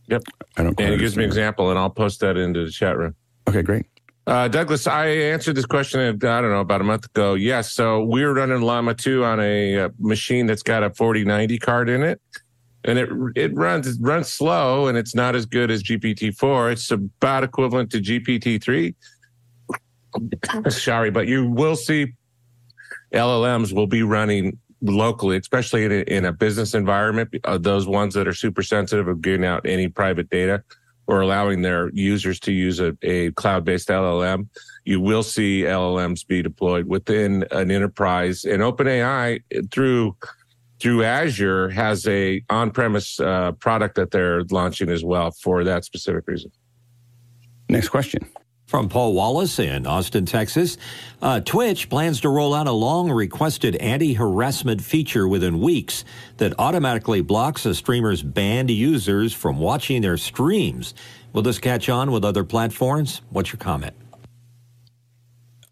Yep. 0.08 0.22
I 0.56 0.62
don't. 0.62 0.80
And 0.80 0.94
it 0.94 0.98
gives 0.98 1.16
me 1.16 1.24
an 1.24 1.30
example, 1.30 1.70
and 1.70 1.78
I'll 1.78 1.90
post 1.90 2.20
that 2.20 2.36
into 2.36 2.64
the 2.64 2.70
chat 2.70 2.96
room. 2.96 3.14
Okay, 3.48 3.62
great. 3.62 3.86
Uh, 4.26 4.48
Douglas, 4.48 4.88
I 4.88 5.06
answered 5.06 5.54
this 5.54 5.66
question, 5.66 6.00
I 6.00 6.12
don't 6.12 6.50
know, 6.50 6.60
about 6.60 6.80
a 6.80 6.84
month 6.84 7.04
ago. 7.04 7.34
Yes. 7.34 7.72
So 7.72 8.02
we're 8.02 8.34
running 8.34 8.60
Llama 8.60 8.94
2 8.94 9.24
on 9.24 9.38
a, 9.38 9.74
a 9.74 9.90
machine 10.00 10.46
that's 10.46 10.64
got 10.64 10.82
a 10.82 10.90
4090 10.90 11.58
card 11.58 11.88
in 11.88 12.02
it. 12.02 12.20
And 12.82 12.98
it 12.98 13.08
it 13.34 13.54
runs 13.54 13.86
it 13.88 13.96
runs 14.00 14.28
slow 14.28 14.86
and 14.86 14.96
it's 14.96 15.14
not 15.14 15.34
as 15.34 15.44
good 15.44 15.72
as 15.72 15.82
GPT-4. 15.82 16.72
It's 16.72 16.90
about 16.90 17.42
equivalent 17.42 17.90
to 17.92 17.98
GPT-3. 17.98 18.94
Sorry, 20.72 21.10
but 21.10 21.26
you 21.26 21.50
will 21.50 21.76
see 21.76 22.14
LLMs 23.12 23.72
will 23.72 23.88
be 23.88 24.02
running 24.02 24.58
locally, 24.82 25.36
especially 25.36 25.84
in 25.84 25.92
a, 25.92 26.00
in 26.02 26.24
a 26.24 26.32
business 26.32 26.74
environment, 26.74 27.34
uh, 27.44 27.58
those 27.58 27.86
ones 27.86 28.14
that 28.14 28.28
are 28.28 28.34
super 28.34 28.62
sensitive 28.62 29.08
of 29.08 29.20
giving 29.22 29.44
out 29.44 29.66
any 29.66 29.88
private 29.88 30.30
data 30.30 30.62
or 31.06 31.20
allowing 31.20 31.62
their 31.62 31.90
users 31.90 32.40
to 32.40 32.52
use 32.52 32.80
a, 32.80 32.96
a 33.02 33.30
cloud-based 33.32 33.88
LLM, 33.88 34.48
you 34.84 35.00
will 35.00 35.22
see 35.22 35.62
LLMs 35.62 36.26
be 36.26 36.42
deployed 36.42 36.86
within 36.86 37.44
an 37.52 37.70
enterprise. 37.70 38.44
And 38.44 38.62
OpenAI 38.62 39.70
through 39.70 40.16
through 40.78 41.04
Azure 41.04 41.70
has 41.70 42.06
a 42.06 42.42
on-premise 42.50 43.18
uh, 43.18 43.52
product 43.52 43.94
that 43.94 44.10
they're 44.10 44.42
launching 44.50 44.90
as 44.90 45.02
well 45.02 45.30
for 45.30 45.64
that 45.64 45.86
specific 45.86 46.26
reason. 46.26 46.50
Next 47.70 47.88
question. 47.88 48.28
From 48.66 48.88
Paul 48.88 49.14
Wallace 49.14 49.60
in 49.60 49.86
Austin, 49.86 50.26
Texas. 50.26 50.76
Uh, 51.22 51.38
Twitch 51.38 51.88
plans 51.88 52.20
to 52.22 52.28
roll 52.28 52.52
out 52.52 52.66
a 52.66 52.72
long 52.72 53.12
requested 53.12 53.76
anti 53.76 54.14
harassment 54.14 54.82
feature 54.82 55.28
within 55.28 55.60
weeks 55.60 56.04
that 56.38 56.52
automatically 56.58 57.20
blocks 57.20 57.64
a 57.64 57.76
streamer's 57.76 58.24
banned 58.24 58.70
users 58.70 59.32
from 59.32 59.60
watching 59.60 60.02
their 60.02 60.16
streams. 60.16 60.94
Will 61.32 61.42
this 61.42 61.60
catch 61.60 61.88
on 61.88 62.10
with 62.10 62.24
other 62.24 62.42
platforms? 62.42 63.22
What's 63.30 63.52
your 63.52 63.58
comment? 63.58 63.94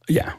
Yeah. 0.09 0.35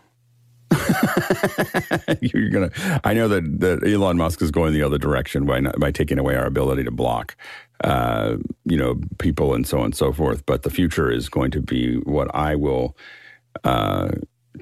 You're 2.22 2.50
gonna. 2.50 2.72
I 3.04 3.14
know 3.14 3.28
that, 3.28 3.60
that 3.60 3.84
Elon 3.86 4.18
Musk 4.18 4.42
is 4.42 4.52
going 4.52 4.74
the 4.74 4.84
other 4.84 4.98
direction 4.98 5.46
by 5.46 5.60
not, 5.60 5.80
by 5.80 5.92
taking 5.92 6.20
away 6.20 6.36
our 6.36 6.46
ability 6.46 6.84
to 6.86 6.92
block, 6.92 7.36
uh, 7.84 8.38
you 8.66 8.78
know, 8.78 9.00
people 9.20 9.54
and 9.54 9.68
so 9.68 9.80
on 9.80 9.86
and 9.86 9.96
so 9.96 10.12
forth. 10.12 10.46
But 10.46 10.64
the 10.64 10.70
future 10.70 11.12
is 11.12 11.30
going 11.30 11.52
to 11.52 11.62
be 11.62 11.98
what 11.98 12.34
I 12.34 12.56
will 12.56 12.96
uh, 13.64 14.12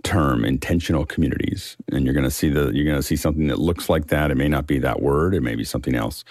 term 0.04 0.44
intentional 0.44 1.06
communities, 1.06 1.78
and 1.92 2.06
you're 2.06 2.14
going 2.14 2.24
to 2.24 2.32
see 2.32 2.50
the 2.50 2.72
you're 2.74 2.86
going 2.86 2.98
to 2.98 3.04
see 3.04 3.16
something 3.16 3.48
that 3.48 3.60
looks 3.60 3.90
like 3.90 4.08
that. 4.08 4.32
It 4.32 4.36
may 4.36 4.48
not 4.48 4.68
be 4.68 4.80
that 4.80 5.02
word. 5.02 5.36
It 5.36 5.42
may 5.42 5.56
be 5.56 5.64
something 5.64 5.96
else. 5.96 6.24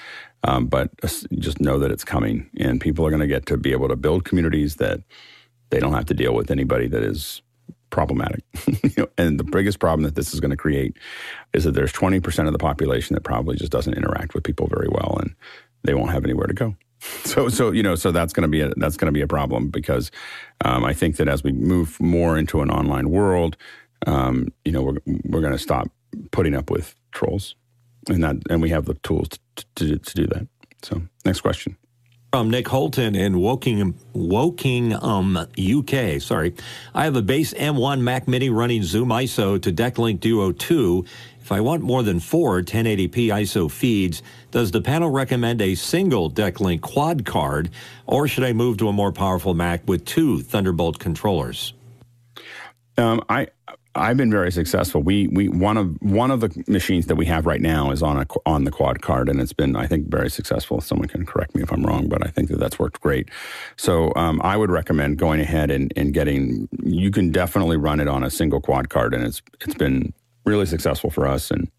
Um, 0.44 0.66
but 0.66 0.90
just 1.38 1.60
know 1.60 1.78
that 1.78 1.92
it's 1.92 2.04
coming, 2.04 2.50
and 2.58 2.80
people 2.80 3.06
are 3.06 3.10
going 3.10 3.20
to 3.20 3.28
get 3.28 3.46
to 3.46 3.56
be 3.56 3.72
able 3.72 3.88
to 3.88 3.96
build 3.96 4.24
communities 4.24 4.76
that 4.76 5.00
they 5.70 5.78
don't 5.78 5.92
have 5.92 6.06
to 6.06 6.14
deal 6.14 6.34
with 6.34 6.50
anybody 6.50 6.88
that 6.88 7.02
is 7.02 7.42
problematic. 7.90 8.42
and 9.18 9.38
the 9.38 9.44
biggest 9.44 9.78
problem 9.78 10.02
that 10.02 10.16
this 10.16 10.34
is 10.34 10.40
going 10.40 10.50
to 10.50 10.56
create 10.56 10.96
is 11.52 11.62
that 11.62 11.72
there's 11.72 11.92
20% 11.92 12.46
of 12.46 12.52
the 12.52 12.58
population 12.58 13.14
that 13.14 13.20
probably 13.20 13.56
just 13.56 13.70
doesn't 13.70 13.94
interact 13.94 14.34
with 14.34 14.42
people 14.42 14.66
very 14.66 14.88
well, 14.90 15.16
and 15.20 15.34
they 15.84 15.94
won't 15.94 16.10
have 16.10 16.24
anywhere 16.24 16.46
to 16.46 16.54
go. 16.54 16.76
So, 17.24 17.48
so 17.48 17.72
you 17.72 17.82
know, 17.82 17.96
so 17.96 18.12
that's 18.12 18.32
going 18.32 18.42
to 18.42 18.48
be 18.48 18.60
a, 18.60 18.72
that's 18.76 18.96
going 18.96 19.06
to 19.06 19.12
be 19.12 19.22
a 19.22 19.26
problem 19.26 19.70
because 19.70 20.12
um, 20.64 20.84
I 20.84 20.92
think 20.92 21.16
that 21.16 21.26
as 21.26 21.42
we 21.42 21.50
move 21.50 22.00
more 22.00 22.38
into 22.38 22.60
an 22.62 22.70
online 22.70 23.10
world, 23.10 23.56
um, 24.06 24.52
you 24.64 24.70
know, 24.70 24.82
we're 24.82 24.98
we're 25.24 25.40
going 25.40 25.52
to 25.52 25.58
stop 25.58 25.88
putting 26.30 26.54
up 26.54 26.70
with 26.70 26.94
trolls, 27.10 27.56
and 28.08 28.22
that 28.22 28.36
and 28.50 28.62
we 28.62 28.70
have 28.70 28.84
the 28.84 28.94
tools 28.94 29.30
to, 29.56 29.64
to, 29.74 29.98
to 29.98 30.14
do 30.14 30.26
that. 30.28 30.46
So, 30.82 31.02
next 31.24 31.40
question. 31.40 31.76
From 32.32 32.48
Nick 32.48 32.66
Holton 32.66 33.14
in 33.14 33.38
Woking, 33.40 33.92
Woking, 34.14 34.94
UK. 34.94 36.18
Sorry. 36.18 36.54
I 36.94 37.04
have 37.04 37.14
a 37.14 37.20
base 37.20 37.52
M1 37.52 38.00
Mac 38.00 38.26
Mini 38.26 38.48
running 38.48 38.82
Zoom 38.82 39.10
ISO 39.10 39.60
to 39.60 39.70
Decklink 39.70 40.20
Duo 40.20 40.50
2. 40.50 41.04
If 41.42 41.52
I 41.52 41.60
want 41.60 41.82
more 41.82 42.02
than 42.02 42.20
four 42.20 42.62
1080p 42.62 43.26
ISO 43.26 43.70
feeds, 43.70 44.22
does 44.50 44.70
the 44.70 44.80
panel 44.80 45.10
recommend 45.10 45.60
a 45.60 45.74
single 45.74 46.30
Decklink 46.30 46.80
quad 46.80 47.26
card, 47.26 47.68
or 48.06 48.26
should 48.26 48.44
I 48.44 48.54
move 48.54 48.78
to 48.78 48.88
a 48.88 48.94
more 48.94 49.12
powerful 49.12 49.52
Mac 49.52 49.86
with 49.86 50.06
two 50.06 50.40
Thunderbolt 50.40 50.98
controllers? 50.98 51.74
Um, 52.96 53.22
I 53.28 53.48
I've 53.94 54.16
been 54.16 54.30
very 54.30 54.50
successful. 54.50 55.02
We 55.02 55.28
we 55.28 55.48
one 55.48 55.76
of 55.76 56.00
one 56.00 56.30
of 56.30 56.40
the 56.40 56.64
machines 56.66 57.06
that 57.06 57.16
we 57.16 57.26
have 57.26 57.44
right 57.44 57.60
now 57.60 57.90
is 57.90 58.02
on 58.02 58.18
a 58.18 58.26
on 58.46 58.64
the 58.64 58.70
quad 58.70 59.02
card, 59.02 59.28
and 59.28 59.40
it's 59.40 59.52
been 59.52 59.76
I 59.76 59.86
think 59.86 60.08
very 60.08 60.30
successful. 60.30 60.80
Someone 60.80 61.08
can 61.08 61.26
correct 61.26 61.54
me 61.54 61.62
if 61.62 61.70
I'm 61.70 61.82
wrong, 61.82 62.08
but 62.08 62.26
I 62.26 62.30
think 62.30 62.48
that 62.48 62.58
that's 62.58 62.78
worked 62.78 63.00
great. 63.00 63.28
So 63.76 64.12
um, 64.16 64.40
I 64.42 64.56
would 64.56 64.70
recommend 64.70 65.18
going 65.18 65.40
ahead 65.40 65.70
and, 65.70 65.92
and 65.94 66.14
getting. 66.14 66.68
You 66.82 67.10
can 67.10 67.30
definitely 67.32 67.76
run 67.76 68.00
it 68.00 68.08
on 68.08 68.24
a 68.24 68.30
single 68.30 68.62
quad 68.62 68.88
card, 68.88 69.12
and 69.12 69.24
it's 69.24 69.42
it's 69.60 69.74
been 69.74 70.14
really 70.46 70.66
successful 70.66 71.10
for 71.10 71.26
us. 71.26 71.50
And 71.50 71.70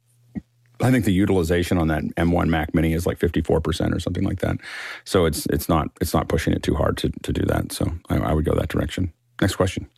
I 0.81 0.91
think 0.91 1.05
the 1.05 1.13
utilization 1.13 1.79
on 1.79 1.87
that 1.87 2.03
M1 2.15 2.47
Mac 2.47 2.75
Mini 2.75 2.93
is 2.93 3.07
like 3.07 3.17
54 3.17 3.59
percent 3.59 3.91
or 3.91 3.99
something 3.99 4.23
like 4.23 4.39
that. 4.41 4.57
So 5.03 5.25
it's 5.25 5.47
it's 5.47 5.67
not 5.67 5.87
it's 5.99 6.13
not 6.13 6.27
pushing 6.27 6.53
it 6.53 6.61
too 6.61 6.75
hard 6.75 6.95
to 6.97 7.09
to 7.23 7.33
do 7.33 7.43
that. 7.47 7.71
So 7.71 7.91
I, 8.09 8.17
I 8.17 8.33
would 8.33 8.45
go 8.45 8.53
that 8.53 8.69
direction. 8.69 9.11
Next 9.41 9.55
question. 9.55 9.89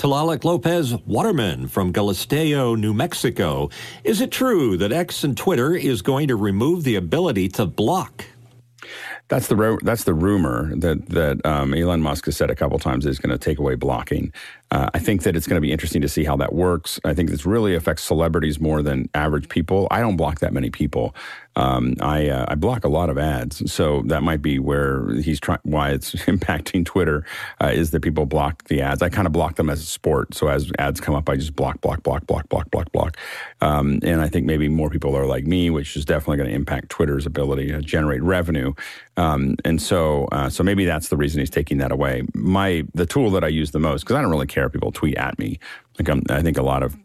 Talalik 0.00 0.44
Lopez 0.44 0.94
Waterman 1.04 1.68
from 1.68 1.92
Galisteo, 1.92 2.74
New 2.74 2.94
Mexico. 2.94 3.68
Is 4.02 4.22
it 4.22 4.30
true 4.30 4.78
that 4.78 4.92
X 4.92 5.24
and 5.24 5.36
Twitter 5.36 5.74
is 5.74 6.00
going 6.00 6.28
to 6.28 6.36
remove 6.36 6.84
the 6.84 6.96
ability 6.96 7.48
to 7.50 7.66
block? 7.66 8.24
That's 9.28 9.48
the 9.48 9.78
that's 9.82 10.04
the 10.04 10.14
rumor 10.14 10.74
that 10.76 11.06
that 11.10 11.44
um, 11.44 11.74
Elon 11.74 12.00
Musk 12.00 12.24
has 12.24 12.36
said 12.38 12.50
a 12.50 12.54
couple 12.54 12.78
times 12.78 13.04
is 13.04 13.18
going 13.18 13.30
to 13.30 13.36
take 13.36 13.58
away 13.58 13.74
blocking. 13.74 14.32
Uh, 14.70 14.88
I 14.94 14.98
think 15.00 15.24
that 15.24 15.36
it's 15.36 15.46
going 15.46 15.58
to 15.58 15.60
be 15.60 15.70
interesting 15.70 16.00
to 16.00 16.08
see 16.08 16.24
how 16.24 16.36
that 16.36 16.54
works. 16.54 16.98
I 17.04 17.12
think 17.12 17.28
this 17.28 17.44
really 17.44 17.74
affects 17.74 18.02
celebrities 18.02 18.58
more 18.58 18.82
than 18.82 19.10
average 19.14 19.50
people. 19.50 19.86
I 19.90 20.00
don't 20.00 20.16
block 20.16 20.40
that 20.40 20.54
many 20.54 20.70
people. 20.70 21.14
Um, 21.60 21.94
I 22.00 22.28
uh, 22.28 22.46
I 22.48 22.54
block 22.54 22.84
a 22.84 22.88
lot 22.88 23.10
of 23.10 23.18
ads, 23.18 23.70
so 23.70 24.02
that 24.06 24.22
might 24.22 24.40
be 24.40 24.58
where 24.58 25.10
he's 25.16 25.38
trying. 25.38 25.58
Why 25.62 25.90
it's 25.90 26.14
impacting 26.26 26.86
Twitter 26.86 27.26
uh, 27.60 27.66
is 27.66 27.90
that 27.90 28.00
people 28.00 28.24
block 28.24 28.64
the 28.64 28.80
ads. 28.80 29.02
I 29.02 29.10
kind 29.10 29.26
of 29.26 29.32
block 29.32 29.56
them 29.56 29.68
as 29.68 29.82
a 29.82 29.86
sport. 29.86 30.34
So 30.34 30.48
as 30.48 30.72
ads 30.78 31.00
come 31.00 31.14
up, 31.14 31.28
I 31.28 31.36
just 31.36 31.54
block, 31.54 31.82
block, 31.82 32.02
block, 32.02 32.26
block, 32.26 32.48
block, 32.48 32.70
block, 32.70 32.90
block. 32.92 33.18
Um, 33.60 33.98
and 34.02 34.22
I 34.22 34.28
think 34.28 34.46
maybe 34.46 34.68
more 34.68 34.88
people 34.88 35.14
are 35.14 35.26
like 35.26 35.46
me, 35.46 35.68
which 35.68 35.96
is 35.96 36.06
definitely 36.06 36.38
going 36.38 36.48
to 36.48 36.54
impact 36.54 36.88
Twitter's 36.88 37.26
ability 37.26 37.68
to 37.68 37.82
generate 37.82 38.22
revenue. 38.22 38.72
Um, 39.18 39.56
and 39.62 39.82
so 39.82 40.28
uh, 40.32 40.48
so 40.48 40.64
maybe 40.64 40.86
that's 40.86 41.08
the 41.08 41.18
reason 41.18 41.40
he's 41.40 41.50
taking 41.50 41.76
that 41.78 41.92
away. 41.92 42.22
My 42.32 42.84
the 42.94 43.04
tool 43.04 43.30
that 43.32 43.44
I 43.44 43.48
use 43.48 43.72
the 43.72 43.80
most 43.80 44.04
because 44.04 44.16
I 44.16 44.22
don't 44.22 44.30
really 44.30 44.46
care 44.46 44.64
if 44.64 44.72
people 44.72 44.92
tweet 44.92 45.18
at 45.18 45.38
me. 45.38 45.58
Like 45.98 46.08
I'm, 46.08 46.22
i 46.30 46.40
think 46.40 46.56
a 46.56 46.62
lot 46.62 46.82
of 46.82 46.96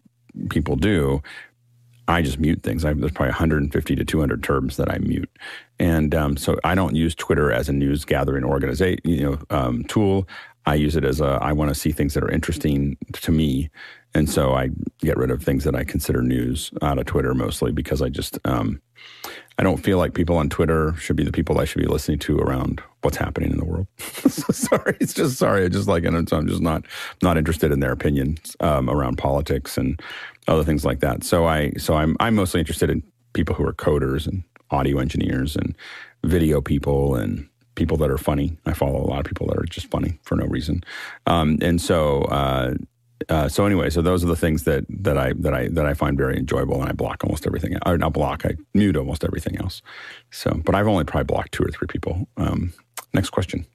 people 0.49 0.77
do. 0.77 1.21
I 2.07 2.21
just 2.21 2.39
mute 2.39 2.61
things. 2.63 2.85
I, 2.85 2.93
there's 2.93 3.11
probably 3.11 3.31
150 3.31 3.95
to 3.95 4.05
200 4.05 4.43
terms 4.43 4.77
that 4.77 4.91
I 4.91 4.99
mute, 4.99 5.29
and 5.79 6.13
um, 6.13 6.37
so 6.37 6.59
I 6.63 6.75
don't 6.75 6.95
use 6.95 7.15
Twitter 7.15 7.51
as 7.51 7.67
a 7.69 7.73
news 7.73 8.05
gathering 8.05 8.43
organization, 8.43 8.99
you 9.03 9.21
know, 9.21 9.39
um, 9.49 9.83
tool. 9.85 10.27
I 10.67 10.75
use 10.75 10.95
it 10.95 11.03
as 11.03 11.21
a 11.21 11.39
I 11.41 11.51
want 11.51 11.69
to 11.69 11.75
see 11.75 11.91
things 11.91 12.13
that 12.13 12.23
are 12.23 12.31
interesting 12.31 12.97
to 13.13 13.31
me, 13.31 13.69
and 14.13 14.29
so 14.29 14.53
I 14.53 14.69
get 14.99 15.17
rid 15.17 15.31
of 15.31 15.43
things 15.43 15.63
that 15.63 15.75
I 15.75 15.83
consider 15.83 16.21
news 16.21 16.71
out 16.81 16.99
of 16.99 17.05
Twitter 17.05 17.33
mostly 17.33 17.71
because 17.71 18.01
I 18.01 18.09
just 18.09 18.39
um, 18.45 18.81
I 19.57 19.63
don't 19.63 19.77
feel 19.77 19.97
like 19.97 20.13
people 20.13 20.35
on 20.37 20.49
Twitter 20.49 20.93
should 20.97 21.15
be 21.15 21.23
the 21.23 21.31
people 21.31 21.59
I 21.59 21.65
should 21.65 21.81
be 21.81 21.87
listening 21.87 22.19
to 22.19 22.37
around 22.39 22.83
what's 23.03 23.15
happening 23.15 23.51
in 23.51 23.57
the 23.57 23.65
world. 23.65 23.87
so 23.99 24.51
sorry, 24.51 24.97
it's 24.99 25.13
just 25.13 25.37
sorry. 25.37 25.63
I 25.63 25.69
just 25.69 25.87
like, 25.87 26.03
I'm 26.05 26.25
just 26.25 26.61
not 26.61 26.85
not 27.21 27.37
interested 27.37 27.71
in 27.71 27.79
their 27.79 27.93
opinions 27.93 28.57
um, 28.59 28.89
around 28.89 29.17
politics 29.17 29.77
and 29.77 30.01
other 30.47 30.63
things 30.63 30.85
like 30.85 30.99
that. 30.99 31.23
So 31.23 31.45
I 31.45 31.71
so 31.77 31.95
I'm 31.95 32.15
I'm 32.19 32.35
mostly 32.35 32.59
interested 32.59 32.89
in 32.89 33.03
people 33.33 33.55
who 33.55 33.65
are 33.65 33.73
coders 33.73 34.27
and 34.27 34.43
audio 34.71 34.99
engineers 34.99 35.55
and 35.55 35.75
video 36.23 36.61
people 36.61 37.15
and 37.15 37.47
people 37.75 37.97
that 37.97 38.09
are 38.09 38.17
funny. 38.17 38.57
I 38.65 38.73
follow 38.73 39.01
a 39.01 39.07
lot 39.07 39.19
of 39.19 39.25
people 39.25 39.47
that 39.47 39.57
are 39.57 39.65
just 39.65 39.87
funny 39.87 40.19
for 40.23 40.35
no 40.35 40.45
reason. 40.45 40.83
Um, 41.27 41.57
and 41.61 41.81
so 41.81 42.23
uh, 42.23 42.75
uh, 43.29 43.47
so 43.47 43.65
anyway, 43.65 43.89
so 43.89 44.01
those 44.01 44.23
are 44.23 44.27
the 44.27 44.35
things 44.35 44.63
that 44.63 44.85
that 44.89 45.17
I 45.17 45.33
that 45.33 45.53
I 45.53 45.67
that 45.69 45.85
I 45.85 45.93
find 45.93 46.17
very 46.17 46.37
enjoyable, 46.37 46.79
and 46.81 46.89
I 46.89 46.93
block 46.93 47.23
almost 47.23 47.47
everything. 47.47 47.77
Or 47.85 47.97
not 47.97 48.13
block, 48.13 48.45
I 48.45 48.55
mute 48.73 48.97
almost 48.97 49.23
everything 49.23 49.57
else. 49.57 49.81
So, 50.31 50.61
but 50.65 50.75
I've 50.75 50.87
only 50.87 51.05
probably 51.05 51.25
blocked 51.25 51.53
two 51.53 51.63
or 51.63 51.69
three 51.69 51.87
people. 51.87 52.27
Um, 52.37 52.73
next 53.13 53.29
question. 53.29 53.65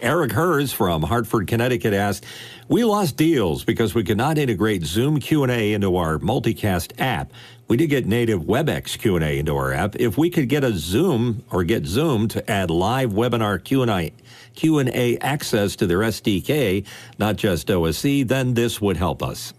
Eric 0.00 0.32
Hers 0.32 0.72
from 0.72 1.02
Hartford, 1.02 1.46
Connecticut 1.46 1.92
asked, 1.92 2.24
"We 2.68 2.84
lost 2.84 3.16
deals 3.16 3.64
because 3.64 3.94
we 3.94 4.04
could 4.04 4.16
not 4.16 4.38
integrate 4.38 4.84
Zoom 4.84 5.18
Q&A 5.20 5.72
into 5.72 5.96
our 5.96 6.18
multicast 6.18 6.92
app. 6.98 7.32
We 7.66 7.76
did 7.76 7.88
get 7.88 8.06
native 8.06 8.42
WebEx 8.42 8.98
Q&A 8.98 9.38
into 9.38 9.54
our 9.54 9.72
app. 9.72 9.96
If 9.96 10.16
we 10.16 10.30
could 10.30 10.48
get 10.48 10.64
a 10.64 10.72
Zoom 10.72 11.42
or 11.50 11.64
get 11.64 11.84
Zoom 11.84 12.28
to 12.28 12.50
add 12.50 12.70
live 12.70 13.10
webinar 13.10 13.62
Q&A 13.62 14.12
Q&A 14.54 15.18
access 15.18 15.76
to 15.76 15.86
their 15.86 15.98
SDK, 15.98 16.84
not 17.18 17.36
just 17.36 17.68
OSC, 17.68 18.26
then 18.26 18.54
this 18.54 18.80
would 18.80 18.96
help 18.96 19.22
us. 19.22 19.52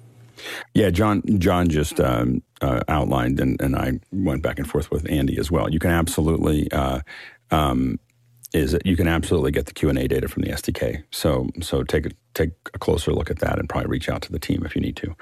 Yeah, 0.74 0.90
John. 0.90 1.22
John 1.40 1.70
just 1.70 2.00
um, 2.00 2.42
uh, 2.62 2.82
outlined, 2.88 3.40
and, 3.40 3.60
and 3.62 3.76
I 3.76 4.00
went 4.12 4.42
back 4.42 4.58
and 4.58 4.70
forth 4.70 4.90
with 4.90 5.10
Andy 5.10 5.38
as 5.38 5.52
well. 5.52 5.70
You 5.70 5.80
can 5.80 5.92
absolutely 5.92 6.72
uh, 6.72 7.02
um, 7.52 8.00
is 8.54 8.72
that 8.72 8.86
you 8.86 8.96
can 8.96 9.08
absolutely 9.08 9.52
get 9.52 9.66
the 9.68 9.74
Q 9.74 9.90
and 9.90 9.98
A 9.98 10.08
data 10.08 10.28
from 10.28 10.44
the 10.44 10.50
SDK. 10.50 11.04
So 11.12 11.50
so 11.62 11.84
take 11.84 12.06
a, 12.06 12.12
take 12.34 12.52
a 12.74 12.80
closer 12.80 13.14
look 13.14 13.30
at 13.30 13.40
that, 13.40 13.60
and 13.60 13.70
probably 13.70 13.90
reach 13.90 14.10
out 14.10 14.22
to 14.24 14.32
the 14.32 14.40
team 14.40 14.66
if 14.66 14.76
you 14.76 14.82
need 14.82 14.96
to. 14.98 15.16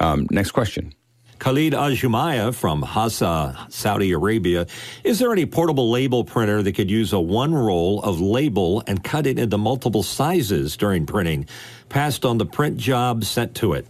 Um, 0.00 0.26
next 0.30 0.52
question. 0.52 0.92
Khalid 1.38 1.72
Ajumaya 1.72 2.54
from 2.54 2.82
Hassa, 2.82 3.70
Saudi 3.70 4.12
Arabia. 4.12 4.66
Is 5.02 5.18
there 5.18 5.32
any 5.32 5.46
portable 5.46 5.90
label 5.90 6.24
printer 6.24 6.62
that 6.62 6.72
could 6.72 6.90
use 6.90 7.12
a 7.12 7.20
one 7.20 7.54
roll 7.54 8.00
of 8.02 8.20
label 8.20 8.82
and 8.86 9.02
cut 9.02 9.26
it 9.26 9.38
into 9.38 9.58
multiple 9.58 10.02
sizes 10.02 10.76
during 10.76 11.06
printing, 11.06 11.46
passed 11.88 12.24
on 12.24 12.38
the 12.38 12.46
print 12.46 12.78
job 12.78 13.24
sent 13.24 13.56
to 13.56 13.74
it? 13.74 13.86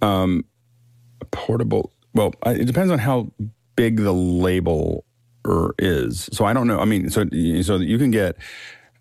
Um, 0.00 0.44
portable. 1.32 1.92
Well, 2.14 2.32
it 2.46 2.66
depends 2.66 2.90
on 2.90 2.98
how 2.98 3.30
big 3.76 3.96
the 3.98 4.12
label 4.12 5.04
is. 5.78 6.28
So 6.32 6.44
I 6.44 6.52
don't 6.52 6.66
know. 6.66 6.80
I 6.80 6.84
mean, 6.84 7.10
so 7.10 7.24
so 7.62 7.76
you 7.76 7.98
can 7.98 8.10
get 8.10 8.36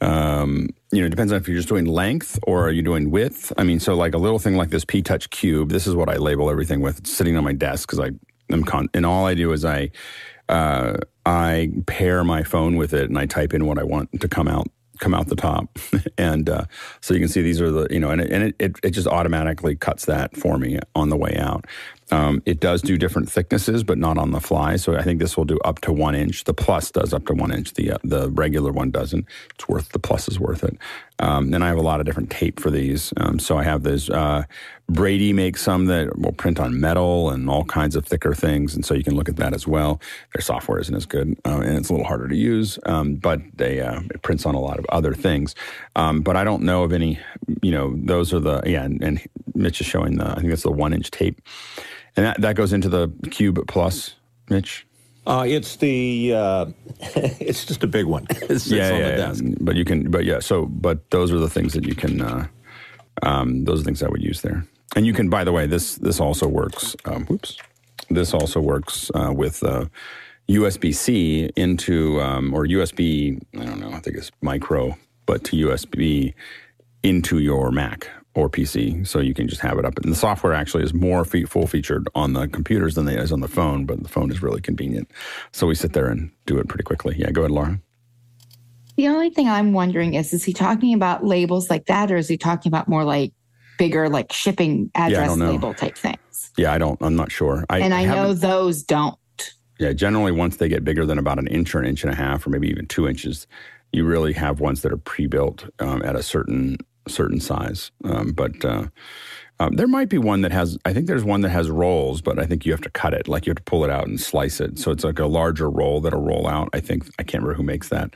um, 0.02 0.70
you 0.92 1.02
know, 1.02 1.08
it 1.08 1.10
depends 1.10 1.34
on 1.34 1.40
if 1.40 1.48
you're 1.48 1.58
just 1.58 1.68
doing 1.68 1.86
length 1.86 2.40
or 2.44 2.66
are 2.66 2.72
you 2.72 2.82
doing 2.82 3.12
width. 3.12 3.52
I 3.58 3.64
mean, 3.64 3.80
so 3.80 3.96
like 3.96 4.14
a 4.14 4.18
little 4.18 4.40
thing 4.40 4.56
like 4.56 4.70
this 4.70 4.86
P 4.86 5.02
Touch 5.02 5.30
Cube, 5.30 5.70
this 5.70 5.88
is 5.88 5.96
what 5.96 6.10
I 6.10 6.16
label 6.16 6.50
everything 6.50 6.82
with. 6.82 7.00
It's 7.00 7.14
sitting 7.14 7.36
on 7.36 7.44
my 7.44 7.54
desk 7.54 7.90
because 7.90 8.00
I 8.00 8.12
them 8.48 8.64
con- 8.64 8.90
and 8.94 9.06
all 9.06 9.26
I 9.26 9.34
do 9.34 9.52
is 9.52 9.66
I 9.66 9.92
uh, 10.48 10.98
I 11.26 11.72
pair 11.86 12.24
my 12.24 12.44
phone 12.44 12.78
with 12.78 12.94
it 12.94 13.10
and 13.10 13.18
I 13.18 13.26
type 13.26 13.54
in 13.54 13.66
what 13.66 13.78
I 13.78 13.84
want 13.84 14.22
to 14.22 14.28
come 14.28 14.48
out 14.48 14.68
come 15.00 15.14
out 15.14 15.28
the 15.28 15.36
top. 15.36 15.80
and 16.18 16.50
uh, 16.50 16.66
so 17.02 17.14
you 17.14 17.20
can 17.20 17.30
see 17.30 17.42
these 17.42 17.62
are 17.62 17.72
the, 17.72 17.88
you 17.90 18.00
know, 18.00 18.10
and, 18.10 18.22
it, 18.22 18.32
and 18.32 18.54
it, 18.60 18.76
it, 18.84 18.92
just 18.92 19.08
automatically 19.08 19.76
cuts 19.76 20.06
that 20.06 20.36
for 20.36 20.58
me 20.58 20.78
on 20.94 21.10
the 21.10 21.16
way 21.16 21.38
out. 21.38 21.66
Um, 22.12 22.42
it 22.46 22.60
does 22.60 22.82
do 22.82 22.98
different 22.98 23.30
thicknesses, 23.30 23.84
but 23.84 23.98
not 23.98 24.18
on 24.18 24.32
the 24.32 24.40
fly. 24.40 24.76
So 24.78 24.96
I 24.96 25.04
think 25.04 25.20
this 25.20 25.38
will 25.38 25.46
do 25.46 25.60
up 25.64 25.80
to 25.82 25.94
one 25.94 26.16
inch. 26.16 26.44
The 26.44 26.54
plus 26.54 26.92
does 26.92 27.14
up 27.14 27.26
to 27.28 27.34
one 27.34 27.52
inch. 27.52 27.74
The 27.74 27.92
uh, 27.92 27.98
the 28.04 28.30
regular 28.30 28.72
one 28.72 28.92
doesn't. 28.92 29.26
It's 29.56 29.68
worth 29.68 29.90
the 29.90 30.00
plus 30.00 30.28
is 30.28 30.40
worth 30.40 30.64
it. 30.64 30.78
Um, 31.20 31.54
and 31.54 31.64
I 31.64 31.68
have 31.68 31.78
a 31.78 31.82
lot 31.82 32.00
of 32.00 32.06
different 32.06 32.30
tape 32.32 32.60
for 32.60 32.72
these. 32.72 33.14
Um, 33.18 33.40
so 33.40 33.58
I 33.58 33.64
have 33.64 33.84
this. 33.84 34.10
Uh, 34.10 34.44
Brady 34.88 35.34
makes 35.34 35.62
some 35.62 35.86
that 35.86 36.18
will 36.18 36.32
print 36.32 36.60
on 36.60 36.80
metal 36.80 37.30
and 37.30 37.48
all 37.50 37.66
kinds 37.66 37.96
of 37.96 38.06
thicker 38.08 38.34
things, 38.34 38.74
and 38.74 38.84
so 38.84 38.96
you 38.96 39.04
can 39.04 39.16
look 39.16 39.30
at 39.30 39.36
that 39.36 39.54
as 39.54 39.68
well. 39.68 40.02
Their 40.34 40.42
software 40.42 40.80
isn't 40.80 40.96
as 40.96 41.06
good, 41.06 41.38
uh, 41.46 41.60
and 41.60 41.78
it's 41.78 41.90
a 41.90 41.94
little 41.94 42.08
harder 42.08 42.28
to 42.28 42.36
use, 42.36 42.80
um, 42.86 43.16
but 43.16 43.40
they 43.56 43.82
uh, 43.82 44.02
it 44.14 44.22
prints 44.24 44.46
on 44.46 44.56
a 44.56 44.60
lot 44.60 44.80
of 44.80 44.86
other 44.90 45.14
things. 45.14 45.54
Um, 45.96 46.22
but 46.22 46.36
I 46.36 46.44
don't 46.44 46.64
know 46.64 46.84
of 46.84 46.94
any. 46.94 47.20
You 47.62 47.72
know, 47.72 47.94
those 47.98 48.34
are 48.34 48.40
the 48.40 48.64
yeah. 48.66 48.84
And, 48.84 49.04
and 49.04 49.22
Mitch 49.54 49.82
is 49.82 49.88
showing 49.88 50.18
the. 50.18 50.26
I 50.26 50.36
think 50.36 50.50
that's 50.50 50.64
the 50.64 50.72
one 50.72 50.94
inch 50.94 51.12
tape. 51.12 51.40
And 52.20 52.26
that, 52.26 52.42
that 52.42 52.56
goes 52.58 52.74
into 52.74 52.90
the 52.90 53.08
Cube 53.32 53.66
Plus, 53.70 54.16
Mitch? 54.50 54.86
Uh, 55.26 55.46
it's 55.48 55.78
the 55.78 56.34
uh, 56.34 56.66
it's 57.16 57.64
just 57.66 57.82
a 57.82 57.88
big 57.88 58.08
one. 58.08 58.28
Yeah, 58.66 58.92
yeah, 58.92 59.32
yeah. 59.32 59.54
But 59.62 59.78
you 59.78 59.86
can, 59.86 60.12
but 60.12 60.26
yeah. 60.26 60.40
So, 60.40 60.66
but 60.66 61.12
those 61.12 61.32
are 61.32 61.38
the 61.38 61.50
things 61.50 61.72
that 61.72 61.86
you 61.86 61.96
can. 61.96 62.20
Uh, 62.20 62.48
um, 63.22 63.64
those 63.64 63.80
are 63.80 63.84
things 63.86 64.04
I 64.04 64.10
would 64.10 64.22
use 64.22 64.42
there. 64.42 64.66
And 64.98 65.06
you 65.06 65.14
can, 65.14 65.30
by 65.30 65.46
the 65.46 65.54
way, 65.54 65.66
this 65.66 65.96
this 65.96 66.20
also 66.20 66.46
works. 66.46 66.94
Um, 67.06 67.26
whoops, 67.28 67.56
this 68.10 68.34
also 68.34 68.60
works 68.60 69.10
uh, 69.16 69.32
with 69.34 69.64
USB 70.50 70.90
uh, 70.90 70.94
C 70.94 71.50
into 71.56 72.20
um, 72.20 72.54
or 72.54 72.66
USB. 72.66 73.42
I 73.58 73.64
don't 73.64 73.80
know. 73.80 73.94
I 73.94 74.00
think 74.00 74.18
it's 74.18 74.30
micro, 74.42 74.98
but 75.26 75.46
to 75.46 75.68
USB 75.68 76.34
into 77.02 77.40
your 77.40 77.72
Mac 77.72 78.10
or 78.36 78.50
PC, 78.50 79.06
so 79.08 79.20
you 79.20 79.34
can 79.34 79.48
just 79.48 79.62
have 79.62 79.78
it 79.78 79.86
up. 79.86 79.98
And 79.98 80.12
the 80.12 80.16
software 80.16 80.54
actually 80.54 80.84
is 80.84 80.94
more 80.94 81.26
fe- 81.26 81.46
full 81.46 81.68
featured 81.68 82.08
on 82.16 82.34
the 82.34 82.48
computers 82.48 82.96
than 82.96 83.08
it 83.08 83.20
is 83.20 83.32
on 83.32 83.40
the 83.40 83.48
phone, 83.48 83.86
but 83.86 84.02
the 84.04 84.10
phone 84.10 84.32
is 84.32 84.42
really 84.42 84.62
convenient. 84.62 85.12
So 85.52 85.68
we 85.68 85.76
sit 85.76 85.94
there 85.94 86.08
and 86.08 86.32
do 86.46 86.58
it 86.60 86.68
pretty 86.68 86.84
quickly. 86.84 87.16
Yeah, 87.18 87.32
go 87.32 87.42
ahead, 87.42 87.52
Laura. 87.52 87.80
The 88.98 89.08
only 89.08 89.30
thing 89.30 89.48
I'm 89.48 89.74
wondering 89.74 90.14
is, 90.14 90.34
is 90.34 90.44
he 90.44 90.54
talking 90.54 90.94
about 90.94 91.26
labels 91.26 91.70
like 91.70 91.86
that, 91.86 92.12
or 92.12 92.18
is 92.18 92.28
he 92.28 92.38
talking 92.38 92.70
about 92.70 92.88
more 92.88 93.04
like 93.04 93.32
bigger, 93.78 94.10
like 94.10 94.32
shipping 94.32 94.92
address 94.94 95.38
yeah, 95.38 95.46
label 95.46 95.74
type 95.74 95.98
things? 95.98 96.52
Yeah, 96.58 96.74
I 96.74 96.78
don't. 96.78 97.02
I'm 97.02 97.16
not 97.16 97.32
sure. 97.32 97.66
I, 97.70 97.80
and 97.80 97.94
I, 97.94 98.02
I 98.02 98.06
know 98.06 98.34
those 98.34 98.84
don't. 98.84 99.18
Yeah, 99.80 99.94
generally, 99.94 100.34
once 100.34 100.58
they 100.58 100.68
get 100.68 100.84
bigger 100.84 101.06
than 101.06 101.18
about 101.18 101.40
an 101.40 101.48
inch 101.48 101.74
or 101.74 101.80
an 101.80 101.86
inch 101.86 102.04
and 102.04 102.12
a 102.12 102.16
half, 102.16 102.46
or 102.46 102.50
maybe 102.50 102.70
even 102.70 102.86
two 102.88 103.08
inches, 103.08 103.48
you 103.94 104.04
really 104.06 104.34
have 104.34 104.60
ones 104.60 104.82
that 104.82 104.92
are 104.92 104.98
pre-built 104.98 105.70
um, 105.80 106.04
at 106.04 106.18
a 106.18 106.22
certain 106.22 106.78
certain 107.10 107.40
size. 107.40 107.92
Um, 108.04 108.32
but 108.32 108.64
uh, 108.64 108.88
um, 109.60 109.76
there 109.76 109.88
might 109.88 110.10
be 110.10 110.18
one 110.18 110.42
that 110.42 110.52
has, 110.52 110.78
I 110.86 110.94
think 110.94 111.08
there's 111.08 111.24
one 111.24 111.42
that 111.42 111.50
has 111.50 111.70
rolls, 111.70 112.22
but 112.22 112.40
I 112.40 112.46
think 112.46 112.66
you 112.66 112.72
have 112.72 112.82
to 112.82 112.90
cut 112.90 113.14
it. 113.14 113.28
Like 113.28 113.46
you 113.46 113.52
have 113.52 113.58
to 113.58 113.64
pull 113.64 113.84
it 113.84 113.90
out 113.90 114.08
and 114.08 114.20
slice 114.20 114.62
it. 114.62 114.80
So 114.80 114.92
it's 114.92 115.04
like 115.04 115.20
a 115.20 115.26
larger 115.26 115.70
roll 115.70 116.00
that'll 116.02 116.22
roll 116.22 116.48
out. 116.48 116.70
I 116.74 116.80
think, 116.80 117.10
I 117.20 117.24
can't 117.24 117.44
remember 117.44 117.56
who 117.56 117.64
makes 117.64 117.90
that. 117.90 118.14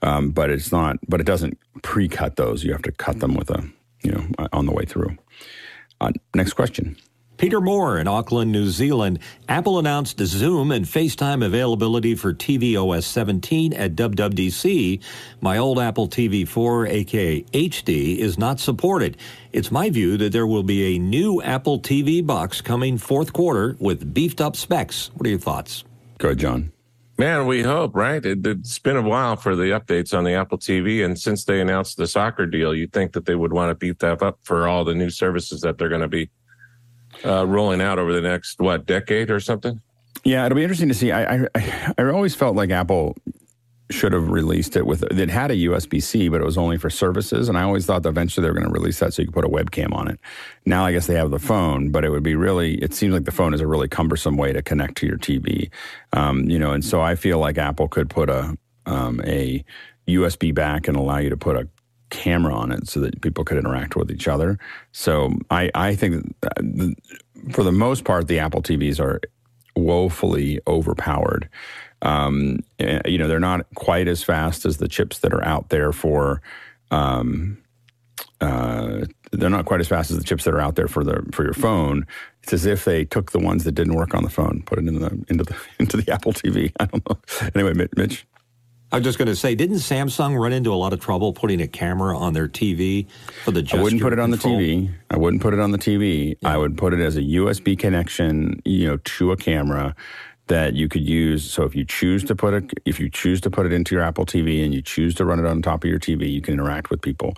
Um, 0.00 0.30
but 0.30 0.50
it's 0.50 0.72
not, 0.72 0.96
but 1.08 1.20
it 1.20 1.24
doesn't 1.24 1.58
pre 1.82 2.08
cut 2.08 2.36
those. 2.36 2.64
You 2.64 2.72
have 2.72 2.82
to 2.82 2.92
cut 2.92 3.20
them 3.20 3.34
with 3.34 3.50
a, 3.50 3.68
you 4.02 4.12
know, 4.12 4.26
on 4.52 4.66
the 4.66 4.72
way 4.72 4.84
through. 4.84 5.16
Uh, 6.00 6.12
next 6.34 6.52
question. 6.52 6.96
Peter 7.38 7.60
Moore 7.60 7.98
in 7.98 8.08
Auckland, 8.08 8.50
New 8.50 8.66
Zealand. 8.66 9.20
Apple 9.48 9.78
announced 9.78 10.18
Zoom 10.18 10.72
and 10.72 10.84
FaceTime 10.84 11.46
availability 11.46 12.16
for 12.16 12.34
tvOS 12.34 13.04
17 13.04 13.72
at 13.72 13.94
WWDC. 13.94 15.00
My 15.40 15.56
old 15.56 15.78
Apple 15.78 16.08
TV 16.08 16.46
4, 16.46 16.88
aka 16.88 17.42
HD, 17.42 18.18
is 18.18 18.38
not 18.38 18.58
supported. 18.58 19.16
It's 19.52 19.70
my 19.70 19.88
view 19.88 20.16
that 20.16 20.32
there 20.32 20.48
will 20.48 20.64
be 20.64 20.96
a 20.96 20.98
new 20.98 21.40
Apple 21.40 21.78
TV 21.78 22.26
box 22.26 22.60
coming 22.60 22.98
fourth 22.98 23.32
quarter 23.32 23.76
with 23.78 24.12
beefed 24.12 24.40
up 24.40 24.56
specs. 24.56 25.12
What 25.14 25.26
are 25.26 25.30
your 25.30 25.38
thoughts? 25.38 25.84
Go 26.18 26.28
ahead, 26.28 26.38
John. 26.38 26.72
Man, 27.18 27.46
we 27.46 27.62
hope, 27.62 27.94
right? 27.94 28.24
It, 28.24 28.44
has 28.44 28.78
been 28.78 28.96
a 28.96 29.02
while 29.02 29.36
for 29.36 29.56
the 29.56 29.70
updates 29.70 30.16
on 30.16 30.24
the 30.24 30.34
Apple 30.34 30.58
TV. 30.58 31.04
And 31.04 31.18
since 31.18 31.44
they 31.44 31.60
announced 31.60 31.96
the 31.96 32.06
soccer 32.06 32.46
deal, 32.46 32.74
you'd 32.74 32.92
think 32.92 33.12
that 33.12 33.26
they 33.26 33.34
would 33.34 33.52
want 33.52 33.70
to 33.70 33.74
beef 33.74 33.98
that 33.98 34.22
up 34.22 34.38
for 34.42 34.68
all 34.68 34.84
the 34.84 34.94
new 34.94 35.10
services 35.10 35.60
that 35.62 35.78
they're 35.78 35.88
going 35.88 36.00
to 36.00 36.08
be 36.08 36.30
uh, 37.24 37.46
rolling 37.46 37.80
out 37.80 37.98
over 37.98 38.12
the 38.12 38.20
next 38.20 38.60
what 38.60 38.86
decade 38.86 39.30
or 39.30 39.40
something. 39.40 39.80
Yeah, 40.24 40.46
it'll 40.46 40.56
be 40.56 40.62
interesting 40.62 40.88
to 40.88 40.94
see. 40.94 41.12
I, 41.12 41.44
I 41.54 41.94
I 41.96 42.04
always 42.10 42.34
felt 42.34 42.56
like 42.56 42.70
Apple 42.70 43.16
should 43.90 44.12
have 44.12 44.28
released 44.28 44.76
it 44.76 44.86
with 44.86 45.02
it 45.04 45.30
had 45.30 45.50
a 45.50 45.54
USB 45.54 46.02
C, 46.02 46.28
but 46.28 46.40
it 46.40 46.44
was 46.44 46.58
only 46.58 46.76
for 46.76 46.90
services. 46.90 47.48
And 47.48 47.56
I 47.56 47.62
always 47.62 47.86
thought 47.86 48.02
that 48.02 48.10
eventually 48.10 48.42
they 48.42 48.50
were 48.50 48.54
going 48.54 48.66
to 48.66 48.72
release 48.72 48.98
that 48.98 49.14
so 49.14 49.22
you 49.22 49.28
could 49.28 49.34
put 49.34 49.44
a 49.44 49.48
webcam 49.48 49.94
on 49.94 50.08
it. 50.08 50.20
Now 50.66 50.84
I 50.84 50.92
guess 50.92 51.06
they 51.06 51.14
have 51.14 51.30
the 51.30 51.38
phone, 51.38 51.90
but 51.90 52.04
it 52.04 52.10
would 52.10 52.22
be 52.22 52.34
really. 52.34 52.74
It 52.76 52.94
seems 52.94 53.14
like 53.14 53.24
the 53.24 53.32
phone 53.32 53.54
is 53.54 53.60
a 53.60 53.66
really 53.66 53.88
cumbersome 53.88 54.36
way 54.36 54.52
to 54.52 54.62
connect 54.62 54.96
to 54.98 55.06
your 55.06 55.18
TV. 55.18 55.70
Um, 56.12 56.50
you 56.50 56.58
know, 56.58 56.72
and 56.72 56.84
so 56.84 57.00
I 57.00 57.14
feel 57.14 57.38
like 57.38 57.56
Apple 57.56 57.88
could 57.88 58.10
put 58.10 58.28
a 58.28 58.56
um, 58.86 59.20
a 59.24 59.64
USB 60.06 60.54
back 60.54 60.88
and 60.88 60.96
allow 60.96 61.18
you 61.18 61.30
to 61.30 61.36
put 61.36 61.56
a 61.56 61.68
camera 62.10 62.54
on 62.54 62.72
it 62.72 62.88
so 62.88 63.00
that 63.00 63.20
people 63.20 63.44
could 63.44 63.58
interact 63.58 63.96
with 63.96 64.10
each 64.10 64.28
other. 64.28 64.58
So 64.92 65.32
I, 65.50 65.70
I 65.74 65.94
think 65.94 66.34
the, 66.40 66.94
for 67.52 67.62
the 67.62 67.72
most 67.72 68.04
part, 68.04 68.28
the 68.28 68.38
Apple 68.38 68.62
TVs 68.62 69.00
are 69.00 69.20
woefully 69.76 70.60
overpowered. 70.66 71.48
Um, 72.02 72.60
eh, 72.78 73.00
you 73.06 73.18
know, 73.18 73.28
they're 73.28 73.40
not 73.40 73.66
quite 73.74 74.08
as 74.08 74.22
fast 74.22 74.64
as 74.64 74.78
the 74.78 74.88
chips 74.88 75.18
that 75.20 75.32
are 75.32 75.44
out 75.44 75.70
there 75.70 75.92
for. 75.92 76.42
Um, 76.90 77.58
uh, 78.40 79.04
they're 79.32 79.50
not 79.50 79.66
quite 79.66 79.80
as 79.80 79.88
fast 79.88 80.10
as 80.10 80.18
the 80.18 80.24
chips 80.24 80.44
that 80.44 80.54
are 80.54 80.60
out 80.60 80.76
there 80.76 80.88
for 80.88 81.04
the 81.04 81.24
for 81.32 81.44
your 81.44 81.54
phone. 81.54 82.06
It's 82.42 82.52
as 82.52 82.66
if 82.66 82.84
they 82.84 83.04
took 83.04 83.32
the 83.32 83.38
ones 83.38 83.64
that 83.64 83.72
didn't 83.72 83.94
work 83.94 84.14
on 84.14 84.22
the 84.22 84.30
phone, 84.30 84.62
put 84.64 84.78
it 84.78 84.86
into 84.86 85.00
the 85.00 85.24
into 85.28 85.44
the 85.44 85.56
into 85.78 85.96
the 85.96 86.12
Apple 86.12 86.32
TV. 86.32 86.72
I 86.80 86.86
don't 86.86 87.08
know. 87.08 87.18
Anyway, 87.54 87.86
Mitch. 87.96 88.26
I 88.90 88.96
was 88.96 89.04
just 89.04 89.18
going 89.18 89.26
to 89.28 89.36
say, 89.36 89.54
didn't 89.54 89.76
Samsung 89.76 90.38
run 90.40 90.52
into 90.52 90.72
a 90.72 90.76
lot 90.76 90.92
of 90.94 91.00
trouble 91.00 91.32
putting 91.34 91.60
a 91.60 91.68
camera 91.68 92.16
on 92.16 92.32
their 92.32 92.48
TV 92.48 93.06
for 93.44 93.50
the 93.50 93.68
I 93.72 93.82
wouldn't 93.82 94.00
put 94.00 94.12
it 94.14 94.18
on 94.18 94.30
control? 94.30 94.56
the 94.56 94.64
TV. 94.64 94.90
I 95.10 95.16
wouldn't 95.18 95.42
put 95.42 95.52
it 95.52 95.60
on 95.60 95.72
the 95.72 95.78
TV. 95.78 96.36
Yeah. 96.40 96.54
I 96.54 96.56
would 96.56 96.76
put 96.78 96.94
it 96.94 97.00
as 97.00 97.16
a 97.16 97.20
USB 97.22 97.78
connection, 97.78 98.62
you 98.64 98.86
know, 98.86 98.96
to 98.96 99.32
a 99.32 99.36
camera 99.36 99.94
that 100.46 100.72
you 100.74 100.88
could 100.88 101.06
use. 101.06 101.50
So 101.50 101.64
if 101.64 101.76
you 101.76 101.84
choose 101.84 102.24
to 102.24 102.34
put 102.34 102.54
it, 102.54 102.72
if 102.86 102.98
you 102.98 103.10
choose 103.10 103.42
to 103.42 103.50
put 103.50 103.66
it 103.66 103.72
into 103.74 103.94
your 103.94 104.02
Apple 104.02 104.24
TV 104.24 104.64
and 104.64 104.72
you 104.72 104.80
choose 104.80 105.14
to 105.16 105.26
run 105.26 105.38
it 105.38 105.44
on 105.44 105.60
top 105.60 105.84
of 105.84 105.90
your 105.90 105.98
TV, 105.98 106.32
you 106.32 106.40
can 106.40 106.54
interact 106.54 106.88
with 106.88 107.02
people. 107.02 107.34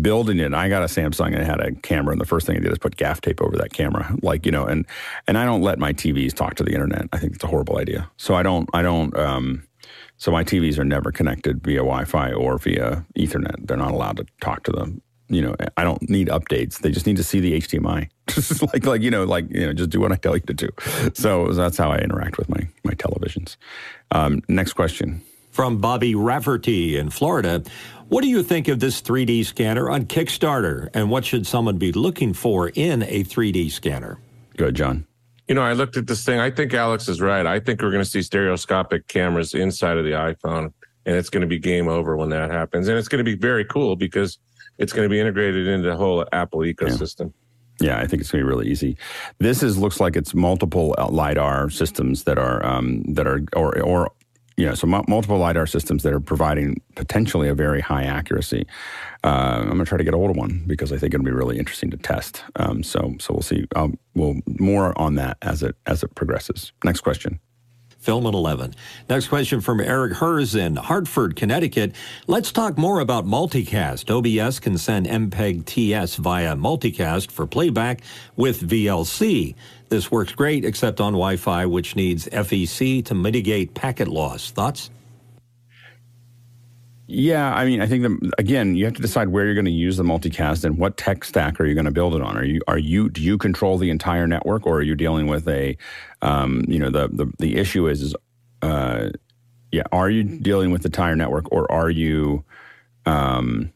Building 0.00 0.38
it, 0.38 0.54
I 0.54 0.68
got 0.68 0.82
a 0.82 0.86
Samsung 0.86 1.26
and 1.32 1.38
it 1.38 1.46
had 1.46 1.58
a 1.60 1.72
camera, 1.72 2.12
and 2.12 2.20
the 2.20 2.26
first 2.26 2.46
thing 2.46 2.56
I 2.56 2.60
did 2.60 2.70
is 2.70 2.78
put 2.78 2.94
gaff 2.96 3.20
tape 3.20 3.42
over 3.42 3.56
that 3.56 3.72
camera, 3.72 4.16
like 4.22 4.46
you 4.46 4.52
know, 4.52 4.64
and 4.64 4.86
and 5.26 5.36
I 5.36 5.44
don't 5.44 5.62
let 5.62 5.80
my 5.80 5.92
TVs 5.92 6.32
talk 6.32 6.54
to 6.56 6.62
the 6.62 6.72
internet. 6.72 7.08
I 7.12 7.18
think 7.18 7.34
it's 7.34 7.42
a 7.42 7.48
horrible 7.48 7.78
idea. 7.78 8.08
So 8.16 8.34
I 8.36 8.44
don't, 8.44 8.68
I 8.72 8.82
don't. 8.82 9.16
um 9.16 9.64
so 10.20 10.30
my 10.30 10.44
TVs 10.44 10.78
are 10.78 10.84
never 10.84 11.10
connected 11.10 11.64
via 11.64 11.78
Wi-Fi 11.78 12.32
or 12.34 12.58
via 12.58 13.06
Ethernet. 13.18 13.66
They're 13.66 13.78
not 13.78 13.92
allowed 13.92 14.18
to 14.18 14.26
talk 14.42 14.64
to 14.64 14.70
them. 14.70 15.00
You 15.28 15.40
know, 15.40 15.56
I 15.78 15.82
don't 15.82 16.10
need 16.10 16.28
updates. 16.28 16.80
They 16.80 16.90
just 16.90 17.06
need 17.06 17.16
to 17.16 17.24
see 17.24 17.40
the 17.40 17.54
HDMI. 17.54 18.10
Just 18.28 18.62
like, 18.62 18.84
like 18.84 19.00
you 19.00 19.10
know, 19.10 19.24
like 19.24 19.46
you 19.50 19.66
know, 19.66 19.72
just 19.72 19.90
do 19.90 19.98
what 19.98 20.12
I 20.12 20.16
tell 20.16 20.36
you 20.36 20.42
to 20.42 20.54
do. 20.54 20.68
So 21.14 21.52
that's 21.52 21.76
how 21.76 21.90
I 21.90 21.98
interact 21.98 22.38
with 22.38 22.48
my 22.48 22.68
my 22.84 22.92
televisions. 22.92 23.56
Um, 24.12 24.42
next 24.46 24.74
question 24.74 25.22
from 25.50 25.78
Bobby 25.78 26.14
Rafferty 26.14 26.96
in 26.96 27.10
Florida. 27.10 27.64
What 28.08 28.22
do 28.22 28.28
you 28.28 28.44
think 28.44 28.68
of 28.68 28.78
this 28.78 29.02
3D 29.02 29.44
scanner 29.46 29.90
on 29.90 30.04
Kickstarter, 30.04 30.90
and 30.94 31.10
what 31.10 31.24
should 31.24 31.46
someone 31.46 31.76
be 31.76 31.90
looking 31.90 32.32
for 32.34 32.68
in 32.68 33.02
a 33.02 33.24
3D 33.24 33.72
scanner? 33.72 34.18
Good, 34.56 34.76
John. 34.76 35.06
You 35.50 35.54
know, 35.54 35.62
I 35.62 35.72
looked 35.72 35.96
at 35.96 36.06
this 36.06 36.24
thing. 36.24 36.38
I 36.38 36.48
think 36.48 36.74
Alex 36.74 37.08
is 37.08 37.20
right. 37.20 37.44
I 37.44 37.58
think 37.58 37.82
we're 37.82 37.90
going 37.90 38.04
to 38.04 38.08
see 38.08 38.22
stereoscopic 38.22 39.08
cameras 39.08 39.52
inside 39.52 39.98
of 39.98 40.04
the 40.04 40.12
iPhone, 40.12 40.72
and 41.04 41.16
it's 41.16 41.28
going 41.28 41.40
to 41.40 41.48
be 41.48 41.58
game 41.58 41.88
over 41.88 42.16
when 42.16 42.28
that 42.28 42.52
happens. 42.52 42.86
And 42.86 42.96
it's 42.96 43.08
going 43.08 43.18
to 43.18 43.24
be 43.24 43.34
very 43.34 43.64
cool 43.64 43.96
because 43.96 44.38
it's 44.78 44.92
going 44.92 45.06
to 45.06 45.10
be 45.10 45.18
integrated 45.18 45.66
into 45.66 45.88
the 45.88 45.96
whole 45.96 46.24
Apple 46.30 46.60
ecosystem. 46.60 47.32
Yeah. 47.80 47.96
yeah 47.96 47.98
I 48.00 48.06
think 48.06 48.20
it's 48.20 48.30
going 48.30 48.42
to 48.42 48.46
be 48.46 48.48
really 48.48 48.68
easy. 48.68 48.96
This 49.38 49.64
is 49.64 49.76
looks 49.76 49.98
like 49.98 50.14
it's 50.14 50.34
multiple 50.34 50.94
lidar 51.08 51.68
systems 51.68 52.22
that 52.24 52.38
are 52.38 52.64
um, 52.64 53.02
that 53.14 53.26
are 53.26 53.40
or 53.56 53.76
or 53.82 54.12
you 54.56 54.66
know, 54.66 54.74
so 54.74 54.86
m- 54.86 55.04
multiple 55.08 55.38
lidar 55.38 55.66
systems 55.66 56.02
that 56.02 56.12
are 56.12 56.20
providing 56.20 56.80
potentially 56.94 57.48
a 57.48 57.54
very 57.54 57.80
high 57.80 58.04
accuracy. 58.04 58.66
Uh, 59.22 59.58
I'm 59.60 59.66
going 59.66 59.78
to 59.78 59.84
try 59.84 59.98
to 59.98 60.04
get 60.04 60.14
a 60.14 60.16
hold 60.16 60.30
of 60.30 60.36
one 60.36 60.62
because 60.66 60.92
I 60.92 60.96
think 60.96 61.12
it'll 61.12 61.24
be 61.24 61.30
really 61.30 61.58
interesting 61.58 61.90
to 61.90 61.96
test. 61.96 62.42
Um, 62.56 62.82
so, 62.82 63.16
so 63.18 63.34
we'll 63.34 63.42
see. 63.42 63.66
Um, 63.76 63.98
we'll 64.14 64.36
more 64.46 64.98
on 64.98 65.16
that 65.16 65.36
as 65.42 65.62
it 65.62 65.76
as 65.86 66.02
it 66.02 66.14
progresses. 66.14 66.72
Next 66.84 67.00
question. 67.00 67.38
Film 68.00 68.26
at 68.26 68.32
11. 68.32 68.74
Next 69.10 69.28
question 69.28 69.60
from 69.60 69.78
Eric 69.78 70.14
Hers 70.14 70.54
in 70.54 70.76
Hartford, 70.76 71.36
Connecticut. 71.36 71.94
Let's 72.26 72.50
talk 72.50 72.78
more 72.78 72.98
about 72.98 73.26
multicast. 73.26 74.08
OBS 74.08 74.58
can 74.58 74.78
send 74.78 75.04
MPEG 75.04 75.66
TS 75.66 76.16
via 76.16 76.56
multicast 76.56 77.30
for 77.30 77.46
playback 77.46 78.00
with 78.36 78.66
VLC. 78.66 79.54
This 79.90 80.10
works 80.10 80.32
great 80.32 80.64
except 80.64 80.98
on 80.98 81.12
Wi 81.12 81.36
Fi, 81.36 81.66
which 81.66 81.94
needs 81.94 82.26
FEC 82.28 83.04
to 83.04 83.14
mitigate 83.14 83.74
packet 83.74 84.08
loss. 84.08 84.50
Thoughts? 84.50 84.90
Yeah, 87.12 87.52
I 87.52 87.64
mean, 87.64 87.82
I 87.82 87.86
think 87.86 88.04
the, 88.04 88.32
again, 88.38 88.76
you 88.76 88.84
have 88.84 88.94
to 88.94 89.02
decide 89.02 89.30
where 89.30 89.44
you're 89.44 89.54
going 89.54 89.64
to 89.64 89.72
use 89.72 89.96
the 89.96 90.04
multicast 90.04 90.64
and 90.64 90.78
what 90.78 90.96
tech 90.96 91.24
stack 91.24 91.60
are 91.60 91.66
you 91.66 91.74
going 91.74 91.86
to 91.86 91.90
build 91.90 92.14
it 92.14 92.22
on. 92.22 92.36
Are 92.36 92.44
you 92.44 92.60
are 92.68 92.78
you 92.78 93.08
do 93.10 93.20
you 93.20 93.36
control 93.36 93.78
the 93.78 93.90
entire 93.90 94.28
network, 94.28 94.64
or 94.64 94.76
are 94.78 94.82
you 94.82 94.94
dealing 94.94 95.26
with 95.26 95.48
a, 95.48 95.76
um, 96.22 96.64
you 96.68 96.78
know, 96.78 96.88
the 96.88 97.08
the 97.08 97.26
the 97.40 97.56
issue 97.56 97.88
is 97.88 98.00
is, 98.00 98.14
uh, 98.62 99.10
yeah, 99.72 99.82
are 99.90 100.08
you 100.08 100.22
dealing 100.22 100.70
with 100.70 100.82
the 100.82 100.88
entire 100.88 101.16
network, 101.16 101.50
or 101.50 101.70
are 101.72 101.90
you, 101.90 102.44
um, 103.06 103.72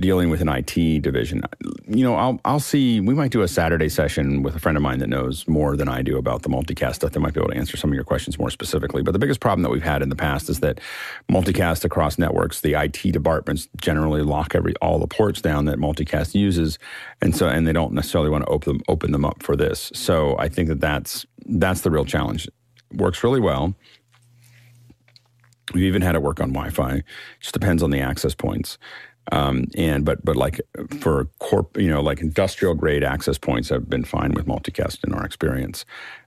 dealing 0.00 0.30
with 0.30 0.40
an 0.40 0.48
IT 0.48 1.02
division. 1.02 1.42
You 1.86 2.04
know, 2.04 2.14
I'll 2.14 2.40
I'll 2.44 2.60
see. 2.60 3.00
We 3.00 3.14
might 3.14 3.30
do 3.30 3.42
a 3.42 3.48
Saturday 3.48 3.88
session 3.88 4.42
with 4.42 4.54
a 4.54 4.58
friend 4.58 4.76
of 4.76 4.82
mine 4.82 4.98
that 4.98 5.08
knows 5.08 5.46
more 5.48 5.76
than 5.76 5.88
I 5.88 6.02
do 6.02 6.18
about 6.18 6.42
the 6.42 6.48
multicast 6.48 6.96
stuff. 6.96 7.12
That 7.12 7.20
might 7.20 7.34
be 7.34 7.40
able 7.40 7.50
to 7.50 7.56
answer 7.56 7.76
some 7.76 7.90
of 7.90 7.94
your 7.94 8.04
questions 8.04 8.38
more 8.38 8.50
specifically. 8.50 9.02
But 9.02 9.12
the 9.12 9.18
biggest 9.18 9.40
problem 9.40 9.62
that 9.62 9.70
we've 9.70 9.82
had 9.82 10.02
in 10.02 10.08
the 10.08 10.16
past 10.16 10.48
is 10.48 10.60
that 10.60 10.80
multicast 11.30 11.84
across 11.84 12.18
networks, 12.18 12.60
the 12.60 12.74
IT 12.74 13.12
departments 13.12 13.68
generally 13.80 14.22
lock 14.22 14.54
every 14.54 14.74
all 14.82 14.98
the 14.98 15.06
ports 15.06 15.40
down 15.40 15.64
that 15.66 15.78
multicast 15.78 16.34
uses, 16.34 16.78
and 17.20 17.34
so 17.34 17.48
and 17.48 17.66
they 17.66 17.72
don't 17.72 17.92
necessarily 17.92 18.30
want 18.30 18.44
to 18.44 18.50
open 18.50 18.74
them, 18.74 18.82
open 18.88 19.12
them 19.12 19.24
up 19.24 19.42
for 19.42 19.56
this. 19.56 19.90
So 19.94 20.36
I 20.38 20.48
think 20.48 20.68
that 20.68 20.80
that's 20.80 21.26
that's 21.46 21.80
the 21.82 21.90
real 21.90 22.04
challenge. 22.04 22.48
Works 22.92 23.22
really 23.22 23.40
well. 23.40 23.74
We've 25.74 25.84
even 25.84 26.02
had 26.02 26.14
it 26.14 26.22
work 26.22 26.40
on 26.40 26.52
Wi-Fi. 26.52 27.02
Just 27.40 27.52
depends 27.52 27.82
on 27.82 27.90
the 27.90 28.00
access 28.00 28.34
points. 28.34 28.78
Um, 29.30 29.66
and 29.76 30.04
but 30.04 30.24
but 30.24 30.36
like 30.36 30.60
for 31.00 31.26
corp, 31.38 31.76
you 31.76 31.90
know, 31.90 32.00
like 32.00 32.20
industrial 32.20 32.74
grade 32.74 33.04
access 33.04 33.38
points 33.38 33.68
have 33.68 33.88
been 33.88 34.04
fine 34.04 34.32
with 34.32 34.46
multicast 34.46 35.04
in 35.04 35.12
our 35.12 35.24
experience. 35.24 35.84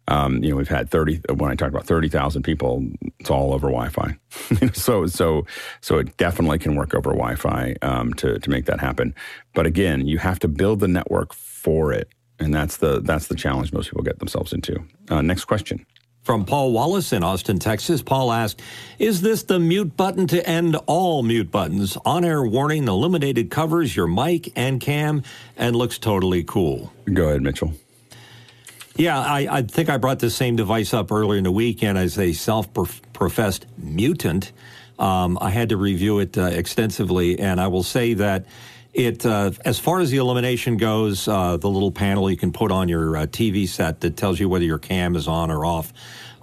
Um, 0.07 0.43
you 0.43 0.51
know, 0.51 0.55
we've 0.55 0.67
had 0.67 0.89
thirty. 0.89 1.21
When 1.33 1.49
I 1.49 1.55
talk 1.55 1.69
about 1.69 1.85
thirty 1.85 2.09
thousand 2.09 2.43
people, 2.43 2.85
it's 3.19 3.29
all 3.29 3.53
over 3.53 3.67
Wi-Fi. 3.67 4.17
so 4.73 5.07
so 5.07 5.45
so 5.81 5.97
it 5.97 6.15
definitely 6.17 6.59
can 6.59 6.75
work 6.75 6.93
over 6.93 7.11
Wi-Fi 7.11 7.75
um, 7.81 8.13
to 8.15 8.39
to 8.39 8.49
make 8.49 8.65
that 8.65 8.79
happen. 8.79 9.15
But 9.53 9.65
again, 9.65 10.07
you 10.07 10.17
have 10.19 10.39
to 10.39 10.47
build 10.47 10.79
the 10.79 10.87
network 10.87 11.33
for 11.33 11.91
it, 11.93 12.09
and 12.39 12.53
that's 12.53 12.77
the 12.77 13.01
that's 13.01 13.27
the 13.27 13.35
challenge 13.35 13.73
most 13.73 13.89
people 13.89 14.03
get 14.03 14.19
themselves 14.19 14.53
into. 14.53 14.83
Uh, 15.09 15.21
next 15.21 15.45
question. 15.45 15.85
From 16.23 16.45
Paul 16.45 16.71
Wallace 16.71 17.13
in 17.13 17.23
Austin, 17.23 17.57
Texas, 17.57 18.03
Paul 18.03 18.31
asked, 18.31 18.61
Is 18.99 19.21
this 19.21 19.41
the 19.41 19.59
mute 19.59 19.97
button 19.97 20.27
to 20.27 20.47
end 20.47 20.75
all 20.85 21.23
mute 21.23 21.49
buttons? 21.49 21.97
On 22.05 22.23
air 22.23 22.43
warning 22.43 22.87
illuminated 22.87 23.49
covers 23.49 23.95
your 23.95 24.05
mic 24.05 24.51
and 24.55 24.79
cam 24.79 25.23
and 25.57 25.75
looks 25.75 25.97
totally 25.97 26.43
cool. 26.43 26.93
Go 27.11 27.29
ahead, 27.29 27.41
Mitchell. 27.41 27.73
Yeah, 28.95 29.19
I, 29.19 29.47
I 29.49 29.61
think 29.63 29.89
I 29.89 29.97
brought 29.97 30.19
this 30.19 30.35
same 30.35 30.55
device 30.55 30.93
up 30.93 31.11
earlier 31.11 31.39
in 31.39 31.43
the 31.43 31.51
week, 31.51 31.81
and 31.81 31.97
as 31.97 32.19
a 32.19 32.33
self 32.33 32.67
professed 33.13 33.65
mutant, 33.77 34.51
um, 34.99 35.39
I 35.41 35.49
had 35.49 35.69
to 35.69 35.77
review 35.77 36.19
it 36.19 36.37
uh, 36.37 36.43
extensively, 36.43 37.39
and 37.39 37.59
I 37.59 37.67
will 37.67 37.83
say 37.83 38.13
that 38.13 38.45
it, 38.93 39.25
uh, 39.25 39.51
as 39.63 39.79
far 39.79 39.99
as 40.01 40.11
the 40.11 40.17
illumination 40.17 40.77
goes, 40.77 41.27
uh, 41.27 41.57
the 41.57 41.69
little 41.69 41.91
panel 41.91 42.29
you 42.29 42.37
can 42.37 42.51
put 42.51 42.71
on 42.71 42.89
your 42.89 43.15
uh, 43.17 43.25
TV 43.25 43.67
set 43.67 44.01
that 44.01 44.17
tells 44.17 44.39
you 44.39 44.49
whether 44.49 44.65
your 44.65 44.79
cam 44.79 45.15
is 45.15 45.27
on 45.27 45.49
or 45.49 45.65
off. 45.65 45.93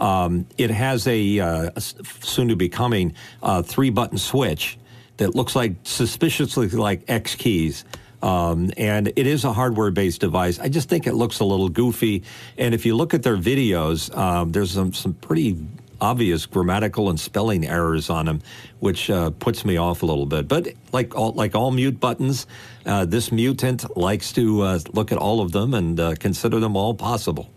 Um, 0.01 0.46
it 0.57 0.70
has 0.70 1.07
a, 1.07 1.40
uh, 1.40 1.70
soon 1.78 2.49
to 2.49 2.57
be 2.57 2.68
coming 2.68 3.14
uh, 3.42 3.62
three 3.62 3.90
button 3.90 4.16
switch 4.16 4.78
that 5.18 5.34
looks 5.34 5.55
like 5.55 5.74
suspiciously 5.82 6.68
like 6.68 7.03
X 7.09 7.34
keys. 7.34 7.84
Um, 8.22 8.72
and 8.76 9.09
it 9.14 9.26
is 9.26 9.44
a 9.44 9.53
hardware 9.53 9.90
based 9.90 10.20
device. 10.20 10.59
I 10.59 10.68
just 10.68 10.88
think 10.88 11.07
it 11.07 11.14
looks 11.14 11.40
a 11.40 11.44
little 11.44 11.68
goofy. 11.68 12.24
And 12.57 12.74
if 12.74 12.86
you 12.86 12.96
look 12.96 13.14
at 13.14 13.22
their 13.22 13.36
videos, 13.36 14.16
um, 14.16 14.53
there's 14.53 14.72
some, 14.72 14.92
some 14.92 15.14
pretty 15.14 15.57
obvious 16.01 16.46
grammatical 16.46 17.11
and 17.11 17.18
spelling 17.18 17.66
errors 17.66 18.11
on 18.11 18.26
them, 18.26 18.40
which 18.80 19.11
uh, 19.11 19.30
puts 19.30 19.64
me 19.64 19.76
off 19.76 20.03
a 20.03 20.07
little 20.07 20.26
bit. 20.26 20.49
But 20.49 20.68
like 20.92 21.14
all, 21.14 21.32
like 21.32 21.55
all 21.55 21.70
mute 21.70 22.01
buttons, 22.01 22.46
uh, 22.86 23.05
this 23.05 23.32
mutant 23.32 23.96
likes 23.96 24.32
to 24.32 24.62
uh, 24.62 24.78
look 24.92 25.12
at 25.12 25.18
all 25.18 25.40
of 25.40 25.53
them 25.53 25.74
and 25.74 25.99
uh, 25.99 26.14
consider 26.16 26.61
them 26.61 26.76
all 26.76 26.94
possible. 26.94 27.51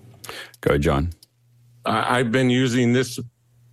Go 0.61 0.71
ahead, 0.71 0.81
John. 0.81 1.09
I've 1.85 2.31
been 2.31 2.49
using 2.49 2.93
this 2.93 3.19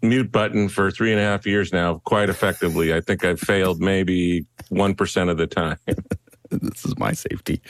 mute 0.02 0.30
button 0.30 0.68
for 0.68 0.90
three 0.90 1.12
and 1.12 1.20
a 1.20 1.24
half 1.24 1.46
years 1.46 1.72
now 1.72 2.00
quite 2.04 2.28
effectively. 2.28 2.94
I 2.94 3.00
think 3.00 3.24
I've 3.24 3.40
failed 3.40 3.80
maybe 3.80 4.46
1% 4.70 5.30
of 5.30 5.36
the 5.36 5.46
time. 5.46 5.78
this 6.50 6.84
is 6.84 6.96
my 6.98 7.12
safety. 7.12 7.60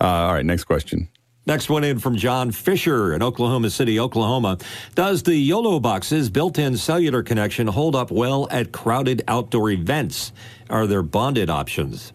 Uh, 0.00 0.04
all 0.04 0.34
right, 0.34 0.46
next 0.46 0.64
question. 0.64 1.08
Next 1.44 1.68
one 1.68 1.82
in 1.82 1.98
from 1.98 2.16
John 2.16 2.52
Fisher 2.52 3.12
in 3.12 3.22
Oklahoma 3.22 3.70
City, 3.70 3.98
Oklahoma. 3.98 4.58
Does 4.94 5.24
the 5.24 5.34
YOLO 5.34 5.80
box's 5.80 6.30
built 6.30 6.56
in 6.56 6.76
cellular 6.76 7.24
connection 7.24 7.66
hold 7.66 7.96
up 7.96 8.12
well 8.12 8.46
at 8.52 8.70
crowded 8.70 9.24
outdoor 9.26 9.70
events? 9.70 10.32
Are 10.70 10.86
there 10.86 11.02
bonded 11.02 11.50
options? 11.50 12.12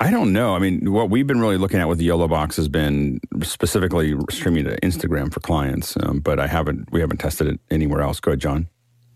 I 0.00 0.10
don't 0.10 0.32
know. 0.32 0.54
I 0.54 0.58
mean, 0.58 0.90
what 0.90 1.10
we've 1.10 1.26
been 1.26 1.40
really 1.40 1.58
looking 1.58 1.80
at 1.80 1.88
with 1.88 1.98
the 1.98 2.06
YOLO 2.06 2.28
box 2.28 2.56
has 2.56 2.68
been 2.68 3.20
specifically 3.42 4.14
streaming 4.30 4.64
to 4.64 4.80
Instagram 4.80 5.30
for 5.30 5.40
clients, 5.40 5.94
um, 6.02 6.20
but 6.20 6.40
I 6.40 6.46
haven't. 6.46 6.90
We 6.90 7.00
haven't 7.00 7.18
tested 7.18 7.46
it 7.48 7.60
anywhere 7.70 8.00
else. 8.00 8.20
Go 8.20 8.30
ahead, 8.30 8.40
John. 8.40 8.68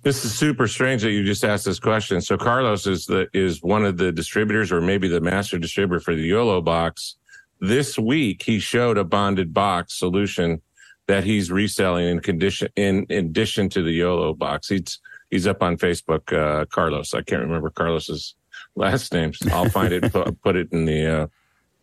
This 0.03 0.25
is 0.25 0.35
super 0.37 0.67
strange 0.67 1.01
that 1.03 1.13
you 1.13 1.25
just 1.25 1.45
asked 1.45 1.65
this 1.65 1.79
question. 1.79 2.21
So 2.21 2.37
Carlos 2.37 2.87
is 2.87 3.07
the 3.07 3.29
is 3.33 3.63
one 3.63 3.87
of 3.87 3.97
the 3.97 4.13
distributors, 4.13 4.71
or 4.71 4.83
maybe 4.83 5.09
the 5.09 5.21
master 5.21 5.59
distributor 5.59 6.01
for 6.01 6.15
the 6.15 6.23
YOLO 6.23 6.61
box 6.61 7.17
this 7.63 7.97
week 7.97 8.43
he 8.43 8.59
showed 8.59 8.99
a 8.99 9.05
bonded 9.05 9.55
box 9.55 9.95
solution 9.95 10.61
that 11.07 11.25
he's 11.25 11.51
reselling 11.51 12.07
in 12.07 12.21
condition 12.21 12.69
in, 12.77 13.07
in 13.09 13.27
addition 13.27 13.69
to 13.71 13.83
the 13.83 13.93
YOLO 13.93 14.35
box. 14.35 14.69
He's 14.69 14.99
he's 15.31 15.47
up 15.47 15.63
on 15.63 15.79
Facebook. 15.79 16.33
Uh, 16.33 16.67
Carlos, 16.67 17.15
I 17.15 17.23
can't 17.23 17.41
remember 17.41 17.71
Carlos's 17.71 18.35
last 18.75 19.13
name. 19.13 19.33
I'll 19.53 19.71
find 19.71 19.93
it. 19.93 20.13
put, 20.13 20.43
put, 20.43 20.57
it 20.57 20.73
in 20.73 20.85
the 20.85 21.07
uh, 21.07 21.27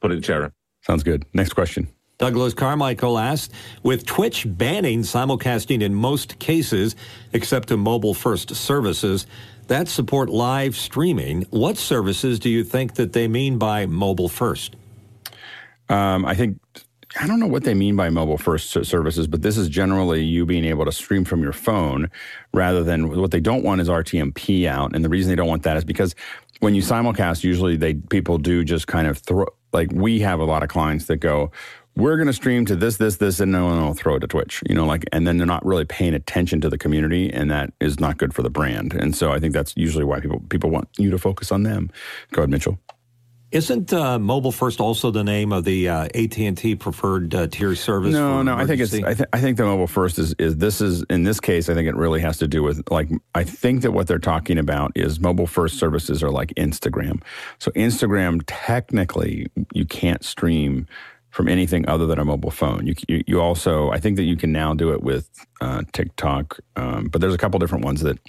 put 0.01 0.11
it 0.11 0.15
in 0.15 0.21
chat. 0.21 0.51
Sounds 0.82 1.03
good. 1.03 1.25
Next 1.34 1.53
question. 1.53 1.88
Douglas 2.17 2.53
Carmichael 2.53 3.17
asked, 3.17 3.53
with 3.82 4.05
Twitch 4.05 4.45
banning 4.45 5.03
simulcasting 5.03 5.82
in 5.82 5.95
most 5.95 6.38
cases, 6.39 6.97
except 7.32 7.69
to 7.69 7.77
mobile 7.77 8.13
first 8.13 8.53
services 8.53 9.25
that 9.67 9.88
support 9.88 10.27
live 10.30 10.75
streaming, 10.75 11.43
what 11.51 11.77
services 11.77 12.38
do 12.38 12.49
you 12.49 12.65
think 12.65 12.95
that 12.95 13.13
they 13.13 13.30
mean 13.30 13.57
by 13.57 13.86
mobile 13.86 14.27
first? 14.27 14.75
Um, 15.89 16.25
I 16.25 16.35
think 16.35 16.59
I 17.19 17.25
don't 17.25 17.39
know 17.39 17.47
what 17.47 17.63
they 17.63 17.73
mean 17.73 17.95
by 17.95 18.09
mobile 18.09 18.37
first 18.37 18.69
services, 18.85 19.27
but 19.27 19.41
this 19.41 19.57
is 19.57 19.67
generally 19.67 20.23
you 20.23 20.45
being 20.45 20.65
able 20.65 20.85
to 20.85 20.91
stream 20.91 21.25
from 21.25 21.41
your 21.41 21.53
phone 21.53 22.09
rather 22.53 22.83
than 22.83 23.09
what 23.19 23.31
they 23.31 23.39
don't 23.39 23.63
want 23.63 23.81
is 23.81 23.89
RTMP 23.89 24.67
out. 24.67 24.95
And 24.95 25.03
the 25.03 25.09
reason 25.09 25.29
they 25.29 25.35
don't 25.35 25.47
want 25.47 25.63
that 25.63 25.77
is 25.77 25.83
because 25.83 26.13
when 26.59 26.75
you 26.75 26.81
simulcast, 26.81 27.43
usually 27.43 27.77
they 27.77 27.95
people 27.95 28.37
do 28.37 28.63
just 28.63 28.87
kind 28.87 29.07
of 29.07 29.17
throw 29.17 29.47
like 29.73 29.91
we 29.91 30.19
have 30.19 30.39
a 30.39 30.45
lot 30.45 30.63
of 30.63 30.69
clients 30.69 31.05
that 31.05 31.17
go, 31.17 31.51
we're 31.95 32.15
going 32.15 32.27
to 32.27 32.33
stream 32.33 32.65
to 32.65 32.75
this, 32.75 32.97
this, 32.97 33.17
this, 33.17 33.39
and 33.39 33.51
no 33.51 33.65
one 33.65 33.83
will 33.83 33.93
throw 33.93 34.15
it 34.15 34.19
to 34.21 34.27
Twitch, 34.27 34.63
you 34.67 34.73
know, 34.73 34.85
like, 34.85 35.03
and 35.11 35.27
then 35.27 35.37
they're 35.37 35.45
not 35.45 35.65
really 35.65 35.85
paying 35.85 36.13
attention 36.13 36.61
to 36.61 36.69
the 36.69 36.77
community, 36.77 37.31
and 37.31 37.51
that 37.51 37.73
is 37.81 37.99
not 37.99 38.17
good 38.17 38.33
for 38.33 38.41
the 38.41 38.49
brand. 38.49 38.93
And 38.93 39.15
so 39.15 39.31
I 39.31 39.39
think 39.39 39.53
that's 39.53 39.75
usually 39.75 40.05
why 40.05 40.19
people 40.19 40.41
people 40.49 40.69
want 40.69 40.87
you 40.97 41.09
to 41.11 41.17
focus 41.17 41.51
on 41.51 41.63
them. 41.63 41.91
Go 42.31 42.41
ahead, 42.41 42.49
Mitchell. 42.49 42.79
Isn't 43.51 43.91
uh, 43.91 44.19
Mobile 44.19 44.51
First 44.51 44.79
also 44.79 45.09
the 45.09 45.23
name 45.23 45.51
of 45.51 45.63
the 45.63 45.89
uh, 45.89 46.03
AT 46.13 46.37
and 46.37 46.55
T 46.55 46.75
preferred 46.75 47.33
uh, 47.33 47.47
tier 47.47 47.73
service? 47.73 48.13
No, 48.13 48.43
no. 48.43 48.55
I 48.55 48.67
think 48.67 48.79
it's. 48.79 48.93
I, 48.93 49.15
th- 49.15 49.29
I, 49.33 49.41
think 49.41 49.57
the 49.57 49.65
Mobile 49.65 49.87
First 49.87 50.19
is 50.19 50.35
is 50.37 50.57
this 50.57 50.81
is 50.81 51.03
in 51.09 51.23
this 51.23 51.39
case. 51.39 51.67
I 51.67 51.73
think 51.73 51.87
it 51.89 51.95
really 51.95 52.21
has 52.21 52.37
to 52.39 52.47
do 52.47 52.61
with 52.61 52.83
like 52.91 53.09
I 53.33 53.43
think 53.43 53.81
that 53.81 53.91
what 53.91 54.05
they're 54.05 54.19
talking 54.19 54.59
about 54.59 54.91
is 54.93 55.19
Mobile 55.19 55.47
First 55.47 55.79
services 55.79 56.21
are 56.21 56.29
like 56.29 56.53
Instagram. 56.57 57.23
So 57.57 57.71
Instagram 57.71 58.43
technically 58.45 59.47
you 59.73 59.85
can't 59.85 60.23
stream 60.23 60.85
from 61.31 61.47
anything 61.47 61.89
other 61.89 62.05
than 62.05 62.19
a 62.19 62.25
mobile 62.25 62.51
phone. 62.51 62.85
You 62.85 62.93
you, 63.07 63.23
you 63.25 63.41
also 63.41 63.89
I 63.89 63.99
think 63.99 64.17
that 64.17 64.25
you 64.25 64.35
can 64.35 64.51
now 64.51 64.75
do 64.75 64.93
it 64.93 65.01
with 65.01 65.27
uh, 65.59 65.81
TikTok, 65.91 66.59
um, 66.75 67.07
but 67.07 67.19
there's 67.19 67.33
a 67.33 67.39
couple 67.39 67.57
different 67.57 67.83
ones 67.83 68.01
that. 68.01 68.19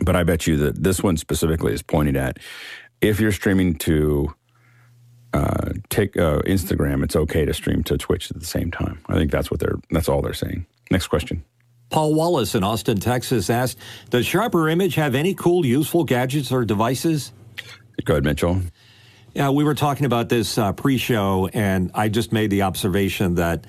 But 0.00 0.14
I 0.14 0.22
bet 0.22 0.46
you 0.46 0.56
that 0.58 0.82
this 0.82 1.02
one 1.02 1.16
specifically 1.16 1.72
is 1.72 1.82
pointed 1.82 2.16
at 2.16 2.38
if 3.00 3.20
you're 3.20 3.32
streaming 3.32 3.74
to 3.76 4.34
uh, 5.34 5.72
take 5.88 6.16
uh, 6.16 6.40
Instagram, 6.40 7.04
it's 7.04 7.16
okay 7.16 7.44
to 7.44 7.54
stream 7.54 7.82
to 7.84 7.98
Twitch 7.98 8.30
at 8.30 8.40
the 8.40 8.46
same 8.46 8.70
time. 8.70 9.00
I 9.06 9.14
think 9.14 9.30
that's 9.30 9.50
what 9.50 9.60
they're. 9.60 9.76
That's 9.90 10.08
all 10.08 10.22
they're 10.22 10.34
saying. 10.34 10.66
Next 10.90 11.08
question. 11.08 11.44
Paul 11.90 12.14
Wallace 12.14 12.54
in 12.54 12.64
Austin, 12.64 12.98
Texas 12.98 13.50
asked, 13.50 13.78
"Does 14.10 14.26
Sharper 14.26 14.68
Image 14.68 14.94
have 14.96 15.14
any 15.14 15.34
cool, 15.34 15.64
useful 15.64 16.04
gadgets 16.04 16.52
or 16.52 16.64
devices?" 16.64 17.32
Go 18.04 18.14
ahead, 18.14 18.24
Mitchell. 18.24 18.60
Yeah, 19.34 19.50
we 19.50 19.64
were 19.64 19.74
talking 19.74 20.06
about 20.06 20.28
this 20.28 20.56
uh, 20.56 20.72
pre-show, 20.72 21.48
and 21.52 21.90
I 21.94 22.08
just 22.08 22.32
made 22.32 22.50
the 22.50 22.62
observation 22.62 23.34
that 23.34 23.66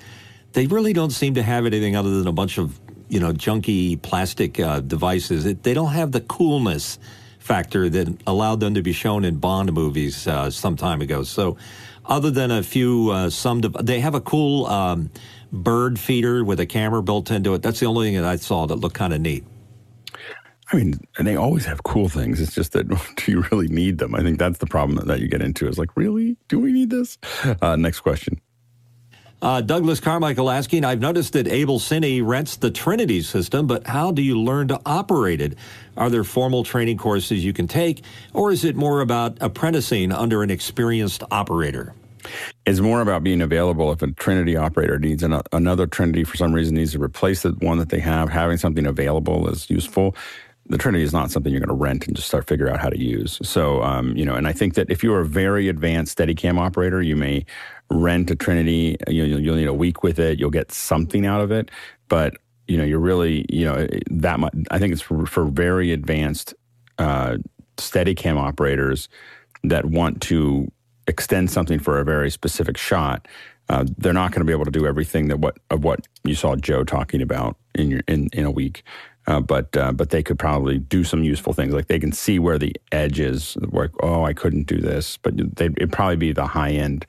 they 0.52 0.66
really 0.66 0.92
don't 0.92 1.10
seem 1.10 1.34
to 1.34 1.42
have 1.42 1.66
anything 1.66 1.94
other 1.96 2.10
than 2.10 2.26
a 2.26 2.32
bunch 2.32 2.58
of 2.58 2.80
you 3.08 3.20
know 3.20 3.32
junky 3.32 4.00
plastic 4.00 4.58
uh, 4.58 4.80
devices. 4.80 5.46
It, 5.46 5.62
they 5.62 5.74
don't 5.74 5.92
have 5.92 6.12
the 6.12 6.20
coolness 6.20 6.98
factor 7.40 7.88
that 7.88 8.22
allowed 8.26 8.60
them 8.60 8.74
to 8.74 8.82
be 8.82 8.92
shown 8.92 9.24
in 9.24 9.36
Bond 9.38 9.72
movies 9.72 10.28
uh, 10.28 10.50
some 10.50 10.76
time 10.76 11.00
ago. 11.00 11.24
So, 11.24 11.56
other 12.06 12.30
than 12.30 12.50
a 12.50 12.62
few, 12.62 13.10
uh, 13.10 13.30
some 13.30 13.60
they 13.60 14.00
have 14.00 14.14
a 14.14 14.20
cool 14.20 14.66
um, 14.66 15.10
bird 15.52 15.98
feeder 15.98 16.44
with 16.44 16.60
a 16.60 16.66
camera 16.66 17.02
built 17.02 17.30
into 17.30 17.54
it. 17.54 17.62
That's 17.62 17.80
the 17.80 17.86
only 17.86 18.08
thing 18.08 18.16
that 18.16 18.24
I 18.24 18.36
saw 18.36 18.66
that 18.66 18.76
looked 18.76 18.94
kind 18.94 19.12
of 19.12 19.20
neat. 19.20 19.44
I 20.72 20.76
mean, 20.76 21.00
and 21.18 21.26
they 21.26 21.36
always 21.36 21.64
have 21.64 21.82
cool 21.82 22.08
things. 22.08 22.40
It's 22.40 22.54
just 22.54 22.72
that 22.72 22.88
do 23.16 23.32
you 23.32 23.44
really 23.50 23.68
need 23.68 23.98
them? 23.98 24.14
I 24.14 24.20
think 24.22 24.38
that's 24.38 24.58
the 24.58 24.66
problem 24.66 24.96
that, 24.96 25.06
that 25.06 25.20
you 25.20 25.28
get 25.28 25.42
into. 25.42 25.68
Is 25.68 25.78
like, 25.78 25.96
really? 25.96 26.36
Do 26.48 26.58
we 26.58 26.72
need 26.72 26.90
this? 26.90 27.18
Uh, 27.60 27.76
next 27.76 28.00
question. 28.00 28.40
Uh, 29.42 29.62
Douglas 29.62 30.00
Carmichael 30.00 30.50
asking, 30.50 30.84
I've 30.84 31.00
noticed 31.00 31.32
that 31.32 31.46
AbelCine 31.46 32.26
rents 32.26 32.56
the 32.56 32.70
Trinity 32.70 33.22
system, 33.22 33.66
but 33.66 33.86
how 33.86 34.12
do 34.12 34.20
you 34.20 34.38
learn 34.38 34.68
to 34.68 34.78
operate 34.84 35.40
it? 35.40 35.56
Are 35.96 36.10
there 36.10 36.24
formal 36.24 36.62
training 36.62 36.98
courses 36.98 37.42
you 37.42 37.54
can 37.54 37.66
take, 37.66 38.02
or 38.34 38.52
is 38.52 38.64
it 38.64 38.76
more 38.76 39.00
about 39.00 39.38
apprenticing 39.40 40.12
under 40.12 40.42
an 40.42 40.50
experienced 40.50 41.22
operator? 41.30 41.94
It's 42.66 42.80
more 42.80 43.00
about 43.00 43.24
being 43.24 43.40
available. 43.40 43.90
If 43.92 44.02
a 44.02 44.12
Trinity 44.12 44.56
operator 44.56 44.98
needs 44.98 45.22
an, 45.22 45.40
another 45.52 45.86
Trinity 45.86 46.22
for 46.22 46.36
some 46.36 46.52
reason 46.52 46.74
needs 46.74 46.92
to 46.92 47.02
replace 47.02 47.40
the 47.40 47.52
one 47.60 47.78
that 47.78 47.88
they 47.88 48.00
have, 48.00 48.28
having 48.28 48.58
something 48.58 48.84
available 48.84 49.48
is 49.48 49.70
useful 49.70 50.14
the 50.70 50.78
Trinity 50.78 51.02
is 51.02 51.12
not 51.12 51.30
something 51.30 51.52
you're 51.52 51.60
going 51.60 51.68
to 51.68 51.74
rent 51.74 52.06
and 52.06 52.16
just 52.16 52.28
start 52.28 52.46
figure 52.46 52.70
out 52.70 52.80
how 52.80 52.88
to 52.88 52.98
use. 52.98 53.38
So, 53.42 53.82
um, 53.82 54.16
you 54.16 54.24
know, 54.24 54.34
and 54.34 54.46
I 54.46 54.52
think 54.52 54.74
that 54.74 54.88
if 54.88 55.02
you're 55.02 55.20
a 55.20 55.26
very 55.26 55.68
advanced 55.68 56.16
Steadicam 56.16 56.58
operator, 56.58 57.02
you 57.02 57.16
may 57.16 57.44
rent 57.90 58.30
a 58.30 58.36
Trinity. 58.36 58.96
You 59.08 59.26
know, 59.26 59.36
you'll 59.36 59.56
need 59.56 59.66
a 59.66 59.74
week 59.74 60.04
with 60.04 60.20
it. 60.20 60.38
You'll 60.38 60.50
get 60.50 60.70
something 60.70 61.26
out 61.26 61.40
of 61.40 61.50
it, 61.50 61.70
but 62.08 62.34
you 62.68 62.76
know, 62.76 62.84
you're 62.84 63.00
really, 63.00 63.44
you 63.50 63.64
know, 63.64 63.88
that 64.10 64.38
much. 64.38 64.54
I 64.70 64.78
think 64.78 64.92
it's 64.92 65.02
for, 65.02 65.26
for 65.26 65.44
very 65.44 65.90
advanced 65.90 66.54
uh, 66.98 67.38
Steadicam 67.76 68.36
operators 68.36 69.08
that 69.64 69.86
want 69.86 70.22
to 70.22 70.70
extend 71.08 71.50
something 71.50 71.80
for 71.80 71.98
a 71.98 72.04
very 72.04 72.30
specific 72.30 72.76
shot. 72.76 73.26
Uh, 73.68 73.84
they're 73.98 74.12
not 74.12 74.30
going 74.30 74.40
to 74.40 74.44
be 74.44 74.52
able 74.52 74.64
to 74.64 74.70
do 74.70 74.86
everything 74.86 75.28
that 75.28 75.40
what 75.40 75.58
of 75.70 75.82
what 75.82 76.06
you 76.24 76.34
saw 76.36 76.54
Joe 76.54 76.84
talking 76.84 77.22
about 77.22 77.56
in 77.74 77.90
your 77.90 78.02
in 78.06 78.28
in 78.32 78.44
a 78.44 78.50
week. 78.50 78.84
Uh, 79.26 79.40
but 79.40 79.76
uh, 79.76 79.92
but 79.92 80.10
they 80.10 80.22
could 80.22 80.38
probably 80.38 80.78
do 80.78 81.04
some 81.04 81.22
useful 81.22 81.52
things. 81.52 81.74
Like 81.74 81.86
they 81.86 81.98
can 81.98 82.12
see 82.12 82.38
where 82.38 82.58
the 82.58 82.74
edge 82.90 83.20
is. 83.20 83.56
Like 83.60 83.90
oh, 84.02 84.24
I 84.24 84.32
couldn't 84.32 84.66
do 84.66 84.80
this, 84.80 85.18
but 85.18 85.36
they 85.56 85.66
it'd 85.66 85.92
probably 85.92 86.16
be 86.16 86.32
the 86.32 86.46
high 86.46 86.70
end 86.70 87.06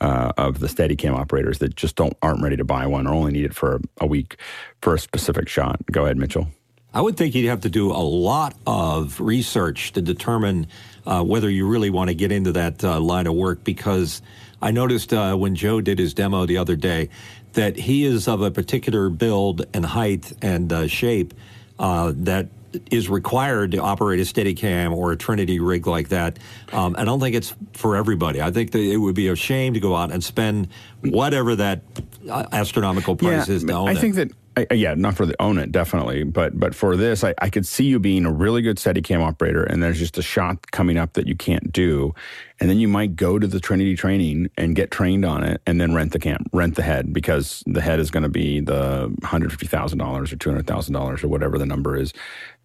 uh, 0.00 0.32
of 0.36 0.60
the 0.60 0.66
Steadicam 0.66 1.14
operators 1.14 1.58
that 1.58 1.74
just 1.74 1.96
don't 1.96 2.16
aren't 2.22 2.42
ready 2.42 2.56
to 2.56 2.64
buy 2.64 2.86
one 2.86 3.06
or 3.06 3.14
only 3.14 3.32
need 3.32 3.46
it 3.46 3.54
for 3.54 3.80
a 4.00 4.06
week 4.06 4.36
for 4.82 4.94
a 4.94 4.98
specific 4.98 5.48
shot. 5.48 5.80
Go 5.90 6.04
ahead, 6.04 6.18
Mitchell. 6.18 6.48
I 6.96 7.02
would 7.02 7.16
think 7.16 7.34
you'd 7.34 7.48
have 7.48 7.60
to 7.62 7.68
do 7.68 7.90
a 7.90 8.00
lot 8.00 8.54
of 8.66 9.20
research 9.20 9.92
to 9.92 10.00
determine 10.00 10.66
uh, 11.04 11.22
whether 11.22 11.50
you 11.50 11.68
really 11.68 11.90
want 11.90 12.08
to 12.08 12.14
get 12.14 12.32
into 12.32 12.52
that 12.52 12.82
uh, 12.82 12.98
line 13.00 13.26
of 13.26 13.34
work 13.34 13.64
because 13.64 14.22
I 14.62 14.70
noticed 14.70 15.12
uh, 15.12 15.36
when 15.36 15.54
Joe 15.54 15.82
did 15.82 15.98
his 15.98 16.14
demo 16.14 16.46
the 16.46 16.56
other 16.56 16.74
day 16.74 17.10
that 17.56 17.76
he 17.76 18.04
is 18.04 18.28
of 18.28 18.42
a 18.42 18.50
particular 18.50 19.08
build 19.08 19.66
and 19.74 19.84
height 19.84 20.32
and 20.40 20.72
uh, 20.72 20.86
shape 20.86 21.34
uh, 21.78 22.12
that 22.14 22.48
is 22.90 23.08
required 23.08 23.72
to 23.72 23.78
operate 23.78 24.20
a 24.20 24.22
Steadicam 24.22 24.94
or 24.94 25.12
a 25.12 25.16
Trinity 25.16 25.58
rig 25.58 25.86
like 25.86 26.10
that. 26.10 26.38
Um, 26.72 26.94
I 26.98 27.04
don't 27.04 27.18
think 27.18 27.34
it's 27.34 27.54
for 27.72 27.96
everybody. 27.96 28.42
I 28.42 28.50
think 28.50 28.72
that 28.72 28.80
it 28.80 28.98
would 28.98 29.14
be 29.14 29.28
a 29.28 29.36
shame 29.36 29.74
to 29.74 29.80
go 29.80 29.96
out 29.96 30.12
and 30.12 30.22
spend 30.22 30.68
whatever 31.00 31.56
that 31.56 31.80
uh, 32.30 32.46
astronomical 32.52 33.16
price 33.16 33.48
yeah, 33.48 33.54
is 33.54 33.64
to 33.64 33.72
own 33.72 33.88
I 33.88 33.92
it. 33.92 33.98
think 33.98 34.16
that 34.16 34.32
I, 34.56 34.66
yeah, 34.72 34.94
not 34.94 35.14
for 35.14 35.26
the 35.26 35.40
own 35.40 35.58
it 35.58 35.70
definitely, 35.70 36.24
but 36.24 36.58
but 36.58 36.74
for 36.74 36.96
this, 36.96 37.22
I, 37.22 37.34
I 37.38 37.50
could 37.50 37.66
see 37.66 37.84
you 37.84 37.98
being 37.98 38.24
a 38.24 38.32
really 38.32 38.62
good 38.62 38.78
Steadicam 38.78 39.20
operator, 39.20 39.62
and 39.62 39.82
there's 39.82 39.98
just 39.98 40.16
a 40.16 40.22
shot 40.22 40.70
coming 40.70 40.96
up 40.96 41.12
that 41.12 41.26
you 41.26 41.36
can't 41.36 41.70
do, 41.72 42.14
and 42.58 42.70
then 42.70 42.78
you 42.78 42.88
might 42.88 43.16
go 43.16 43.38
to 43.38 43.46
the 43.46 43.60
Trinity 43.60 43.94
training 43.94 44.50
and 44.56 44.74
get 44.74 44.90
trained 44.90 45.26
on 45.26 45.44
it, 45.44 45.60
and 45.66 45.78
then 45.78 45.94
rent 45.94 46.12
the 46.12 46.18
camp, 46.18 46.48
rent 46.54 46.74
the 46.74 46.82
head 46.82 47.12
because 47.12 47.62
the 47.66 47.82
head 47.82 48.00
is 48.00 48.10
going 48.10 48.22
to 48.22 48.30
be 48.30 48.60
the 48.60 49.14
hundred 49.22 49.50
fifty 49.50 49.66
thousand 49.66 49.98
dollars 49.98 50.32
or 50.32 50.36
two 50.36 50.48
hundred 50.48 50.66
thousand 50.66 50.94
dollars 50.94 51.22
or 51.22 51.28
whatever 51.28 51.58
the 51.58 51.66
number 51.66 51.94
is 51.94 52.14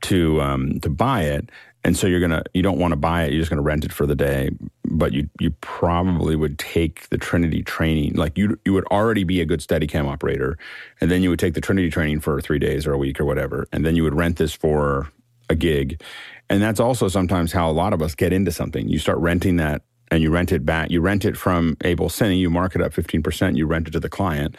to 0.03 0.41
um, 0.41 0.79
to 0.79 0.89
buy 0.89 1.23
it, 1.23 1.49
and 1.83 1.97
so 1.97 2.07
you're 2.07 2.19
gonna 2.19 2.43
you 2.53 2.61
don't 2.61 2.77
want 2.77 2.91
to 2.91 2.95
buy 2.97 3.23
it, 3.23 3.31
you're 3.31 3.41
just 3.41 3.49
gonna 3.49 3.61
rent 3.61 3.85
it 3.85 3.91
for 3.91 4.05
the 4.05 4.15
day, 4.15 4.49
but 4.85 5.13
you 5.13 5.29
you 5.39 5.51
probably 5.61 6.35
would 6.35 6.59
take 6.59 7.09
the 7.09 7.17
Trinity 7.17 7.63
training. 7.63 8.15
Like 8.15 8.37
you 8.37 8.59
you 8.65 8.73
would 8.73 8.85
already 8.85 9.23
be 9.23 9.41
a 9.41 9.45
good 9.45 9.59
Steadicam 9.59 10.07
operator, 10.07 10.57
and 10.99 11.09
then 11.09 11.23
you 11.23 11.29
would 11.29 11.39
take 11.39 11.53
the 11.53 11.61
Trinity 11.61 11.89
training 11.89 12.19
for 12.19 12.39
three 12.41 12.59
days 12.59 12.85
or 12.85 12.93
a 12.93 12.97
week 12.97 13.19
or 13.19 13.25
whatever, 13.25 13.67
and 13.71 13.85
then 13.85 13.95
you 13.95 14.03
would 14.03 14.15
rent 14.15 14.37
this 14.37 14.53
for 14.53 15.11
a 15.49 15.55
gig. 15.55 16.01
And 16.49 16.61
that's 16.61 16.79
also 16.79 17.07
sometimes 17.07 17.51
how 17.51 17.69
a 17.69 17.71
lot 17.71 17.93
of 17.93 18.01
us 18.01 18.13
get 18.15 18.33
into 18.33 18.51
something. 18.51 18.87
You 18.89 18.99
start 18.99 19.17
renting 19.19 19.55
that 19.57 19.83
and 20.09 20.21
you 20.21 20.29
rent 20.29 20.51
it 20.51 20.65
back. 20.65 20.91
You 20.91 20.99
rent 20.99 21.23
it 21.23 21.37
from 21.37 21.77
AbelCine, 21.77 22.37
you 22.37 22.49
mark 22.49 22.75
it 22.75 22.81
up 22.81 22.91
15%, 22.91 23.55
you 23.55 23.65
rent 23.65 23.87
it 23.87 23.91
to 23.91 23.99
the 23.99 24.09
client. 24.09 24.57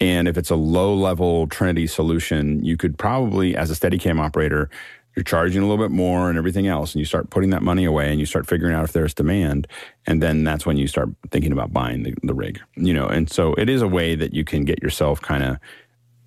And 0.00 0.28
if 0.28 0.36
it's 0.36 0.50
a 0.50 0.56
low 0.56 0.94
level 0.94 1.46
Trinity 1.46 1.86
solution, 1.86 2.64
you 2.64 2.76
could 2.76 2.98
probably, 2.98 3.56
as 3.56 3.70
a 3.70 3.74
Steadicam 3.74 4.20
operator, 4.20 4.68
you're 5.16 5.24
charging 5.24 5.62
a 5.62 5.66
little 5.66 5.82
bit 5.82 5.90
more 5.90 6.28
and 6.28 6.36
everything 6.36 6.66
else 6.66 6.94
and 6.94 7.00
you 7.00 7.06
start 7.06 7.30
putting 7.30 7.50
that 7.50 7.62
money 7.62 7.86
away 7.86 8.10
and 8.10 8.20
you 8.20 8.26
start 8.26 8.46
figuring 8.46 8.74
out 8.74 8.84
if 8.84 8.92
there's 8.92 9.14
demand 9.14 9.66
and 10.06 10.22
then 10.22 10.44
that's 10.44 10.66
when 10.66 10.76
you 10.76 10.86
start 10.86 11.08
thinking 11.30 11.52
about 11.52 11.72
buying 11.72 12.02
the, 12.02 12.14
the 12.22 12.34
rig 12.34 12.60
you 12.76 12.92
know? 12.92 13.06
And 13.06 13.30
so 13.30 13.54
it 13.54 13.70
is 13.70 13.80
a 13.80 13.88
way 13.88 14.14
that 14.14 14.34
you 14.34 14.44
can 14.44 14.64
get 14.64 14.82
yourself 14.82 15.20
kind 15.22 15.42
of 15.42 15.56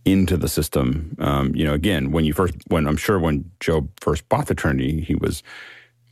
into 0.05 0.37
the 0.37 0.49
system. 0.49 1.15
Um, 1.19 1.55
you 1.55 1.63
know 1.63 1.73
again 1.73 2.11
when 2.11 2.25
you 2.25 2.33
first 2.33 2.55
when 2.67 2.87
i'm 2.87 2.97
sure 2.97 3.19
when 3.19 3.49
joe 3.59 3.87
first 4.01 4.27
bought 4.27 4.47
the 4.47 4.55
trinity 4.55 5.01
he 5.01 5.13
was 5.13 5.43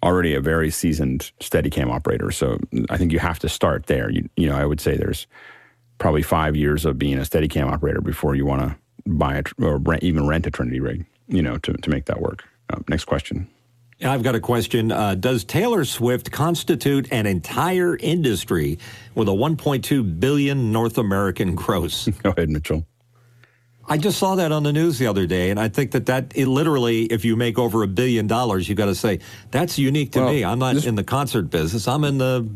already 0.03 0.35
a 0.35 0.41
very 0.41 0.69
seasoned 0.69 1.31
steadicam 1.39 1.91
operator. 1.91 2.29
So 2.29 2.59
i 2.91 2.97
think 2.97 3.11
you 3.11 3.19
have 3.19 3.39
to 3.39 3.49
start 3.49 3.87
there. 3.87 4.11
You, 4.11 4.29
you 4.37 4.47
know 4.47 4.55
i 4.55 4.65
would 4.65 4.79
say 4.79 4.95
there's 4.95 5.25
probably 5.97 6.21
five 6.21 6.55
years 6.55 6.85
of 6.85 6.99
being 6.99 7.17
a 7.17 7.21
steadicam 7.21 7.71
operator 7.71 8.01
before 8.01 8.35
you 8.35 8.45
want 8.45 8.61
to 8.61 8.75
buy 9.09 9.37
it 9.37 9.47
or 9.59 9.77
rent, 9.77 10.03
even 10.03 10.27
rent 10.27 10.45
a 10.45 10.51
trinity 10.51 10.79
rig 10.79 11.05
you 11.27 11.41
know 11.41 11.57
to, 11.59 11.73
to 11.73 11.89
make 11.89 12.05
that 12.05 12.21
work 12.21 12.43
uh, 12.69 12.79
next 12.87 13.05
question. 13.05 13.47
I've 14.03 14.21
got 14.21 14.35
a 14.35 14.39
question. 14.39 14.91
Uh, 14.91 15.15
does 15.15 15.43
Taylor 15.43 15.83
Swift 15.83 16.31
constitute 16.31 17.11
an 17.11 17.25
entire 17.25 17.97
industry 17.97 18.77
with 19.15 19.27
a 19.27 19.31
1.2 19.31 20.19
billion 20.19 20.71
North 20.71 20.99
American 20.99 21.55
gross? 21.55 22.07
Go 22.23 22.29
ahead, 22.29 22.49
Mitchell. 22.49 22.85
I 23.89 23.97
just 23.97 24.19
saw 24.19 24.35
that 24.35 24.51
on 24.51 24.63
the 24.63 24.73
news 24.73 24.99
the 24.99 25.07
other 25.07 25.25
day, 25.25 25.49
and 25.49 25.59
I 25.59 25.69
think 25.69 25.91
that 25.91 26.07
that 26.07 26.33
it 26.35 26.47
literally, 26.47 27.05
if 27.05 27.23
you 27.23 27.37
make 27.37 27.57
over 27.57 27.83
a 27.83 27.87
billion 27.87 28.27
dollars—you've 28.27 28.77
got 28.77 28.87
to 28.87 28.95
say 28.95 29.19
that's 29.49 29.79
unique 29.79 30.11
to 30.11 30.19
well, 30.19 30.33
me. 30.33 30.43
I'm 30.43 30.59
not 30.59 30.75
this, 30.75 30.85
in 30.85 30.95
the 30.95 31.05
concert 31.05 31.43
business. 31.43 31.87
I'm 31.87 32.03
in 32.03 32.17
the 32.17 32.49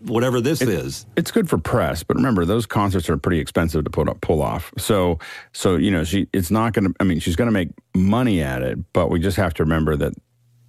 whatever 0.00 0.40
this 0.40 0.60
it, 0.60 0.68
is. 0.68 1.06
It's 1.16 1.30
good 1.30 1.48
for 1.48 1.58
press, 1.58 2.02
but 2.02 2.16
remember 2.16 2.44
those 2.44 2.66
concerts 2.66 3.08
are 3.08 3.16
pretty 3.16 3.40
expensive 3.40 3.84
to 3.84 3.90
put 3.90 4.08
up, 4.08 4.20
pull 4.20 4.42
off. 4.42 4.72
So 4.78 5.18
so 5.52 5.76
you 5.76 5.90
know 5.90 6.04
she 6.04 6.28
it's 6.32 6.50
not 6.50 6.72
going 6.72 6.88
to. 6.88 6.94
I 7.00 7.04
mean 7.04 7.20
she's 7.20 7.36
going 7.36 7.48
to 7.48 7.52
make 7.52 7.70
money 7.94 8.42
at 8.42 8.62
it, 8.62 8.78
but 8.92 9.10
we 9.10 9.20
just 9.20 9.36
have 9.36 9.54
to 9.54 9.64
remember 9.64 9.96
that 9.96 10.14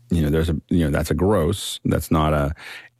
you 0.09 0.21
know 0.21 0.29
there's 0.29 0.49
a 0.49 0.59
you 0.69 0.85
know 0.85 0.91
that's 0.91 1.11
a 1.11 1.15
gross. 1.15 1.79
That's 1.85 2.11
not 2.11 2.33
a. 2.33 2.53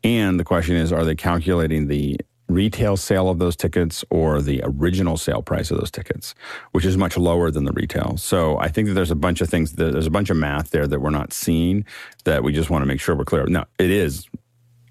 And 0.04 0.40
the 0.40 0.46
question 0.46 0.76
is, 0.76 0.94
are 0.94 1.04
they 1.04 1.16
calculating 1.16 1.88
the 1.88 2.18
retail 2.50 2.96
sale 2.96 3.30
of 3.30 3.40
those 3.40 3.56
tickets 3.56 4.06
or 4.10 4.42
the 4.42 4.62
original 4.64 5.18
sale 5.18 5.42
price 5.42 5.70
of 5.70 5.78
those 5.78 5.92
tickets, 5.92 6.34
which 6.72 6.86
is 6.86 6.98
much 6.98 7.18
lower 7.18 7.52
than 7.52 7.66
the 7.66 7.74
retail. 7.74 8.16
So 8.18 8.58
I 8.58 8.70
think 8.70 8.88
that 8.88 8.94
there's 8.94 9.12
a 9.12 9.16
bunch 9.16 9.42
of 9.42 9.50
things, 9.50 9.74
there's 9.74 10.08
a 10.08 10.12
bunch 10.12 10.30
of 10.30 10.38
math 10.38 10.72
there 10.72 10.88
that 10.88 11.02
we're 11.02 11.10
not 11.10 11.34
seeing 11.34 11.86
that 12.24 12.44
we 12.44 12.54
just 12.54 12.70
want 12.70 12.84
to 12.84 12.86
make 12.86 13.02
sure 13.02 13.16
we're 13.16 13.26
clear. 13.26 13.46
Now, 13.48 13.66
it 13.78 13.90
is 13.90 14.28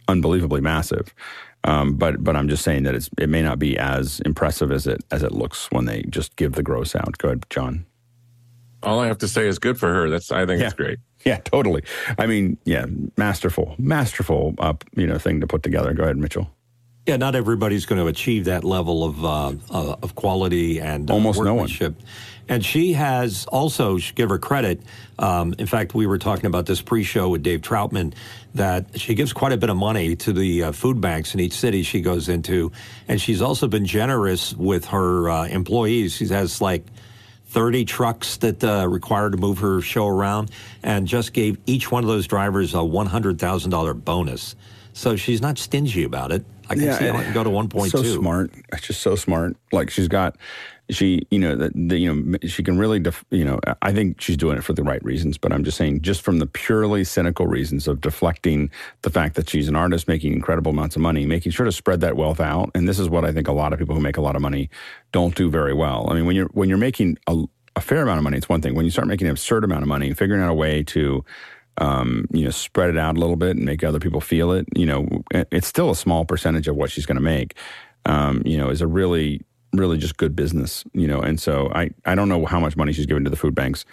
unbelievably 0.08 0.60
massive. 0.60 1.14
Um, 1.64 1.94
but 1.94 2.22
but 2.22 2.36
I'm 2.36 2.48
just 2.48 2.62
saying 2.62 2.84
that 2.84 2.94
it's 2.94 3.10
it 3.18 3.28
may 3.28 3.42
not 3.42 3.58
be 3.58 3.76
as 3.76 4.20
impressive 4.20 4.70
as 4.70 4.86
it 4.86 5.02
as 5.10 5.22
it 5.22 5.32
looks 5.32 5.70
when 5.72 5.84
they 5.86 6.02
just 6.08 6.36
give 6.36 6.52
the 6.52 6.62
gross 6.62 6.94
out. 6.94 7.18
Go 7.18 7.28
ahead, 7.28 7.44
John. 7.50 7.86
All 8.82 9.00
I 9.00 9.08
have 9.08 9.18
to 9.18 9.28
say 9.28 9.48
is 9.48 9.58
good 9.58 9.78
for 9.78 9.92
her. 9.92 10.08
That's 10.08 10.30
I 10.30 10.46
think 10.46 10.60
yeah. 10.60 10.66
it's 10.66 10.74
great. 10.74 10.98
Yeah, 11.24 11.38
totally. 11.38 11.82
I 12.20 12.26
mean, 12.26 12.56
yeah, 12.64 12.86
masterful, 13.16 13.74
masterful, 13.78 14.54
uh, 14.58 14.74
you 14.94 15.08
know, 15.08 15.18
thing 15.18 15.40
to 15.40 15.46
put 15.48 15.64
together. 15.64 15.92
Go 15.92 16.04
ahead, 16.04 16.16
Mitchell. 16.16 16.48
Yeah, 17.04 17.16
not 17.16 17.34
everybody's 17.34 17.84
going 17.84 18.00
to 18.00 18.06
achieve 18.06 18.44
that 18.44 18.62
level 18.62 19.02
of 19.02 19.24
uh, 19.24 19.52
uh, 19.70 19.96
of 20.02 20.14
quality 20.14 20.80
and 20.80 21.10
uh, 21.10 21.14
almost 21.14 21.42
no 21.42 21.54
one. 21.54 21.68
And 22.48 22.64
she 22.64 22.92
has 22.92 23.44
also, 23.46 23.98
give 24.14 24.28
her 24.28 24.38
credit. 24.38 24.80
Um, 25.18 25.54
in 25.58 25.66
fact, 25.66 25.94
we 25.94 26.06
were 26.06 26.18
talking 26.18 26.46
about 26.46 26.66
this 26.66 26.80
pre-show 26.80 27.28
with 27.28 27.42
Dave 27.42 27.60
Troutman 27.60 28.14
that 28.56 28.98
she 28.98 29.14
gives 29.14 29.32
quite 29.32 29.52
a 29.52 29.56
bit 29.56 29.70
of 29.70 29.76
money 29.76 30.16
to 30.16 30.32
the 30.32 30.64
uh, 30.64 30.72
food 30.72 31.00
banks 31.00 31.34
in 31.34 31.40
each 31.40 31.52
city 31.52 31.82
she 31.82 32.00
goes 32.00 32.28
into, 32.28 32.72
and 33.08 33.20
she's 33.20 33.40
also 33.40 33.68
been 33.68 33.86
generous 33.86 34.54
with 34.54 34.86
her 34.86 35.30
uh, 35.30 35.46
employees. 35.46 36.14
She 36.16 36.26
has 36.28 36.60
like. 36.60 36.84
30 37.48 37.84
trucks 37.84 38.38
that 38.38 38.62
uh, 38.64 38.86
require 38.88 39.30
to 39.30 39.36
move 39.36 39.58
her 39.58 39.80
show 39.80 40.08
around 40.08 40.50
and 40.82 41.06
just 41.06 41.32
gave 41.32 41.56
each 41.64 41.92
one 41.92 42.02
of 42.02 42.08
those 42.08 42.26
drivers 42.26 42.74
a 42.74 42.78
$100,000 42.78 44.04
bonus. 44.04 44.56
So 44.92 45.14
she's 45.14 45.40
not 45.40 45.56
stingy 45.56 46.02
about 46.02 46.32
it. 46.32 46.44
I 46.68 46.74
can 46.74 46.84
yeah, 46.84 46.98
see 46.98 47.06
how 47.06 47.18
it 47.18 47.24
can 47.24 47.32
go 47.32 47.44
to 47.44 47.50
1.2. 47.50 47.90
So 47.90 48.02
smart. 48.02 48.50
It's 48.72 48.86
just 48.88 49.00
so 49.00 49.14
smart. 49.14 49.56
Like 49.70 49.90
she's 49.90 50.08
got, 50.08 50.36
she, 50.90 51.26
you 51.30 51.38
know, 51.38 51.56
the, 51.56 51.70
the, 51.74 51.98
you 51.98 52.14
know, 52.14 52.38
she 52.46 52.62
can 52.62 52.78
really, 52.78 52.98
def, 52.98 53.24
you 53.30 53.44
know, 53.44 53.60
I 53.82 53.92
think 53.92 54.20
she's 54.20 54.36
doing 54.36 54.56
it 54.56 54.64
for 54.64 54.72
the 54.72 54.82
right 54.82 55.02
reasons. 55.04 55.38
But 55.38 55.52
I'm 55.52 55.64
just 55.64 55.76
saying, 55.76 56.02
just 56.02 56.22
from 56.22 56.38
the 56.38 56.46
purely 56.46 57.04
cynical 57.04 57.46
reasons 57.46 57.88
of 57.88 58.00
deflecting 58.00 58.70
the 59.02 59.10
fact 59.10 59.34
that 59.36 59.48
she's 59.48 59.68
an 59.68 59.76
artist 59.76 60.08
making 60.08 60.32
incredible 60.32 60.70
amounts 60.70 60.96
of 60.96 61.02
money, 61.02 61.26
making 61.26 61.52
sure 61.52 61.66
to 61.66 61.72
spread 61.72 62.00
that 62.02 62.16
wealth 62.16 62.40
out. 62.40 62.70
And 62.74 62.88
this 62.88 62.98
is 62.98 63.08
what 63.08 63.24
I 63.24 63.32
think 63.32 63.48
a 63.48 63.52
lot 63.52 63.72
of 63.72 63.78
people 63.78 63.94
who 63.94 64.00
make 64.00 64.16
a 64.16 64.22
lot 64.22 64.36
of 64.36 64.42
money 64.42 64.70
don't 65.12 65.34
do 65.34 65.50
very 65.50 65.74
well. 65.74 66.06
I 66.10 66.14
mean, 66.14 66.26
when 66.26 66.36
you're 66.36 66.48
when 66.48 66.68
you're 66.68 66.78
making 66.78 67.18
a, 67.26 67.44
a 67.74 67.80
fair 67.80 68.02
amount 68.02 68.18
of 68.18 68.24
money, 68.24 68.36
it's 68.36 68.48
one 68.48 68.60
thing. 68.60 68.74
When 68.74 68.84
you 68.84 68.90
start 68.90 69.08
making 69.08 69.26
an 69.26 69.32
absurd 69.32 69.64
amount 69.64 69.82
of 69.82 69.88
money, 69.88 70.08
and 70.08 70.16
figuring 70.16 70.42
out 70.42 70.50
a 70.50 70.54
way 70.54 70.82
to 70.84 71.24
um, 71.78 72.26
you 72.32 72.44
know, 72.44 72.50
spread 72.50 72.90
it 72.90 72.98
out 72.98 73.16
a 73.16 73.20
little 73.20 73.36
bit 73.36 73.56
and 73.56 73.64
make 73.64 73.84
other 73.84 73.98
people 73.98 74.20
feel 74.20 74.52
it. 74.52 74.66
You 74.74 74.86
know, 74.86 75.24
it's 75.30 75.66
still 75.66 75.90
a 75.90 75.96
small 75.96 76.24
percentage 76.24 76.68
of 76.68 76.76
what 76.76 76.90
she's 76.90 77.06
going 77.06 77.16
to 77.16 77.22
make. 77.22 77.56
Um, 78.06 78.42
you 78.44 78.56
know, 78.56 78.70
is 78.70 78.80
a 78.80 78.86
really, 78.86 79.42
really 79.76 79.98
just 79.98 80.16
good 80.16 80.34
business. 80.34 80.84
You 80.92 81.06
know, 81.06 81.20
and 81.20 81.40
so 81.40 81.70
I, 81.74 81.90
I 82.04 82.14
don't 82.14 82.28
know 82.28 82.44
how 82.46 82.60
much 82.60 82.76
money 82.76 82.92
she's 82.92 83.06
given 83.06 83.24
to 83.24 83.30
the 83.30 83.36
food 83.36 83.54
banks, 83.54 83.84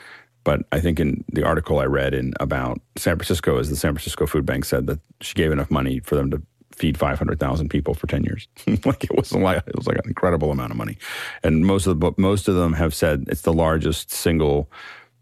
but 0.43 0.61
I 0.71 0.79
think 0.79 0.99
in 0.99 1.23
the 1.31 1.43
article 1.43 1.79
I 1.79 1.85
read 1.85 2.13
in 2.13 2.33
about 2.39 2.79
San 2.97 3.15
Francisco, 3.15 3.57
is 3.57 3.69
the 3.69 3.75
San 3.75 3.93
Francisco 3.93 4.25
Food 4.25 4.45
Bank 4.45 4.65
said 4.65 4.87
that 4.87 4.99
she 5.21 5.33
gave 5.35 5.51
enough 5.51 5.71
money 5.71 5.99
for 5.99 6.15
them 6.15 6.31
to 6.31 6.41
feed 6.75 6.97
500,000 6.97 7.69
people 7.69 7.93
for 7.93 8.07
10 8.07 8.23
years. 8.23 8.47
like 8.85 9.03
it 9.03 9.15
was 9.15 9.31
like 9.31 9.63
it 9.67 9.75
was 9.75 9.87
like 9.87 9.97
an 9.97 10.07
incredible 10.07 10.51
amount 10.51 10.71
of 10.71 10.77
money. 10.77 10.97
And 11.43 11.65
most 11.65 11.87
of 11.87 11.99
the 11.99 12.11
most 12.17 12.47
of 12.47 12.55
them 12.55 12.73
have 12.73 12.93
said 12.93 13.25
it's 13.27 13.41
the 13.41 13.53
largest 13.53 14.11
single 14.11 14.69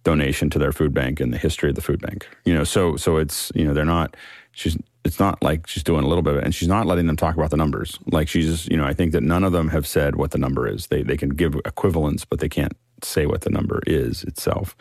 donation 0.03 0.49
to 0.49 0.57
their 0.57 0.71
food 0.71 0.93
bank 0.93 1.21
in 1.21 1.29
the 1.29 1.37
history 1.37 1.69
of 1.69 1.75
the 1.75 1.81
food 1.81 2.01
bank. 2.01 2.27
You 2.45 2.55
know, 2.55 2.63
so 2.63 2.95
so 2.95 3.17
it's 3.17 3.51
you 3.53 3.65
know 3.65 3.73
they're 3.73 3.85
not 3.85 4.15
she's 4.51 4.77
it's 5.03 5.19
not 5.19 5.41
like 5.41 5.67
she's 5.67 5.83
doing 5.83 6.03
a 6.03 6.07
little 6.07 6.21
bit 6.21 6.33
of 6.33 6.39
it, 6.39 6.45
and 6.45 6.53
she's 6.53 6.67
not 6.67 6.85
letting 6.85 7.07
them 7.07 7.17
talk 7.17 7.35
about 7.35 7.49
the 7.49 7.57
numbers. 7.57 7.97
Like 8.11 8.27
she's 8.27 8.67
you 8.67 8.77
know 8.77 8.85
I 8.85 8.93
think 8.93 9.11
that 9.13 9.23
none 9.23 9.43
of 9.43 9.51
them 9.51 9.69
have 9.69 9.87
said 9.87 10.15
what 10.15 10.31
the 10.31 10.37
number 10.37 10.67
is. 10.67 10.87
They 10.87 11.03
they 11.03 11.17
can 11.17 11.29
give 11.29 11.55
equivalents, 11.65 12.25
but 12.25 12.39
they 12.39 12.49
can't 12.49 12.73
say 13.03 13.25
what 13.25 13.41
the 13.41 13.49
number 13.49 13.81
is 13.87 14.23
itself. 14.23 14.75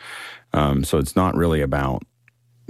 Um, 0.53 0.85
so 0.85 0.99
it's 0.99 1.17
not 1.17 1.35
really 1.35 1.63
about 1.63 2.03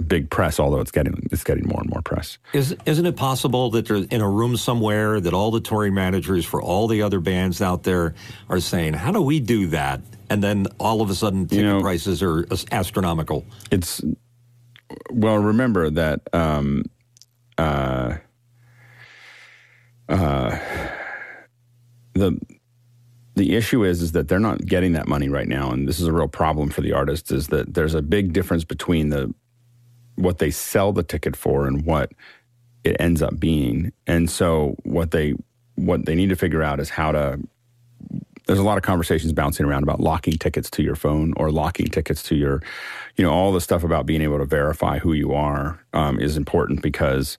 big 0.07 0.29
press, 0.29 0.59
although 0.59 0.79
it's 0.79 0.91
getting 0.91 1.27
it's 1.31 1.43
getting 1.43 1.67
more 1.67 1.81
and 1.81 1.89
more 1.89 2.01
press. 2.01 2.37
Is 2.53 2.75
isn't 2.85 3.05
it 3.05 3.15
possible 3.15 3.69
that 3.71 3.87
there's 3.87 4.05
in 4.05 4.21
a 4.21 4.29
room 4.29 4.57
somewhere 4.57 5.19
that 5.19 5.33
all 5.33 5.51
the 5.51 5.61
touring 5.61 5.93
managers 5.93 6.45
for 6.45 6.61
all 6.61 6.87
the 6.87 7.01
other 7.01 7.19
bands 7.19 7.61
out 7.61 7.83
there 7.83 8.15
are 8.49 8.59
saying, 8.59 8.93
"How 8.93 9.11
do 9.11 9.21
we 9.21 9.39
do 9.39 9.67
that?" 9.67 10.01
And 10.29 10.43
then 10.43 10.67
all 10.79 11.01
of 11.01 11.09
a 11.09 11.15
sudden, 11.15 11.47
ticket 11.47 11.65
you 11.65 11.69
know, 11.69 11.81
prices 11.81 12.23
are 12.23 12.45
astronomical. 12.71 13.45
It's 13.71 14.01
well, 15.09 15.37
remember 15.37 15.89
that 15.89 16.21
um, 16.33 16.85
uh, 17.61 18.17
uh, 20.09 20.57
the 22.13 22.39
the 23.35 23.55
issue 23.55 23.83
is 23.83 24.01
is 24.01 24.11
that 24.11 24.27
they're 24.27 24.39
not 24.39 24.65
getting 24.65 24.93
that 24.93 25.07
money 25.07 25.29
right 25.29 25.47
now, 25.47 25.71
and 25.71 25.87
this 25.87 25.99
is 25.99 26.07
a 26.07 26.11
real 26.11 26.27
problem 26.27 26.69
for 26.69 26.81
the 26.81 26.93
artists. 26.93 27.31
Is 27.31 27.47
that 27.47 27.73
there's 27.73 27.93
a 27.93 28.01
big 28.01 28.33
difference 28.33 28.63
between 28.63 29.09
the 29.09 29.33
what 30.15 30.39
they 30.39 30.51
sell 30.51 30.91
the 30.91 31.03
ticket 31.03 31.35
for 31.35 31.67
and 31.67 31.85
what 31.85 32.11
it 32.83 32.95
ends 32.99 33.21
up 33.21 33.39
being. 33.39 33.91
And 34.07 34.29
so 34.29 34.75
what 34.83 35.11
they 35.11 35.35
what 35.75 36.05
they 36.05 36.15
need 36.15 36.29
to 36.29 36.35
figure 36.35 36.63
out 36.63 36.79
is 36.79 36.89
how 36.89 37.11
to 37.11 37.39
there's 38.47 38.59
a 38.59 38.63
lot 38.63 38.77
of 38.77 38.83
conversations 38.83 39.31
bouncing 39.33 39.65
around 39.65 39.83
about 39.83 39.99
locking 39.99 40.33
tickets 40.33 40.69
to 40.71 40.83
your 40.83 40.95
phone 40.95 41.33
or 41.37 41.51
locking 41.51 41.87
tickets 41.87 42.23
to 42.23 42.35
your 42.35 42.61
you 43.17 43.23
know 43.23 43.31
all 43.31 43.51
the 43.51 43.61
stuff 43.61 43.83
about 43.83 44.05
being 44.05 44.21
able 44.21 44.37
to 44.37 44.45
verify 44.45 44.99
who 44.99 45.13
you 45.13 45.33
are 45.33 45.83
um, 45.93 46.19
is 46.19 46.37
important 46.37 46.81
because 46.81 47.37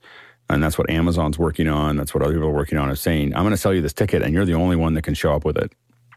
and 0.48 0.62
that's 0.62 0.76
what 0.76 0.90
amazon's 0.90 1.38
working 1.38 1.68
on 1.68 1.96
that's 1.96 2.14
what 2.14 2.22
other 2.22 2.34
people 2.34 2.48
are 2.48 2.52
working 2.52 2.78
on 2.78 2.90
is 2.90 3.00
saying 3.00 3.34
i'm 3.34 3.42
going 3.42 3.52
to 3.52 3.56
sell 3.56 3.74
you 3.74 3.80
this 3.80 3.92
ticket 3.92 4.22
and 4.22 4.34
you're 4.34 4.44
the 4.44 4.54
only 4.54 4.76
one 4.76 4.94
that 4.94 5.02
can 5.02 5.14
show 5.14 5.32
up 5.34 5.44
with 5.44 5.56
it 5.56 5.72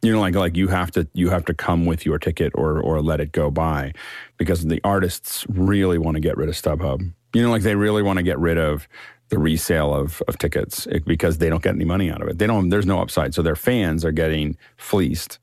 you 0.06 0.12
know 0.12 0.20
like 0.20 0.36
like 0.36 0.56
you 0.56 0.68
have 0.68 0.92
to 0.92 1.08
you 1.14 1.30
have 1.30 1.46
to 1.46 1.54
come 1.54 1.86
with 1.86 2.06
your 2.06 2.20
ticket 2.20 2.52
or 2.56 2.80
or 2.80 3.02
let 3.02 3.20
it 3.20 3.32
go 3.32 3.50
by 3.50 3.92
because 4.38 4.66
the 4.66 4.80
artists 4.84 5.46
really 5.50 5.98
want 5.98 6.16
to 6.16 6.22
get 6.22 6.38
rid 6.38 6.50
of 6.50 6.56
StubHub. 6.56 7.12
You 7.34 7.42
know 7.42 7.50
like 7.50 7.64
they 7.64 7.76
really 7.76 8.04
want 8.04 8.18
to 8.18 8.24
get 8.24 8.40
rid 8.40 8.58
of 8.58 8.88
the 9.30 9.40
resale 9.40 9.94
of, 9.94 10.22
of 10.28 10.38
tickets 10.38 10.88
because 11.06 11.40
they 11.40 11.50
don't 11.50 11.64
get 11.64 11.74
any 11.74 11.86
money 11.86 12.12
out 12.12 12.22
of 12.22 12.28
it. 12.28 12.38
They 12.38 12.46
don't 12.46 12.70
there's 12.70 12.86
no 12.86 13.02
upside. 13.02 13.34
So 13.34 13.42
their 13.42 13.56
fans 13.56 14.06
are 14.06 14.12
getting 14.12 14.58
fleeced 14.78 15.40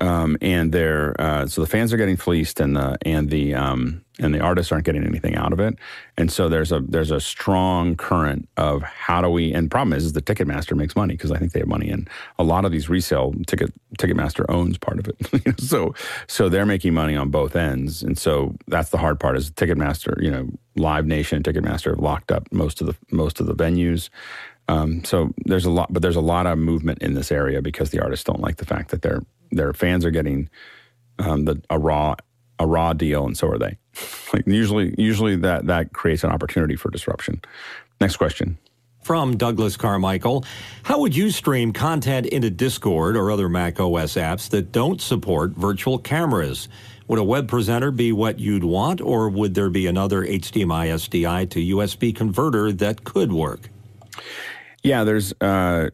um, 0.00 0.36
and 0.40 0.72
they're 0.72 1.18
uh, 1.20 1.46
so 1.46 1.60
the 1.60 1.66
fans 1.66 1.92
are 1.92 1.96
getting 1.96 2.16
fleeced, 2.16 2.60
and 2.60 2.74
the 2.74 2.96
and 3.04 3.30
the 3.30 3.54
um, 3.54 4.02
and 4.18 4.34
the 4.34 4.40
artists 4.40 4.72
aren't 4.72 4.84
getting 4.84 5.04
anything 5.04 5.34
out 5.34 5.52
of 5.52 5.60
it. 5.60 5.76
And 6.16 6.32
so 6.32 6.48
there's 6.48 6.72
a 6.72 6.80
there's 6.80 7.10
a 7.10 7.20
strong 7.20 7.96
current 7.96 8.48
of 8.56 8.82
how 8.82 9.20
do 9.20 9.28
we? 9.28 9.52
And 9.52 9.70
problem 9.70 9.92
is, 9.92 10.04
is 10.04 10.12
the 10.14 10.22
Ticketmaster 10.22 10.76
makes 10.76 10.96
money 10.96 11.14
because 11.14 11.30
I 11.30 11.38
think 11.38 11.52
they 11.52 11.60
have 11.60 11.68
money, 11.68 11.90
and 11.90 12.08
a 12.38 12.44
lot 12.44 12.64
of 12.64 12.72
these 12.72 12.88
resale 12.88 13.34
ticket 13.46 13.72
Ticketmaster 13.98 14.44
owns 14.48 14.78
part 14.78 14.98
of 14.98 15.08
it. 15.08 15.60
so 15.60 15.94
so 16.26 16.48
they're 16.48 16.66
making 16.66 16.94
money 16.94 17.14
on 17.14 17.30
both 17.30 17.54
ends, 17.54 18.02
and 18.02 18.16
so 18.16 18.56
that's 18.68 18.90
the 18.90 18.98
hard 18.98 19.20
part. 19.20 19.36
Is 19.36 19.50
Ticketmaster, 19.50 20.22
you 20.22 20.30
know, 20.30 20.48
Live 20.76 21.06
Nation 21.06 21.36
and 21.36 21.44
Ticketmaster 21.44 21.90
have 21.90 22.00
locked 22.00 22.32
up 22.32 22.50
most 22.52 22.80
of 22.80 22.86
the 22.86 22.96
most 23.10 23.40
of 23.40 23.46
the 23.46 23.54
venues. 23.54 24.08
Um, 24.68 25.02
so 25.04 25.34
there's 25.46 25.64
a 25.64 25.70
lot, 25.70 25.92
but 25.92 26.00
there's 26.00 26.16
a 26.16 26.20
lot 26.20 26.46
of 26.46 26.56
movement 26.56 27.02
in 27.02 27.14
this 27.14 27.32
area 27.32 27.60
because 27.60 27.90
the 27.90 28.00
artists 28.00 28.24
don't 28.24 28.40
like 28.40 28.56
the 28.56 28.64
fact 28.64 28.92
that 28.92 29.02
they're 29.02 29.22
their 29.50 29.72
fans 29.72 30.04
are 30.04 30.10
getting 30.10 30.48
um, 31.18 31.44
the 31.44 31.62
a 31.70 31.78
raw 31.78 32.14
a 32.58 32.66
raw 32.66 32.92
deal, 32.92 33.26
and 33.26 33.36
so 33.36 33.48
are 33.48 33.58
they. 33.58 33.78
like 34.32 34.46
usually, 34.46 34.94
usually 34.98 35.36
that 35.36 35.66
that 35.66 35.92
creates 35.92 36.24
an 36.24 36.30
opportunity 36.30 36.76
for 36.76 36.90
disruption. 36.90 37.40
Next 38.00 38.16
question. 38.16 38.58
From 39.02 39.38
Douglas 39.38 39.78
Carmichael, 39.78 40.44
how 40.82 41.00
would 41.00 41.16
you 41.16 41.30
stream 41.30 41.72
content 41.72 42.26
into 42.26 42.50
Discord 42.50 43.16
or 43.16 43.30
other 43.30 43.48
Mac 43.48 43.80
OS 43.80 44.14
apps 44.14 44.50
that 44.50 44.72
don't 44.72 45.00
support 45.00 45.52
virtual 45.52 45.98
cameras? 45.98 46.68
Would 47.08 47.18
a 47.18 47.24
web 47.24 47.48
presenter 47.48 47.90
be 47.90 48.12
what 48.12 48.38
you'd 48.38 48.62
want, 48.62 49.00
or 49.00 49.30
would 49.30 49.54
there 49.54 49.70
be 49.70 49.86
another 49.86 50.22
HDMI 50.22 50.88
SDI 50.88 51.50
to 51.50 51.76
USB 51.76 52.14
converter 52.14 52.72
that 52.72 53.02
could 53.02 53.32
work? 53.32 53.70
Yeah, 54.82 55.04
there's 55.04 55.32
uh, 55.40 55.90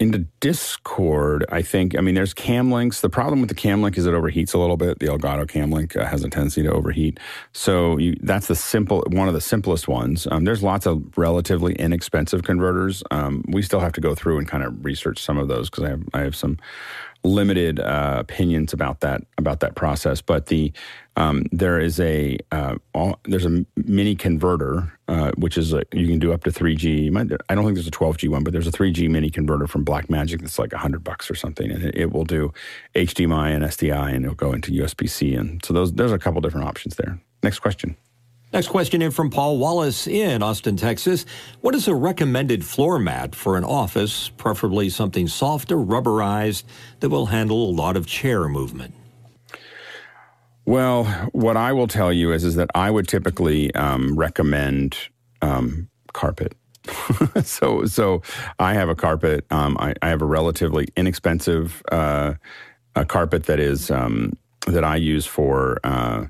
into 0.00 0.18
Discord, 0.40 1.44
I 1.50 1.62
think, 1.62 1.98
I 1.98 2.00
mean, 2.00 2.14
there's 2.14 2.32
cam 2.32 2.70
links. 2.70 3.00
The 3.00 3.08
problem 3.08 3.40
with 3.40 3.48
the 3.48 3.54
cam 3.54 3.82
link 3.82 3.98
is 3.98 4.06
it 4.06 4.14
overheats 4.14 4.54
a 4.54 4.58
little 4.58 4.76
bit. 4.76 5.00
The 5.00 5.06
Elgato 5.06 5.48
cam 5.48 5.72
link 5.72 5.96
uh, 5.96 6.04
has 6.04 6.22
a 6.22 6.30
tendency 6.30 6.62
to 6.62 6.72
overheat. 6.72 7.18
So 7.52 7.96
you, 7.98 8.16
that's 8.22 8.46
the 8.46 8.54
simple, 8.54 9.04
one 9.08 9.26
of 9.26 9.34
the 9.34 9.40
simplest 9.40 9.88
ones. 9.88 10.28
Um, 10.30 10.44
there's 10.44 10.62
lots 10.62 10.86
of 10.86 11.18
relatively 11.18 11.74
inexpensive 11.74 12.44
converters. 12.44 13.02
Um, 13.10 13.44
we 13.48 13.62
still 13.62 13.80
have 13.80 13.92
to 13.92 14.00
go 14.00 14.14
through 14.14 14.38
and 14.38 14.46
kind 14.46 14.62
of 14.62 14.84
research 14.84 15.18
some 15.20 15.36
of 15.36 15.48
those 15.48 15.68
because 15.68 15.84
I 15.84 15.88
have, 15.88 16.02
I 16.14 16.20
have 16.20 16.36
some 16.36 16.58
limited 17.28 17.80
uh, 17.80 18.16
opinions 18.18 18.72
about 18.72 19.00
that 19.00 19.22
about 19.36 19.60
that 19.60 19.74
process. 19.74 20.20
But 20.20 20.46
the 20.46 20.72
um, 21.16 21.44
there 21.52 21.80
is 21.80 21.98
a 22.00 22.38
uh, 22.52 22.76
all, 22.94 23.18
there's 23.24 23.46
a 23.46 23.64
mini 23.76 24.14
converter 24.14 24.92
uh, 25.08 25.32
which 25.38 25.56
is 25.56 25.72
a, 25.72 25.82
you 25.92 26.06
can 26.06 26.18
do 26.18 26.32
up 26.32 26.44
to 26.44 26.50
3G. 26.50 27.10
Might, 27.10 27.32
I 27.48 27.54
don't 27.54 27.64
think 27.64 27.76
there's 27.76 27.86
a 27.86 27.90
12G 27.90 28.28
one, 28.28 28.44
but 28.44 28.52
there's 28.52 28.66
a 28.66 28.72
3G 28.72 29.08
mini 29.08 29.30
converter 29.30 29.66
from 29.66 29.84
Blackmagic 29.84 30.40
that's 30.40 30.58
like 30.58 30.72
hundred 30.72 31.02
bucks 31.02 31.30
or 31.30 31.34
something, 31.34 31.70
and 31.70 31.82
it, 31.82 31.96
it, 31.96 32.12
will 32.12 32.24
do 32.24 32.52
HDMI 32.94 33.54
and 33.54 33.64
SDI, 33.64 34.14
and 34.14 34.24
it'll 34.24 34.34
go 34.34 34.52
into 34.52 34.70
USB 34.72 35.08
C. 35.08 35.34
And 35.34 35.64
so 35.64 35.72
those 35.72 35.92
there's 35.94 36.12
a 36.12 36.18
couple 36.18 36.40
different 36.40 36.66
options 36.66 36.96
there. 36.96 37.18
Next 37.42 37.60
question. 37.60 37.96
Next 38.50 38.68
question 38.68 39.02
in 39.02 39.10
from 39.10 39.28
Paul 39.28 39.58
Wallace 39.58 40.06
in 40.06 40.42
Austin, 40.42 40.76
Texas. 40.76 41.26
What 41.60 41.74
is 41.74 41.86
a 41.86 41.94
recommended 41.94 42.64
floor 42.64 42.98
mat 42.98 43.34
for 43.34 43.58
an 43.58 43.64
office, 43.64 44.30
preferably 44.30 44.88
something 44.88 45.28
soft 45.28 45.70
or 45.70 45.76
rubberized 45.76 46.64
that 47.00 47.10
will 47.10 47.26
handle 47.26 47.68
a 47.68 47.72
lot 47.72 47.96
of 47.96 48.06
chair 48.06 48.48
movement? 48.48 48.94
Well, 50.64 51.04
what 51.32 51.58
I 51.58 51.72
will 51.72 51.88
tell 51.88 52.12
you 52.12 52.32
is, 52.32 52.42
is 52.42 52.54
that 52.54 52.70
I 52.74 52.90
would 52.90 53.06
typically 53.06 53.74
um, 53.74 54.18
recommend 54.18 54.96
um, 55.42 55.90
carpet. 56.14 56.54
so, 57.42 57.84
so 57.84 58.22
I 58.58 58.72
have 58.72 58.88
a 58.88 58.94
carpet. 58.94 59.44
Um, 59.50 59.76
I, 59.78 59.94
I, 60.00 60.08
have 60.08 60.22
a 60.22 60.26
relatively 60.26 60.88
inexpensive 60.96 61.82
uh, 61.92 62.34
a 62.96 63.04
carpet 63.04 63.44
that 63.44 63.60
is 63.60 63.90
um, 63.90 64.32
that 64.66 64.84
I 64.84 64.96
use 64.96 65.26
for 65.26 65.80
uh, 65.84 66.26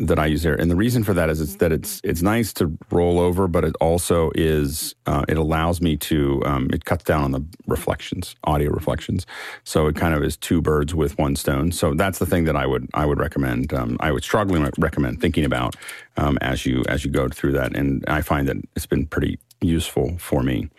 that 0.00 0.18
I 0.18 0.26
use 0.26 0.42
there. 0.42 0.54
And 0.54 0.70
the 0.70 0.76
reason 0.76 1.04
for 1.04 1.14
that 1.14 1.28
is 1.28 1.40
it's 1.40 1.56
that 1.56 1.72
it's 1.72 2.00
it's 2.02 2.22
nice 2.22 2.52
to 2.54 2.76
roll 2.90 3.18
over, 3.18 3.46
but 3.46 3.64
it 3.64 3.74
also 3.80 4.30
is 4.34 4.94
uh, 5.06 5.24
it 5.28 5.36
allows 5.36 5.80
me 5.80 5.96
to 5.98 6.42
um, 6.44 6.70
it 6.72 6.84
cuts 6.84 7.04
down 7.04 7.22
on 7.22 7.32
the 7.32 7.44
reflections, 7.66 8.34
audio 8.44 8.70
reflections. 8.70 9.26
So 9.64 9.86
it 9.86 9.96
kind 9.96 10.14
of 10.14 10.22
is 10.22 10.36
two 10.36 10.60
birds 10.62 10.94
with 10.94 11.18
one 11.18 11.36
stone. 11.36 11.72
So 11.72 11.94
that's 11.94 12.18
the 12.18 12.26
thing 12.26 12.44
that 12.44 12.56
I 12.56 12.66
would 12.66 12.88
I 12.94 13.06
would 13.06 13.18
recommend. 13.18 13.72
Um, 13.72 13.96
I 14.00 14.10
would 14.10 14.24
strongly 14.24 14.68
recommend 14.78 15.20
thinking 15.20 15.44
about 15.44 15.76
um, 16.16 16.38
as 16.40 16.66
you 16.66 16.82
as 16.88 17.04
you 17.04 17.10
go 17.10 17.28
through 17.28 17.52
that. 17.52 17.76
And 17.76 18.04
I 18.08 18.22
find 18.22 18.48
that 18.48 18.56
it's 18.74 18.86
been 18.86 19.06
pretty 19.06 19.38
useful 19.60 20.16
for 20.18 20.42
me. 20.42 20.70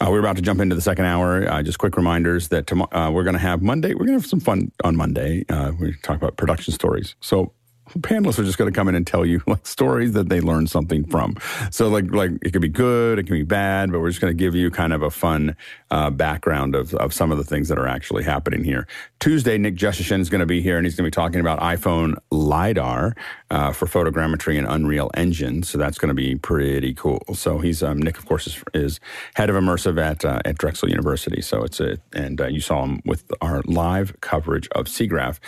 Uh, 0.00 0.08
we're 0.10 0.18
about 0.18 0.36
to 0.36 0.42
jump 0.42 0.60
into 0.60 0.74
the 0.74 0.82
second 0.82 1.04
hour. 1.04 1.48
Uh, 1.48 1.62
just 1.62 1.78
quick 1.78 1.96
reminders 1.96 2.48
that 2.48 2.66
tomorrow 2.66 2.90
uh, 2.96 3.10
we're 3.10 3.22
going 3.22 3.34
to 3.34 3.40
have 3.40 3.62
Monday. 3.62 3.94
We're 3.94 4.06
going 4.06 4.18
to 4.18 4.22
have 4.22 4.26
some 4.26 4.40
fun 4.40 4.72
on 4.82 4.96
Monday. 4.96 5.44
Uh, 5.48 5.72
we 5.78 5.94
talk 6.02 6.16
about 6.16 6.36
production 6.36 6.74
stories. 6.74 7.14
So 7.20 7.52
panelists 7.98 8.38
are 8.38 8.44
just 8.44 8.58
going 8.58 8.72
to 8.72 8.76
come 8.76 8.88
in 8.88 8.94
and 8.94 9.06
tell 9.06 9.24
you 9.24 9.42
like 9.46 9.66
stories 9.66 10.12
that 10.12 10.28
they 10.28 10.40
learned 10.40 10.70
something 10.70 11.04
from. 11.04 11.36
So 11.70 11.88
like 11.88 12.12
like 12.12 12.32
it 12.42 12.52
could 12.52 12.62
be 12.62 12.68
good, 12.68 13.18
it 13.18 13.26
can 13.26 13.36
be 13.36 13.42
bad, 13.42 13.92
but 13.92 14.00
we're 14.00 14.10
just 14.10 14.20
going 14.20 14.36
to 14.36 14.38
give 14.38 14.54
you 14.54 14.70
kind 14.70 14.92
of 14.92 15.02
a 15.02 15.10
fun 15.10 15.56
uh, 15.90 16.10
background 16.10 16.74
of, 16.74 16.94
of 16.94 17.12
some 17.12 17.30
of 17.30 17.38
the 17.38 17.44
things 17.44 17.68
that 17.68 17.78
are 17.78 17.88
actually 17.88 18.24
happening 18.24 18.64
here. 18.64 18.86
Tuesday, 19.24 19.56
Nick 19.56 19.74
Jushchyshyn 19.74 20.20
is 20.20 20.28
going 20.28 20.40
to 20.40 20.46
be 20.46 20.60
here, 20.60 20.76
and 20.76 20.84
he's 20.84 20.96
going 20.96 21.10
to 21.10 21.10
be 21.10 21.22
talking 21.22 21.40
about 21.40 21.58
iPhone 21.60 22.14
lidar 22.30 23.16
uh, 23.50 23.72
for 23.72 23.86
photogrammetry 23.86 24.58
and 24.58 24.66
Unreal 24.66 25.10
Engine. 25.14 25.62
So 25.62 25.78
that's 25.78 25.96
going 25.96 26.10
to 26.10 26.14
be 26.14 26.36
pretty 26.36 26.92
cool. 26.92 27.22
So 27.32 27.56
he's 27.56 27.82
um, 27.82 28.02
Nick, 28.02 28.18
of 28.18 28.26
course, 28.26 28.46
is, 28.46 28.62
is, 28.74 29.00
head 29.32 29.48
of 29.48 29.56
immersive 29.56 29.98
at 29.98 30.26
uh, 30.26 30.40
at 30.44 30.58
Drexel 30.58 30.90
University. 30.90 31.40
So 31.40 31.62
it's 31.62 31.80
a 31.80 31.96
and 32.12 32.38
uh, 32.38 32.48
you 32.48 32.60
saw 32.60 32.84
him 32.84 33.00
with 33.06 33.24
our 33.40 33.62
live 33.62 34.14
coverage 34.20 34.68
of 34.72 34.88
SIGGRAPH. 34.88 35.38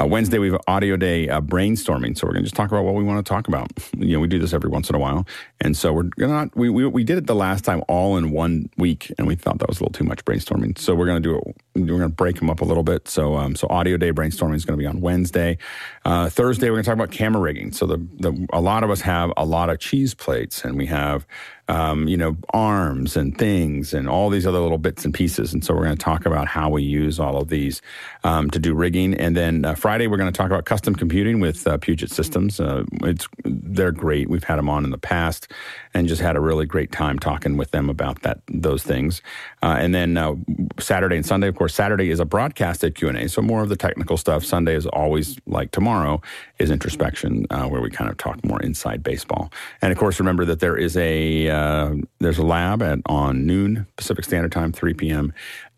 Uh, 0.00 0.06
Wednesday, 0.06 0.38
we 0.38 0.52
have 0.52 0.60
Audio 0.68 0.96
Day 0.96 1.28
uh, 1.28 1.40
brainstorming. 1.40 2.16
So 2.16 2.28
we're 2.28 2.34
going 2.34 2.44
to 2.44 2.50
just 2.50 2.54
talk 2.54 2.70
about 2.70 2.84
what 2.84 2.94
we 2.94 3.02
want 3.02 3.26
to 3.26 3.28
talk 3.28 3.48
about. 3.48 3.72
You 3.96 4.14
know, 4.14 4.20
we 4.20 4.28
do 4.28 4.38
this 4.38 4.52
every 4.52 4.70
once 4.70 4.90
in 4.90 4.96
a 4.96 4.98
while, 4.98 5.26
and 5.60 5.76
so 5.76 5.92
we're 5.92 6.02
gonna 6.02 6.50
we, 6.54 6.68
we 6.68 6.86
we 6.86 7.04
did 7.04 7.16
it 7.16 7.26
the 7.26 7.34
last 7.34 7.64
time 7.64 7.82
all 7.88 8.16
in 8.16 8.30
one 8.32 8.68
week, 8.76 9.10
and 9.18 9.26
we 9.26 9.34
thought 9.34 9.58
that 9.58 9.68
was 9.68 9.80
a 9.80 9.82
little 9.82 9.92
too 9.92 10.04
much 10.04 10.24
brainstorming. 10.24 10.76
So 10.78 10.94
we're 10.94 11.06
going 11.06 11.22
to 11.22 11.28
do 11.28 11.38
it. 11.38 11.56
We're 11.74 11.86
going 11.86 12.00
to 12.02 12.08
break 12.08 12.38
them 12.38 12.50
up 12.50 12.60
a 12.60 12.64
little 12.64 12.84
bit. 12.84 13.08
So 13.08 13.34
um, 13.34 13.56
so 13.56 13.66
Audio 13.68 13.96
Day 13.96 14.12
brainstorming 14.12 14.54
is 14.54 14.64
going 14.64 14.78
to 14.78 14.82
be 14.82 14.86
on 14.86 15.00
Wednesday. 15.00 15.58
Uh, 16.04 16.28
Thursday, 16.28 16.70
we're 16.70 16.76
going 16.76 16.84
to 16.84 16.90
talk 16.90 16.94
about 16.94 17.10
camera 17.10 17.40
rigging. 17.40 17.72
So 17.72 17.86
the, 17.86 18.06
the 18.18 18.46
a 18.52 18.60
lot 18.60 18.84
of 18.84 18.90
us 18.90 19.00
have 19.00 19.32
a 19.36 19.44
lot 19.44 19.70
of 19.70 19.80
cheese 19.80 20.14
plates, 20.14 20.64
and 20.64 20.76
we 20.76 20.86
have 20.86 21.26
um, 21.68 22.08
you 22.08 22.16
know, 22.16 22.36
arms 22.52 23.16
and 23.16 23.36
things 23.38 23.94
and 23.94 24.08
all 24.08 24.28
these 24.28 24.46
other 24.46 24.58
little 24.58 24.78
bits 24.78 25.04
and 25.04 25.14
pieces. 25.14 25.54
And 25.54 25.64
so 25.64 25.74
we're 25.74 25.84
going 25.84 25.96
to 25.96 26.02
talk 26.02 26.26
about 26.26 26.46
how 26.46 26.68
we 26.68 26.82
use 26.82 27.18
all 27.18 27.38
of 27.38 27.48
these 27.48 27.80
um, 28.22 28.50
to 28.50 28.58
do 28.58 28.74
rigging. 28.74 29.14
And 29.14 29.36
then 29.36 29.64
uh, 29.64 29.74
Friday, 29.74 30.06
we're 30.06 30.18
going 30.18 30.32
to 30.32 30.36
talk 30.36 30.50
about 30.50 30.66
custom 30.66 30.94
computing 30.94 31.40
with 31.40 31.66
uh, 31.66 31.78
Puget 31.78 32.10
Systems. 32.10 32.60
Uh, 32.60 32.84
it's 33.02 33.26
they're 33.44 33.92
great. 33.92 34.28
We've 34.28 34.44
had 34.44 34.56
them 34.56 34.68
on 34.68 34.84
in 34.84 34.90
the 34.90 34.98
past 34.98 35.50
and 35.94 36.08
just 36.08 36.20
had 36.20 36.36
a 36.36 36.40
really 36.40 36.66
great 36.66 36.92
time 36.92 37.18
talking 37.18 37.56
with 37.56 37.70
them 37.70 37.88
about 37.88 38.22
that 38.22 38.40
those 38.48 38.82
things. 38.82 39.22
Uh, 39.62 39.76
and 39.78 39.94
then 39.94 40.16
uh, 40.16 40.34
Saturday 40.78 41.16
and 41.16 41.24
Sunday, 41.24 41.48
of 41.48 41.54
course, 41.54 41.74
Saturday 41.74 42.10
is 42.10 42.20
a 42.20 42.24
broadcasted 42.24 42.94
Q 42.94 43.08
and 43.08 43.16
A, 43.16 43.28
so 43.28 43.40
more 43.40 43.62
of 43.62 43.68
the 43.68 43.76
technical 43.76 44.16
stuff. 44.16 44.44
Sunday 44.44 44.74
is 44.74 44.86
always 44.86 45.38
like 45.46 45.70
tomorrow 45.70 46.20
is 46.58 46.70
introspection, 46.70 47.46
uh, 47.50 47.66
where 47.66 47.80
we 47.80 47.90
kind 47.90 48.10
of 48.10 48.16
talk 48.16 48.44
more 48.44 48.60
inside 48.60 49.02
baseball. 49.02 49.50
And 49.80 49.92
of 49.92 49.98
course, 49.98 50.18
remember 50.18 50.44
that 50.44 50.60
there 50.60 50.76
is 50.76 50.96
a 50.96 51.48
uh, 51.54 51.94
there's 52.18 52.38
a 52.38 52.44
lab 52.44 52.82
at 52.82 52.98
on 53.06 53.46
noon 53.46 53.86
Pacific 53.96 54.24
Standard 54.24 54.52
Time, 54.52 54.72
3 54.72 54.94
p.m. 54.94 55.32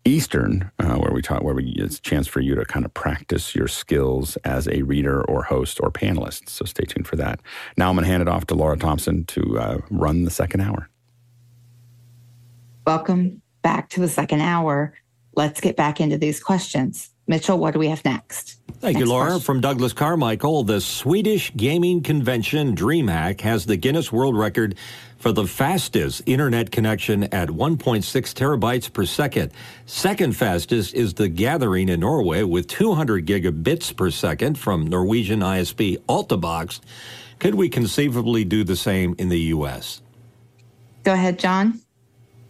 Eastern, 0.05 0.71
uh, 0.79 0.95
where 0.95 1.11
we 1.11 1.21
talk, 1.21 1.43
where 1.43 1.53
we 1.53 1.73
it's 1.77 1.97
a 1.97 2.01
chance 2.01 2.27
for 2.27 2.39
you 2.39 2.55
to 2.55 2.65
kind 2.65 2.85
of 2.85 2.93
practice 2.93 3.53
your 3.55 3.67
skills 3.67 4.37
as 4.37 4.67
a 4.67 4.81
reader 4.83 5.21
or 5.23 5.43
host 5.43 5.79
or 5.81 5.91
panelist. 5.91 6.49
So 6.49 6.65
stay 6.65 6.85
tuned 6.85 7.07
for 7.07 7.17
that. 7.17 7.41
Now 7.77 7.89
I'm 7.89 7.95
going 7.95 8.05
to 8.05 8.11
hand 8.11 8.21
it 8.21 8.27
off 8.27 8.47
to 8.47 8.55
Laura 8.55 8.77
Thompson 8.77 9.25
to 9.25 9.59
uh, 9.59 9.77
run 9.89 10.23
the 10.23 10.31
second 10.31 10.61
hour. 10.61 10.89
Welcome 12.85 13.41
back 13.61 13.89
to 13.89 13.99
the 13.99 14.07
second 14.07 14.41
hour. 14.41 14.93
Let's 15.35 15.59
get 15.59 15.75
back 15.75 15.99
into 15.99 16.17
these 16.17 16.41
questions. 16.41 17.09
Mitchell, 17.27 17.57
what 17.57 17.73
do 17.73 17.79
we 17.79 17.89
have 17.89 18.03
next? 18.05 18.61
Thank 18.79 18.93
next 18.93 18.99
you, 18.99 19.05
Laura. 19.05 19.25
question. 19.25 19.41
From 19.41 19.61
Douglas 19.61 19.91
Carmichael, 19.91 20.63
the 20.63 20.79
Swedish 20.79 21.53
gaming 21.57 22.01
convention 22.01 22.75
DreamHack 22.75 23.41
has 23.41 23.65
the 23.65 23.75
Guinness 23.75 24.11
World 24.11 24.37
Record 24.37 24.75
for 25.17 25.31
the 25.31 25.45
fastest 25.45 26.21
internet 26.25 26.71
connection 26.71 27.23
at 27.25 27.49
1.6 27.49 28.03
terabytes 28.03 28.91
per 28.91 29.05
second. 29.05 29.51
Second 29.85 30.35
fastest 30.35 30.93
is 30.93 31.15
the 31.15 31.27
Gathering 31.27 31.89
in 31.89 31.99
Norway 31.99 32.43
with 32.43 32.67
200 32.67 33.25
gigabits 33.25 33.95
per 33.95 34.11
second 34.11 34.57
from 34.57 34.87
Norwegian 34.87 35.41
ISP 35.41 35.97
Altibox. 36.07 36.79
Could 37.39 37.55
we 37.55 37.69
conceivably 37.69 38.43
do 38.43 38.63
the 38.63 38.75
same 38.75 39.15
in 39.17 39.29
the 39.29 39.39
U.S.? 39.39 40.01
Go 41.03 41.13
ahead, 41.13 41.39
John. 41.39 41.81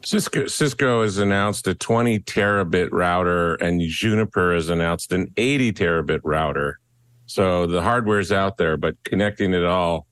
Cisco, 0.03 0.47
Cisco 0.47 1.03
has 1.03 1.17
announced 1.17 1.67
a 1.67 1.75
20 1.75 2.19
terabit 2.19 2.89
router, 2.91 3.55
and 3.55 3.81
Juniper 3.81 4.53
has 4.55 4.69
announced 4.69 5.11
an 5.11 5.33
80 5.35 5.73
terabit 5.73 6.21
router. 6.23 6.79
So 7.25 7.67
the 7.67 7.81
hardware's 7.81 8.31
out 8.31 8.57
there, 8.57 8.77
but 8.77 8.95
connecting 9.03 9.53
it 9.53 9.65
all 9.65 10.06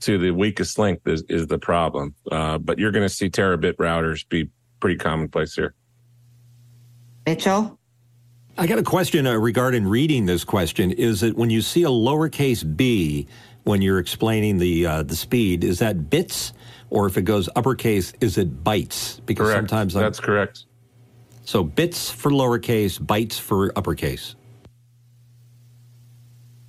to 0.00 0.18
the 0.18 0.30
weakest 0.30 0.78
link 0.78 1.00
is, 1.06 1.22
is 1.28 1.46
the 1.46 1.58
problem. 1.58 2.14
Uh, 2.30 2.58
but 2.58 2.78
you're 2.78 2.90
going 2.92 3.04
to 3.04 3.08
see 3.08 3.28
terabit 3.28 3.74
routers 3.74 4.28
be 4.28 4.48
pretty 4.80 4.96
commonplace 4.96 5.54
here. 5.54 5.74
Mitchell? 7.26 7.78
I 8.56 8.66
got 8.66 8.78
a 8.78 8.82
question 8.82 9.26
uh, 9.26 9.34
regarding 9.34 9.86
reading 9.86 10.26
this 10.26 10.44
question. 10.44 10.90
Is 10.90 11.20
that 11.20 11.36
when 11.36 11.50
you 11.50 11.60
see 11.62 11.84
a 11.84 11.88
lowercase 11.88 12.76
b 12.76 13.26
when 13.64 13.82
you're 13.82 13.98
explaining 13.98 14.58
the 14.58 14.86
uh, 14.86 15.02
the 15.02 15.14
speed, 15.14 15.62
is 15.62 15.78
that 15.80 16.10
bits? 16.10 16.52
Or 16.90 17.06
if 17.06 17.18
it 17.18 17.22
goes 17.22 17.50
uppercase, 17.54 18.14
is 18.20 18.38
it 18.38 18.64
bytes? 18.64 19.20
Because 19.26 19.48
Correct. 19.48 19.58
sometimes 19.58 19.94
I'm- 19.94 20.04
That's 20.04 20.20
correct. 20.20 20.64
so 21.44 21.62
bits 21.62 22.10
for 22.10 22.30
lowercase, 22.30 22.98
bytes 22.98 23.38
for 23.38 23.72
uppercase. 23.76 24.34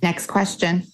Next 0.02 0.26
question. 0.26 0.86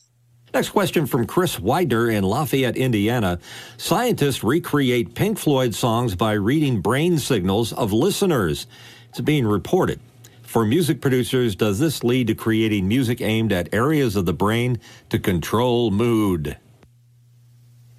Next 0.56 0.70
question 0.70 1.04
from 1.04 1.26
Chris 1.26 1.60
Widener 1.60 2.08
in 2.08 2.24
Lafayette, 2.24 2.78
Indiana. 2.78 3.38
Scientists 3.76 4.42
recreate 4.42 5.14
Pink 5.14 5.38
Floyd 5.38 5.74
songs 5.74 6.14
by 6.14 6.32
reading 6.32 6.80
brain 6.80 7.18
signals 7.18 7.74
of 7.74 7.92
listeners. 7.92 8.66
It's 9.10 9.20
being 9.20 9.46
reported. 9.46 10.00
For 10.40 10.64
music 10.64 11.02
producers, 11.02 11.56
does 11.56 11.78
this 11.78 12.02
lead 12.02 12.28
to 12.28 12.34
creating 12.34 12.88
music 12.88 13.20
aimed 13.20 13.52
at 13.52 13.68
areas 13.74 14.16
of 14.16 14.24
the 14.24 14.32
brain 14.32 14.80
to 15.10 15.18
control 15.18 15.90
mood? 15.90 16.56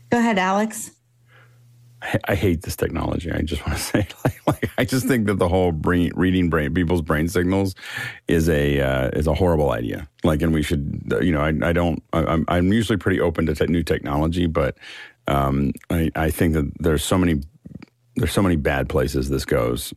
Go 0.10 0.18
ahead, 0.18 0.40
Alex. 0.40 0.97
I, 2.02 2.20
I 2.30 2.36
hate 2.36 2.62
this 2.62 2.76
technology. 2.76 3.32
I 3.32 3.42
just 3.42 3.66
want 3.66 3.78
to 3.78 3.84
say, 3.92 4.08
like, 4.24 4.48
like 4.48 4.70
I 4.78 4.86
just 4.86 5.08
think 5.08 5.28
that 5.28 5.36
the 5.36 5.48
whole 5.48 5.72
brain, 5.72 6.12
reading 6.16 6.50
brain 6.50 6.74
people's 6.74 7.02
brain 7.02 7.28
signals 7.28 7.76
is 8.28 8.50
a 8.50 8.80
uh, 8.82 9.10
is 9.10 9.28
a 9.28 9.34
horrible 9.34 9.72
idea. 9.72 10.08
Like, 10.24 10.42
and 10.42 10.54
we 10.54 10.64
should, 10.64 11.02
uh, 11.12 11.20
you 11.20 11.32
know, 11.32 11.42
I, 11.42 11.54
I 11.70 11.74
don't. 11.74 12.04
I, 12.14 12.24
I'm 12.26 12.46
I'm 12.48 12.74
usually 12.74 12.98
pretty 12.98 13.20
open 13.20 13.46
to 13.48 13.56
te- 13.56 13.68
new 13.68 13.84
technology, 13.84 14.48
but 14.48 14.78
um, 15.28 15.72
I 15.90 16.12
I 16.16 16.30
think 16.30 16.54
that 16.54 16.72
there's 16.80 17.04
so 17.04 17.18
many 17.18 17.42
there's 18.16 18.32
so 18.32 18.42
many 18.42 18.56
bad 18.56 18.90
places 18.90 19.30
this 19.30 19.46
goes. 19.46 19.94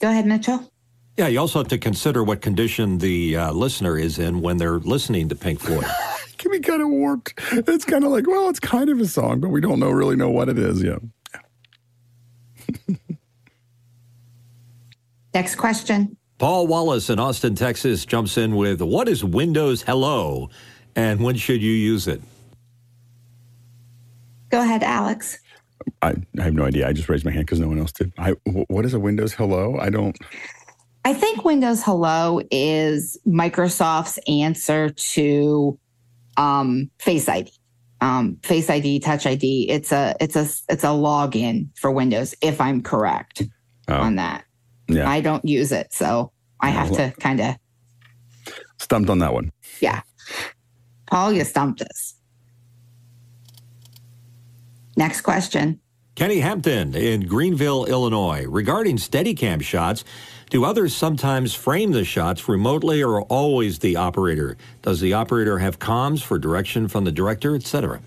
Go 0.00 0.10
ahead, 0.10 0.26
Mitchell. 0.26 0.70
Yeah, 1.16 1.28
you 1.28 1.40
also 1.40 1.60
have 1.60 1.68
to 1.68 1.78
consider 1.78 2.22
what 2.22 2.42
condition 2.42 2.98
the 2.98 3.36
uh, 3.36 3.52
listener 3.52 3.98
is 3.98 4.18
in 4.18 4.42
when 4.42 4.58
they're 4.58 4.78
listening 4.78 5.30
to 5.30 5.34
Pink 5.34 5.60
Floyd. 5.60 5.86
It 6.36 6.42
can 6.42 6.52
be 6.52 6.60
kind 6.60 6.82
of 6.82 6.88
warped. 6.90 7.32
It's 7.52 7.86
kind 7.86 8.04
of 8.04 8.10
like, 8.10 8.26
well, 8.26 8.50
it's 8.50 8.60
kind 8.60 8.90
of 8.90 9.00
a 9.00 9.06
song, 9.06 9.40
but 9.40 9.48
we 9.48 9.62
don't 9.62 9.80
know 9.80 9.88
really 9.88 10.16
know 10.16 10.28
what 10.28 10.50
it 10.50 10.58
is. 10.58 10.82
Yeah. 10.82 10.98
Next 15.34 15.54
question. 15.54 16.18
Paul 16.36 16.66
Wallace 16.66 17.08
in 17.08 17.18
Austin, 17.18 17.54
Texas 17.54 18.04
jumps 18.04 18.36
in 18.36 18.54
with 18.54 18.82
What 18.82 19.08
is 19.08 19.24
Windows 19.24 19.80
Hello 19.80 20.50
and 20.94 21.22
when 21.22 21.36
should 21.36 21.62
you 21.62 21.72
use 21.72 22.06
it? 22.06 22.20
Go 24.50 24.60
ahead, 24.60 24.82
Alex. 24.82 25.38
I, 26.02 26.16
I 26.38 26.42
have 26.42 26.52
no 26.52 26.64
idea. 26.64 26.86
I 26.86 26.92
just 26.92 27.08
raised 27.08 27.24
my 27.24 27.30
hand 27.30 27.46
because 27.46 27.60
no 27.60 27.68
one 27.68 27.78
else 27.78 27.92
did. 27.92 28.12
I, 28.18 28.32
what 28.68 28.84
is 28.84 28.92
a 28.92 29.00
Windows 29.00 29.32
Hello? 29.32 29.78
I 29.78 29.88
don't. 29.88 30.14
I 31.06 31.14
think 31.14 31.46
Windows 31.46 31.82
Hello 31.82 32.42
is 32.50 33.18
Microsoft's 33.26 34.18
answer 34.28 34.90
to 34.90 35.78
um, 36.36 36.90
Face 36.98 37.28
ID. 37.28 37.50
Um, 38.00 38.36
Face 38.42 38.68
ID, 38.68 39.00
Touch 39.00 39.26
ID. 39.26 39.70
It's 39.70 39.90
a 39.92 40.14
it's 40.20 40.36
a 40.36 40.42
it's 40.68 40.84
a 40.84 40.88
login 40.88 41.68
for 41.76 41.90
Windows. 41.90 42.34
If 42.42 42.60
I'm 42.60 42.82
correct 42.82 43.42
Oh, 43.88 43.94
on 43.94 44.16
that, 44.16 44.44
yeah, 44.88 45.08
I 45.08 45.20
don't 45.20 45.44
use 45.44 45.72
it, 45.72 45.92
so 45.92 46.32
I 46.60 46.70
have 46.70 46.90
to 46.92 47.12
kind 47.20 47.40
of 47.40 47.54
stumped 48.78 49.08
on 49.10 49.20
that 49.20 49.32
one. 49.32 49.52
yeah. 49.80 50.02
Paul, 51.06 51.32
you 51.32 51.44
stumped 51.44 51.82
us. 51.82 52.14
Next 54.96 55.20
question. 55.20 55.80
Kenny 56.14 56.40
Hampton 56.40 56.94
in 56.94 57.26
Greenville, 57.26 57.84
Illinois. 57.84 58.44
Regarding 58.46 58.96
Steadicam 58.96 59.62
shots, 59.62 60.02
do 60.50 60.64
others 60.64 60.94
sometimes 60.94 61.54
frame 61.54 61.92
the 61.92 62.04
shots 62.04 62.48
remotely 62.48 63.02
or 63.02 63.22
always 63.22 63.78
the 63.80 63.96
operator? 63.96 64.56
Does 64.82 65.00
the 65.00 65.12
operator 65.12 65.58
have 65.58 65.78
comms 65.78 66.22
for 66.22 66.38
direction 66.38 66.88
from 66.88 67.04
the 67.04 67.12
director, 67.12 67.54
etc.? 67.56 68.00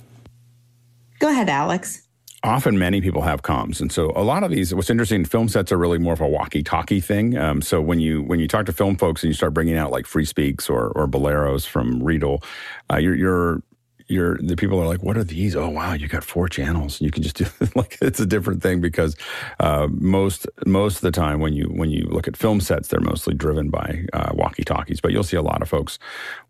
Go 1.20 1.30
ahead, 1.30 1.50
Alex. 1.50 2.04
often 2.44 2.80
many 2.80 3.02
people 3.02 3.22
have 3.22 3.42
comms 3.42 3.82
and 3.82 3.92
so 3.92 4.14
a 4.16 4.24
lot 4.24 4.44
of 4.44 4.50
these 4.52 4.74
what's 4.74 4.90
interesting 4.90 5.26
film 5.26 5.50
sets 5.50 5.74
are 5.74 5.78
really 5.78 5.98
more 5.98 6.14
of 6.14 6.22
a 6.22 6.28
walkie-talkie 6.28 7.02
thing 7.02 7.38
um, 7.38 7.62
so 7.62 7.82
when 7.82 8.00
you 8.00 8.22
when 8.24 8.40
you 8.40 8.48
talk 8.48 8.66
to 8.66 8.72
film 8.72 8.96
folks 8.96 9.22
and 9.24 9.30
you 9.30 9.34
start 9.34 9.54
bringing 9.54 9.76
out 9.76 9.92
like 9.92 10.06
FreeSpeaks 10.06 10.70
or 10.70 10.88
or 10.96 11.06
boleros 11.06 11.68
from 11.68 12.02
Riedel, 12.02 12.42
uh, 12.90 12.96
you're, 12.96 13.16
you're 13.16 13.62
you're 14.10 14.38
the 14.40 14.56
people 14.56 14.82
are 14.82 14.88
like, 14.88 15.04
what 15.04 15.18
are 15.18 15.24
these? 15.24 15.56
Oh 15.56 15.70
wow, 15.70 15.94
you 15.94 16.08
got 16.08 16.24
four 16.24 16.50
channels. 16.50 17.00
You 17.00 17.12
can 17.12 17.24
just 17.24 17.38
do 17.38 17.46
like 17.76 17.98
it's 18.02 18.20
a 18.20 18.26
different 18.26 18.62
thing 18.62 18.82
because 18.82 19.16
uh, 19.60 19.88
most 19.92 20.48
most 20.66 20.96
of 20.96 21.02
the 21.02 21.12
time 21.12 21.40
when 21.40 21.54
you 21.54 21.66
when 21.66 21.92
you 21.92 22.06
look 22.06 22.28
at 22.28 22.36
film 22.36 22.60
sets, 22.60 22.88
they're 22.90 23.00
mostly 23.00 23.36
driven 23.36 23.70
by 23.70 24.06
uh, 24.14 24.32
walkie 24.34 24.64
talkies. 24.64 25.00
But 25.00 25.12
you'll 25.12 25.24
see 25.24 25.38
a 25.38 25.42
lot 25.42 25.62
of 25.62 25.70
folks 25.70 26.00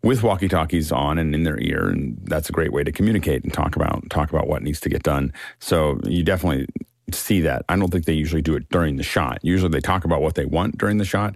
with 0.02 0.22
walkie 0.22 0.48
talkies 0.48 0.90
on 0.90 1.18
and 1.18 1.34
in 1.34 1.44
their 1.44 1.60
ear, 1.60 1.88
and 1.88 2.18
that's 2.24 2.48
a 2.48 2.52
great 2.52 2.72
way 2.72 2.82
to 2.82 2.90
communicate 2.90 3.44
and 3.44 3.52
talk 3.52 3.76
about 3.76 4.08
talk 4.08 4.30
about 4.30 4.48
what 4.48 4.62
needs 4.62 4.80
to 4.80 4.88
get 4.88 5.02
done. 5.02 5.32
So 5.58 6.00
you 6.04 6.24
definitely 6.24 6.66
see 7.14 7.40
that. 7.42 7.64
I 7.68 7.76
don't 7.76 7.90
think 7.90 8.04
they 8.04 8.12
usually 8.12 8.42
do 8.42 8.54
it 8.54 8.68
during 8.70 8.96
the 8.96 9.02
shot. 9.02 9.38
Usually 9.42 9.70
they 9.70 9.80
talk 9.80 10.04
about 10.04 10.22
what 10.22 10.34
they 10.34 10.44
want 10.44 10.78
during 10.78 10.98
the 10.98 11.04
shot. 11.04 11.34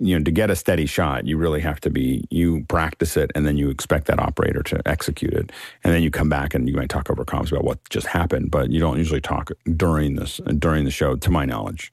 You 0.00 0.16
know, 0.16 0.24
to 0.24 0.30
get 0.30 0.48
a 0.48 0.56
steady 0.56 0.86
shot, 0.86 1.26
you 1.26 1.36
really 1.36 1.60
have 1.60 1.80
to 1.80 1.90
be, 1.90 2.24
you 2.30 2.64
practice 2.68 3.16
it 3.16 3.32
and 3.34 3.44
then 3.44 3.56
you 3.56 3.68
expect 3.68 4.06
that 4.06 4.20
operator 4.20 4.62
to 4.62 4.80
execute 4.86 5.32
it. 5.32 5.50
And 5.82 5.92
then 5.92 6.02
you 6.02 6.10
come 6.10 6.28
back 6.28 6.54
and 6.54 6.68
you 6.68 6.76
might 6.76 6.88
talk 6.88 7.10
over 7.10 7.24
comms 7.24 7.50
about 7.50 7.64
what 7.64 7.78
just 7.90 8.06
happened, 8.06 8.52
but 8.52 8.70
you 8.70 8.78
don't 8.78 8.96
usually 8.96 9.20
talk 9.20 9.50
during 9.76 10.14
this, 10.14 10.40
during 10.58 10.84
the 10.84 10.92
show, 10.92 11.16
to 11.16 11.30
my 11.30 11.44
knowledge. 11.44 11.92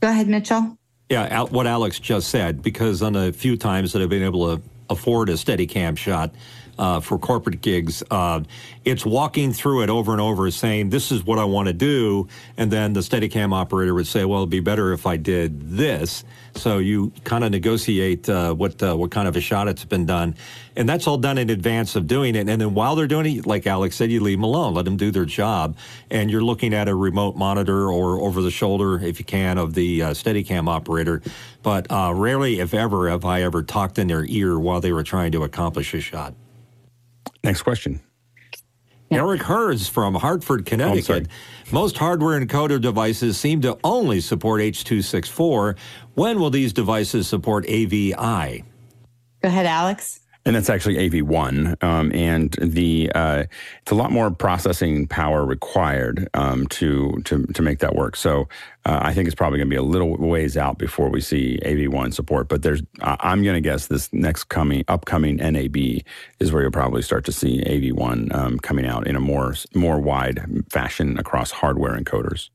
Go 0.00 0.08
ahead, 0.08 0.28
Mitchell. 0.28 0.78
Yeah, 1.08 1.42
what 1.44 1.66
Alex 1.66 1.98
just 1.98 2.28
said, 2.28 2.62
because 2.62 3.02
on 3.02 3.16
a 3.16 3.32
few 3.32 3.56
times 3.56 3.92
that 3.92 4.02
I've 4.02 4.10
been 4.10 4.22
able 4.22 4.56
to 4.56 4.62
afford 4.90 5.30
a 5.30 5.36
steady 5.36 5.66
cam 5.66 5.96
shot, 5.96 6.32
uh, 6.78 7.00
for 7.00 7.18
corporate 7.18 7.60
gigs. 7.60 8.02
Uh, 8.10 8.42
it's 8.84 9.04
walking 9.04 9.52
through 9.52 9.82
it 9.82 9.90
over 9.90 10.12
and 10.12 10.20
over, 10.20 10.50
saying, 10.50 10.90
This 10.90 11.10
is 11.12 11.24
what 11.24 11.38
I 11.38 11.44
want 11.44 11.68
to 11.68 11.74
do. 11.74 12.28
And 12.56 12.70
then 12.70 12.92
the 12.92 13.00
Steadicam 13.00 13.52
operator 13.52 13.94
would 13.94 14.06
say, 14.06 14.24
Well, 14.24 14.40
it'd 14.40 14.50
be 14.50 14.60
better 14.60 14.92
if 14.92 15.06
I 15.06 15.16
did 15.16 15.70
this. 15.70 16.24
So 16.54 16.78
you 16.78 17.12
kind 17.24 17.44
of 17.44 17.52
negotiate 17.52 18.28
uh, 18.28 18.52
what 18.52 18.82
uh, 18.82 18.96
what 18.96 19.10
kind 19.10 19.28
of 19.28 19.36
a 19.36 19.40
shot 19.40 19.68
it's 19.68 19.84
been 19.84 20.06
done, 20.06 20.34
and 20.74 20.88
that's 20.88 21.06
all 21.06 21.16
done 21.16 21.38
in 21.38 21.50
advance 21.50 21.94
of 21.94 22.06
doing 22.06 22.34
it. 22.34 22.48
And 22.48 22.60
then 22.60 22.74
while 22.74 22.96
they're 22.96 23.06
doing 23.06 23.38
it, 23.38 23.46
like 23.46 23.66
Alex 23.66 23.94
said, 23.94 24.10
you 24.10 24.20
leave 24.20 24.38
them 24.38 24.44
alone, 24.44 24.74
let 24.74 24.84
them 24.84 24.96
do 24.96 25.10
their 25.10 25.24
job, 25.24 25.76
and 26.10 26.30
you're 26.30 26.42
looking 26.42 26.74
at 26.74 26.88
a 26.88 26.94
remote 26.94 27.36
monitor 27.36 27.90
or 27.90 28.20
over 28.20 28.42
the 28.42 28.50
shoulder, 28.50 28.98
if 28.98 29.18
you 29.20 29.24
can, 29.24 29.56
of 29.56 29.74
the 29.74 30.02
uh, 30.02 30.10
Steadicam 30.10 30.68
operator. 30.68 31.22
But 31.62 31.90
uh, 31.90 32.12
rarely, 32.14 32.60
if 32.60 32.74
ever, 32.74 33.08
have 33.08 33.24
I 33.24 33.42
ever 33.42 33.62
talked 33.62 33.98
in 33.98 34.08
their 34.08 34.24
ear 34.24 34.58
while 34.58 34.80
they 34.80 34.92
were 34.92 35.04
trying 35.04 35.32
to 35.32 35.44
accomplish 35.44 35.94
a 35.94 36.00
shot. 36.00 36.34
Next 37.48 37.62
question. 37.62 38.02
Eric 39.10 39.40
Herz 39.40 39.88
from 39.88 40.14
Hartford, 40.14 40.66
Connecticut. 40.66 41.28
Oh, 41.30 41.72
Most 41.72 41.96
hardware 41.96 42.38
encoder 42.38 42.78
devices 42.78 43.38
seem 43.38 43.62
to 43.62 43.78
only 43.82 44.20
support 44.20 44.60
H.264. 44.60 45.78
When 46.12 46.40
will 46.40 46.50
these 46.50 46.74
devices 46.74 47.26
support 47.26 47.64
AVI? 47.66 48.12
Go 48.12 49.48
ahead, 49.48 49.64
Alex 49.64 50.20
and 50.48 50.56
that's 50.56 50.70
actually 50.70 50.96
AV1. 51.10 51.82
Um, 51.84 52.10
and 52.14 52.52
the 52.58 53.12
uh, 53.14 53.44
it's 53.82 53.90
a 53.90 53.94
lot 53.94 54.10
more 54.10 54.30
processing 54.30 55.06
power 55.06 55.44
required 55.44 56.26
um, 56.32 56.66
to 56.68 57.20
to 57.26 57.44
to 57.46 57.62
make 57.62 57.80
that 57.80 57.94
work. 57.94 58.16
So 58.16 58.48
uh, 58.88 59.00
I 59.02 59.12
think 59.12 59.26
it's 59.26 59.34
probably 59.34 59.58
going 59.58 59.68
to 59.68 59.70
be 59.70 59.76
a 59.76 59.82
little 59.82 60.16
ways 60.16 60.56
out 60.56 60.78
before 60.78 61.10
we 61.10 61.20
see 61.20 61.58
AV1 61.62 62.14
support. 62.14 62.48
But 62.48 62.62
there's 62.62 62.80
I'm 63.02 63.42
going 63.42 63.54
to 63.54 63.60
guess 63.60 63.86
this 63.86 64.10
next 64.14 64.44
coming 64.44 64.82
upcoming 64.88 65.36
NAB 65.36 65.76
is 66.40 66.52
where 66.52 66.62
you'll 66.62 66.70
probably 66.70 67.02
start 67.02 67.26
to 67.26 67.32
see 67.32 67.62
AV1 67.64 68.34
um, 68.34 68.58
coming 68.58 68.86
out 68.86 69.06
in 69.06 69.14
a 69.14 69.20
more 69.20 69.54
more 69.74 70.00
wide 70.00 70.64
fashion 70.70 71.18
across 71.18 71.50
hardware 71.50 71.98
encoders. 71.98 72.48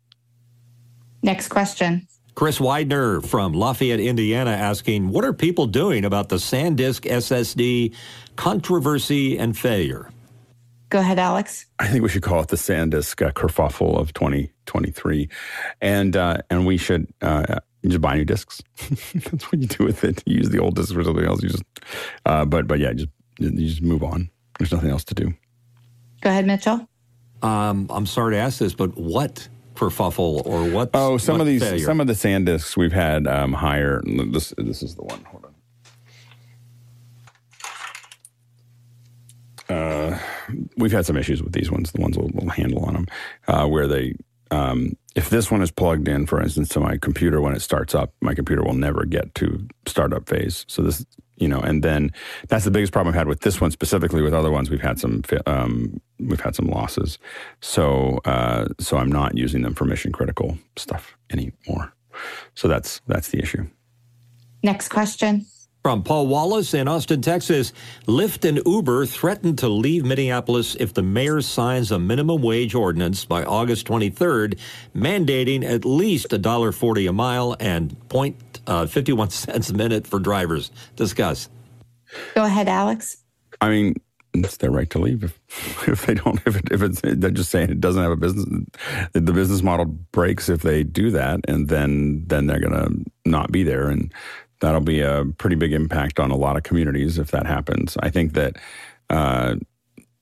Next 1.22 1.50
question. 1.50 2.08
Chris 2.34 2.60
Widener 2.60 3.22
from 3.22 3.54
Lafayette, 3.54 4.00
Indiana, 4.00 4.50
asking, 4.50 5.10
What 5.10 5.24
are 5.24 5.34
people 5.34 5.68
doing 5.68 6.04
about 6.04 6.30
the 6.30 6.38
SanDisk 6.38 7.08
SSD 7.08 7.94
controversy 8.38 9.38
and 9.38 9.56
failure? 9.56 10.10
Go 10.94 11.00
ahead, 11.00 11.18
Alex. 11.18 11.66
I 11.80 11.88
think 11.88 12.04
we 12.04 12.10
should 12.10 12.22
call 12.22 12.40
it 12.42 12.50
the 12.50 12.56
SanDisk 12.56 13.26
uh, 13.26 13.32
kerfuffle 13.32 13.98
of 13.98 14.14
2023. 14.14 15.28
And, 15.82 16.16
uh, 16.16 16.38
and 16.52 16.68
we 16.68 16.78
should 16.78 17.12
uh, 17.20 17.62
just 17.84 18.00
buy 18.00 18.16
new 18.16 18.26
discs. 18.26 18.62
That's 19.16 19.52
what 19.52 19.60
you 19.60 19.66
do 19.66 19.86
with 19.86 20.04
it. 20.04 20.22
You 20.28 20.38
use 20.38 20.52
the 20.52 20.60
old 20.60 20.76
discs 20.76 20.92
for 20.92 21.04
something 21.04 21.26
else. 21.26 21.42
You 21.42 21.50
just, 21.50 21.64
uh, 22.28 22.46
but, 22.46 22.68
but 22.68 22.78
yeah, 22.78 22.94
just, 22.94 23.10
you 23.40 23.50
just 23.50 23.82
move 23.82 24.04
on. 24.04 24.30
There's 24.60 24.72
nothing 24.72 24.92
else 24.92 25.04
to 25.06 25.16
do. 25.16 25.34
Go 26.22 26.30
ahead, 26.30 26.46
Mitchell. 26.46 26.88
Um, 27.42 27.88
I'm 27.90 28.06
sorry 28.06 28.36
to 28.36 28.38
ask 28.38 28.60
this, 28.60 28.76
but 28.76 28.96
what 28.96 29.48
kerfuffle 29.74 30.46
or 30.46 30.70
what? 30.70 30.92
Oh, 30.94 31.18
some 31.18 31.40
what 31.40 31.42
of 31.42 31.48
these, 31.48 31.64
failure? 31.64 31.84
some 31.84 32.02
of 32.02 32.06
the 32.06 32.14
SanDisks 32.14 32.78
we've 32.78 32.94
had 32.94 33.26
um, 33.26 33.54
higher. 33.54 34.04
This, 34.06 34.54
this 34.60 34.84
is 34.84 34.94
the 34.94 35.02
one. 35.02 35.24
Hold 35.24 35.46
on. 39.70 39.76
Uh, 39.76 40.20
we've 40.78 40.92
had 40.92 41.06
some 41.06 41.18
issues 41.18 41.42
with 41.42 41.54
these 41.54 41.72
ones. 41.72 41.92
The 41.92 42.02
ones 42.02 42.18
with 42.18 42.32
a 42.32 42.34
little 42.34 42.50
handle 42.50 42.86
on 42.86 42.94
them, 42.94 43.08
uh, 43.48 43.68
where 43.68 43.88
they, 43.88 44.16
um, 44.52 44.96
if 45.16 45.30
this 45.30 45.52
one 45.52 45.62
is 45.62 45.72
plugged 45.72 46.08
in, 46.08 46.26
for 46.26 46.42
instance, 46.42 46.70
to 46.70 46.80
my 46.80 46.98
computer 46.98 47.42
when 47.42 47.56
it 47.56 47.62
starts 47.62 47.96
up, 47.96 48.14
my 48.22 48.34
computer 48.34 48.64
will 48.64 48.74
never 48.74 49.06
get 49.06 49.34
to 49.36 49.68
startup 49.86 50.28
phase. 50.28 50.66
So 50.68 50.82
this, 50.82 51.06
you 51.38 51.48
know, 51.48 51.60
and 51.60 51.84
then 51.84 52.12
that's 52.48 52.66
the 52.66 52.72
biggest 52.72 52.94
problem 52.94 53.14
I've 53.14 53.18
had 53.18 53.28
with 53.28 53.42
this 53.42 53.60
one 53.60 53.72
specifically. 53.72 54.22
With 54.22 54.34
other 54.34 54.52
ones, 54.52 54.70
we've 54.70 54.82
had 54.82 55.00
some 55.00 55.24
um, 55.46 56.00
we've 56.20 56.40
had 56.40 56.56
some 56.56 56.68
losses. 56.68 57.18
So 57.62 58.20
uh, 58.26 58.68
so 58.80 58.98
I'm 58.98 59.12
not 59.12 59.38
using 59.38 59.62
them 59.62 59.74
for 59.74 59.86
mission 59.86 60.12
critical 60.12 60.58
stuff 60.76 61.18
anymore. 61.32 61.94
So 62.56 62.68
that's 62.68 63.02
that's 63.08 63.30
the 63.30 63.40
issue. 63.40 63.66
Next 64.62 64.90
question. 64.90 65.46
From 65.84 66.02
Paul 66.02 66.28
Wallace 66.28 66.74
in 66.74 66.88
Austin, 66.88 67.22
Texas, 67.22 67.74
Lyft 68.08 68.48
and 68.48 68.62
Uber 68.66 69.06
threatened 69.06 69.58
to 69.58 69.68
leave 69.68 70.06
Minneapolis 70.06 70.76
if 70.80 70.94
the 70.94 71.04
mayor 71.04 71.42
signs 71.42 71.92
a 71.92 72.00
minimum 72.00 72.42
wage 72.42 72.74
ordinance 72.74 73.26
by 73.26 73.44
August 73.44 73.86
23rd, 73.88 74.58
mandating 74.96 75.62
at 75.66 75.84
least 75.84 76.30
$1.40 76.30 77.10
a 77.10 77.12
mile 77.12 77.58
and 77.60 77.98
point 78.08 78.62
uh, 78.66 78.86
51 78.86 79.30
cents 79.32 79.72
a 79.72 79.74
minute 79.74 80.08
for 80.08 80.20
drivers. 80.20 80.72
Discuss. 80.96 81.50
Go 82.34 82.46
ahead, 82.46 82.70
Alex. 82.70 83.18
I 83.60 83.68
mean, 83.68 83.96
it's 84.34 84.58
their 84.58 84.72
right 84.72 84.90
to 84.90 85.00
leave 85.00 85.24
if, 85.24 85.40
if 85.88 86.06
they 86.06 86.14
don't 86.14 86.40
if, 86.46 86.56
it, 86.56 86.72
if 86.72 86.82
it's 86.82 87.02
they're 87.04 87.30
just 87.30 87.52
saying 87.52 87.70
it 87.70 87.80
doesn't 87.80 88.02
have 88.02 88.12
a 88.12 88.16
business 88.16 88.46
the 89.14 89.34
business 89.34 89.62
model 89.62 89.86
breaks 89.86 90.50
if 90.50 90.64
they 90.64 90.84
do 90.84 91.12
that 91.12 91.40
and 91.48 91.70
then 91.70 92.24
then 92.26 92.48
they're 92.48 92.60
going 92.60 92.74
to 92.74 93.30
not 93.30 93.52
be 93.52 93.64
there 93.64 93.90
and 93.90 94.12
that'll 94.64 94.80
be 94.80 95.02
a 95.02 95.26
pretty 95.38 95.58
big 95.58 95.74
impact 95.74 96.22
on 96.22 96.32
a 96.32 96.38
lot 96.38 96.56
of 96.56 96.64
communities 96.64 97.20
if 97.20 97.32
that 97.32 97.46
happens 97.46 97.98
i 98.02 98.10
think 98.10 98.32
that 98.34 98.56
uh, 99.10 99.56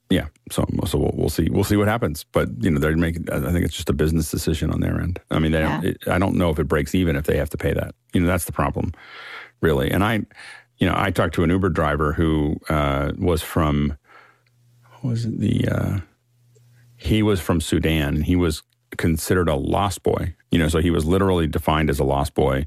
yeah 0.10 0.26
so 0.50 0.66
so 0.86 0.98
we'll, 0.98 1.14
we'll, 1.14 1.30
see 1.30 1.48
we'll 1.52 1.64
see 1.64 1.76
what 1.76 1.88
happens 1.88 2.26
but 2.32 2.50
you 2.60 2.72
know 2.72 2.80
they're 2.80 2.98
making 2.98 3.30
i 3.32 3.40
think 3.52 3.64
it's 3.64 3.76
just 3.76 3.90
a 3.90 3.94
business 3.94 4.32
decision 4.32 4.72
on 4.72 4.80
their 4.82 5.00
end 5.00 5.20
i 5.30 5.38
mean 5.38 5.52
they 5.52 5.62
yeah. 5.62 5.82
it, 5.84 6.08
i 6.08 6.18
don't 6.18 6.36
know 6.36 6.50
if 6.50 6.58
it 6.58 6.68
breaks 6.68 6.96
even 6.96 7.16
if 7.16 7.26
they 7.26 7.38
have 7.38 7.52
to 7.52 7.58
pay 7.58 7.72
that 7.72 7.94
you 8.14 8.20
know 8.20 8.28
that's 8.28 8.46
the 8.46 8.52
problem 8.52 8.92
really 9.62 9.92
and 9.92 10.04
i 10.04 10.16
you 10.78 10.88
know 10.88 10.96
i 10.98 11.12
talked 11.12 11.36
to 11.36 11.44
an 11.44 11.52
uber 11.52 11.70
driver 11.70 12.14
who 12.14 12.58
uh, 12.68 13.12
was 13.20 13.44
from 13.44 13.96
was 15.04 15.26
it 15.26 15.40
the 15.40 15.68
uh, 15.68 16.00
he 16.98 17.22
was 17.22 17.40
from 17.40 17.62
Sudan 17.62 18.22
he 18.22 18.36
was 18.36 18.64
considered 18.98 19.50
a 19.50 19.56
lost 19.56 20.04
boy. 20.04 20.36
You 20.52 20.60
know, 20.60 20.68
so 20.68 20.80
he 20.80 20.92
was 20.92 21.06
literally 21.06 21.48
defined 21.48 21.90
as 21.90 22.00
a 22.00 22.04
lost 22.04 22.34
boy. 22.34 22.66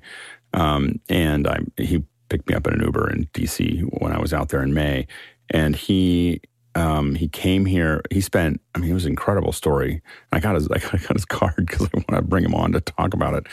Um, 0.55 1.01
and 1.11 1.47
I, 1.47 1.59
he 1.77 2.03
picked 2.29 2.49
me 2.49 2.55
up 2.55 2.67
in 2.67 2.75
an 2.75 2.81
Uber 2.81 3.11
in 3.11 3.27
DC 3.35 3.83
when 4.01 4.13
I 4.13 4.19
was 4.19 4.33
out 4.33 4.49
there 4.49 4.63
in 4.63 4.73
May, 4.73 5.07
and 5.51 5.77
he 5.77 6.41
um, 6.75 7.15
he 7.15 7.29
came 7.29 7.67
here. 7.67 8.03
He 8.11 8.21
spent. 8.21 8.61
I 8.75 8.79
mean, 8.79 8.91
it 8.91 8.95
was 8.95 9.05
an 9.05 9.13
incredible 9.13 9.53
story. 9.53 10.03
I 10.33 10.41
got 10.41 10.55
his 10.55 10.69
I 10.73 10.79
got 10.79 11.13
his 11.15 11.25
card 11.25 11.67
because 11.67 11.83
I 11.87 11.91
want 11.95 12.09
to 12.09 12.23
bring 12.23 12.45
him 12.45 12.55
on 12.55 12.73
to 12.73 12.81
talk 12.81 13.15
about 13.15 13.35
it. 13.35 13.47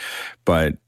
But 0.44 0.78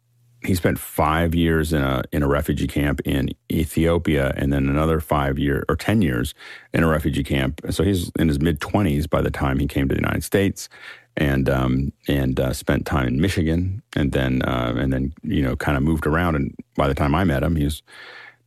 he 0.44 0.54
spent 0.54 0.78
five 0.78 1.34
years 1.34 1.72
in 1.72 1.82
a 1.82 2.02
in 2.12 2.22
a 2.22 2.28
refugee 2.28 2.66
camp 2.66 3.00
in 3.04 3.30
Ethiopia, 3.50 4.32
and 4.36 4.52
then 4.52 4.68
another 4.68 5.00
five 5.00 5.38
year 5.38 5.64
or 5.68 5.76
ten 5.76 6.02
years 6.02 6.34
in 6.72 6.82
a 6.82 6.88
refugee 6.88 7.24
camp. 7.24 7.60
So 7.70 7.82
he's 7.82 8.10
in 8.18 8.28
his 8.28 8.40
mid 8.40 8.60
twenties 8.60 9.06
by 9.06 9.22
the 9.22 9.30
time 9.30 9.58
he 9.58 9.66
came 9.66 9.88
to 9.88 9.94
the 9.94 10.00
United 10.00 10.24
States, 10.24 10.68
and 11.16 11.48
um, 11.48 11.92
and 12.08 12.38
uh, 12.40 12.52
spent 12.52 12.86
time 12.86 13.06
in 13.06 13.20
Michigan, 13.20 13.82
and 13.94 14.12
then 14.12 14.42
uh, 14.42 14.74
and 14.76 14.92
then 14.92 15.12
you 15.22 15.42
know 15.42 15.56
kind 15.56 15.76
of 15.76 15.82
moved 15.82 16.06
around. 16.06 16.36
And 16.36 16.54
by 16.76 16.88
the 16.88 16.94
time 16.94 17.14
I 17.14 17.24
met 17.24 17.42
him, 17.42 17.56
he 17.56 17.64
was 17.64 17.82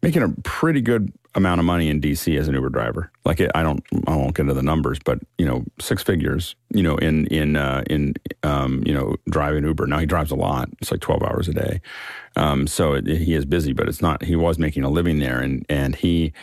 making 0.02 0.24
a 0.24 0.30
pretty 0.44 0.82
good 0.82 1.12
amount 1.36 1.60
of 1.60 1.66
money 1.66 1.88
in 1.88 2.02
DC 2.02 2.38
as 2.38 2.48
an 2.48 2.56
Uber 2.56 2.70
driver. 2.70 3.12
Like 3.24 3.40
it, 3.40 3.52
I 3.54 3.62
don't, 3.62 3.84
I 4.08 4.16
won't 4.16 4.36
get 4.36 4.44
into 4.44 4.54
the 4.54 4.64
numbers, 4.64 5.00
but 5.04 5.20
you 5.38 5.46
know, 5.46 5.64
six 5.80 6.04
figures. 6.04 6.56
You 6.74 6.84
know, 6.84 6.98
in 6.98 7.28
in 7.28 7.56
uh, 7.56 7.84
in 7.90 8.16
um, 8.44 8.84
you 8.86 8.94
know 8.94 9.16
driving 9.30 9.64
Uber. 9.64 9.88
Now 9.88 10.00
he 10.00 10.06
drives 10.06 10.32
a 10.32 10.36
lot. 10.36 10.70
It's 10.82 10.92
like 10.92 11.02
twelve 11.02 11.24
hours 11.24 11.48
a 11.48 11.54
day. 11.54 11.82
Um, 12.36 12.68
so 12.68 12.94
it, 12.94 13.08
he 13.08 13.34
is 13.34 13.46
busy, 13.46 13.74
but 13.74 13.88
it's 13.88 14.02
not. 14.02 14.24
He 14.24 14.36
was 14.36 14.60
making 14.60 14.84
a 14.84 14.90
living 14.90 15.20
there, 15.20 15.40
and 15.40 15.66
and 15.70 15.96
he 15.96 16.34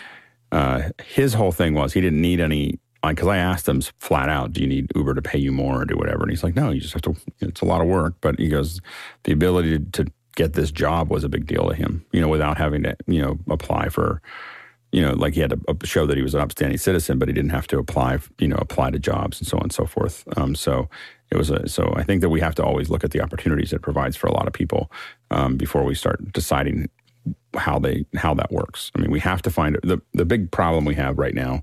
uh, 0.52 0.90
his 1.04 1.34
whole 1.34 1.52
thing 1.52 1.74
was 1.74 1.92
he 1.92 2.00
didn't 2.00 2.20
need 2.20 2.40
any. 2.40 2.78
Because 3.08 3.28
I 3.28 3.36
asked 3.36 3.68
him 3.68 3.80
flat 3.98 4.28
out, 4.28 4.52
"Do 4.52 4.60
you 4.60 4.66
need 4.66 4.90
Uber 4.94 5.14
to 5.14 5.22
pay 5.22 5.38
you 5.38 5.52
more 5.52 5.82
or 5.82 5.84
do 5.84 5.96
whatever?" 5.96 6.22
And 6.22 6.30
he's 6.30 6.42
like, 6.42 6.56
"No, 6.56 6.70
you 6.70 6.80
just 6.80 6.94
have 6.94 7.02
to. 7.02 7.16
It's 7.40 7.60
a 7.60 7.66
lot 7.66 7.80
of 7.80 7.86
work." 7.88 8.14
But 8.20 8.38
he 8.38 8.48
goes, 8.48 8.80
the 9.24 9.32
ability 9.32 9.78
to, 9.78 10.04
to 10.04 10.12
get 10.36 10.54
this 10.54 10.70
job 10.70 11.10
was 11.10 11.24
a 11.24 11.28
big 11.28 11.46
deal 11.46 11.68
to 11.68 11.74
him. 11.74 12.04
You 12.12 12.20
know, 12.20 12.28
without 12.28 12.58
having 12.58 12.82
to 12.84 12.96
you 13.06 13.20
know 13.20 13.38
apply 13.48 13.88
for 13.88 14.20
you 14.94 15.02
know, 15.02 15.12
like 15.14 15.34
he 15.34 15.40
had 15.40 15.50
to 15.50 15.86
show 15.86 16.06
that 16.06 16.16
he 16.16 16.22
was 16.22 16.34
an 16.34 16.40
upstanding 16.40 16.78
citizen, 16.78 17.18
but 17.18 17.26
he 17.26 17.34
didn't 17.34 17.50
have 17.50 17.66
to 17.66 17.78
apply, 17.78 18.20
you 18.38 18.46
know, 18.46 18.56
apply 18.60 18.92
to 18.92 18.98
jobs 19.00 19.40
and 19.40 19.48
so 19.48 19.56
on 19.56 19.64
and 19.64 19.72
so 19.72 19.86
forth. 19.86 20.22
Um, 20.36 20.54
so 20.54 20.88
it 21.32 21.36
was 21.36 21.50
a, 21.50 21.68
so 21.68 21.92
I 21.96 22.04
think 22.04 22.20
that 22.20 22.28
we 22.28 22.38
have 22.38 22.54
to 22.54 22.64
always 22.64 22.90
look 22.90 23.02
at 23.02 23.10
the 23.10 23.20
opportunities 23.20 23.72
it 23.72 23.82
provides 23.82 24.14
for 24.16 24.28
a 24.28 24.32
lot 24.32 24.46
of 24.46 24.52
people 24.52 24.92
um, 25.32 25.56
before 25.56 25.82
we 25.82 25.96
start 25.96 26.32
deciding 26.32 26.88
how 27.56 27.80
they 27.80 28.06
how 28.14 28.34
that 28.34 28.52
works. 28.52 28.92
I 28.94 29.00
mean, 29.00 29.10
we 29.10 29.18
have 29.18 29.42
to 29.42 29.50
find 29.50 29.80
the 29.82 30.00
the 30.12 30.24
big 30.24 30.52
problem 30.52 30.84
we 30.84 30.94
have 30.94 31.18
right 31.18 31.34
now. 31.34 31.62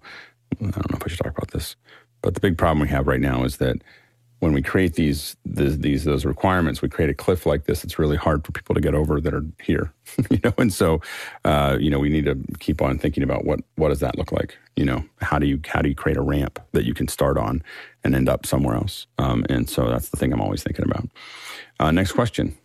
I 0.61 0.65
don't 0.65 0.91
know 0.91 0.97
if 0.97 1.03
I 1.03 1.07
should 1.07 1.19
talk 1.19 1.37
about 1.37 1.51
this, 1.51 1.75
but 2.21 2.33
the 2.33 2.39
big 2.39 2.57
problem 2.57 2.81
we 2.81 2.87
have 2.89 3.07
right 3.07 3.19
now 3.19 3.43
is 3.43 3.57
that 3.57 3.77
when 4.41 4.53
we 4.53 4.61
create 4.63 4.95
these, 4.95 5.35
these, 5.45 5.77
these 5.79 6.03
those 6.03 6.25
requirements, 6.25 6.81
we 6.81 6.89
create 6.89 7.11
a 7.11 7.13
cliff 7.13 7.45
like 7.45 7.65
this. 7.65 7.83
It's 7.83 7.99
really 7.99 8.17
hard 8.17 8.43
for 8.43 8.51
people 8.51 8.73
to 8.73 8.81
get 8.81 8.95
over 8.95 9.21
that 9.21 9.35
are 9.35 9.45
here, 9.61 9.93
you 10.31 10.39
know. 10.43 10.53
And 10.57 10.73
so, 10.73 10.99
uh, 11.45 11.77
you 11.79 11.91
know, 11.91 11.99
we 11.99 12.09
need 12.09 12.25
to 12.25 12.35
keep 12.59 12.81
on 12.81 12.97
thinking 12.97 13.21
about 13.21 13.45
what 13.45 13.59
what 13.75 13.89
does 13.89 13.99
that 13.99 14.17
look 14.17 14.31
like? 14.31 14.57
You 14.75 14.85
know, 14.85 15.03
how 15.21 15.37
do 15.37 15.45
you 15.45 15.59
how 15.67 15.83
do 15.83 15.89
you 15.89 15.95
create 15.95 16.17
a 16.17 16.21
ramp 16.21 16.59
that 16.71 16.85
you 16.85 16.95
can 16.95 17.07
start 17.07 17.37
on 17.37 17.61
and 18.03 18.15
end 18.15 18.27
up 18.27 18.47
somewhere 18.47 18.75
else? 18.75 19.05
Um, 19.19 19.45
and 19.47 19.69
so 19.69 19.87
that's 19.89 20.09
the 20.09 20.17
thing 20.17 20.33
I'm 20.33 20.41
always 20.41 20.63
thinking 20.63 20.85
about. 20.85 21.07
Uh, 21.79 21.91
next 21.91 22.13
question. 22.13 22.57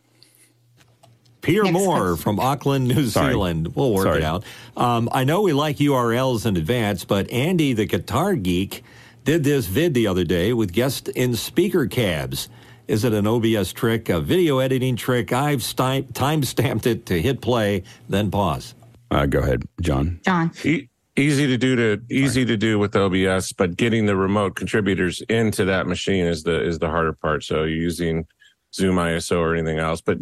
Peter 1.47 1.63
Next 1.63 1.73
Moore 1.75 1.99
question. 1.99 2.17
from 2.23 2.41
Auckland, 2.41 2.89
New 2.89 3.07
Sorry. 3.07 3.33
Zealand. 3.33 3.75
We'll 3.75 3.93
work 3.93 4.05
Sorry. 4.05 4.19
it 4.19 4.25
out. 4.25 4.45
Um, 4.77 5.09
I 5.13 5.25
know 5.25 5.43
we 5.43 5.53
like 5.53 5.77
URLs 5.77 6.45
in 6.45 6.57
advance, 6.57 7.05
but 7.05 7.31
Andy, 7.31 7.73
the 7.73 7.87
guitar 7.87 8.35
geek, 8.35 8.83
did 9.25 9.45
this 9.45 9.67
vid 9.67 9.95
the 9.95 10.07
other 10.07 10.25
day 10.25 10.53
with 10.53 10.73
guests 10.73 11.09
in 11.11 11.35
speaker 11.37 11.87
cabs. 11.87 12.49
Is 12.89 13.05
it 13.05 13.13
an 13.13 13.27
OBS 13.27 13.73
trick, 13.73 14.09
a 14.09 14.21
video 14.21 14.59
editing 14.59 14.95
trick? 14.97 15.33
I've 15.33 15.63
sti- 15.63 16.03
time 16.15 16.43
stamped 16.45 16.87
it 16.87 17.07
to 17.07 17.21
hit 17.21 17.41
play, 17.41 17.83
then 18.09 18.31
pause. 18.31 18.75
Uh, 19.11 19.27
go 19.27 19.39
ahead, 19.41 19.65
John. 19.81 20.21
John. 20.25 20.51
E- 20.65 20.89
easy 21.17 21.47
to 21.47 21.57
do 21.57 21.75
to 21.77 22.03
easy 22.13 22.45
to 22.45 22.57
do 22.57 22.79
with 22.79 22.95
OBS, 22.95 23.53
but 23.53 23.77
getting 23.77 24.07
the 24.07 24.17
remote 24.17 24.55
contributors 24.55 25.21
into 25.29 25.65
that 25.65 25.87
machine 25.87 26.27
is 26.27 26.43
the 26.45 26.61
is 26.63 26.79
the 26.79 26.89
harder 26.89 27.13
part. 27.13 27.43
So 27.43 27.59
you're 27.65 27.69
using 27.71 28.27
Zoom 28.77 28.97
ISO 28.97 29.39
or 29.39 29.55
anything 29.55 29.79
else, 29.79 30.03
but 30.03 30.19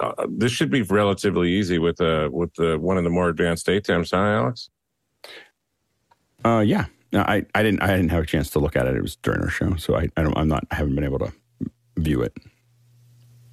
uh, 0.00 0.26
this 0.28 0.50
should 0.50 0.70
be 0.70 0.82
relatively 0.82 1.52
easy 1.52 1.78
with 1.78 2.00
uh 2.00 2.30
with 2.32 2.54
the 2.54 2.78
one 2.78 2.96
of 2.96 3.04
the 3.04 3.10
more 3.10 3.28
advanced 3.28 3.66
ATEMs, 3.66 4.10
huh, 4.10 4.16
Alex? 4.16 4.70
Uh, 6.44 6.60
yeah, 6.60 6.86
no, 7.12 7.20
I, 7.20 7.44
I 7.54 7.62
didn't 7.62 7.82
I 7.82 7.88
didn't 7.88 8.10
have 8.10 8.22
a 8.22 8.26
chance 8.26 8.48
to 8.50 8.58
look 8.58 8.76
at 8.76 8.86
it. 8.86 8.96
It 8.96 9.02
was 9.02 9.16
during 9.16 9.42
our 9.42 9.50
show, 9.50 9.76
so 9.76 9.96
I, 9.96 10.08
I 10.16 10.22
don't, 10.22 10.36
I'm 10.38 10.48
not 10.48 10.64
I 10.70 10.76
haven't 10.76 10.94
been 10.94 11.04
able 11.04 11.18
to 11.18 11.32
view 11.96 12.22
it. 12.22 12.34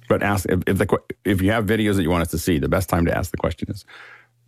But 0.08 0.22
ask 0.22 0.46
if 0.48 0.62
if, 0.66 0.78
the, 0.78 0.98
if 1.24 1.42
you 1.42 1.50
have 1.50 1.66
videos 1.66 1.96
that 1.96 2.02
you 2.02 2.10
want 2.10 2.22
us 2.22 2.30
to 2.30 2.38
see. 2.38 2.58
The 2.58 2.68
best 2.68 2.88
time 2.88 3.04
to 3.06 3.16
ask 3.16 3.30
the 3.30 3.36
question 3.36 3.70
is 3.70 3.84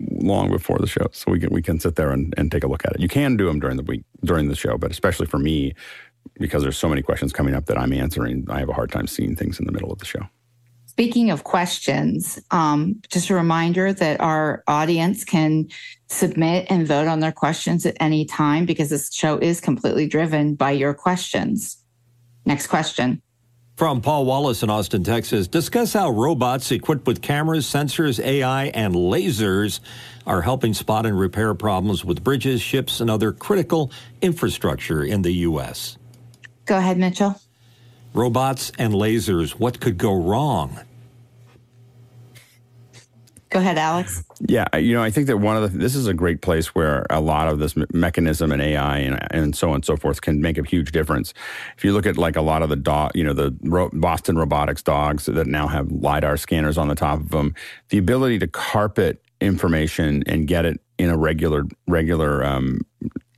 long 0.01 0.51
before 0.51 0.78
the 0.78 0.86
show, 0.86 1.09
so 1.12 1.30
we 1.30 1.40
can 1.40 1.51
we 1.51 1.60
can 1.60 1.80
sit 1.80 1.97
there 1.97 2.10
and, 2.12 2.32
and 2.39 2.51
take 2.51 2.64
a 2.64 2.68
look 2.68 2.85
at 2.86 2.93
it. 2.93 3.01
You 3.01 3.09
can 3.09 3.36
do 3.36 3.47
them 3.47 3.60
during 3.60 3.76
the 3.76 3.82
week 3.82 4.05
during 4.24 4.48
the 4.48 4.56
show, 4.56 4.78
but 4.78 4.90
especially 4.90 5.26
for 5.26 5.39
me, 5.39 5.74
because 6.34 6.62
there's 6.62 6.78
so 6.78 6.88
many 6.88 7.02
questions 7.02 7.32
coming 7.32 7.55
up 7.55 7.66
that 7.66 7.78
I'm 7.78 7.92
answering, 7.92 8.46
I 8.48 8.59
have 8.59 8.68
a 8.68 8.72
hard 8.72 8.90
time 8.90 9.06
seeing 9.06 9.36
things 9.36 9.59
in 9.59 9.66
the 9.66 9.72
middle 9.72 9.92
of 9.92 9.98
the 9.98 10.05
show. 10.05 10.28
Speaking 10.86 11.30
of 11.30 11.44
questions, 11.44 12.40
um, 12.50 13.00
just 13.09 13.30
a 13.30 13.34
reminder 13.34 13.92
that 13.92 14.20
our 14.20 14.64
audience 14.66 15.24
can 15.24 15.68
submit 16.09 16.66
and 16.70 16.88
vote 16.88 17.06
on 17.06 17.20
their 17.20 17.30
questions 17.30 17.86
at 17.86 17.96
any 18.00 18.24
time 18.24 18.66
because 18.66 18.90
this 18.90 19.12
show 19.12 19.38
is 19.38 19.60
completely 19.60 20.09
driven 20.09 20.56
by 20.56 20.72
your 20.72 20.94
questions. 20.94 21.76
Next 22.44 22.66
question. 22.66 23.22
From 23.76 24.00
Paul 24.00 24.24
Wallace 24.24 24.64
in 24.64 24.70
Austin, 24.70 25.05
Texas, 25.05 25.46
discuss 25.46 25.92
how 25.92 26.10
robots 26.10 26.72
equipped 26.72 27.06
with 27.06 27.22
cameras, 27.22 27.64
sensors, 27.64 28.18
AI, 28.18 28.64
and 28.64 28.92
lasers 28.92 29.78
are 30.26 30.42
helping 30.42 30.74
spot 30.74 31.06
and 31.06 31.16
repair 31.16 31.55
problems 31.55 32.05
with 32.05 32.24
bridges, 32.24 32.60
ships, 32.60 33.00
and 33.00 33.09
other 33.09 33.30
critical 33.30 33.92
infrastructure 34.20 35.05
in 35.05 35.22
the 35.22 35.30
U.S. 35.30 35.96
Go 36.68 36.76
ahead, 36.76 36.98
Mitchell. 36.98 37.34
Robots 38.12 38.70
and 38.78 38.92
lasers, 38.92 39.52
what 39.52 39.80
could 39.80 39.96
go 39.96 40.14
wrong? 40.14 40.78
Go 43.48 43.60
ahead, 43.60 43.78
Alex. 43.78 44.22
Yeah, 44.46 44.76
you 44.76 44.94
know, 44.94 45.02
I 45.02 45.10
think 45.10 45.28
that 45.28 45.38
one 45.38 45.56
of 45.56 45.72
the 45.72 45.78
this 45.78 45.94
is 45.94 46.06
a 46.06 46.12
great 46.12 46.42
place 46.42 46.74
where 46.74 47.06
a 47.08 47.22
lot 47.22 47.48
of 47.48 47.58
this 47.58 47.74
mechanism 47.94 48.52
and 48.52 48.60
AI 48.60 48.98
and, 48.98 49.18
and 49.30 49.56
so 49.56 49.70
on 49.70 49.76
and 49.76 49.84
so 49.86 49.96
forth 49.96 50.20
can 50.20 50.42
make 50.42 50.58
a 50.58 50.62
huge 50.62 50.92
difference. 50.92 51.32
If 51.78 51.84
you 51.84 51.94
look 51.94 52.04
at 52.04 52.18
like 52.18 52.36
a 52.36 52.42
lot 52.42 52.62
of 52.62 52.68
the 52.68 52.76
dog, 52.76 53.12
you 53.14 53.24
know, 53.24 53.32
the 53.32 53.50
Boston 53.94 54.36
Robotics 54.36 54.82
dogs 54.82 55.24
that 55.24 55.46
now 55.46 55.68
have 55.68 55.90
lidar 55.90 56.36
scanners 56.36 56.76
on 56.76 56.88
the 56.88 56.94
top 56.94 57.18
of 57.20 57.30
them, 57.30 57.54
the 57.88 57.96
ability 57.96 58.38
to 58.40 58.46
carpet 58.46 59.22
information 59.40 60.22
and 60.26 60.46
get 60.46 60.66
it 60.66 60.82
in 60.98 61.08
a 61.08 61.16
regular 61.16 61.64
regular 61.86 62.44
um, 62.44 62.82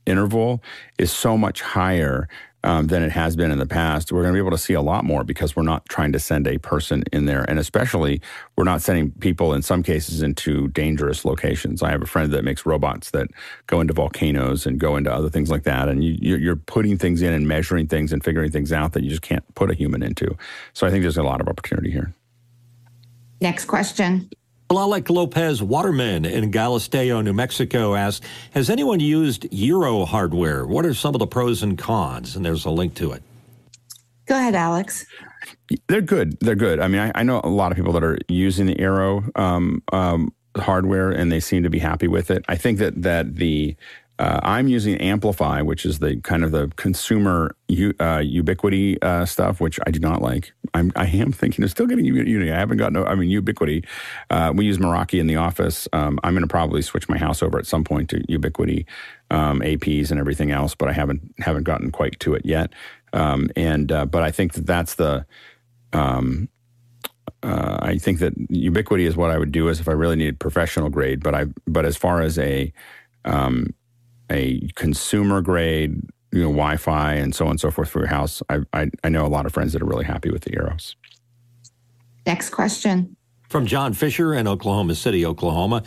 interval 0.05 0.61
is 0.97 1.13
so 1.13 1.37
much 1.37 1.61
higher 1.61 2.27
um, 2.63 2.87
than 2.87 3.03
it 3.03 3.11
has 3.11 3.35
been 3.35 3.51
in 3.51 3.57
the 3.57 3.65
past. 3.65 4.11
We're 4.11 4.21
going 4.21 4.33
to 4.33 4.37
be 4.37 4.45
able 4.45 4.55
to 4.55 4.57
see 4.57 4.73
a 4.73 4.81
lot 4.81 5.03
more 5.03 5.23
because 5.23 5.55
we're 5.55 5.63
not 5.63 5.87
trying 5.89 6.11
to 6.11 6.19
send 6.19 6.47
a 6.47 6.57
person 6.59 7.03
in 7.11 7.25
there. 7.25 7.43
And 7.49 7.59
especially, 7.59 8.21
we're 8.55 8.63
not 8.63 8.81
sending 8.81 9.11
people 9.11 9.53
in 9.53 9.61
some 9.61 9.83
cases 9.83 10.21
into 10.21 10.67
dangerous 10.69 11.25
locations. 11.25 11.81
I 11.81 11.91
have 11.91 12.01
a 12.01 12.07
friend 12.07 12.31
that 12.31 12.43
makes 12.43 12.65
robots 12.65 13.11
that 13.11 13.27
go 13.67 13.81
into 13.81 13.93
volcanoes 13.93 14.65
and 14.65 14.79
go 14.79 14.95
into 14.95 15.11
other 15.11 15.29
things 15.29 15.49
like 15.49 15.63
that. 15.63 15.89
And 15.89 16.03
you, 16.03 16.37
you're 16.37 16.55
putting 16.55 16.97
things 16.97 17.21
in 17.21 17.33
and 17.33 17.47
measuring 17.47 17.87
things 17.87 18.13
and 18.13 18.23
figuring 18.23 18.51
things 18.51 18.71
out 18.71 18.93
that 18.93 19.03
you 19.03 19.09
just 19.09 19.21
can't 19.21 19.43
put 19.55 19.71
a 19.71 19.73
human 19.73 20.03
into. 20.03 20.35
So 20.73 20.85
I 20.85 20.91
think 20.91 21.01
there's 21.01 21.17
a 21.17 21.23
lot 21.23 21.41
of 21.41 21.47
opportunity 21.47 21.91
here. 21.91 22.13
Next 23.41 23.65
question. 23.65 24.29
Tlaloc 24.71 25.09
Lopez 25.09 25.61
Waterman 25.61 26.23
in 26.23 26.49
Galisteo, 26.49 27.21
New 27.21 27.33
Mexico 27.33 27.93
asked, 27.93 28.23
Has 28.51 28.69
anyone 28.69 29.01
used 29.01 29.41
Eero 29.51 30.07
hardware? 30.07 30.65
What 30.65 30.85
are 30.85 30.93
some 30.93 31.13
of 31.13 31.19
the 31.19 31.27
pros 31.27 31.61
and 31.61 31.77
cons? 31.77 32.37
And 32.37 32.45
there's 32.45 32.63
a 32.63 32.69
link 32.69 32.93
to 32.95 33.11
it. 33.11 33.21
Go 34.27 34.35
ahead, 34.37 34.55
Alex. 34.55 35.05
They're 35.89 35.99
good. 35.99 36.39
They're 36.39 36.55
good. 36.55 36.79
I 36.79 36.87
mean, 36.87 37.01
I, 37.01 37.11
I 37.15 37.23
know 37.23 37.41
a 37.43 37.49
lot 37.49 37.73
of 37.73 37.75
people 37.75 37.91
that 37.91 38.03
are 38.05 38.17
using 38.29 38.65
the 38.67 38.75
Eero 38.75 39.37
um, 39.37 39.83
um, 39.91 40.33
hardware 40.55 41.11
and 41.11 41.29
they 41.29 41.41
seem 41.41 41.63
to 41.63 41.69
be 41.69 41.79
happy 41.79 42.07
with 42.07 42.31
it. 42.31 42.45
I 42.47 42.55
think 42.55 42.79
that 42.79 43.01
that 43.01 43.35
the 43.35 43.75
uh, 44.19 44.39
I'm 44.41 44.69
using 44.69 44.97
AmpliFi, 44.99 45.65
which 45.65 45.85
is 45.85 45.99
the 45.99 46.15
kind 46.21 46.45
of 46.45 46.51
the 46.51 46.71
consumer 46.77 47.57
u- 47.67 47.93
uh, 47.99 48.19
Ubiquiti 48.19 49.03
uh, 49.03 49.25
stuff, 49.25 49.59
which 49.59 49.81
I 49.85 49.91
do 49.91 49.99
not 49.99 50.21
like. 50.21 50.53
I'm, 50.73 50.91
I 50.95 51.05
am 51.05 51.31
thinking 51.31 51.63
of 51.63 51.71
still 51.71 51.87
getting 51.87 52.05
Ubiquiti. 52.05 52.51
I 52.51 52.57
haven't 52.57 52.77
gotten, 52.77 52.97
I 52.97 53.15
mean, 53.15 53.29
Ubiquiti. 53.29 53.85
Uh, 54.29 54.53
we 54.55 54.65
use 54.65 54.77
Meraki 54.77 55.19
in 55.19 55.27
the 55.27 55.35
office. 55.35 55.87
Um, 55.93 56.19
I'm 56.23 56.33
going 56.33 56.43
to 56.43 56.47
probably 56.47 56.81
switch 56.81 57.09
my 57.09 57.17
house 57.17 57.43
over 57.43 57.59
at 57.59 57.65
some 57.65 57.83
point 57.83 58.09
to 58.11 58.19
Ubiquiti 58.27 58.85
um, 59.29 59.59
APs 59.61 60.11
and 60.11 60.19
everything 60.19 60.51
else, 60.51 60.75
but 60.75 60.87
I 60.89 60.93
haven't 60.93 61.21
haven't 61.39 61.63
gotten 61.63 61.91
quite 61.91 62.19
to 62.21 62.33
it 62.33 62.45
yet. 62.45 62.71
Um, 63.13 63.49
and 63.55 63.91
uh, 63.91 64.05
but 64.05 64.23
I 64.23 64.31
think 64.31 64.53
that 64.53 64.65
that's 64.65 64.95
the 64.95 65.25
um, 65.93 66.49
uh, 67.43 67.77
I 67.81 67.97
think 67.97 68.19
that 68.19 68.37
Ubiquiti 68.49 69.05
is 69.05 69.15
what 69.17 69.31
I 69.31 69.37
would 69.37 69.51
do 69.51 69.69
as 69.69 69.79
if 69.79 69.87
I 69.87 69.93
really 69.93 70.15
needed 70.15 70.39
professional 70.39 70.89
grade. 70.89 71.23
But 71.23 71.35
I 71.35 71.45
but 71.67 71.85
as 71.85 71.97
far 71.97 72.21
as 72.21 72.37
a 72.37 72.71
um, 73.25 73.73
a 74.29 74.69
consumer 74.75 75.41
grade, 75.41 76.01
you 76.31 76.41
know, 76.41 76.49
Wi-Fi 76.49 77.13
and 77.13 77.35
so 77.35 77.45
on 77.45 77.51
and 77.51 77.59
so 77.59 77.71
forth 77.71 77.89
for 77.89 77.99
your 77.99 78.07
house. 78.07 78.41
I, 78.49 78.59
I, 78.73 78.89
I 79.03 79.09
know 79.09 79.25
a 79.25 79.27
lot 79.27 79.45
of 79.45 79.53
friends 79.53 79.73
that 79.73 79.81
are 79.81 79.85
really 79.85 80.05
happy 80.05 80.31
with 80.31 80.43
the 80.43 80.51
Eeros. 80.51 80.95
Next 82.25 82.49
question. 82.49 83.15
From 83.49 83.65
John 83.65 83.93
Fisher 83.93 84.33
in 84.33 84.47
Oklahoma 84.47 84.95
City, 84.95 85.25
Oklahoma. 85.25 85.83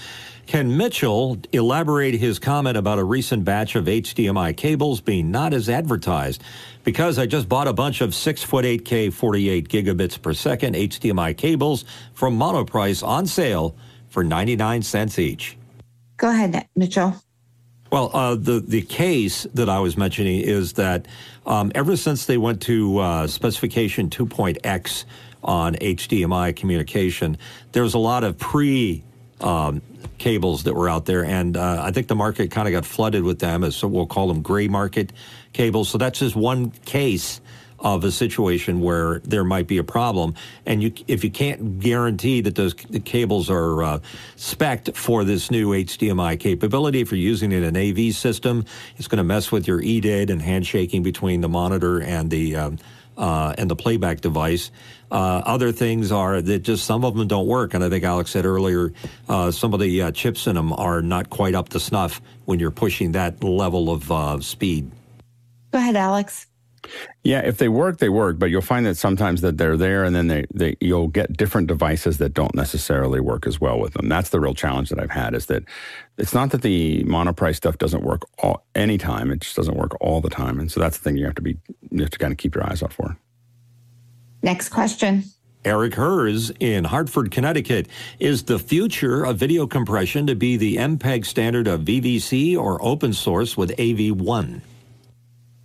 Can 0.46 0.76
Mitchell 0.76 1.38
elaborate 1.52 2.14
his 2.14 2.38
comment 2.38 2.76
about 2.76 2.98
a 2.98 3.04
recent 3.04 3.44
batch 3.44 3.74
of 3.74 3.86
HDMI 3.86 4.54
cables 4.54 5.00
being 5.00 5.30
not 5.30 5.54
as 5.54 5.70
advertised? 5.70 6.42
Because 6.82 7.18
I 7.18 7.24
just 7.24 7.48
bought 7.48 7.66
a 7.66 7.72
bunch 7.72 8.02
of 8.02 8.14
6 8.14 8.42
foot 8.42 8.66
8K 8.66 9.10
48 9.10 9.68
gigabits 9.70 10.20
per 10.20 10.34
second 10.34 10.74
HDMI 10.74 11.34
cables 11.34 11.86
from 12.12 12.38
Monoprice 12.38 13.06
on 13.06 13.26
sale 13.26 13.74
for 14.08 14.22
99 14.22 14.82
cents 14.82 15.18
each. 15.18 15.56
Go 16.18 16.28
ahead, 16.28 16.68
Mitchell. 16.76 17.16
Well, 17.94 18.10
uh, 18.12 18.34
the 18.34 18.58
the 18.58 18.82
case 18.82 19.46
that 19.54 19.68
I 19.68 19.78
was 19.78 19.96
mentioning 19.96 20.40
is 20.40 20.72
that 20.72 21.06
um, 21.46 21.70
ever 21.76 21.96
since 21.96 22.26
they 22.26 22.36
went 22.36 22.60
to 22.62 22.98
uh, 22.98 23.26
specification 23.28 24.10
2.x 24.10 25.06
on 25.44 25.76
HDMI 25.76 26.56
communication, 26.56 27.38
there 27.70 27.84
was 27.84 27.94
a 27.94 27.98
lot 28.00 28.24
of 28.24 28.36
pre 28.36 29.04
um, 29.40 29.80
cables 30.18 30.64
that 30.64 30.74
were 30.74 30.88
out 30.88 31.04
there, 31.04 31.24
and 31.24 31.56
uh, 31.56 31.84
I 31.84 31.92
think 31.92 32.08
the 32.08 32.16
market 32.16 32.50
kind 32.50 32.66
of 32.66 32.72
got 32.72 32.84
flooded 32.84 33.22
with 33.22 33.38
them, 33.38 33.62
as 33.62 33.76
so 33.76 33.86
we'll 33.86 34.06
call 34.06 34.26
them 34.26 34.42
gray 34.42 34.66
market 34.66 35.12
cables. 35.52 35.88
So 35.88 35.96
that's 35.96 36.18
just 36.18 36.34
one 36.34 36.72
case 36.72 37.40
of 37.84 38.02
a 38.02 38.10
situation 38.10 38.80
where 38.80 39.20
there 39.20 39.44
might 39.44 39.66
be 39.66 39.76
a 39.76 39.84
problem. 39.84 40.34
And 40.64 40.82
you, 40.82 40.92
if 41.06 41.22
you 41.22 41.30
can't 41.30 41.78
guarantee 41.78 42.40
that 42.40 42.54
those 42.54 42.72
cables 43.04 43.50
are 43.50 43.82
uh, 43.82 44.00
spec'd 44.36 44.96
for 44.96 45.22
this 45.22 45.50
new 45.50 45.70
HDMI 45.70 46.40
capability, 46.40 47.02
if 47.02 47.12
you're 47.12 47.18
using 47.18 47.52
it 47.52 47.62
in 47.62 47.76
an 47.76 47.76
AV 47.76 48.14
system, 48.14 48.64
it's 48.96 49.06
going 49.06 49.18
to 49.18 49.24
mess 49.24 49.52
with 49.52 49.68
your 49.68 49.80
EDID 49.80 50.30
and 50.30 50.40
handshaking 50.40 51.02
between 51.02 51.42
the 51.42 51.48
monitor 51.48 52.00
and 52.00 52.30
the 52.30 52.56
um, 52.56 52.78
uh, 53.16 53.54
and 53.58 53.70
the 53.70 53.76
playback 53.76 54.20
device. 54.20 54.72
Uh, 55.10 55.42
other 55.44 55.70
things 55.70 56.10
are 56.10 56.42
that 56.42 56.60
just 56.60 56.84
some 56.84 57.04
of 57.04 57.14
them 57.14 57.28
don't 57.28 57.46
work. 57.46 57.74
And 57.74 57.84
I 57.84 57.88
think 57.88 58.02
Alex 58.02 58.30
said 58.30 58.44
earlier, 58.44 58.92
uh, 59.28 59.52
some 59.52 59.72
of 59.72 59.78
the 59.78 60.02
uh, 60.02 60.10
chips 60.10 60.48
in 60.48 60.56
them 60.56 60.72
are 60.72 61.00
not 61.02 61.30
quite 61.30 61.54
up 61.54 61.68
to 61.68 61.78
snuff 61.78 62.20
when 62.46 62.58
you're 62.58 62.72
pushing 62.72 63.12
that 63.12 63.44
level 63.44 63.90
of 63.90 64.10
uh, 64.10 64.40
speed. 64.40 64.90
Go 65.70 65.78
ahead, 65.78 65.94
Alex. 65.94 66.48
Yeah, 67.22 67.40
if 67.40 67.58
they 67.58 67.68
work, 67.68 67.98
they 67.98 68.08
work, 68.08 68.38
but 68.38 68.46
you'll 68.46 68.60
find 68.60 68.84
that 68.86 68.96
sometimes 68.96 69.40
that 69.40 69.56
they're 69.56 69.76
there 69.76 70.04
and 70.04 70.14
then 70.14 70.28
they, 70.28 70.44
they 70.52 70.76
you'll 70.80 71.08
get 71.08 71.36
different 71.36 71.68
devices 71.68 72.18
that 72.18 72.34
don't 72.34 72.54
necessarily 72.54 73.20
work 73.20 73.46
as 73.46 73.60
well 73.60 73.78
with 73.78 73.94
them. 73.94 74.08
That's 74.08 74.30
the 74.30 74.40
real 74.40 74.54
challenge 74.54 74.90
that 74.90 75.00
I've 75.00 75.10
had 75.10 75.34
is 75.34 75.46
that 75.46 75.64
it's 76.18 76.34
not 76.34 76.50
that 76.50 76.62
the 76.62 77.02
monoprice 77.04 77.56
stuff 77.56 77.78
doesn't 77.78 78.02
work 78.02 78.22
all 78.38 78.64
anytime, 78.74 79.30
it 79.30 79.40
just 79.40 79.56
doesn't 79.56 79.76
work 79.76 79.96
all 80.00 80.20
the 80.20 80.30
time. 80.30 80.60
And 80.60 80.70
so 80.70 80.80
that's 80.80 80.98
the 80.98 81.04
thing 81.04 81.16
you 81.16 81.24
have 81.24 81.34
to 81.36 81.42
be 81.42 81.56
you 81.90 82.02
have 82.02 82.10
to 82.10 82.18
kind 82.18 82.32
of 82.32 82.38
keep 82.38 82.54
your 82.54 82.68
eyes 82.68 82.82
out 82.82 82.92
for. 82.92 83.16
Next 84.42 84.68
question. 84.68 85.24
Eric 85.64 85.94
Hers 85.94 86.52
in 86.60 86.84
Hartford, 86.84 87.30
Connecticut. 87.30 87.88
Is 88.18 88.42
the 88.42 88.58
future 88.58 89.24
of 89.24 89.38
video 89.38 89.66
compression 89.66 90.26
to 90.26 90.34
be 90.34 90.56
the 90.56 90.76
MPEG 90.76 91.24
standard 91.24 91.66
of 91.66 91.80
VVC 91.80 92.56
or 92.56 92.82
open 92.84 93.14
source 93.14 93.56
with 93.56 93.70
AV1? 93.76 94.60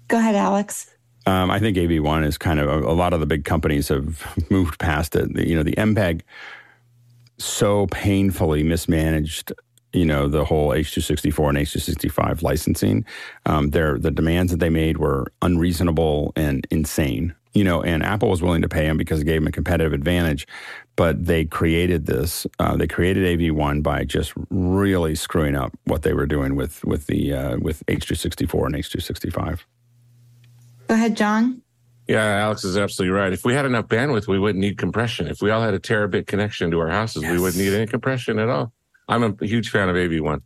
Go 0.07 0.17
ahead, 0.17 0.35
Alex. 0.35 0.88
Um, 1.29 1.51
I 1.51 1.59
think 1.59 1.77
AV1 1.77 2.25
is 2.25 2.39
kind 2.39 2.59
of 2.59 2.67
a, 2.67 2.87
a, 2.87 2.95
lot 2.95 3.13
of 3.13 3.19
the 3.19 3.27
big 3.27 3.45
companies 3.45 3.89
have 3.89 4.25
moved 4.49 4.79
past 4.79 5.15
it. 5.15 5.29
You 5.37 5.55
know, 5.55 5.61
the 5.61 5.73
MPEG 5.73 6.21
so 7.37 7.85
painfully 7.87 8.63
mismanaged. 8.63 9.53
You 9.93 10.05
know, 10.05 10.27
the 10.27 10.43
whole 10.43 10.69
H264 10.69 11.49
and 11.49 11.57
H265 11.59 12.41
licensing. 12.41 13.05
Um, 13.45 13.69
their 13.69 13.99
the 13.99 14.09
demands 14.09 14.51
that 14.51 14.59
they 14.59 14.71
made 14.71 14.97
were 14.97 15.31
unreasonable 15.43 16.33
and 16.35 16.65
insane. 16.71 17.35
You 17.53 17.63
know, 17.63 17.83
and 17.83 18.01
Apple 18.03 18.29
was 18.29 18.41
willing 18.41 18.63
to 18.63 18.69
pay 18.69 18.87
them 18.87 18.97
because 18.97 19.21
it 19.21 19.25
gave 19.25 19.41
them 19.41 19.47
a 19.47 19.51
competitive 19.51 19.93
advantage. 19.93 20.47
But 20.95 21.25
they 21.25 21.45
created 21.45 22.07
this. 22.07 22.47
Uh, 22.57 22.75
they 22.75 22.87
created 22.87 23.39
AV1 23.39 23.83
by 23.83 24.03
just 24.03 24.33
really 24.49 25.13
screwing 25.13 25.55
up 25.55 25.77
what 25.85 26.01
they 26.01 26.13
were 26.13 26.27
doing 26.27 26.55
with 26.55 26.83
with 26.85 27.05
the 27.05 27.33
uh, 27.33 27.57
with 27.59 27.85
H264 27.85 28.65
and 28.65 28.75
H265. 28.75 29.59
Go 30.89 30.95
ahead, 30.95 31.15
John. 31.15 31.61
Yeah, 32.07 32.23
Alex 32.23 32.63
is 32.63 32.75
absolutely 32.75 33.15
right. 33.15 33.31
If 33.31 33.45
we 33.45 33.53
had 33.53 33.65
enough 33.65 33.85
bandwidth, 33.85 34.27
we 34.27 34.39
wouldn't 34.39 34.59
need 34.59 34.79
compression. 34.79 35.27
If 35.27 35.39
we 35.39 35.51
all 35.51 35.61
had 35.61 35.75
a 35.75 35.79
terabit 35.79 36.25
connection 36.25 36.71
to 36.71 36.79
our 36.79 36.89
houses, 36.89 37.21
yes. 37.21 37.31
we 37.31 37.39
wouldn't 37.39 37.63
need 37.63 37.71
any 37.73 37.85
compression 37.85 38.39
at 38.39 38.49
all. 38.49 38.73
I'm 39.07 39.23
a 39.23 39.45
huge 39.45 39.69
fan 39.69 39.87
of 39.87 39.95
AV1. 39.95 40.41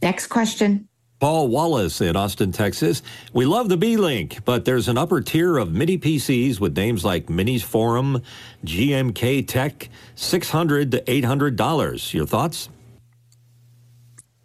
Next 0.00 0.28
question. 0.28 0.88
Paul 1.20 1.48
Wallace 1.48 2.00
in 2.00 2.16
Austin, 2.16 2.50
Texas. 2.50 3.02
We 3.34 3.44
love 3.44 3.68
the 3.68 3.76
Beelink, 3.76 4.42
but 4.46 4.64
there's 4.64 4.88
an 4.88 4.96
upper 4.96 5.20
tier 5.20 5.58
of 5.58 5.70
mini 5.72 5.98
PCs 5.98 6.60
with 6.60 6.74
names 6.74 7.04
like 7.04 7.26
Minisforum, 7.26 8.22
GMK 8.64 9.46
Tech, 9.46 9.90
600 10.14 10.92
to 10.92 11.02
$800. 11.02 12.14
Your 12.14 12.26
thoughts? 12.26 12.70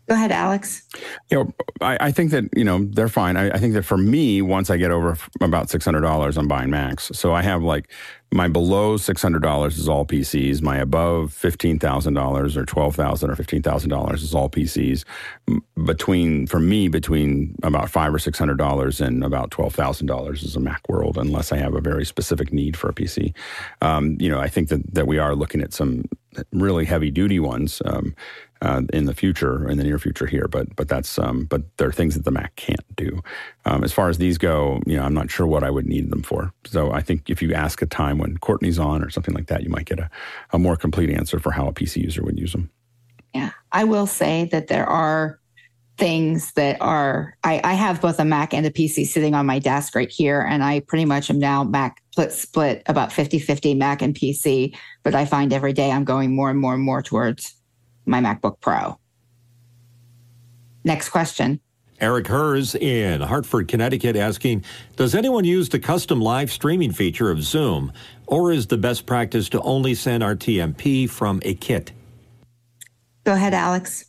Go 0.08 0.14
ahead, 0.14 0.32
Alex. 0.32 0.84
You 1.30 1.38
know, 1.38 1.54
I, 1.82 1.98
I 2.00 2.12
think 2.12 2.32
that 2.32 2.46
you 2.56 2.64
know 2.64 2.86
they're 2.86 3.10
fine. 3.10 3.36
I, 3.36 3.50
I, 3.50 3.58
think 3.58 3.74
that 3.74 3.84
for 3.84 3.98
me, 3.98 4.42
once 4.42 4.70
I 4.70 4.78
get 4.78 4.90
over 4.90 5.18
about 5.42 5.70
six 5.70 5.84
hundred 5.84 6.02
dollars, 6.02 6.38
I'm 6.38 6.48
buying 6.48 6.70
Macs. 6.70 7.12
So 7.14 7.34
I 7.34 7.42
have 7.42 7.62
like 7.62 7.92
my 8.32 8.48
below 8.48 8.96
six 8.96 9.22
hundred 9.22 9.42
dollars 9.42 9.78
is 9.78 9.90
all 9.90 10.06
PCs. 10.06 10.62
My 10.62 10.78
above 10.78 11.34
fifteen 11.34 11.78
thousand 11.78 12.14
dollars 12.14 12.56
or 12.56 12.66
twelve 12.66 12.96
thousand 12.96 13.32
or 13.32 13.36
fifteen 13.36 13.62
thousand 13.62 13.90
dollars 13.90 14.24
is 14.24 14.34
all 14.34 14.50
PCs. 14.50 15.04
Between 15.84 16.48
for 16.48 16.62
me, 16.62 16.88
between 16.88 17.56
about 17.64 17.90
five 17.90 18.14
or 18.14 18.20
six 18.20 18.40
hundred 18.40 18.58
dollars 18.58 19.02
and 19.02 19.26
about 19.26 19.52
twelve 19.52 19.76
thousand 19.76 20.08
dollars 20.08 20.42
is 20.42 20.56
a 20.56 20.62
Mac 20.62 20.88
world, 20.88 21.18
unless 21.18 21.52
I 21.52 21.58
have 21.58 21.74
a 21.74 21.82
very 21.82 22.06
specific 22.06 22.54
need 22.54 22.78
for 22.78 22.88
a 22.88 22.94
PC. 22.94 23.34
Um, 23.82 24.16
you 24.22 24.30
know, 24.30 24.40
I 24.40 24.48
think 24.48 24.70
that 24.70 24.94
that 24.94 25.06
we 25.06 25.18
are 25.18 25.36
looking 25.36 25.62
at 25.62 25.74
some 25.74 26.06
really 26.52 26.86
heavy 26.86 27.12
duty 27.12 27.40
ones. 27.40 27.82
Um, 27.86 28.16
uh, 28.62 28.82
in 28.94 29.06
the 29.06 29.14
future, 29.14 29.70
in 29.70 29.78
the 29.78 29.84
near 29.84 30.00
future 30.00 30.26
here. 30.26 30.48
But 30.48 30.76
but 30.76 30.88
that's 30.88 31.18
um, 31.20 31.46
but 31.46 31.64
there 31.78 31.88
are 31.88 31.94
things 31.94 32.16
that 32.16 32.26
the 32.26 32.32
Mac 32.32 32.56
can't 32.56 32.96
do. 32.96 33.22
Um, 33.66 33.84
as 33.84 33.94
far 33.94 34.10
as 34.10 34.18
these 34.18 34.38
go, 34.38 34.82
you 34.86 34.98
know, 34.98 35.04
I'm 35.04 35.14
not 35.14 35.30
sure 35.30 35.48
what 35.48 35.64
I 35.64 35.70
would 35.70 35.86
need 35.86 36.10
them 36.10 36.24
for. 36.24 36.54
So 36.66 36.92
I 36.92 37.02
think 37.02 37.30
if 37.30 37.42
you 37.42 37.54
ask 37.54 37.82
a 37.82 37.86
time 37.86 38.18
when 38.18 38.38
Courtney's 38.38 38.80
on 38.80 39.04
or 39.04 39.10
something 39.10 39.34
like 39.34 39.48
that, 39.48 39.64
you 39.64 39.70
might 39.70 39.86
get 39.86 40.00
a, 40.00 40.10
a 40.52 40.60
more 40.60 40.76
complete 40.76 41.10
answer 41.10 41.40
for 41.40 41.52
how 41.52 41.68
a 41.68 41.74
PC 41.74 42.04
user 42.04 42.24
would 42.24 42.40
use 42.40 42.52
them. 42.52 42.70
Yeah, 43.34 43.52
I 43.72 43.84
will 43.84 44.08
say 44.08 44.46
that 44.52 44.68
there 44.68 44.86
are 44.86 45.40
things 45.98 46.52
that 46.54 46.78
are 46.80 47.36
I, 47.44 47.60
I 47.64 47.74
have 47.74 48.02
both 48.02 48.20
a 48.20 48.26
Mac 48.26 48.54
and 48.54 48.66
a 48.66 48.72
PC 48.72 49.06
sitting 49.06 49.34
on 49.34 49.46
my 49.46 49.60
desk 49.60 49.96
right 49.96 50.10
here, 50.10 50.42
and 50.42 50.64
I 50.64 50.82
pretty 50.82 51.06
much 51.06 51.30
am 51.30 51.40
now 51.40 51.64
Mac 51.64 52.02
split 52.12 52.32
split 52.32 52.84
about 52.88 53.10
50-50 53.10 53.78
Mac 53.78 54.02
and 54.02 54.16
PC. 54.16 54.76
But 55.04 55.16
I 55.16 55.26
find 55.26 55.54
every 55.54 55.74
day 55.74 55.92
I'm 55.92 56.04
going 56.04 56.36
more 56.36 56.50
and 56.50 56.60
more 56.60 56.74
and 56.74 56.84
more 56.84 57.02
towards 57.02 57.57
my 58.08 58.22
MacBook 58.22 58.60
Pro. 58.62 58.98
Next 60.84 61.10
question. 61.10 61.60
Eric 62.00 62.28
Hers 62.28 62.76
in 62.76 63.22
Hartford, 63.22 63.68
Connecticut 63.68 64.16
asking 64.16 64.64
Does 64.96 65.16
anyone 65.16 65.46
use 65.46 65.70
the 65.70 65.80
custom 65.80 66.22
live 66.22 66.52
streaming 66.52 66.92
feature 66.92 67.32
of 67.32 67.42
Zoom, 67.44 67.92
or 68.28 68.52
is 68.52 68.68
the 68.68 68.78
best 68.78 69.06
practice 69.06 69.50
to 69.50 69.62
only 69.62 69.96
send 69.96 70.24
RTMP 70.24 71.10
from 71.10 71.40
a 71.44 71.56
kit? 71.56 71.92
Go 73.24 73.34
ahead, 73.34 73.54
Alex. 73.54 74.06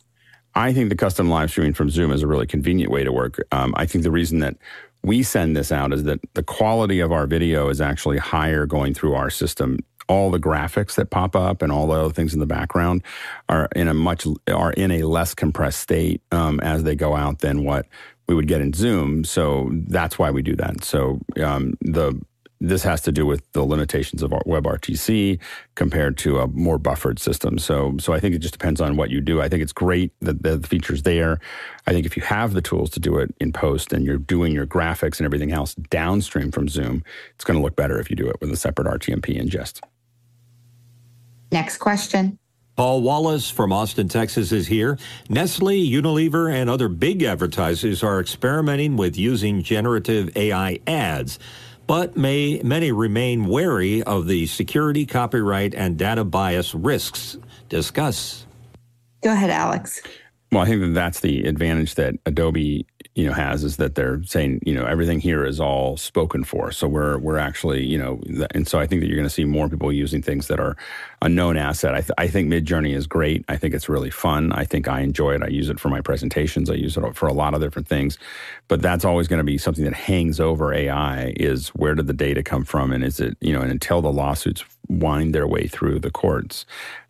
I 0.55 0.71
think 0.73 0.89
the 0.89 0.95
custom 0.95 1.29
live 1.29 1.49
streaming 1.49 1.73
from 1.73 1.89
Zoom 1.89 2.11
is 2.11 2.21
a 2.21 2.27
really 2.27 2.47
convenient 2.47 2.91
way 2.91 3.03
to 3.03 3.11
work. 3.11 3.39
Um, 3.51 3.73
I 3.75 3.85
think 3.85 4.03
the 4.03 4.11
reason 4.11 4.39
that 4.39 4.55
we 5.03 5.23
send 5.23 5.55
this 5.55 5.71
out 5.71 5.93
is 5.93 6.03
that 6.03 6.19
the 6.33 6.43
quality 6.43 6.99
of 6.99 7.11
our 7.11 7.25
video 7.25 7.69
is 7.69 7.81
actually 7.81 8.17
higher 8.17 8.65
going 8.65 8.93
through 8.93 9.15
our 9.15 9.29
system 9.29 9.79
all 10.09 10.31
the 10.31 10.39
graphics 10.39 10.95
that 10.95 11.11
pop 11.11 11.35
up 11.35 11.61
and 11.61 11.71
all 11.71 11.87
the 11.87 11.93
other 11.93 12.13
things 12.13 12.33
in 12.33 12.39
the 12.39 12.45
background 12.45 13.03
are 13.47 13.69
in 13.75 13.87
a 13.87 13.93
much 13.93 14.27
are 14.51 14.73
in 14.73 14.91
a 14.91 15.03
less 15.03 15.33
compressed 15.33 15.79
state 15.79 16.21
um, 16.31 16.59
as 16.59 16.83
they 16.83 16.95
go 16.95 17.15
out 17.15 17.39
than 17.39 17.63
what 17.63 17.85
we 18.27 18.35
would 18.35 18.47
get 18.47 18.59
in 18.59 18.73
Zoom. 18.73 19.23
So 19.23 19.69
that's 19.71 20.19
why 20.19 20.31
we 20.31 20.41
do 20.41 20.55
that. 20.57 20.83
So 20.83 21.19
um, 21.41 21.77
the 21.81 22.19
this 22.61 22.83
has 22.83 23.01
to 23.01 23.11
do 23.11 23.25
with 23.25 23.49
the 23.53 23.63
limitations 23.63 24.21
of 24.21 24.31
WebRTC 24.31 25.39
compared 25.75 26.17
to 26.17 26.39
a 26.39 26.47
more 26.47 26.77
buffered 26.77 27.17
system. 27.17 27.57
So, 27.57 27.95
so 27.99 28.11
I 28.11 28.19
think 28.19 28.35
it 28.35 28.39
just 28.39 28.53
depends 28.53 28.81
on 28.81 28.97
what 28.97 29.09
you 29.09 29.21
do. 29.21 29.41
I 29.41 29.47
think 29.47 29.63
it's 29.63 29.71
great 29.71 30.11
that 30.19 30.43
the 30.43 30.59
feature's 30.67 31.03
there. 31.03 31.39
I 31.87 31.93
think 31.93 32.05
if 32.05 32.17
you 32.17 32.23
have 32.23 32.53
the 32.53 32.61
tools 32.61 32.89
to 32.91 32.99
do 32.99 33.17
it 33.17 33.33
in 33.39 33.53
post 33.53 33.93
and 33.93 34.05
you're 34.05 34.17
doing 34.17 34.53
your 34.53 34.67
graphics 34.67 35.19
and 35.19 35.25
everything 35.25 35.53
else 35.53 35.73
downstream 35.75 36.51
from 36.51 36.67
Zoom, 36.67 37.03
it's 37.35 37.45
going 37.45 37.57
to 37.57 37.63
look 37.63 37.77
better 37.77 37.97
if 37.97 38.09
you 38.09 38.17
do 38.17 38.29
it 38.29 38.41
with 38.41 38.51
a 38.51 38.57
separate 38.57 38.87
RTMP 38.87 39.41
ingest. 39.41 39.79
Next 41.51 41.77
question. 41.77 42.37
Paul 42.75 43.01
Wallace 43.01 43.49
from 43.51 43.73
Austin, 43.73 44.07
Texas 44.07 44.53
is 44.53 44.67
here. 44.67 44.97
Nestle, 45.27 45.73
Unilever, 45.73 46.49
and 46.53 46.69
other 46.69 46.87
big 46.87 47.23
advertisers 47.23 48.03
are 48.03 48.21
experimenting 48.21 48.95
with 48.95 49.17
using 49.17 49.63
generative 49.63 50.35
AI 50.37 50.79
ads, 50.87 51.39
but 51.87 52.15
may 52.15 52.61
many 52.63 52.93
remain 52.93 53.47
wary 53.47 54.01
of 54.03 54.27
the 54.27 54.45
security, 54.45 55.05
copyright, 55.05 55.75
and 55.75 55.97
data 55.97 56.23
bias 56.23 56.73
risks. 56.73 57.37
Discuss. 57.67 58.45
Go 59.21 59.33
ahead, 59.33 59.49
Alex. 59.49 60.01
Well, 60.51 60.63
I 60.63 60.65
think 60.65 60.79
that 60.81 60.93
that's 60.93 61.19
the 61.19 61.43
advantage 61.43 61.95
that 61.95 62.15
Adobe 62.25 62.85
you 63.15 63.25
know 63.25 63.33
has 63.33 63.63
is 63.63 63.77
that 63.77 63.95
they're 63.95 64.23
saying 64.23 64.61
you 64.65 64.73
know 64.73 64.85
everything 64.85 65.19
here 65.19 65.45
is 65.45 65.59
all 65.59 65.97
spoken 65.97 66.43
for. 66.43 66.71
So 66.71 66.87
we're 66.87 67.17
we're 67.17 67.37
actually 67.37 67.85
you 67.85 67.97
know 67.97 68.21
and 68.51 68.67
so 68.67 68.79
i 68.79 68.87
think 68.87 69.01
that 69.01 69.07
you're 69.07 69.17
going 69.17 69.27
to 69.27 69.33
see 69.33 69.45
more 69.45 69.67
people 69.67 69.91
using 69.91 70.21
things 70.21 70.47
that 70.47 70.59
are 70.59 70.77
a 71.21 71.27
known 71.27 71.57
asset. 71.57 71.93
I, 71.93 72.01
th- 72.01 72.11
I 72.17 72.27
think 72.27 72.49
midjourney 72.49 72.95
is 72.95 73.05
great. 73.07 73.43
I 73.49 73.57
think 73.57 73.73
it's 73.73 73.89
really 73.89 74.09
fun. 74.09 74.53
I 74.53 74.63
think 74.63 74.87
i 74.87 75.01
enjoy 75.01 75.35
it. 75.35 75.43
I 75.43 75.47
use 75.47 75.69
it 75.69 75.79
for 75.79 75.89
my 75.89 76.01
presentations. 76.01 76.69
I 76.69 76.75
use 76.75 76.95
it 76.95 77.15
for 77.15 77.27
a 77.27 77.33
lot 77.33 77.53
of 77.53 77.61
different 77.61 77.87
things. 77.87 78.17
But 78.67 78.81
that's 78.81 79.03
always 79.03 79.27
going 79.27 79.39
to 79.39 79.43
be 79.43 79.57
something 79.57 79.83
that 79.83 79.93
hangs 79.93 80.39
over 80.39 80.73
ai 80.73 81.33
is 81.35 81.69
where 81.69 81.95
did 81.95 82.07
the 82.07 82.13
data 82.13 82.43
come 82.43 82.63
from? 82.63 82.93
And 82.93 83.03
is 83.03 83.19
it 83.19 83.37
you 83.41 83.53
know 83.53 83.61
and 83.61 83.71
until 83.71 84.01
the 84.01 84.11
lawsuits 84.11 84.63
wind 84.87 85.35
their 85.35 85.47
way 85.47 85.67
through 85.67 85.99
the 85.99 86.11
courts 86.11 86.65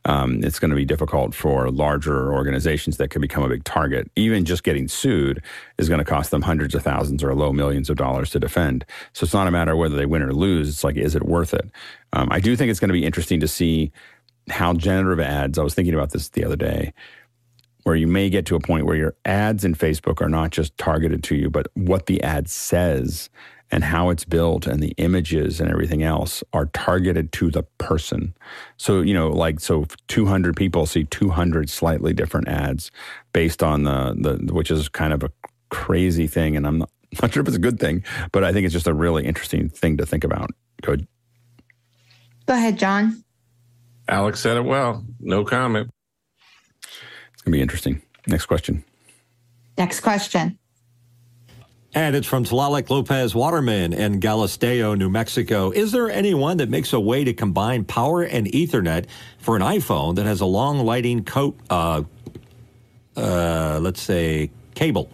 um, 0.05 0.43
it's 0.43 0.59
going 0.59 0.69
to 0.69 0.75
be 0.75 0.85
difficult 0.85 1.35
for 1.35 1.69
larger 1.69 2.31
organizations 2.33 2.97
that 2.97 3.09
could 3.09 3.21
become 3.21 3.43
a 3.43 3.49
big 3.49 3.63
target. 3.63 4.09
Even 4.15 4.45
just 4.45 4.63
getting 4.63 4.87
sued 4.87 5.43
is 5.77 5.89
going 5.89 5.99
to 5.99 6.05
cost 6.05 6.31
them 6.31 6.41
hundreds 6.41 6.73
of 6.73 6.83
thousands 6.83 7.23
or 7.23 7.35
low 7.35 7.51
millions 7.51 7.89
of 7.89 7.97
dollars 7.97 8.29
to 8.31 8.39
defend. 8.39 8.85
So 9.13 9.25
it's 9.25 9.33
not 9.33 9.47
a 9.47 9.51
matter 9.51 9.73
of 9.73 9.77
whether 9.77 9.95
they 9.95 10.05
win 10.05 10.21
or 10.21 10.33
lose. 10.33 10.69
It's 10.69 10.83
like, 10.83 10.95
is 10.95 11.15
it 11.15 11.23
worth 11.23 11.53
it? 11.53 11.69
Um, 12.13 12.29
I 12.31 12.39
do 12.39 12.55
think 12.55 12.71
it's 12.71 12.79
going 12.79 12.89
to 12.89 12.93
be 12.93 13.05
interesting 13.05 13.39
to 13.41 13.47
see 13.47 13.91
how 14.49 14.73
generative 14.73 15.23
ads, 15.23 15.59
I 15.59 15.63
was 15.63 15.75
thinking 15.75 15.93
about 15.93 16.11
this 16.11 16.29
the 16.29 16.45
other 16.45 16.55
day, 16.55 16.93
where 17.83 17.95
you 17.95 18.07
may 18.07 18.29
get 18.29 18.45
to 18.47 18.55
a 18.55 18.59
point 18.59 18.85
where 18.85 18.95
your 18.95 19.15
ads 19.25 19.63
in 19.63 19.75
Facebook 19.75 20.21
are 20.21 20.29
not 20.29 20.51
just 20.51 20.77
targeted 20.77 21.23
to 21.23 21.35
you, 21.35 21.49
but 21.49 21.67
what 21.75 22.05
the 22.05 22.21
ad 22.23 22.49
says 22.49 23.29
and 23.71 23.83
how 23.83 24.09
it's 24.09 24.25
built 24.25 24.65
and 24.65 24.81
the 24.81 24.93
images 24.97 25.59
and 25.59 25.69
everything 25.69 26.03
else 26.03 26.43
are 26.53 26.65
targeted 26.67 27.31
to 27.33 27.51
the 27.51 27.63
person. 27.77 28.33
So, 28.77 29.01
you 29.01 29.13
know, 29.13 29.29
like, 29.29 29.59
so 29.59 29.85
200 30.07 30.55
people 30.55 30.85
see 30.85 31.03
200 31.03 31.69
slightly 31.69 32.13
different 32.13 32.47
ads 32.47 32.89
based 33.33 33.61
on 33.61 33.83
the, 33.83 34.15
the 34.17 34.53
which 34.53 34.71
is 34.71 34.89
kind 34.89 35.13
of 35.13 35.23
a 35.23 35.31
crazy 35.69 36.25
thing. 36.25 36.57
And 36.57 36.65
I'm 36.65 36.79
not, 36.79 36.89
Not 37.21 37.33
sure 37.33 37.41
if 37.41 37.47
it's 37.47 37.57
a 37.57 37.59
good 37.59 37.79
thing, 37.79 38.03
but 38.31 38.43
I 38.43 38.53
think 38.53 38.65
it's 38.65 38.73
just 38.73 38.87
a 38.87 38.93
really 38.93 39.25
interesting 39.25 39.69
thing 39.69 39.97
to 39.97 40.05
think 40.05 40.23
about. 40.23 40.51
Go, 40.81 40.93
ahead. 40.93 41.07
Go 42.45 42.53
ahead, 42.53 42.77
John. 42.77 43.23
Alex 44.07 44.39
said 44.39 44.57
it 44.57 44.65
well. 44.65 45.03
No 45.19 45.43
comment. 45.43 45.89
It's 47.33 47.41
going 47.41 47.51
to 47.51 47.57
be 47.57 47.61
interesting. 47.61 48.01
Next 48.27 48.45
question. 48.45 48.83
Next 49.77 50.01
question. 50.01 50.58
And 51.93 52.15
it's 52.15 52.27
from 52.27 52.43
Tlaloc 52.43 52.89
Lopez 52.91 53.33
Waterman 53.33 53.93
in 53.93 54.19
Galisteo, 54.19 54.95
New 54.95 55.09
Mexico. 55.09 55.71
Is 55.71 55.91
there 55.91 56.09
anyone 56.09 56.57
that 56.57 56.69
makes 56.69 56.93
a 56.93 56.99
way 56.99 57.23
to 57.23 57.33
combine 57.33 57.83
power 57.83 58.21
and 58.21 58.45
Ethernet 58.45 59.07
for 59.39 59.55
an 59.55 59.63
iPhone 59.63 60.15
that 60.15 60.25
has 60.25 60.41
a 60.41 60.45
long 60.45 60.85
lighting 60.85 61.23
coat, 61.23 61.57
uh, 61.71 62.03
uh, 63.17 63.79
let's 63.81 64.01
say, 64.01 64.51
cable, 64.75 65.09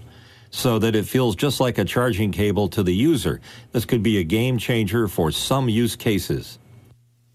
so 0.50 0.78
that 0.80 0.98
it 0.98 1.06
feels 1.06 1.38
just 1.38 1.62
like 1.62 1.78
a 1.78 1.86
charging 1.86 2.34
cable 2.34 2.68
to 2.68 2.84
the 2.84 2.94
user? 2.94 3.40
This 3.72 3.86
could 3.86 4.04
be 4.04 4.18
a 4.18 4.24
game 4.24 4.58
changer 4.58 5.08
for 5.08 5.32
some 5.32 5.70
use 5.70 5.96
cases. 5.96 6.60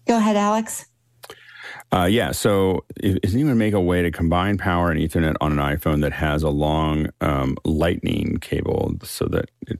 Go 0.05 0.17
ahead, 0.17 0.35
Alex. 0.35 0.85
Uh, 1.93 2.05
yeah. 2.05 2.31
So, 2.31 2.85
is 2.97 3.35
it 3.35 3.39
even 3.39 3.57
make 3.57 3.73
a 3.73 3.81
way 3.81 4.01
to 4.01 4.11
combine 4.11 4.57
power 4.57 4.91
and 4.91 4.99
Ethernet 4.99 5.35
on 5.41 5.59
an 5.59 5.77
iPhone 5.77 6.01
that 6.01 6.13
has 6.13 6.41
a 6.41 6.49
long 6.49 7.09
um, 7.19 7.57
Lightning 7.65 8.37
cable 8.39 8.95
so 9.03 9.25
that 9.25 9.49
it? 9.67 9.79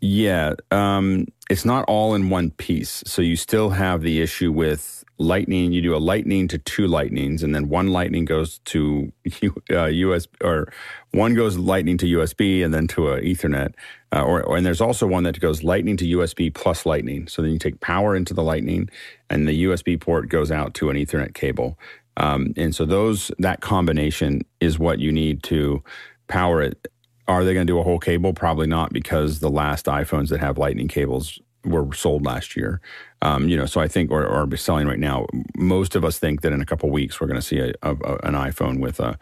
Yeah, 0.00 0.54
um, 0.70 1.26
it's 1.50 1.64
not 1.64 1.84
all 1.88 2.14
in 2.14 2.30
one 2.30 2.50
piece. 2.52 3.02
So 3.06 3.20
you 3.22 3.36
still 3.36 3.70
have 3.70 4.02
the 4.02 4.20
issue 4.20 4.52
with 4.52 4.97
Lightning. 5.18 5.72
You 5.72 5.82
do 5.82 5.94
a 5.94 5.98
Lightning 5.98 6.48
to 6.48 6.58
two 6.58 6.86
Lightnings, 6.86 7.42
and 7.42 7.54
then 7.54 7.68
one 7.68 7.88
Lightning 7.88 8.24
goes 8.24 8.60
to 8.66 9.12
uh, 9.70 9.86
US 9.86 10.26
or 10.42 10.72
one 11.12 11.34
goes 11.34 11.58
Lightning 11.58 11.98
to 11.98 12.06
USB, 12.06 12.64
and 12.64 12.72
then 12.72 12.86
to 12.88 13.08
a 13.08 13.20
Ethernet. 13.20 13.74
Uh, 14.14 14.22
or, 14.22 14.42
or 14.42 14.56
and 14.56 14.64
there's 14.64 14.80
also 14.80 15.06
one 15.06 15.24
that 15.24 15.38
goes 15.40 15.62
Lightning 15.62 15.96
to 15.98 16.06
USB 16.16 16.52
plus 16.52 16.86
Lightning. 16.86 17.26
So 17.28 17.42
then 17.42 17.52
you 17.52 17.58
take 17.58 17.80
power 17.80 18.16
into 18.16 18.34
the 18.34 18.42
Lightning, 18.42 18.88
and 19.28 19.46
the 19.46 19.64
USB 19.64 20.00
port 20.00 20.28
goes 20.28 20.50
out 20.50 20.74
to 20.74 20.90
an 20.90 20.96
Ethernet 20.96 21.34
cable. 21.34 21.78
Um, 22.16 22.52
and 22.56 22.74
so 22.74 22.84
those 22.84 23.30
that 23.38 23.60
combination 23.60 24.42
is 24.60 24.78
what 24.78 24.98
you 24.98 25.12
need 25.12 25.42
to 25.44 25.82
power 26.26 26.62
it 26.62 26.88
are 27.28 27.44
they 27.44 27.52
going 27.52 27.66
to 27.66 27.70
do 27.70 27.78
a 27.78 27.82
whole 27.82 27.98
cable? 27.98 28.32
Probably 28.32 28.66
not, 28.66 28.92
because 28.92 29.40
the 29.40 29.50
last 29.50 29.84
iPhones 29.84 30.30
that 30.30 30.40
have 30.40 30.56
Lightning 30.56 30.88
cables 30.88 31.38
were 31.64 31.92
sold 31.92 32.24
last 32.24 32.56
year. 32.56 32.80
Um, 33.22 33.48
you 33.48 33.56
know, 33.56 33.66
so 33.66 33.80
I 33.80 33.88
think, 33.88 34.10
or, 34.10 34.24
or 34.24 34.56
selling 34.56 34.86
right 34.86 34.98
now. 34.98 35.26
Most 35.56 35.96
of 35.96 36.04
us 36.04 36.18
think 36.18 36.42
that 36.42 36.52
in 36.52 36.60
a 36.60 36.66
couple 36.66 36.90
weeks 36.90 37.20
we're 37.20 37.26
going 37.26 37.40
to 37.40 37.46
see 37.46 37.58
a, 37.58 37.72
a, 37.82 37.90
an 38.22 38.34
iPhone 38.34 38.80
with 38.80 39.00
a, 39.00 39.18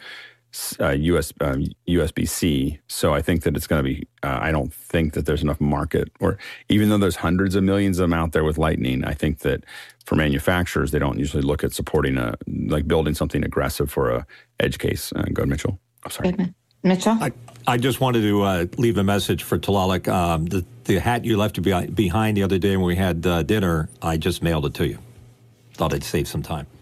a 0.78 0.94
US, 0.96 1.32
um, 1.40 1.64
USB 1.88 2.28
C. 2.28 2.78
So 2.88 3.14
I 3.14 3.22
think 3.22 3.42
that 3.42 3.56
it's 3.56 3.66
going 3.66 3.82
to 3.82 3.88
be. 3.88 4.06
Uh, 4.22 4.38
I 4.40 4.52
don't 4.52 4.72
think 4.72 5.14
that 5.14 5.26
there's 5.26 5.42
enough 5.42 5.60
market, 5.60 6.10
or 6.20 6.38
even 6.68 6.88
though 6.88 6.98
there's 6.98 7.16
hundreds 7.16 7.54
of 7.54 7.64
millions 7.64 7.98
of 7.98 8.04
them 8.04 8.12
out 8.12 8.32
there 8.32 8.44
with 8.44 8.58
Lightning, 8.58 9.04
I 9.04 9.14
think 9.14 9.40
that 9.40 9.64
for 10.04 10.14
manufacturers 10.14 10.92
they 10.92 10.98
don't 10.98 11.18
usually 11.18 11.42
look 11.42 11.64
at 11.64 11.72
supporting 11.72 12.16
a 12.16 12.36
like 12.46 12.86
building 12.86 13.14
something 13.14 13.44
aggressive 13.44 13.90
for 13.90 14.10
a 14.10 14.26
edge 14.60 14.78
case. 14.78 15.12
Uh, 15.14 15.24
go 15.32 15.42
ahead, 15.42 15.48
Mitchell. 15.48 15.78
I'm 16.04 16.10
sorry. 16.10 16.30
Goodman. 16.30 16.54
Mitchell? 16.82 17.18
I, 17.20 17.32
I 17.66 17.76
just 17.78 18.00
wanted 18.00 18.22
to 18.22 18.42
uh, 18.42 18.66
leave 18.78 18.96
a 18.96 19.04
message 19.04 19.42
for 19.42 19.58
Tlaloc. 19.58 20.06
Um, 20.08 20.46
the, 20.46 20.64
the 20.84 21.00
hat 21.00 21.24
you 21.24 21.36
left 21.36 21.60
behind 21.62 22.36
the 22.36 22.42
other 22.44 22.58
day 22.58 22.76
when 22.76 22.86
we 22.86 22.96
had 22.96 23.26
uh, 23.26 23.42
dinner, 23.42 23.88
I 24.00 24.16
just 24.18 24.42
mailed 24.42 24.66
it 24.66 24.74
to 24.74 24.86
you. 24.86 24.98
Thought 25.74 25.92
I'd 25.94 26.04
save 26.04 26.28
some 26.28 26.42
time. 26.42 26.66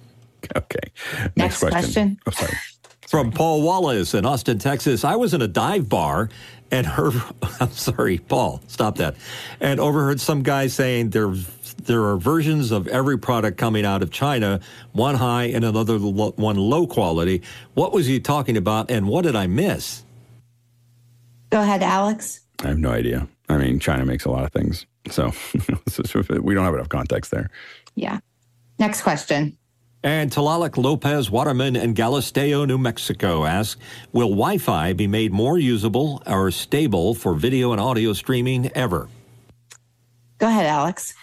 Okay. 0.54 0.90
Next, 1.36 1.36
Next 1.36 1.58
question. 1.60 1.80
question. 1.82 2.18
Oh, 2.26 2.30
sorry. 2.32 2.58
From 3.08 3.32
Paul 3.32 3.62
Wallace 3.62 4.12
in 4.12 4.26
Austin, 4.26 4.58
Texas. 4.58 5.02
I 5.02 5.16
was 5.16 5.32
in 5.32 5.40
a 5.40 5.48
dive 5.48 5.88
bar 5.88 6.28
and 6.70 6.86
heard, 6.86 7.14
I'm 7.60 7.70
sorry, 7.70 8.18
Paul, 8.18 8.60
stop 8.66 8.96
that. 8.96 9.16
And 9.58 9.80
overheard 9.80 10.20
some 10.20 10.42
guy 10.42 10.66
saying 10.66 11.10
there, 11.10 11.32
there 11.84 12.04
are 12.04 12.18
versions 12.18 12.72
of 12.72 12.86
every 12.88 13.18
product 13.18 13.56
coming 13.56 13.86
out 13.86 14.02
of 14.02 14.10
China, 14.10 14.60
one 14.92 15.14
high 15.14 15.44
and 15.44 15.64
another 15.64 15.98
lo- 15.98 16.34
one 16.36 16.56
low 16.56 16.86
quality. 16.86 17.40
What 17.72 17.94
was 17.94 18.04
he 18.04 18.20
talking 18.20 18.58
about 18.58 18.90
and 18.90 19.08
what 19.08 19.22
did 19.22 19.34
I 19.34 19.46
miss? 19.46 20.03
Go 21.54 21.60
ahead, 21.60 21.84
Alex. 21.84 22.40
I 22.64 22.66
have 22.66 22.80
no 22.80 22.90
idea. 22.90 23.28
I 23.48 23.58
mean, 23.58 23.78
China 23.78 24.04
makes 24.04 24.24
a 24.24 24.28
lot 24.28 24.42
of 24.42 24.50
things. 24.50 24.86
So 25.08 25.30
we 26.42 26.52
don't 26.52 26.64
have 26.64 26.74
enough 26.74 26.88
context 26.88 27.30
there. 27.30 27.48
Yeah. 27.94 28.18
Next 28.80 29.02
question. 29.02 29.56
And 30.02 30.32
Tlaloc 30.32 30.76
Lopez 30.76 31.30
Waterman 31.30 31.76
in 31.76 31.94
Galisteo, 31.94 32.66
New 32.66 32.76
Mexico 32.76 33.44
asks 33.44 33.80
Will 34.12 34.30
Wi 34.30 34.58
Fi 34.58 34.94
be 34.94 35.06
made 35.06 35.32
more 35.32 35.56
usable 35.56 36.24
or 36.26 36.50
stable 36.50 37.14
for 37.14 37.34
video 37.34 37.70
and 37.70 37.80
audio 37.80 38.14
streaming 38.14 38.72
ever? 38.74 39.06
Go 40.38 40.48
ahead, 40.48 40.66
Alex 40.66 41.14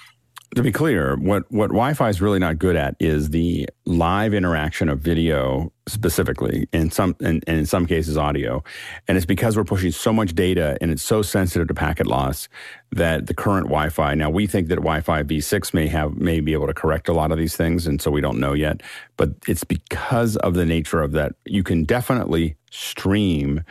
to 0.55 0.61
be 0.61 0.71
clear, 0.71 1.15
what, 1.15 1.49
what 1.49 1.67
Wi 1.67 1.93
Fi 1.93 2.09
is 2.09 2.21
really 2.21 2.39
not 2.39 2.59
good 2.59 2.75
at 2.75 2.95
is 2.99 3.29
the 3.29 3.69
live 3.85 4.33
interaction 4.33 4.89
of 4.89 4.99
video 4.99 5.71
specifically, 5.87 6.67
in 6.73 6.91
some 6.91 7.15
and, 7.21 7.43
and 7.47 7.59
in 7.59 7.65
some 7.65 7.85
cases 7.85 8.17
audio. 8.17 8.63
And 9.07 9.17
it's 9.17 9.25
because 9.25 9.55
we're 9.55 9.63
pushing 9.63 9.91
so 9.91 10.11
much 10.11 10.35
data 10.35 10.77
and 10.81 10.91
it's 10.91 11.03
so 11.03 11.21
sensitive 11.21 11.67
to 11.69 11.73
packet 11.73 12.05
loss 12.05 12.49
that 12.91 13.27
the 13.27 13.33
current 13.33 13.67
Wi-Fi. 13.67 14.13
Now 14.15 14.29
we 14.29 14.45
think 14.45 14.67
that 14.67 14.75
Wi-Fi 14.75 15.23
V6 15.23 15.73
may 15.73 15.87
have 15.87 16.15
may 16.17 16.41
be 16.41 16.51
able 16.51 16.67
to 16.67 16.73
correct 16.73 17.07
a 17.07 17.13
lot 17.13 17.31
of 17.31 17.37
these 17.37 17.55
things, 17.55 17.87
and 17.87 18.01
so 18.01 18.11
we 18.11 18.19
don't 18.19 18.39
know 18.39 18.53
yet. 18.53 18.81
But 19.15 19.31
it's 19.47 19.63
because 19.63 20.35
of 20.37 20.53
the 20.53 20.65
nature 20.65 21.01
of 21.01 21.13
that. 21.13 21.33
You 21.45 21.63
can 21.63 21.85
definitely 21.85 22.57
stream 22.71 23.63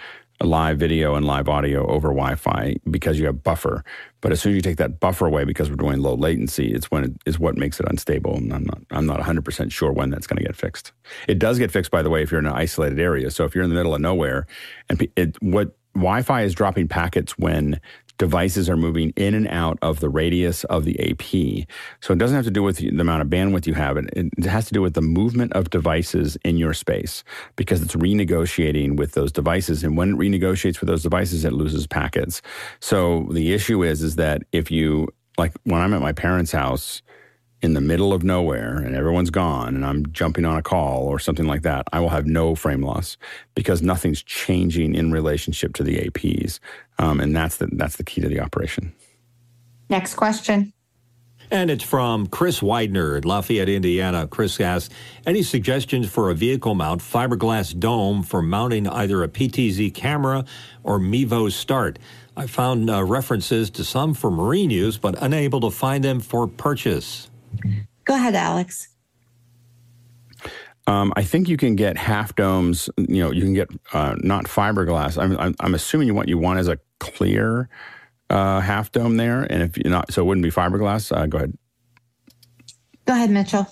live 0.42 0.78
video 0.78 1.14
and 1.14 1.26
live 1.26 1.48
audio 1.48 1.86
over 1.86 2.08
Wi-Fi 2.08 2.76
because 2.90 3.18
you 3.18 3.26
have 3.26 3.42
buffer. 3.42 3.84
But 4.20 4.32
as 4.32 4.40
soon 4.40 4.52
as 4.52 4.56
you 4.56 4.62
take 4.62 4.78
that 4.78 5.00
buffer 5.00 5.26
away, 5.26 5.44
because 5.44 5.70
we're 5.70 5.76
doing 5.76 6.00
low 6.00 6.14
latency, 6.14 6.72
it's 6.72 6.90
when 6.90 7.04
it 7.04 7.12
is 7.26 7.38
what 7.38 7.56
makes 7.56 7.80
it 7.80 7.86
unstable. 7.88 8.36
And 8.36 8.52
I'm 8.52 8.64
not 8.64 8.80
I'm 8.90 9.06
not 9.06 9.18
100 9.18 9.44
percent 9.44 9.72
sure 9.72 9.92
when 9.92 10.10
that's 10.10 10.26
going 10.26 10.38
to 10.38 10.44
get 10.44 10.56
fixed. 10.56 10.92
It 11.28 11.38
does 11.38 11.58
get 11.58 11.70
fixed, 11.70 11.90
by 11.90 12.02
the 12.02 12.10
way, 12.10 12.22
if 12.22 12.30
you're 12.30 12.40
in 12.40 12.46
an 12.46 12.52
isolated 12.52 12.98
area. 12.98 13.30
So 13.30 13.44
if 13.44 13.54
you're 13.54 13.64
in 13.64 13.70
the 13.70 13.76
middle 13.76 13.94
of 13.94 14.00
nowhere, 14.00 14.46
and 14.88 15.06
it, 15.16 15.42
what 15.42 15.76
Wi-Fi 15.94 16.42
is 16.42 16.54
dropping 16.54 16.88
packets 16.88 17.36
when 17.38 17.80
devices 18.20 18.68
are 18.68 18.76
moving 18.76 19.14
in 19.16 19.32
and 19.32 19.48
out 19.48 19.78
of 19.80 20.00
the 20.00 20.08
radius 20.10 20.64
of 20.64 20.84
the 20.84 20.94
AP. 21.00 21.66
So 22.02 22.12
it 22.12 22.18
doesn't 22.18 22.36
have 22.36 22.44
to 22.44 22.50
do 22.50 22.62
with 22.62 22.76
the 22.76 22.88
amount 22.90 23.22
of 23.22 23.28
bandwidth 23.28 23.66
you 23.66 23.72
have. 23.72 23.96
It, 23.96 24.10
it 24.14 24.44
has 24.44 24.66
to 24.66 24.74
do 24.74 24.82
with 24.82 24.92
the 24.92 25.00
movement 25.00 25.54
of 25.54 25.70
devices 25.70 26.36
in 26.44 26.58
your 26.58 26.74
space 26.74 27.24
because 27.56 27.80
it's 27.80 27.96
renegotiating 27.96 28.96
with 28.96 29.12
those 29.12 29.32
devices. 29.32 29.82
And 29.82 29.96
when 29.96 30.10
it 30.10 30.16
renegotiates 30.18 30.80
with 30.80 30.88
those 30.88 31.02
devices, 31.02 31.46
it 31.46 31.54
loses 31.54 31.86
packets. 31.86 32.42
So 32.78 33.26
the 33.30 33.54
issue 33.54 33.82
is, 33.82 34.02
is 34.02 34.16
that 34.16 34.42
if 34.52 34.70
you, 34.70 35.08
like 35.38 35.54
when 35.64 35.80
I'm 35.80 35.94
at 35.94 36.02
my 36.02 36.12
parents' 36.12 36.52
house, 36.52 37.00
in 37.62 37.74
the 37.74 37.80
middle 37.80 38.12
of 38.12 38.24
nowhere 38.24 38.78
and 38.78 38.94
everyone's 38.94 39.30
gone 39.30 39.74
and 39.74 39.84
I'm 39.84 40.10
jumping 40.12 40.44
on 40.44 40.56
a 40.56 40.62
call 40.62 41.04
or 41.04 41.18
something 41.18 41.46
like 41.46 41.62
that, 41.62 41.86
I 41.92 42.00
will 42.00 42.08
have 42.08 42.26
no 42.26 42.54
frame 42.54 42.82
loss 42.82 43.16
because 43.54 43.82
nothing's 43.82 44.22
changing 44.22 44.94
in 44.94 45.12
relationship 45.12 45.74
to 45.74 45.82
the 45.82 45.98
APs. 45.98 46.58
Um, 46.98 47.20
and 47.20 47.36
that's 47.36 47.58
the, 47.58 47.68
that's 47.72 47.96
the 47.96 48.04
key 48.04 48.20
to 48.22 48.28
the 48.28 48.40
operation. 48.40 48.92
Next 49.88 50.14
question. 50.14 50.72
And 51.52 51.68
it's 51.68 51.82
from 51.82 52.28
Chris 52.28 52.62
Widener 52.62 53.16
in 53.16 53.24
Lafayette, 53.24 53.68
Indiana. 53.68 54.28
Chris 54.28 54.60
asks, 54.60 54.94
any 55.26 55.42
suggestions 55.42 56.08
for 56.08 56.30
a 56.30 56.34
vehicle 56.34 56.76
mount 56.76 57.00
fiberglass 57.00 57.76
dome 57.76 58.22
for 58.22 58.40
mounting 58.40 58.86
either 58.86 59.24
a 59.24 59.28
PTZ 59.28 59.92
camera 59.92 60.44
or 60.84 61.00
Mevo 61.00 61.50
Start? 61.50 61.98
I 62.36 62.46
found 62.46 62.88
uh, 62.88 63.02
references 63.02 63.68
to 63.70 63.84
some 63.84 64.14
for 64.14 64.30
marine 64.30 64.70
use, 64.70 64.96
but 64.96 65.20
unable 65.20 65.60
to 65.62 65.70
find 65.70 66.04
them 66.04 66.20
for 66.20 66.46
purchase. 66.46 67.29
Go 68.04 68.14
ahead, 68.14 68.34
Alex. 68.34 68.88
Um, 70.86 71.12
I 71.16 71.22
think 71.22 71.48
you 71.48 71.56
can 71.56 71.76
get 71.76 71.96
half 71.96 72.34
domes. 72.34 72.90
You 72.96 73.22
know, 73.22 73.30
you 73.30 73.42
can 73.42 73.54
get 73.54 73.68
uh, 73.92 74.16
not 74.18 74.46
fiberglass. 74.46 75.22
I'm, 75.22 75.38
I'm, 75.38 75.54
I'm, 75.60 75.74
assuming 75.74 76.14
what 76.14 76.28
you 76.28 76.38
want 76.38 76.58
is 76.58 76.68
a 76.68 76.78
clear 76.98 77.68
uh, 78.28 78.60
half 78.60 78.90
dome 78.90 79.16
there, 79.16 79.42
and 79.42 79.62
if 79.62 79.76
you're 79.76 79.90
not, 79.90 80.12
so 80.12 80.22
it 80.22 80.24
wouldn't 80.24 80.42
be 80.42 80.50
fiberglass. 80.50 81.16
Uh, 81.16 81.26
go 81.26 81.38
ahead. 81.38 81.56
Go 83.06 83.14
ahead, 83.14 83.30
Mitchell. 83.30 83.66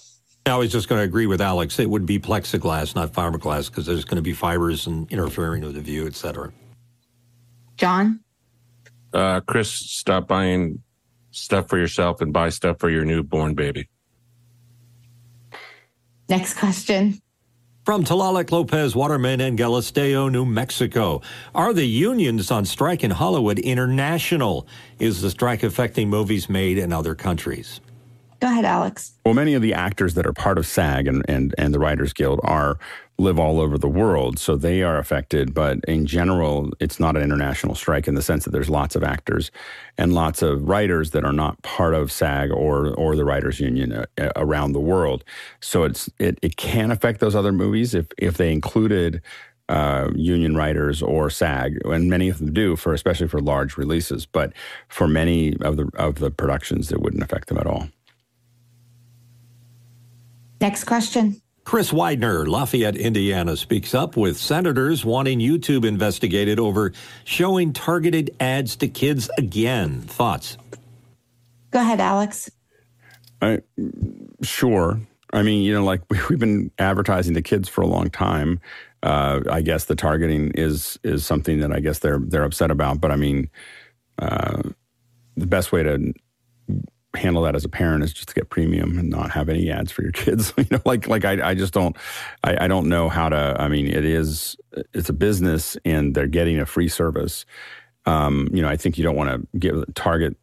I 0.47 0.57
was 0.57 0.73
just 0.73 0.89
going 0.89 1.01
to 1.01 1.05
agree 1.05 1.27
with 1.27 1.41
Alex. 1.41 1.79
It 1.79 1.91
would 1.91 2.07
be 2.07 2.19
plexiglass, 2.19 2.95
not 2.95 3.13
fiberglass, 3.13 3.69
because 3.69 3.87
there's 3.87 4.05
going 4.05 4.17
to 4.17 4.23
be 4.23 4.33
fibers 4.33 4.87
and 4.87 5.11
interfering 5.11 5.63
with 5.63 5.75
the 5.75 5.81
view, 5.81 6.07
et 6.07 6.15
cetera. 6.15 6.53
John? 7.77 8.21
Uh, 9.13 9.41
Chris, 9.41 9.71
stop 9.71 10.29
buying 10.29 10.83
stuff 11.41 11.69
for 11.69 11.79
yourself 11.79 12.21
and 12.21 12.33
buy 12.33 12.49
stuff 12.49 12.79
for 12.79 12.91
your 12.91 13.05
newborn 13.05 13.55
baby. 13.55 13.89
Next 16.29 16.55
question. 16.55 17.21
From 17.85 18.05
Tlaloc 18.05 18.51
Lopez 18.51 18.95
Waterman 18.95 19.41
in 19.41 19.57
Galisteo, 19.57 20.31
New 20.31 20.45
Mexico. 20.45 21.23
Are 21.55 21.73
the 21.73 21.87
unions 21.87 22.51
on 22.51 22.67
strike 22.67 23.03
in 23.03 23.11
Hollywood 23.11 23.59
international? 23.59 24.67
Is 24.99 25.23
the 25.23 25.31
strike 25.31 25.63
affecting 25.63 26.11
movies 26.11 26.51
made 26.51 26.77
in 26.77 26.93
other 26.93 27.15
countries? 27.15 27.81
Go 28.41 28.49
ahead, 28.49 28.67
Alex. 28.67 29.15
Well, 29.25 29.35
many 29.35 29.55
of 29.55 29.63
the 29.63 29.73
actors 29.73 30.15
that 30.15 30.27
are 30.27 30.35
part 30.35 30.59
of 30.59 30.67
SAG 30.67 31.09
and, 31.09 31.25
and, 31.29 31.55
and 31.57 31.73
the 31.73 31.79
Writers 31.79 32.13
Guild 32.13 32.41
are 32.45 32.79
live 33.19 33.39
all 33.39 33.61
over 33.61 33.77
the 33.77 33.89
world, 33.89 34.39
so 34.39 34.55
they 34.55 34.83
are 34.83 34.97
affected. 34.97 35.53
But 35.53 35.81
in 35.89 36.07
general, 36.07 36.71
it's 36.79 37.01
not 37.01 37.17
an 37.17 37.23
international 37.23 37.75
strike 37.75 38.07
in 38.07 38.15
the 38.15 38.23
sense 38.23 38.45
that 38.45 38.51
there's 38.51 38.71
lots 38.71 38.95
of 38.95 39.03
actors 39.03 39.51
and 39.97 40.15
lots 40.15 40.41
of 40.41 40.69
writers 40.69 41.11
that 41.11 41.25
are 41.25 41.33
not 41.33 41.61
part 41.63 41.95
of 41.95 42.13
SAG 42.13 42.51
or 42.51 42.95
or 42.95 43.17
the 43.17 43.25
Writers 43.25 43.61
Union 43.61 43.93
uh, 43.93 44.07
uh, 44.19 44.31
around 44.37 44.73
the 44.73 44.81
world. 44.81 45.25
So 45.61 45.85
it's 45.85 46.09
it, 46.19 46.39
it 46.43 46.57
can 46.57 46.91
affect 46.91 47.21
those 47.21 47.35
other 47.35 47.53
movies 47.53 47.95
if 47.95 48.07
if 48.19 48.37
they 48.37 48.53
included 48.53 49.21
uh, 49.69 50.11
union 50.15 50.57
writers 50.57 51.03
or 51.03 51.29
SAG, 51.29 51.79
and 51.85 52.09
many 52.09 52.29
of 52.29 52.39
them 52.39 52.53
do 52.53 52.77
for 52.77 52.95
especially 52.95 53.29
for 53.29 53.41
large 53.41 53.77
releases. 53.77 54.27
But 54.27 54.53
for 54.89 55.09
many 55.09 55.57
of 55.61 55.77
the 55.77 55.91
of 55.95 56.17
the 56.17 56.31
productions, 56.31 56.93
it 56.93 57.01
wouldn't 57.01 57.23
affect 57.23 57.49
them 57.49 57.59
at 57.59 57.67
all. 57.67 57.89
Next 60.61 60.85
question. 60.85 61.41
Chris 61.69 61.93
Widener, 61.93 62.47
Lafayette, 62.47 62.97
Indiana, 62.97 63.55
speaks 63.55 63.95
up 63.95 64.17
with 64.17 64.39
senators 64.39 65.05
wanting 65.05 65.39
YouTube 65.39 65.85
investigated 65.85 66.59
over 66.59 66.95
showing 67.25 67.75
targeted 67.75 68.35
ads 68.41 68.75
to 68.77 68.89
kids 68.89 69.29
again. 69.37 70.01
Thoughts? 70.01 70.57
Go 71.71 71.81
ahead, 71.81 72.01
Alex. 72.01 72.51
I, 73.43 73.59
sure. 74.41 74.99
I 75.31 75.43
mean, 75.43 75.63
you 75.63 75.75
know, 75.75 75.85
like 75.85 76.01
we've 76.31 76.39
been 76.39 76.71
advertising 76.79 77.35
to 77.35 77.43
kids 77.43 77.69
for 77.69 77.83
a 77.83 77.87
long 77.87 78.09
time. 78.09 78.61
Uh, 79.03 79.41
I 79.51 79.61
guess 79.61 79.85
the 79.85 79.95
targeting 79.95 80.53
is 80.55 80.99
is 81.05 81.27
something 81.27 81.61
that 81.61 81.71
I 81.71 81.81
guess 81.81 81.99
they're 81.99 82.19
they're 82.19 82.45
upset 82.45 82.71
about. 82.71 82.99
But 82.99 83.11
I 83.11 83.17
mean, 83.17 83.51
uh, 84.19 84.63
the 85.37 85.47
best 85.47 85.71
way 85.71 85.83
to 85.83 86.15
handle 87.15 87.43
that 87.43 87.57
as 87.57 87.65
a 87.65 87.69
parent 87.69 88.05
is 88.05 88.13
just 88.13 88.29
to 88.29 88.35
get 88.35 88.51
premium 88.51 88.99
and 88.99 89.09
not 89.09 89.31
have 89.31 89.49
any 89.49 89.71
ads 89.71 89.91
for 89.91 90.03
your 90.03 90.13
kids. 90.13 90.53
you 90.57 90.67
know, 90.71 90.81
like 90.85 91.09
like 91.09 91.25
I, 91.25 91.51
I 91.51 91.55
just 91.55 91.73
don't 91.73 91.97
I, 92.45 92.65
I 92.65 92.69
don't 92.69 92.89
know 92.89 93.09
how 93.09 93.29
to. 93.29 93.57
I 93.59 93.69
mean, 93.69 93.87
it 93.87 94.05
is 94.05 94.57
it's 94.93 95.09
a 95.09 95.15
business 95.15 95.77
and 95.85 96.15
they're 96.15 96.27
getting 96.27 96.59
a 96.59 96.67
free 96.67 96.89
service. 96.89 97.45
Um, 98.07 98.49
you 98.53 98.63
know, 98.63 98.69
I 98.69 98.77
think 98.77 98.97
you 98.97 99.05
don't 99.05 99.17
want 99.17 99.31
to 99.31 99.59
give 99.59 99.85
target 99.95 100.37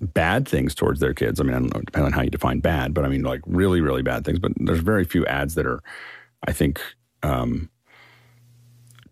bad 0.00 0.48
things 0.48 0.74
towards 0.74 1.00
their 1.00 1.14
kids. 1.14 1.40
I 1.40 1.44
mean, 1.44 1.54
I 1.54 1.58
don't 1.58 1.74
know, 1.74 1.80
depending 1.80 2.06
on 2.06 2.12
how 2.12 2.22
you 2.22 2.30
define 2.30 2.60
bad, 2.60 2.92
but 2.92 3.04
I 3.04 3.08
mean 3.08 3.22
like 3.22 3.40
really 3.46 3.80
really 3.80 4.02
bad 4.02 4.24
things. 4.24 4.38
But 4.38 4.52
there's 4.56 4.80
very 4.80 5.04
few 5.04 5.24
ads 5.26 5.54
that 5.54 5.66
are, 5.66 5.82
I 6.46 6.52
think. 6.52 6.80
Um, 7.22 7.70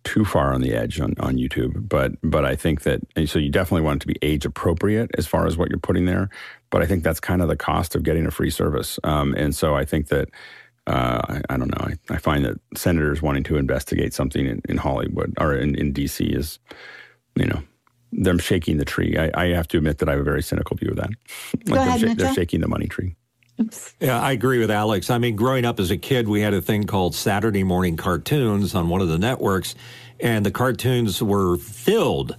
too 0.04 0.24
far 0.24 0.52
on 0.54 0.60
the 0.60 0.72
edge 0.72 1.00
on, 1.00 1.14
on 1.20 1.36
YouTube, 1.36 1.88
but 1.88 2.12
but 2.22 2.44
I 2.44 2.56
think 2.56 2.82
that 2.82 3.00
so 3.26 3.38
you 3.38 3.50
definitely 3.50 3.82
want 3.82 3.98
it 3.98 4.00
to 4.00 4.06
be 4.06 4.16
age 4.22 4.44
appropriate 4.44 5.10
as 5.18 5.26
far 5.26 5.46
as 5.46 5.56
what 5.56 5.68
you're 5.68 5.78
putting 5.78 6.06
there. 6.06 6.30
But 6.70 6.82
I 6.82 6.86
think 6.86 7.02
that's 7.02 7.20
kind 7.20 7.42
of 7.42 7.48
the 7.48 7.56
cost 7.56 7.94
of 7.94 8.02
getting 8.02 8.26
a 8.26 8.30
free 8.30 8.50
service. 8.50 8.98
Um, 9.04 9.34
and 9.34 9.54
so 9.54 9.74
I 9.74 9.84
think 9.84 10.08
that 10.08 10.28
uh, 10.86 11.20
I, 11.28 11.42
I, 11.50 11.56
don't 11.56 11.68
know. 11.68 11.86
I, 11.86 12.14
I, 12.14 12.18
find 12.18 12.44
that 12.44 12.58
senators 12.74 13.20
wanting 13.20 13.42
to 13.44 13.56
investigate 13.56 14.14
something 14.14 14.46
in, 14.46 14.62
in 14.68 14.76
Hollywood 14.76 15.34
or 15.38 15.54
in, 15.54 15.74
in, 15.74 15.92
DC 15.92 16.34
is, 16.34 16.58
you 17.36 17.46
know, 17.46 17.62
them 18.12 18.38
shaking 18.38 18.78
the 18.78 18.84
tree. 18.84 19.16
I, 19.16 19.30
I, 19.34 19.48
have 19.48 19.68
to 19.68 19.76
admit 19.76 19.98
that 19.98 20.08
I 20.08 20.12
have 20.12 20.20
a 20.20 20.24
very 20.24 20.42
cynical 20.42 20.76
view 20.76 20.90
of 20.90 20.96
that. 20.96 21.10
like 21.54 21.66
Go 21.66 21.74
ahead, 21.74 22.00
they're, 22.00 22.14
they're 22.14 22.34
shaking 22.34 22.60
the 22.60 22.68
money 22.68 22.86
tree. 22.86 23.14
Yeah, 24.00 24.20
I 24.20 24.32
agree 24.32 24.58
with 24.58 24.70
Alex. 24.70 25.10
I 25.10 25.18
mean, 25.18 25.36
growing 25.36 25.64
up 25.64 25.78
as 25.78 25.90
a 25.90 25.96
kid, 25.96 26.28
we 26.28 26.40
had 26.40 26.54
a 26.54 26.62
thing 26.62 26.84
called 26.84 27.14
Saturday 27.14 27.64
morning 27.64 27.96
cartoons 27.96 28.74
on 28.74 28.88
one 28.88 29.02
of 29.02 29.08
the 29.08 29.18
networks, 29.18 29.74
and 30.18 30.44
the 30.44 30.50
cartoons 30.50 31.22
were 31.22 31.56
filled 31.58 32.36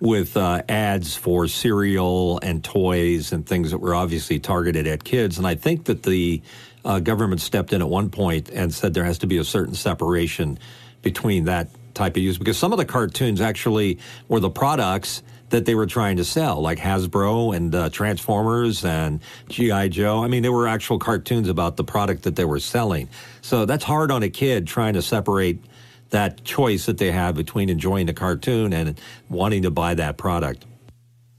with 0.00 0.36
uh, 0.36 0.62
ads 0.68 1.16
for 1.16 1.46
cereal 1.46 2.40
and 2.42 2.64
toys 2.64 3.32
and 3.32 3.46
things 3.46 3.70
that 3.70 3.78
were 3.78 3.94
obviously 3.94 4.40
targeted 4.40 4.86
at 4.86 5.04
kids. 5.04 5.38
And 5.38 5.46
I 5.46 5.54
think 5.54 5.84
that 5.84 6.02
the 6.02 6.42
uh, 6.84 6.98
government 7.00 7.40
stepped 7.40 7.72
in 7.72 7.80
at 7.80 7.88
one 7.88 8.10
point 8.10 8.50
and 8.50 8.74
said 8.74 8.92
there 8.92 9.04
has 9.04 9.18
to 9.18 9.26
be 9.26 9.38
a 9.38 9.44
certain 9.44 9.74
separation 9.74 10.58
between 11.02 11.44
that 11.44 11.68
type 11.94 12.16
of 12.16 12.22
use 12.22 12.38
because 12.38 12.58
some 12.58 12.72
of 12.72 12.78
the 12.78 12.84
cartoons 12.84 13.40
actually 13.40 13.98
were 14.28 14.40
the 14.40 14.50
products 14.50 15.22
that 15.54 15.66
they 15.66 15.76
were 15.76 15.86
trying 15.86 16.16
to 16.16 16.24
sell, 16.24 16.60
like 16.60 16.78
Hasbro 16.78 17.54
and 17.54 17.72
uh, 17.72 17.88
Transformers 17.88 18.84
and 18.84 19.20
G.I. 19.48 19.86
Joe. 19.86 20.24
I 20.24 20.26
mean, 20.26 20.42
they 20.42 20.48
were 20.48 20.66
actual 20.66 20.98
cartoons 20.98 21.48
about 21.48 21.76
the 21.76 21.84
product 21.84 22.24
that 22.24 22.34
they 22.34 22.44
were 22.44 22.58
selling. 22.58 23.08
So 23.40 23.64
that's 23.64 23.84
hard 23.84 24.10
on 24.10 24.24
a 24.24 24.28
kid 24.28 24.66
trying 24.66 24.94
to 24.94 25.02
separate 25.02 25.62
that 26.10 26.42
choice 26.42 26.86
that 26.86 26.98
they 26.98 27.12
have 27.12 27.36
between 27.36 27.68
enjoying 27.68 28.06
the 28.06 28.12
cartoon 28.12 28.72
and 28.72 29.00
wanting 29.28 29.62
to 29.62 29.70
buy 29.70 29.94
that 29.94 30.16
product. 30.16 30.64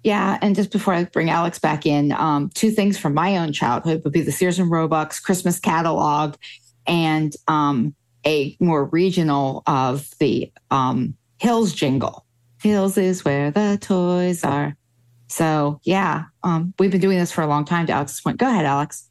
Yeah, 0.02 0.38
and 0.42 0.56
just 0.56 0.72
before 0.72 0.94
I 0.94 1.04
bring 1.04 1.30
Alex 1.30 1.60
back 1.60 1.86
in, 1.86 2.14
um, 2.14 2.50
two 2.54 2.72
things 2.72 2.98
from 2.98 3.14
my 3.16 3.36
own 3.36 3.52
childhood 3.52 4.02
would 4.06 4.14
be 4.14 4.22
the 4.22 4.32
Sears 4.32 4.60
and 4.60 4.72
Roebuck's 4.72 5.20
Christmas 5.20 5.60
catalog 5.60 6.36
and 6.88 7.36
um, 7.50 7.94
a 8.26 8.56
more 8.62 8.86
regional 8.86 9.62
of 9.68 10.10
the 10.20 10.54
um, 10.72 11.18
Hills 11.38 11.74
jingle. 11.74 12.25
Hills 12.66 12.98
is 12.98 13.24
where 13.24 13.52
the 13.52 13.78
toys 13.80 14.44
are. 14.44 14.76
So 15.28 15.80
yeah, 15.84 16.26
um, 16.44 16.74
we've 16.80 16.92
been 16.92 17.02
doing 17.02 17.20
this 17.20 17.32
for 17.32 17.42
a 17.42 17.48
long 17.48 17.66
time. 17.66 17.86
To 17.88 17.94
Alex's 17.94 18.22
point, 18.22 18.38
go 18.38 18.48
ahead, 18.48 18.66
Alex. 18.66 19.10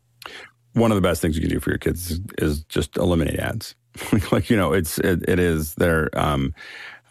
One 0.72 0.90
of 0.90 0.96
the 0.96 1.02
best 1.02 1.22
things 1.22 1.36
you 1.36 1.40
can 1.40 1.50
do 1.50 1.60
for 1.60 1.70
your 1.70 1.78
kids 1.78 2.20
is, 2.38 2.64
just 2.64 2.96
eliminate 2.96 3.38
ads. 3.38 3.76
like 4.32 4.50
you 4.50 4.56
know, 4.56 4.72
it's 4.72 4.98
it, 4.98 5.28
it 5.28 5.38
is 5.38 5.74
there. 5.76 6.10
Um, 6.18 6.52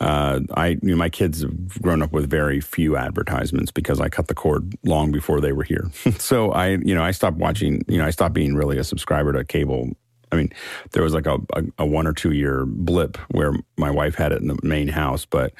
uh, 0.02 0.42
I 0.56 0.68
you 0.68 0.80
know, 0.82 0.96
my 0.98 1.10
kids 1.10 1.44
have 1.44 1.82
grown 1.82 2.02
up 2.02 2.12
with 2.12 2.30
very 2.30 2.60
few 2.60 2.98
advertisements 2.98 3.72
because 3.72 4.02
I 4.02 4.10
cut 4.10 4.28
the 4.28 4.36
cord 4.36 4.74
long 4.84 5.12
before 5.12 5.40
they 5.40 5.54
were 5.54 5.64
here. 5.64 5.90
so 6.18 6.52
I 6.52 6.72
you 6.72 6.94
know 6.94 7.04
I 7.04 7.12
stopped 7.12 7.38
watching. 7.38 7.84
You 7.88 8.00
know 8.00 8.06
I 8.06 8.10
stopped 8.10 8.34
being 8.34 8.56
really 8.56 8.78
a 8.78 8.84
subscriber 8.84 9.32
to 9.32 9.46
cable. 9.46 9.92
I 10.34 10.36
mean, 10.36 10.52
there 10.92 11.04
was 11.04 11.14
like 11.14 11.28
a, 11.28 11.38
a, 11.54 11.64
a 11.80 11.86
one 11.86 12.08
or 12.08 12.14
two 12.14 12.32
year 12.32 12.66
blip 12.66 13.18
where 13.30 13.54
my 13.78 13.92
wife 13.92 14.16
had 14.16 14.32
it 14.32 14.42
in 14.42 14.48
the 14.48 14.58
main 14.64 14.88
house, 14.88 15.26
but 15.26 15.54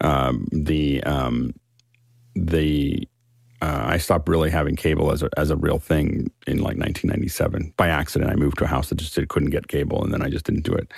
um, 0.00 0.46
the 0.52 1.02
um, 1.04 1.54
the 2.34 3.06
uh, 3.62 3.84
I 3.86 3.98
stopped 3.98 4.28
really 4.28 4.50
having 4.50 4.74
cable 4.74 5.12
as 5.12 5.22
a, 5.22 5.28
as 5.36 5.50
a 5.50 5.56
real 5.56 5.78
thing 5.78 6.30
in 6.46 6.58
like 6.58 6.78
1997 6.78 7.74
by 7.76 7.88
accident. 7.88 8.30
I 8.30 8.34
moved 8.34 8.58
to 8.58 8.64
a 8.64 8.68
house 8.68 8.88
that 8.88 8.96
just 8.96 9.16
couldn't 9.28 9.50
get 9.50 9.68
cable, 9.68 10.02
and 10.02 10.12
then 10.12 10.22
I 10.22 10.30
just 10.30 10.46
didn't 10.46 10.64
do 10.64 10.72
it. 10.72 10.90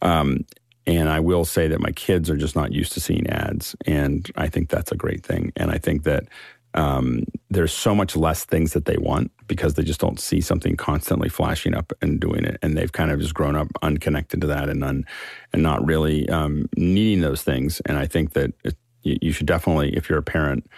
Um, 0.00 0.44
and 0.84 1.08
I 1.08 1.20
will 1.20 1.44
say 1.44 1.68
that 1.68 1.80
my 1.80 1.92
kids 1.92 2.28
are 2.28 2.36
just 2.36 2.56
not 2.56 2.72
used 2.72 2.92
to 2.92 3.00
seeing 3.00 3.28
ads, 3.28 3.76
and 3.86 4.28
I 4.36 4.48
think 4.48 4.68
that's 4.68 4.90
a 4.90 4.96
great 4.96 5.24
thing. 5.24 5.52
And 5.56 5.70
I 5.70 5.78
think 5.78 6.02
that 6.02 6.24
um, 6.74 7.24
there's 7.50 7.72
so 7.72 7.94
much 7.94 8.16
less 8.16 8.44
things 8.44 8.72
that 8.72 8.86
they 8.86 8.96
want 8.96 9.30
because 9.46 9.74
they 9.74 9.82
just 9.82 10.00
don't 10.00 10.18
see 10.18 10.40
something 10.40 10.76
constantly 10.76 11.28
flashing 11.28 11.74
up 11.74 11.92
and 12.00 12.20
doing 12.20 12.44
it, 12.44 12.58
and 12.62 12.76
they've 12.76 12.92
kind 12.92 13.10
of 13.10 13.20
just 13.20 13.34
grown 13.34 13.56
up 13.56 13.68
unconnected 13.82 14.40
to 14.40 14.46
that 14.46 14.68
and 14.68 14.82
un, 14.82 15.04
and 15.52 15.62
not 15.62 15.84
really 15.84 16.28
um, 16.28 16.68
needing 16.76 17.20
those 17.20 17.42
things. 17.42 17.80
And 17.86 17.98
I 17.98 18.06
think 18.06 18.32
that 18.32 18.52
it, 18.64 18.76
you, 19.02 19.32
should 19.32 19.46
definitely, 19.46 19.96
if 19.96 20.08
you're 20.08 20.18
a 20.18 20.22
parent 20.22 20.68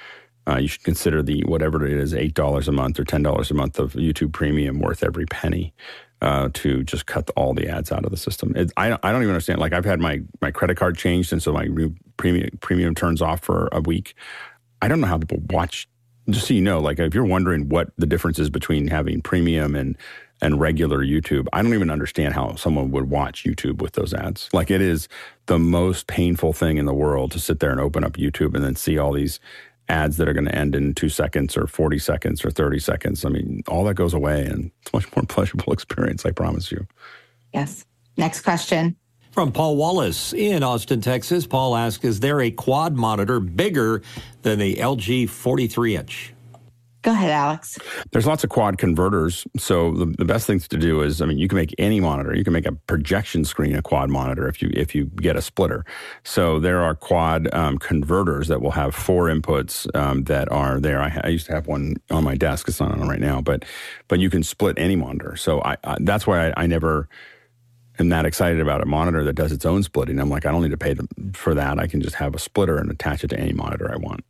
uh, 0.47 0.57
you 0.57 0.69
should 0.69 0.83
consider 0.83 1.23
the 1.23 1.43
whatever 1.47 1.85
it 1.87 1.97
is, 1.97 2.13
eight 2.13 2.35
dollars 2.35 2.69
a 2.69 2.73
month 2.73 2.99
or 3.01 3.05
ten 3.05 3.23
dollars 3.23 3.51
a 3.51 3.55
month 3.55 3.79
of 3.79 3.95
YouTube 3.95 4.33
Premium 4.33 4.79
worth 4.79 5.03
every 5.03 5.25
penny 5.27 5.73
uh, 6.21 6.51
to 6.55 6.83
just 6.85 7.07
cut 7.07 7.31
all 7.37 7.55
the 7.55 7.69
ads 7.69 7.91
out 7.91 8.05
of 8.05 8.11
the 8.11 8.17
system. 8.17 8.55
It, 8.55 8.71
I 8.77 8.93
I 9.03 9.13
don't 9.13 9.23
even 9.23 9.31
understand. 9.31 9.61
Like 9.61 9.73
I've 9.73 9.85
had 9.85 10.01
my 10.01 10.21
my 10.41 10.51
credit 10.51 10.77
card 10.77 10.99
changed, 10.99 11.33
and 11.33 11.43
so 11.43 11.53
my 11.53 11.69
premium 12.17 12.51
premium 12.61 12.95
turns 12.95 13.23
off 13.23 13.41
for 13.41 13.69
a 13.73 13.81
week. 13.81 14.15
I 14.85 14.89
don't 14.89 15.01
know 15.01 15.07
how 15.07 15.17
people 15.17 15.41
watch. 15.49 15.89
Just 16.29 16.49
so 16.49 16.53
you 16.53 16.61
know, 16.61 16.79
like 16.79 16.99
if 16.99 17.15
you're 17.15 17.25
wondering 17.25 17.71
what 17.71 17.89
the 17.97 18.05
difference 18.05 18.39
is 18.39 18.51
between 18.51 18.89
having 18.89 19.23
premium 19.23 19.75
and 19.75 19.97
and 20.43 20.61
regular 20.61 20.99
YouTube, 20.99 21.47
I 21.55 21.63
don't 21.63 21.73
even 21.73 21.89
understand 21.89 22.35
how 22.35 22.57
someone 22.57 22.91
would 22.91 23.09
watch 23.09 23.45
YouTube 23.45 23.81
with 23.81 23.95
those 23.95 24.13
ads. 24.13 24.51
Like 24.53 24.71
it 24.71 24.83
is 24.83 25.09
the 25.47 25.59
most 25.59 26.07
painful 26.07 26.53
thing 26.53 26.77
in 26.77 26.85
the 26.85 26.93
world 26.93 27.33
to 27.33 27.39
sit 27.39 27.61
there 27.61 27.71
and 27.71 27.81
open 27.81 28.05
up 28.05 28.19
YouTube 28.19 28.55
and 28.55 28.63
then 28.63 28.77
see 28.77 28.99
all 28.99 29.13
these 29.13 29.41
ads 29.89 30.19
that 30.19 30.29
are 30.29 30.35
going 30.35 30.45
to 30.45 30.55
end 30.55 30.75
in 30.75 30.93
two 30.93 31.09
seconds 31.09 31.57
or 31.57 31.67
40 31.67 31.99
seconds 31.99 32.45
or 32.45 32.51
30 32.51 32.79
seconds. 32.79 33.25
I 33.25 33.31
mean, 33.31 33.63
all 33.67 33.85
that 33.85 33.95
goes 33.95 34.13
away 34.13 34.45
and 34.45 34.71
it's 34.83 34.93
much 34.93 35.17
more 35.17 35.25
pleasurable 35.29 35.73
experience, 35.73 36.27
I 36.27 36.31
promise 36.31 36.71
you. 36.71 36.87
Yes. 37.55 37.87
Next 38.19 38.43
question. 38.43 38.97
From 39.35 39.51
Paul 39.51 39.75
Wallace 39.75 40.33
in 40.33 40.63
Austin, 40.63 41.01
Texas. 41.01 41.45
Paul 41.45 41.75
asks 41.75 42.05
Is 42.05 42.21
there 42.21 42.41
a 42.41 42.53
quad 42.53 42.95
monitor 42.95 43.41
bigger 43.41 44.01
than 44.43 44.61
the 44.61 44.77
LG 44.77 45.29
43 45.29 45.97
inch? 45.97 46.33
Go 47.03 47.11
ahead, 47.11 47.33
Alex. 47.33 47.77
There's 48.13 48.29
lots 48.29 48.45
of 48.45 48.51
quad 48.51 48.79
converters. 48.79 49.45
So 49.57 49.93
the, 49.93 50.07
the 50.07 50.25
best 50.25 50.47
things 50.47 50.69
to 50.69 50.77
do 50.77 51.03
is, 51.03 51.21
I 51.21 51.27
mean, 51.27 51.39
you 51.39 51.49
can 51.49 51.57
make 51.57 51.75
any 51.79 51.99
monitor. 51.99 52.33
You 52.33 52.45
can 52.45 52.53
make 52.53 52.65
a 52.65 52.73
projection 52.87 53.45
screen 53.45 53.75
a 53.75 53.83
quad 53.83 54.09
monitor 54.09 54.47
if 54.47 54.63
you 54.63 54.71
if 54.73 54.95
you 54.95 55.07
get 55.07 55.35
a 55.35 55.43
splitter. 55.43 55.85
So 56.23 56.61
there 56.61 56.85
are 56.85 56.95
quad 56.95 57.53
um, 57.53 57.79
converters 57.79 58.47
that 58.47 58.63
will 58.63 58.71
have 58.71 58.95
four 58.95 59.25
inputs 59.25 59.93
um, 59.97 60.23
that 60.25 60.51
are 60.53 60.79
there. 60.79 61.03
I, 61.03 61.21
I, 61.25 61.29
used 61.31 61.47
to 61.47 61.53
have 61.55 61.67
one 61.67 61.97
on 62.09 62.23
my 62.23 62.37
desk. 62.37 62.69
It's 62.69 62.79
not 62.79 62.93
on 62.93 63.09
right 63.09 63.19
now, 63.19 63.41
but 63.41 63.65
but 64.07 64.21
you 64.21 64.31
can 64.31 64.45
split 64.45 64.79
any 64.79 64.95
monitor. 64.95 65.35
So 65.35 65.61
I, 65.61 65.77
I 65.83 65.97
that's 66.01 66.25
why 66.25 66.51
I, 66.51 66.55
I 66.57 66.67
never 66.69 67.09
am 67.99 68.09
that 68.09 68.27
excited 68.27 68.61
about 68.61 68.83
a 68.83 68.87
monitor 68.87 69.25
that 69.25 69.35
does 69.35 69.53
its 69.53 69.65
own 69.65 69.83
splitting. 69.83 70.19
I'm 70.19 70.31
like, 70.31 70.47
I 70.47 70.51
don't 70.51 70.63
need 70.63 70.71
to 70.71 70.77
pay 70.77 70.95
for 71.33 71.55
that. 71.55 71.79
I 71.79 71.87
can 71.87 72.01
just 72.01 72.17
have 72.17 72.35
a 72.35 72.39
splitter 72.39 72.79
and 72.79 72.91
attach 72.91 73.25
it 73.25 73.29
to 73.29 73.39
any 73.39 73.53
monitor 73.53 73.91
I 73.93 73.97
want. 73.97 74.25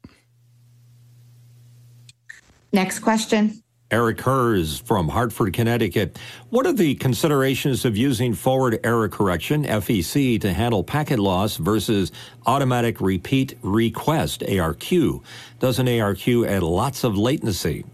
Next 2.72 3.00
question. 3.00 3.62
Eric 3.90 4.20
Hers 4.22 4.78
from 4.78 5.08
Hartford, 5.08 5.52
Connecticut. 5.52 6.18
What 6.50 6.66
are 6.66 6.72
the 6.72 6.96
considerations 6.96 7.84
of 7.84 7.96
using 7.96 8.34
forward 8.34 8.80
error 8.82 9.08
correction, 9.08 9.64
FEC, 9.64 10.40
to 10.40 10.52
handle 10.52 10.82
packet 10.82 11.20
loss 11.20 11.58
versus 11.58 12.10
automatic 12.46 13.00
repeat 13.00 13.56
request, 13.62 14.40
ARQ? 14.40 15.22
Does 15.60 15.78
an 15.78 15.86
ARQ 15.86 16.48
add 16.48 16.64
lots 16.64 17.04
of 17.04 17.16
latency? 17.16 17.84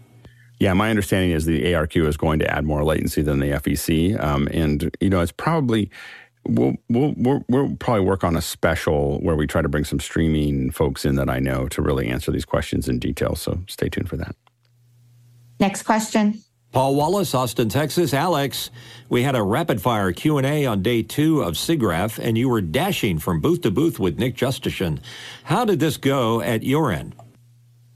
Yeah, 0.61 0.73
my 0.73 0.91
understanding 0.91 1.31
is 1.31 1.45
the 1.45 1.63
ARQ 1.73 2.05
is 2.05 2.17
going 2.17 2.37
to 2.37 2.47
add 2.47 2.65
more 2.65 2.83
latency 2.83 3.23
than 3.23 3.39
the 3.39 3.47
FEC, 3.47 4.23
um, 4.23 4.47
and 4.51 4.95
you 4.99 5.09
know 5.09 5.19
it's 5.19 5.31
probably 5.31 5.89
we'll, 6.45 6.75
we'll 6.87 7.15
we'll 7.17 7.43
we'll 7.49 7.75
probably 7.77 8.05
work 8.05 8.23
on 8.23 8.35
a 8.35 8.43
special 8.43 9.19
where 9.21 9.35
we 9.35 9.47
try 9.47 9.63
to 9.63 9.67
bring 9.67 9.85
some 9.85 9.99
streaming 9.99 10.69
folks 10.69 11.03
in 11.03 11.15
that 11.15 11.31
I 11.31 11.39
know 11.39 11.67
to 11.69 11.81
really 11.81 12.09
answer 12.09 12.31
these 12.31 12.45
questions 12.45 12.87
in 12.87 12.99
detail. 12.99 13.35
So 13.35 13.61
stay 13.67 13.89
tuned 13.89 14.07
for 14.07 14.17
that. 14.17 14.35
Next 15.59 15.81
question. 15.81 16.43
Paul 16.71 16.93
Wallace, 16.93 17.33
Austin, 17.33 17.67
Texas. 17.67 18.13
Alex, 18.13 18.69
we 19.09 19.23
had 19.23 19.35
a 19.35 19.41
rapid 19.41 19.81
fire 19.81 20.11
Q&A 20.11 20.67
on 20.67 20.83
day 20.83 21.01
two 21.01 21.41
of 21.41 21.55
SIGGRAPH, 21.55 22.19
and 22.19 22.37
you 22.37 22.47
were 22.47 22.61
dashing 22.61 23.17
from 23.17 23.41
booth 23.41 23.61
to 23.61 23.71
booth 23.71 23.99
with 23.99 24.19
Nick 24.19 24.35
Jushchyshyn. 24.35 24.99
How 25.43 25.65
did 25.65 25.79
this 25.79 25.97
go 25.97 26.39
at 26.39 26.61
your 26.61 26.91
end? 26.91 27.15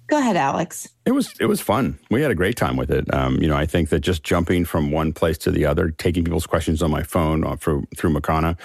Go 0.07 0.19
ahead, 0.19 0.37
Alex. 0.37 0.87
It 1.05 1.11
was 1.11 1.33
it 1.39 1.45
was 1.45 1.61
fun. 1.61 1.97
We 2.11 2.21
had 2.21 2.31
a 2.31 2.35
great 2.35 2.57
time 2.57 2.77
with 2.77 2.91
it. 2.91 3.11
Um, 3.13 3.41
you 3.41 3.47
know, 3.47 3.55
I 3.55 3.65
think 3.65 3.89
that 3.89 4.01
just 4.01 4.23
jumping 4.23 4.65
from 4.65 4.91
one 4.91 5.13
place 5.13 5.37
to 5.39 5.51
the 5.51 5.65
other, 5.65 5.89
taking 5.89 6.23
people's 6.23 6.45
questions 6.45 6.83
on 6.83 6.91
my 6.91 7.03
phone 7.03 7.43
uh, 7.43 7.55
through 7.55 7.87
through 7.97 8.13
Makana, 8.13 8.57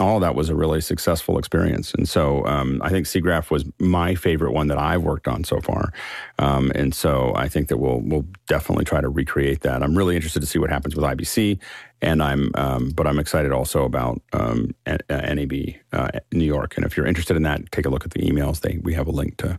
all 0.00 0.20
that 0.20 0.34
was 0.34 0.48
a 0.48 0.54
really 0.54 0.80
successful 0.80 1.38
experience. 1.38 1.92
And 1.92 2.08
so 2.08 2.46
um, 2.46 2.80
I 2.84 2.88
think 2.88 3.06
SIGGRAPH 3.06 3.50
was 3.50 3.64
my 3.78 4.14
favorite 4.14 4.52
one 4.52 4.68
that 4.68 4.78
I've 4.78 5.02
worked 5.02 5.26
on 5.26 5.42
so 5.44 5.60
far. 5.60 5.92
Um, 6.38 6.70
and 6.74 6.94
so 6.94 7.32
I 7.34 7.48
think 7.48 7.68
that 7.68 7.78
we'll 7.78 8.00
we'll 8.00 8.26
definitely 8.46 8.84
try 8.84 9.00
to 9.00 9.08
recreate 9.08 9.60
that. 9.62 9.82
I'm 9.82 9.96
really 9.96 10.14
interested 10.14 10.40
to 10.40 10.46
see 10.46 10.58
what 10.58 10.70
happens 10.70 10.94
with 10.94 11.04
IBC, 11.04 11.58
and 12.00 12.22
I'm 12.22 12.50
um, 12.54 12.90
but 12.90 13.06
I'm 13.06 13.18
excited 13.18 13.52
also 13.52 13.84
about 13.84 14.22
um, 14.32 14.74
NAB 14.86 15.52
uh, 15.92 16.10
New 16.32 16.46
York. 16.46 16.76
And 16.76 16.86
if 16.86 16.96
you're 16.96 17.06
interested 17.06 17.36
in 17.36 17.42
that, 17.42 17.70
take 17.72 17.84
a 17.84 17.90
look 17.90 18.04
at 18.04 18.12
the 18.12 18.20
emails. 18.20 18.60
They 18.60 18.78
we 18.82 18.94
have 18.94 19.08
a 19.08 19.12
link 19.12 19.36
to 19.38 19.58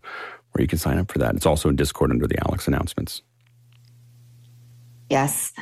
where 0.59 0.63
you 0.63 0.67
can 0.67 0.77
sign 0.77 0.97
up 0.97 1.09
for 1.09 1.19
that. 1.19 1.35
It's 1.35 1.45
also 1.45 1.69
in 1.69 1.77
Discord 1.77 2.11
under 2.11 2.27
the 2.27 2.37
Alex 2.45 2.67
announcements. 2.67 3.21
Yes. 5.09 5.53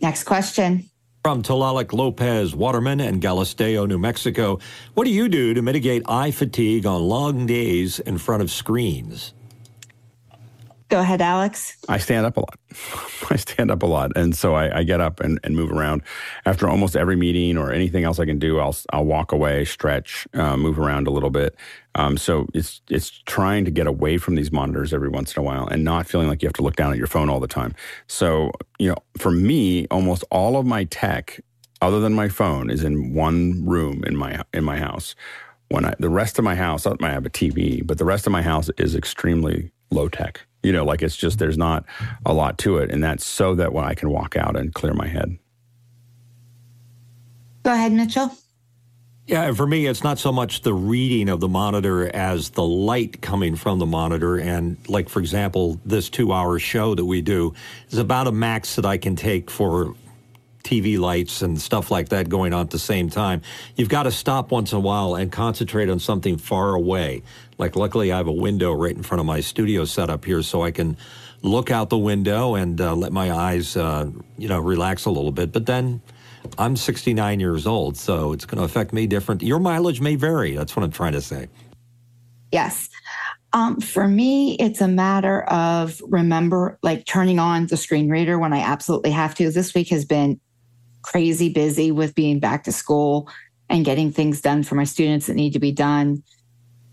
Next 0.00 0.24
question. 0.24 0.88
From 1.22 1.42
Tlaloc 1.42 1.92
Lopez, 1.92 2.54
Waterman, 2.56 3.00
and 3.00 3.20
Galisteo, 3.20 3.86
New 3.86 3.98
Mexico. 3.98 4.60
What 4.94 5.04
do 5.04 5.10
you 5.10 5.28
do 5.28 5.52
to 5.52 5.60
mitigate 5.60 6.04
eye 6.08 6.30
fatigue 6.30 6.86
on 6.86 7.02
long 7.02 7.44
days 7.44 8.00
in 8.00 8.16
front 8.16 8.42
of 8.42 8.50
screens? 8.50 9.34
Go 10.88 11.00
ahead, 11.00 11.20
Alex. 11.20 11.76
I 11.86 11.98
stand 11.98 12.24
up 12.24 12.38
a 12.38 12.40
lot. 12.40 12.58
I 13.30 13.36
stand 13.36 13.70
up 13.70 13.82
a 13.82 13.86
lot, 13.86 14.12
and 14.16 14.34
so 14.34 14.54
I, 14.54 14.78
I 14.78 14.82
get 14.84 15.02
up 15.02 15.20
and, 15.20 15.38
and, 15.44 15.54
move 15.54 15.70
around. 15.70 16.02
After 16.46 16.66
almost 16.66 16.96
every 16.96 17.14
meeting 17.14 17.58
or 17.58 17.70
anything 17.70 18.04
else 18.04 18.18
I 18.18 18.24
can 18.24 18.38
do, 18.38 18.58
I'll 18.58 18.74
I'll 18.90 19.04
walk 19.04 19.32
away, 19.32 19.66
stretch, 19.66 20.26
uh, 20.32 20.56
move 20.56 20.78
around 20.78 21.06
a 21.06 21.10
little 21.10 21.28
bit. 21.28 21.54
Um, 21.94 22.16
so 22.16 22.46
it's 22.54 22.80
it's 22.88 23.10
trying 23.26 23.66
to 23.66 23.70
get 23.70 23.86
away 23.86 24.16
from 24.16 24.34
these 24.34 24.50
monitors 24.50 24.94
every 24.94 25.10
once 25.10 25.36
in 25.36 25.40
a 25.40 25.42
while 25.42 25.66
and 25.66 25.84
not 25.84 26.06
feeling 26.06 26.26
like 26.26 26.42
you 26.42 26.48
have 26.48 26.54
to 26.54 26.62
look 26.62 26.76
down 26.76 26.92
at 26.92 26.98
your 26.98 27.06
phone 27.06 27.28
all 27.28 27.40
the 27.40 27.46
time. 27.46 27.74
So 28.06 28.50
you 28.78 28.88
know, 28.88 28.96
for 29.18 29.30
me, 29.30 29.86
almost 29.90 30.24
all 30.30 30.56
of 30.56 30.64
my 30.64 30.84
tech, 30.84 31.38
other 31.82 32.00
than 32.00 32.14
my 32.14 32.30
phone, 32.30 32.70
is 32.70 32.82
in 32.82 33.12
one 33.12 33.62
room 33.66 34.04
in 34.06 34.16
my 34.16 34.42
in 34.54 34.64
my 34.64 34.78
house. 34.78 35.14
When 35.68 35.84
I, 35.84 35.94
the 35.98 36.08
rest 36.08 36.38
of 36.38 36.46
my 36.46 36.54
house, 36.54 36.86
I 36.86 36.96
have 37.02 37.26
a 37.26 37.30
TV, 37.30 37.86
but 37.86 37.98
the 37.98 38.06
rest 38.06 38.26
of 38.26 38.32
my 38.32 38.40
house 38.40 38.70
is 38.78 38.94
extremely 38.94 39.70
low 39.90 40.08
tech. 40.08 40.47
You 40.62 40.72
know, 40.72 40.84
like 40.84 41.02
it's 41.02 41.16
just 41.16 41.38
there's 41.38 41.58
not 41.58 41.84
a 42.26 42.32
lot 42.32 42.58
to 42.58 42.78
it, 42.78 42.90
and 42.90 43.02
that's 43.02 43.24
so 43.24 43.54
that 43.54 43.72
when 43.72 43.84
I 43.84 43.94
can 43.94 44.10
walk 44.10 44.36
out 44.36 44.56
and 44.56 44.74
clear 44.74 44.92
my 44.92 45.06
head. 45.06 45.38
Go 47.62 47.72
ahead, 47.72 47.92
Mitchell. 47.92 48.32
Yeah, 49.28 49.42
and 49.42 49.56
for 49.56 49.66
me, 49.66 49.84
it's 49.84 50.02
not 50.02 50.18
so 50.18 50.32
much 50.32 50.62
the 50.62 50.72
reading 50.72 51.28
of 51.28 51.40
the 51.40 51.48
monitor 51.48 52.08
as 52.16 52.48
the 52.48 52.64
light 52.64 53.20
coming 53.20 53.56
from 53.56 53.78
the 53.78 53.84
monitor. 53.84 54.38
And, 54.38 54.78
like, 54.88 55.10
for 55.10 55.20
example, 55.20 55.78
this 55.84 56.08
two 56.08 56.32
hour 56.32 56.58
show 56.58 56.94
that 56.94 57.04
we 57.04 57.20
do 57.20 57.52
is 57.90 57.98
about 57.98 58.26
a 58.26 58.32
max 58.32 58.76
that 58.76 58.86
I 58.86 58.96
can 58.96 59.16
take 59.16 59.50
for 59.50 59.94
TV 60.64 60.98
lights 60.98 61.42
and 61.42 61.60
stuff 61.60 61.90
like 61.90 62.08
that 62.08 62.30
going 62.30 62.54
on 62.54 62.62
at 62.62 62.70
the 62.70 62.78
same 62.78 63.10
time. 63.10 63.42
You've 63.76 63.90
got 63.90 64.04
to 64.04 64.10
stop 64.10 64.50
once 64.50 64.72
in 64.72 64.78
a 64.78 64.80
while 64.80 65.14
and 65.14 65.30
concentrate 65.30 65.90
on 65.90 65.98
something 65.98 66.38
far 66.38 66.74
away. 66.74 67.22
Like, 67.58 67.76
luckily, 67.76 68.12
I 68.12 68.16
have 68.16 68.28
a 68.28 68.32
window 68.32 68.72
right 68.72 68.94
in 68.96 69.02
front 69.02 69.20
of 69.20 69.26
my 69.26 69.40
studio 69.40 69.84
setup 69.84 70.24
here, 70.24 70.42
so 70.42 70.62
I 70.62 70.70
can 70.70 70.96
look 71.42 71.70
out 71.70 71.90
the 71.90 71.98
window 71.98 72.54
and 72.54 72.80
uh, 72.80 72.94
let 72.94 73.12
my 73.12 73.32
eyes, 73.32 73.76
uh, 73.76 74.10
you 74.36 74.48
know, 74.48 74.60
relax 74.60 75.04
a 75.04 75.10
little 75.10 75.32
bit. 75.32 75.52
But 75.52 75.66
then 75.66 76.00
I'm 76.56 76.76
69 76.76 77.40
years 77.40 77.66
old, 77.66 77.96
so 77.96 78.32
it's 78.32 78.44
going 78.44 78.58
to 78.58 78.64
affect 78.64 78.92
me 78.92 79.06
different. 79.06 79.42
Your 79.42 79.58
mileage 79.58 80.00
may 80.00 80.14
vary. 80.14 80.54
That's 80.56 80.74
what 80.76 80.84
I'm 80.84 80.92
trying 80.92 81.12
to 81.12 81.20
say. 81.20 81.48
Yes. 82.52 82.88
Um, 83.52 83.80
for 83.80 84.06
me, 84.06 84.56
it's 84.56 84.80
a 84.80 84.88
matter 84.88 85.42
of 85.44 86.00
remember, 86.06 86.78
like 86.82 87.06
turning 87.06 87.38
on 87.38 87.66
the 87.66 87.76
screen 87.76 88.08
reader 88.08 88.38
when 88.38 88.52
I 88.52 88.60
absolutely 88.60 89.10
have 89.10 89.34
to. 89.36 89.50
This 89.50 89.74
week 89.74 89.88
has 89.88 90.04
been 90.04 90.40
crazy 91.02 91.48
busy 91.48 91.90
with 91.90 92.14
being 92.14 92.40
back 92.40 92.64
to 92.64 92.72
school 92.72 93.28
and 93.70 93.84
getting 93.84 94.12
things 94.12 94.40
done 94.40 94.62
for 94.62 94.74
my 94.74 94.84
students 94.84 95.26
that 95.26 95.34
need 95.34 95.52
to 95.54 95.58
be 95.58 95.72
done. 95.72 96.22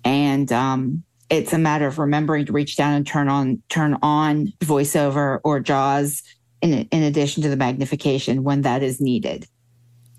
And 0.06 0.52
um, 0.52 1.04
it's 1.30 1.52
a 1.52 1.58
matter 1.58 1.88
of 1.88 2.00
remembering 2.00 2.46
to 2.46 2.54
reach 2.54 2.78
down 2.78 2.94
and 2.94 3.06
turn 3.06 3.28
on 3.28 3.62
turn 3.70 3.98
on 4.02 4.54
voiceover 4.60 5.40
or 5.44 5.60
JAWS 5.60 6.24
in, 6.62 6.74
in 6.74 7.04
addition 7.04 7.44
to 7.44 7.50
the 7.50 7.58
magnification 7.58 8.44
when 8.44 8.62
that 8.62 8.84
is 8.84 9.02
needed 9.02 9.48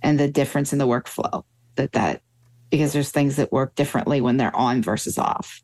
and 0.02 0.18
the 0.20 0.28
difference 0.28 0.72
in 0.72 0.78
the 0.78 0.86
workflow 0.86 1.44
that 1.76 1.92
that 1.92 2.22
because 2.70 2.92
there's 2.92 3.10
things 3.10 3.36
that 3.36 3.52
work 3.52 3.74
differently 3.76 4.20
when 4.20 4.36
they're 4.36 4.54
on 4.54 4.82
versus 4.82 5.18
off. 5.18 5.62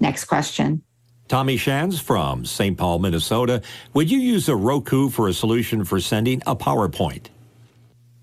Next 0.00 0.26
question. 0.26 0.82
Tommy 1.28 1.56
Shans 1.56 2.00
from 2.00 2.44
St. 2.44 2.78
Paul, 2.78 3.00
Minnesota. 3.00 3.62
Would 3.94 4.10
you 4.10 4.18
use 4.18 4.48
a 4.48 4.54
Roku 4.54 5.10
for 5.10 5.26
a 5.26 5.32
solution 5.32 5.84
for 5.84 5.98
sending 5.98 6.40
a 6.46 6.54
PowerPoint? 6.54 7.26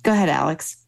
Go 0.04 0.14
ahead, 0.14 0.30
Alex. 0.30 0.83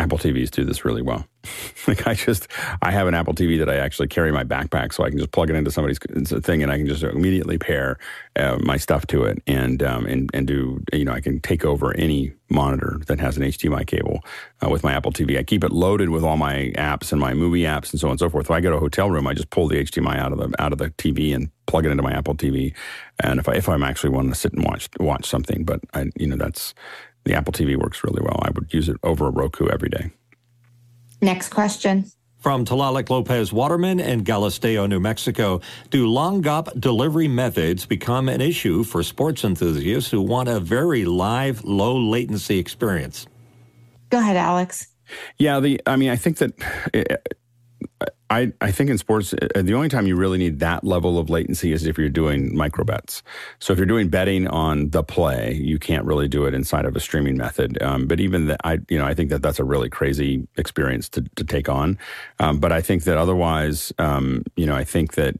Apple 0.00 0.16
TVs 0.16 0.50
do 0.50 0.64
this 0.64 0.82
really 0.82 1.02
well. 1.02 1.26
like 1.86 2.06
I 2.06 2.14
just, 2.14 2.48
I 2.80 2.90
have 2.90 3.06
an 3.06 3.14
Apple 3.14 3.34
TV 3.34 3.58
that 3.58 3.68
I 3.68 3.76
actually 3.76 4.08
carry 4.08 4.32
my 4.32 4.44
backpack, 4.44 4.94
so 4.94 5.04
I 5.04 5.10
can 5.10 5.18
just 5.18 5.30
plug 5.30 5.50
it 5.50 5.56
into 5.56 5.70
somebody's 5.70 5.98
thing, 5.98 6.62
and 6.62 6.72
I 6.72 6.78
can 6.78 6.86
just 6.86 7.02
immediately 7.02 7.58
pair 7.58 7.98
uh, 8.36 8.58
my 8.62 8.78
stuff 8.78 9.06
to 9.08 9.24
it, 9.24 9.42
and 9.46 9.82
um, 9.82 10.06
and 10.06 10.30
and 10.32 10.46
do, 10.46 10.82
you 10.92 11.04
know, 11.04 11.12
I 11.12 11.20
can 11.20 11.38
take 11.40 11.66
over 11.66 11.94
any 11.96 12.32
monitor 12.48 13.00
that 13.08 13.20
has 13.20 13.36
an 13.36 13.42
HDMI 13.42 13.86
cable 13.86 14.24
uh, 14.64 14.70
with 14.70 14.82
my 14.82 14.92
Apple 14.92 15.12
TV. 15.12 15.38
I 15.38 15.42
keep 15.42 15.64
it 15.64 15.70
loaded 15.70 16.08
with 16.08 16.24
all 16.24 16.36
my 16.38 16.72
apps 16.76 17.12
and 17.12 17.20
my 17.20 17.34
movie 17.34 17.62
apps 17.62 17.92
and 17.92 18.00
so 18.00 18.08
on 18.08 18.12
and 18.12 18.20
so 18.20 18.30
forth. 18.30 18.46
If 18.46 18.50
I 18.50 18.60
go 18.60 18.70
to 18.70 18.76
a 18.76 18.80
hotel 18.80 19.10
room, 19.10 19.26
I 19.26 19.34
just 19.34 19.50
pull 19.50 19.68
the 19.68 19.76
HDMI 19.76 20.16
out 20.16 20.32
of 20.32 20.38
the 20.38 20.62
out 20.62 20.72
of 20.72 20.78
the 20.78 20.90
TV 20.90 21.34
and 21.34 21.50
plug 21.66 21.84
it 21.86 21.90
into 21.90 22.02
my 22.02 22.12
Apple 22.12 22.34
TV. 22.34 22.74
And 23.22 23.38
if 23.38 23.48
I 23.48 23.54
if 23.54 23.68
I'm 23.68 23.82
actually 23.82 24.10
wanting 24.10 24.32
to 24.32 24.38
sit 24.38 24.54
and 24.54 24.64
watch 24.64 24.88
watch 24.98 25.26
something, 25.26 25.64
but 25.64 25.80
I, 25.94 26.10
you 26.16 26.26
know, 26.26 26.36
that's 26.36 26.74
the 27.30 27.36
Apple 27.36 27.52
TV 27.52 27.76
works 27.76 28.02
really 28.02 28.22
well. 28.22 28.40
I 28.42 28.50
would 28.50 28.74
use 28.74 28.88
it 28.88 28.96
over 29.04 29.28
a 29.28 29.30
Roku 29.30 29.68
every 29.68 29.88
day. 29.88 30.10
Next 31.22 31.50
question. 31.50 32.10
From 32.38 32.64
Tlaloc 32.64 33.08
Lopez 33.10 33.52
Waterman 33.52 34.00
in 34.00 34.24
Galisteo, 34.24 34.88
New 34.88 34.98
Mexico, 34.98 35.60
do 35.90 36.06
long 36.06 36.42
GOP 36.42 36.80
delivery 36.80 37.28
methods 37.28 37.86
become 37.86 38.28
an 38.28 38.40
issue 38.40 38.82
for 38.82 39.02
sports 39.02 39.44
enthusiasts 39.44 40.10
who 40.10 40.22
want 40.22 40.48
a 40.48 40.58
very 40.58 41.04
live, 41.04 41.62
low 41.64 41.96
latency 41.96 42.58
experience? 42.58 43.26
Go 44.08 44.18
ahead, 44.18 44.36
Alex. 44.36 44.88
Yeah, 45.38 45.60
the 45.60 45.80
I 45.86 45.96
mean, 45.96 46.10
I 46.10 46.16
think 46.16 46.38
that 46.38 46.52
eh, 46.94 47.04
I, 48.30 48.52
I 48.60 48.70
think 48.70 48.90
in 48.90 48.98
sports, 48.98 49.34
uh, 49.34 49.62
the 49.62 49.74
only 49.74 49.88
time 49.88 50.06
you 50.06 50.14
really 50.14 50.38
need 50.38 50.60
that 50.60 50.84
level 50.84 51.18
of 51.18 51.28
latency 51.28 51.72
is 51.72 51.84
if 51.84 51.98
you're 51.98 52.08
doing 52.08 52.56
micro 52.56 52.84
bets. 52.84 53.24
So 53.58 53.72
if 53.72 53.78
you're 53.78 53.86
doing 53.86 54.08
betting 54.08 54.46
on 54.46 54.90
the 54.90 55.02
play, 55.02 55.54
you 55.54 55.78
can't 55.78 56.04
really 56.04 56.28
do 56.28 56.44
it 56.44 56.54
inside 56.54 56.84
of 56.84 56.94
a 56.94 57.00
streaming 57.00 57.36
method. 57.36 57.82
Um, 57.82 58.06
but 58.06 58.20
even 58.20 58.46
that, 58.46 58.60
I 58.62 58.78
you 58.88 58.98
know 58.98 59.04
I 59.04 59.14
think 59.14 59.30
that 59.30 59.42
that's 59.42 59.58
a 59.58 59.64
really 59.64 59.88
crazy 59.88 60.46
experience 60.56 61.08
to 61.10 61.22
to 61.34 61.44
take 61.44 61.68
on. 61.68 61.98
Um, 62.38 62.60
but 62.60 62.70
I 62.70 62.80
think 62.80 63.02
that 63.04 63.18
otherwise, 63.18 63.92
um, 63.98 64.44
you 64.56 64.66
know, 64.66 64.76
I 64.76 64.84
think 64.84 65.14
that 65.14 65.34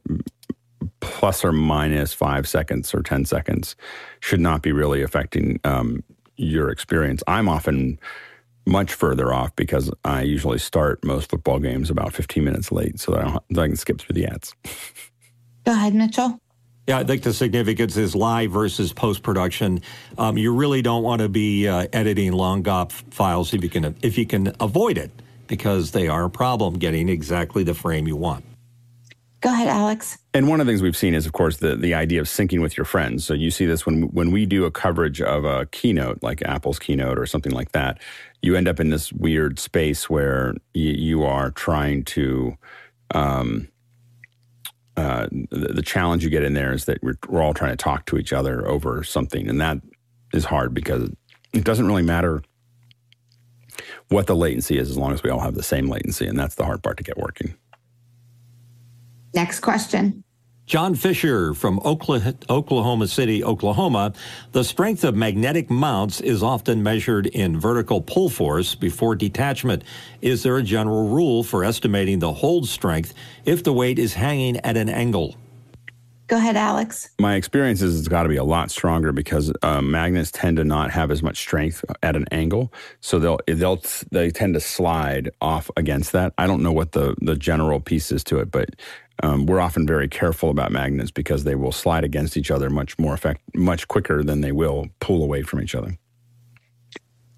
plus 0.98 1.44
or 1.44 1.52
minus 1.52 2.12
five 2.12 2.48
seconds 2.48 2.92
or 2.92 3.02
ten 3.02 3.24
seconds 3.24 3.76
should 4.18 4.40
not 4.40 4.62
be 4.62 4.72
really 4.72 5.02
affecting 5.02 5.60
um, 5.62 6.02
your 6.36 6.70
experience. 6.70 7.22
I'm 7.28 7.48
often 7.48 8.00
much 8.66 8.94
further 8.94 9.32
off 9.32 9.54
because 9.56 9.90
I 10.04 10.22
usually 10.22 10.58
start 10.58 11.04
most 11.04 11.30
football 11.30 11.58
games 11.58 11.90
about 11.90 12.12
15 12.12 12.44
minutes 12.44 12.70
late 12.70 13.00
so 13.00 13.12
that 13.12 13.24
I, 13.24 13.38
that 13.50 13.60
I 13.62 13.66
can 13.68 13.76
skip 13.76 14.00
through 14.00 14.14
the 14.14 14.26
ads. 14.26 14.54
Go 15.64 15.72
ahead, 15.72 15.94
Mitchell. 15.94 16.40
Yeah, 16.86 16.98
I 16.98 17.04
think 17.04 17.22
the 17.22 17.32
significance 17.32 17.96
is 17.96 18.16
live 18.16 18.50
versus 18.50 18.92
post 18.92 19.22
production. 19.22 19.80
Um, 20.18 20.36
you 20.36 20.52
really 20.52 20.82
don't 20.82 21.02
want 21.02 21.20
to 21.20 21.28
be 21.28 21.68
uh, 21.68 21.86
editing 21.92 22.32
long 22.32 22.62
GOP 22.62 22.90
files 23.12 23.54
if 23.54 23.62
you 23.62 23.68
can 23.68 23.94
if 24.02 24.18
you 24.18 24.26
can 24.26 24.52
avoid 24.58 24.98
it 24.98 25.10
because 25.46 25.92
they 25.92 26.08
are 26.08 26.24
a 26.24 26.30
problem 26.30 26.74
getting 26.74 27.08
exactly 27.08 27.62
the 27.62 27.74
frame 27.74 28.08
you 28.08 28.16
want. 28.16 28.44
Go 29.40 29.50
ahead, 29.50 29.68
Alex. 29.68 30.18
And 30.34 30.48
one 30.48 30.60
of 30.60 30.66
the 30.66 30.72
things 30.72 30.82
we've 30.82 30.96
seen 30.96 31.14
is, 31.14 31.24
of 31.24 31.32
course, 31.32 31.58
the, 31.58 31.74
the 31.74 31.94
idea 31.94 32.20
of 32.20 32.26
syncing 32.26 32.60
with 32.60 32.76
your 32.76 32.84
friends. 32.84 33.24
So 33.24 33.32
you 33.32 33.50
see 33.50 33.64
this 33.64 33.86
when 33.86 34.02
when 34.12 34.30
we 34.30 34.44
do 34.44 34.66
a 34.66 34.70
coverage 34.70 35.22
of 35.22 35.44
a 35.44 35.66
keynote, 35.66 36.22
like 36.22 36.42
Apple's 36.42 36.78
keynote 36.78 37.18
or 37.18 37.24
something 37.24 37.52
like 37.52 37.72
that. 37.72 38.00
You 38.42 38.54
end 38.54 38.68
up 38.68 38.80
in 38.80 38.90
this 38.90 39.12
weird 39.12 39.58
space 39.58 40.10
where 40.10 40.54
you, 40.74 40.90
you 40.90 41.24
are 41.24 41.50
trying 41.50 42.04
to. 42.04 42.56
Um, 43.12 43.68
uh, 44.96 45.26
the, 45.30 45.72
the, 45.74 45.82
challenge 45.82 46.22
you 46.22 46.30
get 46.30 46.44
in 46.44 46.52
there 46.52 46.72
is 46.72 46.84
that 46.84 47.02
we're, 47.02 47.14
we're 47.28 47.42
all 47.42 47.54
trying 47.54 47.70
to 47.70 47.76
talk 47.76 48.04
to 48.06 48.18
each 48.18 48.32
other 48.32 48.68
over 48.68 49.02
something, 49.02 49.48
and 49.48 49.60
that 49.60 49.78
is 50.34 50.44
hard 50.44 50.74
because 50.74 51.08
it 51.54 51.64
doesn't 51.64 51.86
really 51.86 52.02
matter 52.02 52.42
what 54.08 54.26
the 54.26 54.36
latency 54.36 54.78
is 54.78 54.90
as 54.90 54.98
long 54.98 55.12
as 55.12 55.22
we 55.22 55.30
all 55.30 55.40
have 55.40 55.54
the 55.54 55.62
same 55.62 55.88
latency, 55.88 56.26
and 56.26 56.38
that's 56.38 56.56
the 56.56 56.64
hard 56.64 56.82
part 56.82 56.98
to 56.98 57.02
get 57.02 57.16
working. 57.16 57.54
Next 59.34 59.60
question. 59.60 60.24
John 60.70 60.94
Fisher 60.94 61.52
from 61.52 61.80
Oklahoma 61.84 63.08
City, 63.08 63.42
Oklahoma. 63.42 64.12
The 64.52 64.62
strength 64.62 65.02
of 65.02 65.16
magnetic 65.16 65.68
mounts 65.68 66.20
is 66.20 66.44
often 66.44 66.80
measured 66.80 67.26
in 67.26 67.58
vertical 67.58 68.00
pull 68.00 68.28
force 68.28 68.76
before 68.76 69.16
detachment. 69.16 69.82
Is 70.20 70.44
there 70.44 70.58
a 70.58 70.62
general 70.62 71.08
rule 71.08 71.42
for 71.42 71.64
estimating 71.64 72.20
the 72.20 72.32
hold 72.32 72.68
strength 72.68 73.14
if 73.44 73.64
the 73.64 73.72
weight 73.72 73.98
is 73.98 74.14
hanging 74.14 74.58
at 74.58 74.76
an 74.76 74.88
angle? 74.88 75.34
Go 76.30 76.36
ahead, 76.36 76.56
Alex. 76.56 77.10
My 77.18 77.34
experience 77.34 77.82
is 77.82 77.98
it's 77.98 78.06
got 78.06 78.22
to 78.22 78.28
be 78.28 78.36
a 78.36 78.44
lot 78.44 78.70
stronger 78.70 79.10
because 79.10 79.52
uh, 79.62 79.82
magnets 79.82 80.30
tend 80.30 80.58
to 80.58 80.64
not 80.64 80.92
have 80.92 81.10
as 81.10 81.24
much 81.24 81.38
strength 81.38 81.84
at 82.04 82.14
an 82.14 82.24
angle, 82.30 82.72
so 83.00 83.18
they'll 83.18 83.40
they'll 83.48 83.82
they 84.12 84.30
tend 84.30 84.54
to 84.54 84.60
slide 84.60 85.30
off 85.40 85.72
against 85.76 86.12
that. 86.12 86.32
I 86.38 86.46
don't 86.46 86.62
know 86.62 86.70
what 86.70 86.92
the 86.92 87.16
the 87.20 87.34
general 87.34 87.80
piece 87.80 88.12
is 88.12 88.22
to 88.24 88.38
it, 88.38 88.52
but 88.52 88.76
um, 89.24 89.46
we're 89.46 89.58
often 89.58 89.88
very 89.88 90.06
careful 90.06 90.50
about 90.50 90.70
magnets 90.70 91.10
because 91.10 91.42
they 91.42 91.56
will 91.56 91.72
slide 91.72 92.04
against 92.04 92.36
each 92.36 92.52
other 92.52 92.70
much 92.70 92.96
more 92.96 93.12
effect, 93.12 93.42
much 93.56 93.88
quicker 93.88 94.22
than 94.22 94.40
they 94.40 94.52
will 94.52 94.86
pull 95.00 95.24
away 95.24 95.42
from 95.42 95.60
each 95.60 95.74
other. 95.74 95.98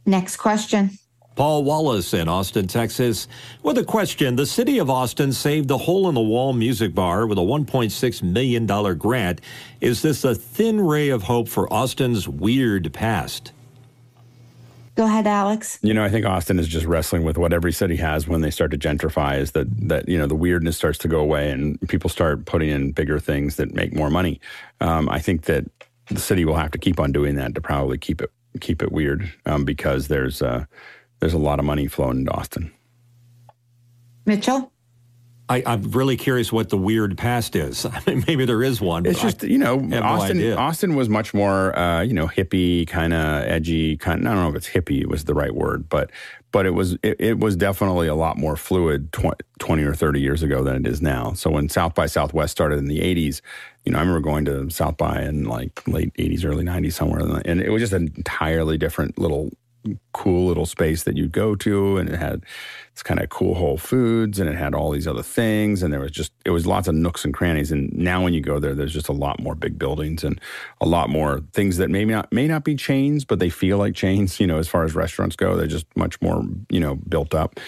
Next 0.04 0.36
question. 0.36 0.98
Paul 1.34 1.64
Wallace 1.64 2.12
in 2.12 2.28
Austin, 2.28 2.66
Texas, 2.66 3.26
with 3.62 3.78
a 3.78 3.84
question. 3.84 4.36
The 4.36 4.46
city 4.46 4.78
of 4.78 4.90
Austin 4.90 5.32
saved 5.32 5.68
the 5.68 5.78
Hole 5.78 6.08
in 6.08 6.14
the 6.14 6.20
Wall 6.20 6.52
Music 6.52 6.94
Bar 6.94 7.26
with 7.26 7.38
a 7.38 7.42
$1.6 7.42 8.22
million 8.22 8.98
grant. 8.98 9.40
Is 9.80 10.02
this 10.02 10.24
a 10.24 10.34
thin 10.34 10.80
ray 10.80 11.08
of 11.08 11.22
hope 11.22 11.48
for 11.48 11.72
Austin's 11.72 12.28
weird 12.28 12.92
past? 12.92 13.52
Go 14.94 15.06
ahead, 15.06 15.26
Alex. 15.26 15.78
You 15.80 15.94
know, 15.94 16.04
I 16.04 16.10
think 16.10 16.26
Austin 16.26 16.58
is 16.58 16.68
just 16.68 16.84
wrestling 16.84 17.24
with 17.24 17.38
what 17.38 17.54
every 17.54 17.72
city 17.72 17.96
has 17.96 18.28
when 18.28 18.42
they 18.42 18.50
start 18.50 18.70
to 18.72 18.78
gentrify 18.78 19.38
is 19.38 19.52
that 19.52 19.66
that 19.88 20.06
you 20.06 20.18
know 20.18 20.26
the 20.26 20.34
weirdness 20.34 20.76
starts 20.76 20.98
to 20.98 21.08
go 21.08 21.18
away 21.18 21.50
and 21.50 21.80
people 21.88 22.10
start 22.10 22.44
putting 22.44 22.68
in 22.68 22.92
bigger 22.92 23.18
things 23.18 23.56
that 23.56 23.72
make 23.72 23.94
more 23.94 24.10
money. 24.10 24.38
Um, 24.82 25.08
I 25.08 25.18
think 25.18 25.46
that 25.46 25.64
the 26.08 26.20
city 26.20 26.44
will 26.44 26.56
have 26.56 26.72
to 26.72 26.78
keep 26.78 27.00
on 27.00 27.10
doing 27.10 27.36
that 27.36 27.54
to 27.54 27.62
probably 27.62 27.96
keep 27.96 28.20
it 28.20 28.30
keep 28.60 28.82
it 28.82 28.92
weird 28.92 29.32
um, 29.46 29.64
because 29.64 30.08
there's 30.08 30.42
uh, 30.42 30.66
there's 31.22 31.34
a 31.34 31.38
lot 31.38 31.60
of 31.60 31.64
money 31.64 31.86
flowing 31.86 32.18
into 32.18 32.32
Austin. 32.32 32.72
Mitchell. 34.26 34.72
I, 35.48 35.62
am 35.66 35.92
really 35.92 36.16
curious 36.16 36.50
what 36.50 36.68
the 36.68 36.76
weird 36.76 37.16
past 37.16 37.54
is. 37.54 37.86
I 37.86 38.02
mean, 38.08 38.24
maybe 38.26 38.44
there 38.44 38.60
is 38.60 38.80
one. 38.80 39.06
It's 39.06 39.22
just 39.22 39.44
you 39.44 39.58
know, 39.58 39.76
Austin. 40.02 40.38
No 40.38 40.56
Austin 40.56 40.96
was 40.96 41.08
much 41.08 41.32
more 41.32 41.78
uh, 41.78 42.00
you 42.02 42.12
know 42.12 42.26
hippie, 42.26 42.88
kind 42.88 43.12
of 43.12 43.44
edgy. 43.44 43.96
Kind. 43.96 44.26
I 44.26 44.34
don't 44.34 44.42
know 44.42 44.48
if 44.50 44.56
it's 44.56 44.68
hippie 44.68 45.06
was 45.06 45.24
the 45.24 45.34
right 45.34 45.54
word, 45.54 45.88
but 45.88 46.10
but 46.50 46.66
it 46.66 46.70
was 46.70 46.94
it, 47.04 47.20
it 47.20 47.38
was 47.38 47.54
definitely 47.54 48.08
a 48.08 48.16
lot 48.16 48.36
more 48.36 48.56
fluid 48.56 49.12
tw- 49.12 49.40
20 49.60 49.84
or 49.84 49.94
30 49.94 50.20
years 50.20 50.42
ago 50.42 50.64
than 50.64 50.74
it 50.74 50.86
is 50.88 51.00
now. 51.00 51.34
So 51.34 51.50
when 51.50 51.68
South 51.68 51.94
by 51.94 52.06
Southwest 52.06 52.50
started 52.50 52.80
in 52.80 52.86
the 52.86 52.98
80s, 52.98 53.42
you 53.84 53.92
know, 53.92 53.98
I 53.98 54.00
remember 54.00 54.20
going 54.20 54.44
to 54.46 54.70
South 54.70 54.96
by 54.96 55.22
in 55.22 55.44
like 55.44 55.86
late 55.86 56.12
80s, 56.14 56.44
early 56.44 56.64
90s 56.64 56.94
somewhere, 56.94 57.40
and 57.44 57.60
it 57.60 57.70
was 57.70 57.80
just 57.80 57.92
an 57.92 58.12
entirely 58.16 58.76
different 58.76 59.18
little 59.18 59.52
cool 60.12 60.46
little 60.46 60.66
space 60.66 61.02
that 61.02 61.16
you'd 61.16 61.32
go 61.32 61.54
to 61.56 61.96
and 61.96 62.08
it 62.08 62.16
had 62.18 62.44
it's 62.92 63.02
kind 63.02 63.20
of 63.20 63.28
cool 63.30 63.54
whole 63.54 63.76
foods 63.76 64.38
and 64.38 64.48
it 64.48 64.54
had 64.54 64.74
all 64.74 64.90
these 64.90 65.08
other 65.08 65.22
things 65.22 65.82
and 65.82 65.92
there 65.92 66.00
was 66.00 66.10
just 66.10 66.32
it 66.44 66.50
was 66.50 66.66
lots 66.66 66.86
of 66.86 66.94
nooks 66.94 67.24
and 67.24 67.34
crannies 67.34 67.72
and 67.72 67.92
now 67.92 68.22
when 68.22 68.32
you 68.32 68.40
go 68.40 68.58
there 68.58 68.74
there's 68.74 68.92
just 68.92 69.08
a 69.08 69.12
lot 69.12 69.40
more 69.40 69.54
big 69.54 69.78
buildings 69.78 70.22
and 70.22 70.40
a 70.80 70.86
lot 70.86 71.08
more 71.08 71.40
things 71.52 71.78
that 71.78 71.90
maybe 71.90 72.12
not 72.12 72.32
may 72.32 72.46
not 72.46 72.62
be 72.62 72.74
chains 72.74 73.24
but 73.24 73.38
they 73.38 73.50
feel 73.50 73.78
like 73.78 73.94
chains 73.94 74.38
you 74.40 74.46
know 74.46 74.58
as 74.58 74.68
far 74.68 74.84
as 74.84 74.94
restaurants 74.94 75.36
go 75.36 75.56
they're 75.56 75.66
just 75.66 75.86
much 75.96 76.20
more 76.20 76.44
you 76.70 76.80
know 76.80 76.96
built 77.08 77.34
up. 77.34 77.58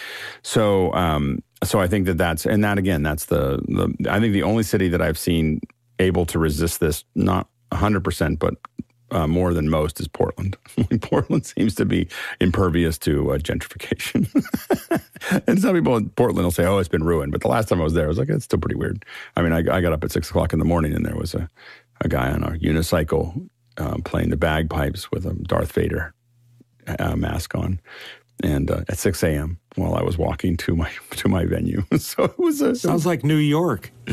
So 0.42 0.92
um 0.94 1.42
so 1.62 1.80
i 1.80 1.86
think 1.86 2.04
that 2.06 2.18
that's 2.18 2.44
and 2.44 2.62
that 2.62 2.78
again 2.78 3.02
that's 3.02 3.26
the 3.26 3.58
the 3.68 4.10
i 4.10 4.20
think 4.20 4.32
the 4.32 4.42
only 4.42 4.62
city 4.62 4.88
that 4.88 5.00
i've 5.00 5.16
seen 5.16 5.60
able 5.98 6.26
to 6.26 6.38
resist 6.38 6.80
this 6.80 7.04
not 7.14 7.48
100% 7.72 8.38
but 8.38 8.54
uh, 9.14 9.26
more 9.26 9.54
than 9.54 9.70
most 9.70 10.00
is 10.00 10.08
Portland. 10.08 10.56
Portland 11.00 11.46
seems 11.46 11.74
to 11.76 11.84
be 11.84 12.08
impervious 12.40 12.98
to 12.98 13.32
uh, 13.32 13.38
gentrification. 13.38 14.28
and 15.46 15.60
some 15.60 15.74
people 15.74 15.96
in 15.96 16.10
Portland 16.10 16.44
will 16.44 16.50
say, 16.50 16.66
oh, 16.66 16.78
it's 16.78 16.88
been 16.88 17.04
ruined. 17.04 17.32
But 17.32 17.40
the 17.40 17.48
last 17.48 17.68
time 17.68 17.80
I 17.80 17.84
was 17.84 17.94
there, 17.94 18.06
I 18.06 18.08
was 18.08 18.18
like, 18.18 18.28
it's 18.28 18.44
still 18.44 18.58
pretty 18.58 18.74
weird. 18.74 19.04
I 19.36 19.42
mean, 19.42 19.52
I, 19.52 19.58
I 19.58 19.80
got 19.80 19.92
up 19.92 20.02
at 20.02 20.10
six 20.10 20.28
o'clock 20.28 20.52
in 20.52 20.58
the 20.58 20.64
morning 20.64 20.94
and 20.94 21.06
there 21.06 21.16
was 21.16 21.34
a, 21.34 21.48
a 22.00 22.08
guy 22.08 22.30
on 22.30 22.42
a 22.42 22.50
unicycle 22.58 23.48
um, 23.78 24.02
playing 24.02 24.30
the 24.30 24.36
bagpipes 24.36 25.10
with 25.10 25.26
a 25.26 25.34
Darth 25.34 25.72
Vader 25.72 26.12
uh, 26.98 27.16
mask 27.16 27.54
on 27.54 27.80
and 28.42 28.70
uh, 28.70 28.82
at 28.88 28.98
6 28.98 29.22
a.m. 29.22 29.58
while 29.76 29.94
I 29.94 30.02
was 30.02 30.16
walking 30.16 30.56
to 30.58 30.76
my 30.76 30.90
to 31.10 31.28
my 31.28 31.44
venue. 31.44 31.84
so 31.98 32.24
it 32.24 32.38
was 32.38 32.60
a 32.60 32.74
sounds 32.74 33.06
like 33.06 33.24
New 33.24 33.36
York. 33.36 33.90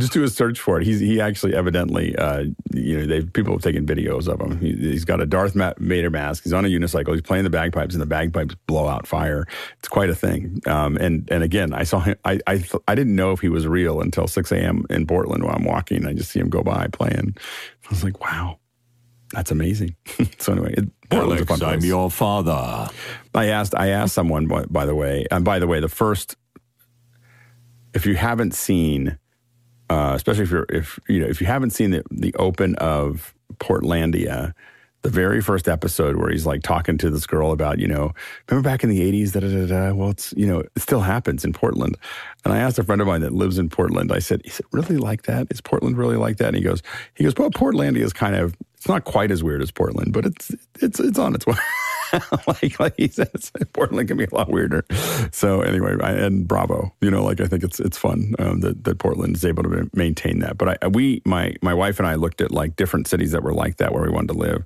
Just 0.00 0.12
do 0.12 0.22
a 0.22 0.28
search 0.28 0.60
for 0.60 0.80
it. 0.80 0.84
He's 0.84 1.00
he 1.00 1.20
actually 1.20 1.54
evidently 1.54 2.16
uh, 2.16 2.44
you 2.72 2.98
know 2.98 3.06
they 3.06 3.22
people 3.22 3.52
have 3.54 3.62
taken 3.62 3.86
videos 3.86 4.28
of 4.28 4.40
him. 4.40 4.58
He, 4.58 4.92
has 4.92 5.04
got 5.04 5.20
a 5.20 5.26
Darth 5.26 5.54
Vader 5.78 6.10
mask. 6.10 6.44
He's 6.44 6.52
on 6.52 6.64
a 6.64 6.68
unicycle. 6.68 7.12
He's 7.12 7.22
playing 7.22 7.44
the 7.44 7.50
bagpipes, 7.50 7.94
and 7.94 8.02
the 8.02 8.06
bagpipes 8.06 8.54
blow 8.66 8.88
out 8.88 9.06
fire. 9.06 9.46
It's 9.78 9.88
quite 9.88 10.10
a 10.10 10.14
thing. 10.14 10.60
Um, 10.66 10.96
and 10.96 11.28
and 11.30 11.42
again, 11.42 11.72
I 11.72 11.84
saw 11.84 12.00
him. 12.00 12.16
I 12.24 12.40
I, 12.46 12.64
I 12.88 12.94
didn't 12.94 13.16
know 13.16 13.32
if 13.32 13.40
he 13.40 13.48
was 13.48 13.66
real 13.66 14.00
until 14.00 14.26
6 14.26 14.52
a.m. 14.52 14.84
in 14.90 15.06
Portland 15.06 15.44
while 15.44 15.56
I'm 15.56 15.64
walking. 15.64 16.06
I 16.06 16.14
just 16.14 16.30
see 16.30 16.40
him 16.40 16.48
go 16.48 16.62
by 16.62 16.88
playing. 16.88 17.36
I 17.86 17.88
was 17.90 18.04
like, 18.04 18.20
wow. 18.20 18.58
That's 19.34 19.50
amazing. 19.50 19.96
so 20.38 20.52
anyway, 20.52 20.74
it, 20.76 20.88
Alex, 21.10 21.62
I'm 21.62 21.80
your 21.80 22.10
father. 22.10 22.88
I 23.34 23.46
asked. 23.46 23.74
I 23.76 23.88
asked 23.88 24.14
someone. 24.14 24.46
By, 24.46 24.64
by 24.64 24.86
the 24.86 24.94
way, 24.94 25.26
and 25.30 25.44
by 25.44 25.58
the 25.58 25.66
way, 25.66 25.80
the 25.80 25.88
first. 25.88 26.36
If 27.92 28.06
you 28.06 28.16
haven't 28.16 28.54
seen, 28.54 29.18
uh, 29.90 30.12
especially 30.16 30.44
if 30.44 30.50
you're 30.50 30.66
if 30.68 30.98
you 31.08 31.20
know 31.20 31.26
if 31.26 31.40
you 31.40 31.46
haven't 31.46 31.70
seen 31.70 31.90
the 31.90 32.02
the 32.10 32.34
open 32.36 32.74
of 32.76 33.34
Portlandia, 33.58 34.54
the 35.04 35.10
very 35.10 35.42
first 35.42 35.68
episode 35.68 36.16
where 36.16 36.30
he's 36.30 36.46
like 36.46 36.62
talking 36.62 36.96
to 36.96 37.10
this 37.10 37.26
girl 37.26 37.52
about, 37.52 37.78
you 37.78 37.86
know, 37.86 38.12
remember 38.48 38.66
back 38.66 38.82
in 38.82 38.88
the 38.88 39.00
80s, 39.00 39.32
da, 39.32 39.40
da, 39.40 39.48
da, 39.48 39.66
da. 39.66 39.94
Well, 39.94 40.08
it's, 40.08 40.32
you 40.34 40.46
know, 40.46 40.60
it 40.60 40.70
still 40.78 41.00
happens 41.00 41.44
in 41.44 41.52
Portland. 41.52 41.96
And 42.42 42.54
I 42.54 42.58
asked 42.58 42.78
a 42.78 42.84
friend 42.84 43.02
of 43.02 43.06
mine 43.06 43.20
that 43.20 43.34
lives 43.34 43.58
in 43.58 43.68
Portland, 43.68 44.10
I 44.10 44.18
said, 44.18 44.40
is 44.46 44.60
it 44.60 44.66
really 44.72 44.96
like 44.96 45.24
that? 45.24 45.46
Is 45.50 45.60
Portland 45.60 45.98
really 45.98 46.16
like 46.16 46.38
that? 46.38 46.48
And 46.48 46.56
he 46.56 46.62
goes, 46.62 46.82
he 47.12 47.22
goes, 47.22 47.34
well, 47.36 47.50
Portlandia 47.50 47.98
is 47.98 48.14
kind 48.14 48.34
of, 48.34 48.56
it's 48.84 48.88
not 48.90 49.04
quite 49.04 49.30
as 49.30 49.42
weird 49.42 49.62
as 49.62 49.70
Portland, 49.70 50.12
but 50.12 50.26
it's, 50.26 50.50
it's, 50.82 51.00
it's 51.00 51.18
on 51.18 51.34
its 51.34 51.46
way. 51.46 51.54
like 52.46 52.78
like 52.78 52.94
he 52.98 53.08
says, 53.08 53.50
Portland 53.72 54.08
can 54.08 54.18
be 54.18 54.24
a 54.24 54.34
lot 54.34 54.50
weirder. 54.50 54.84
So 55.32 55.62
anyway, 55.62 55.96
I, 56.02 56.12
and 56.12 56.46
bravo, 56.46 56.94
you 57.00 57.10
know, 57.10 57.24
like 57.24 57.40
I 57.40 57.46
think 57.46 57.64
it's 57.64 57.80
it's 57.80 57.96
fun 57.96 58.34
um, 58.38 58.60
that 58.60 58.84
that 58.84 58.98
Portland 58.98 59.36
is 59.36 59.44
able 59.44 59.62
to 59.62 59.90
maintain 59.94 60.40
that. 60.40 60.58
But 60.58 60.78
I, 60.82 60.88
we 60.88 61.22
my 61.24 61.54
my 61.62 61.72
wife 61.72 61.98
and 61.98 62.06
I 62.06 62.16
looked 62.16 62.42
at 62.42 62.50
like 62.50 62.76
different 62.76 63.08
cities 63.08 63.32
that 63.32 63.42
were 63.42 63.54
like 63.54 63.78
that 63.78 63.94
where 63.94 64.02
we 64.02 64.10
wanted 64.10 64.34
to 64.34 64.38
live 64.38 64.64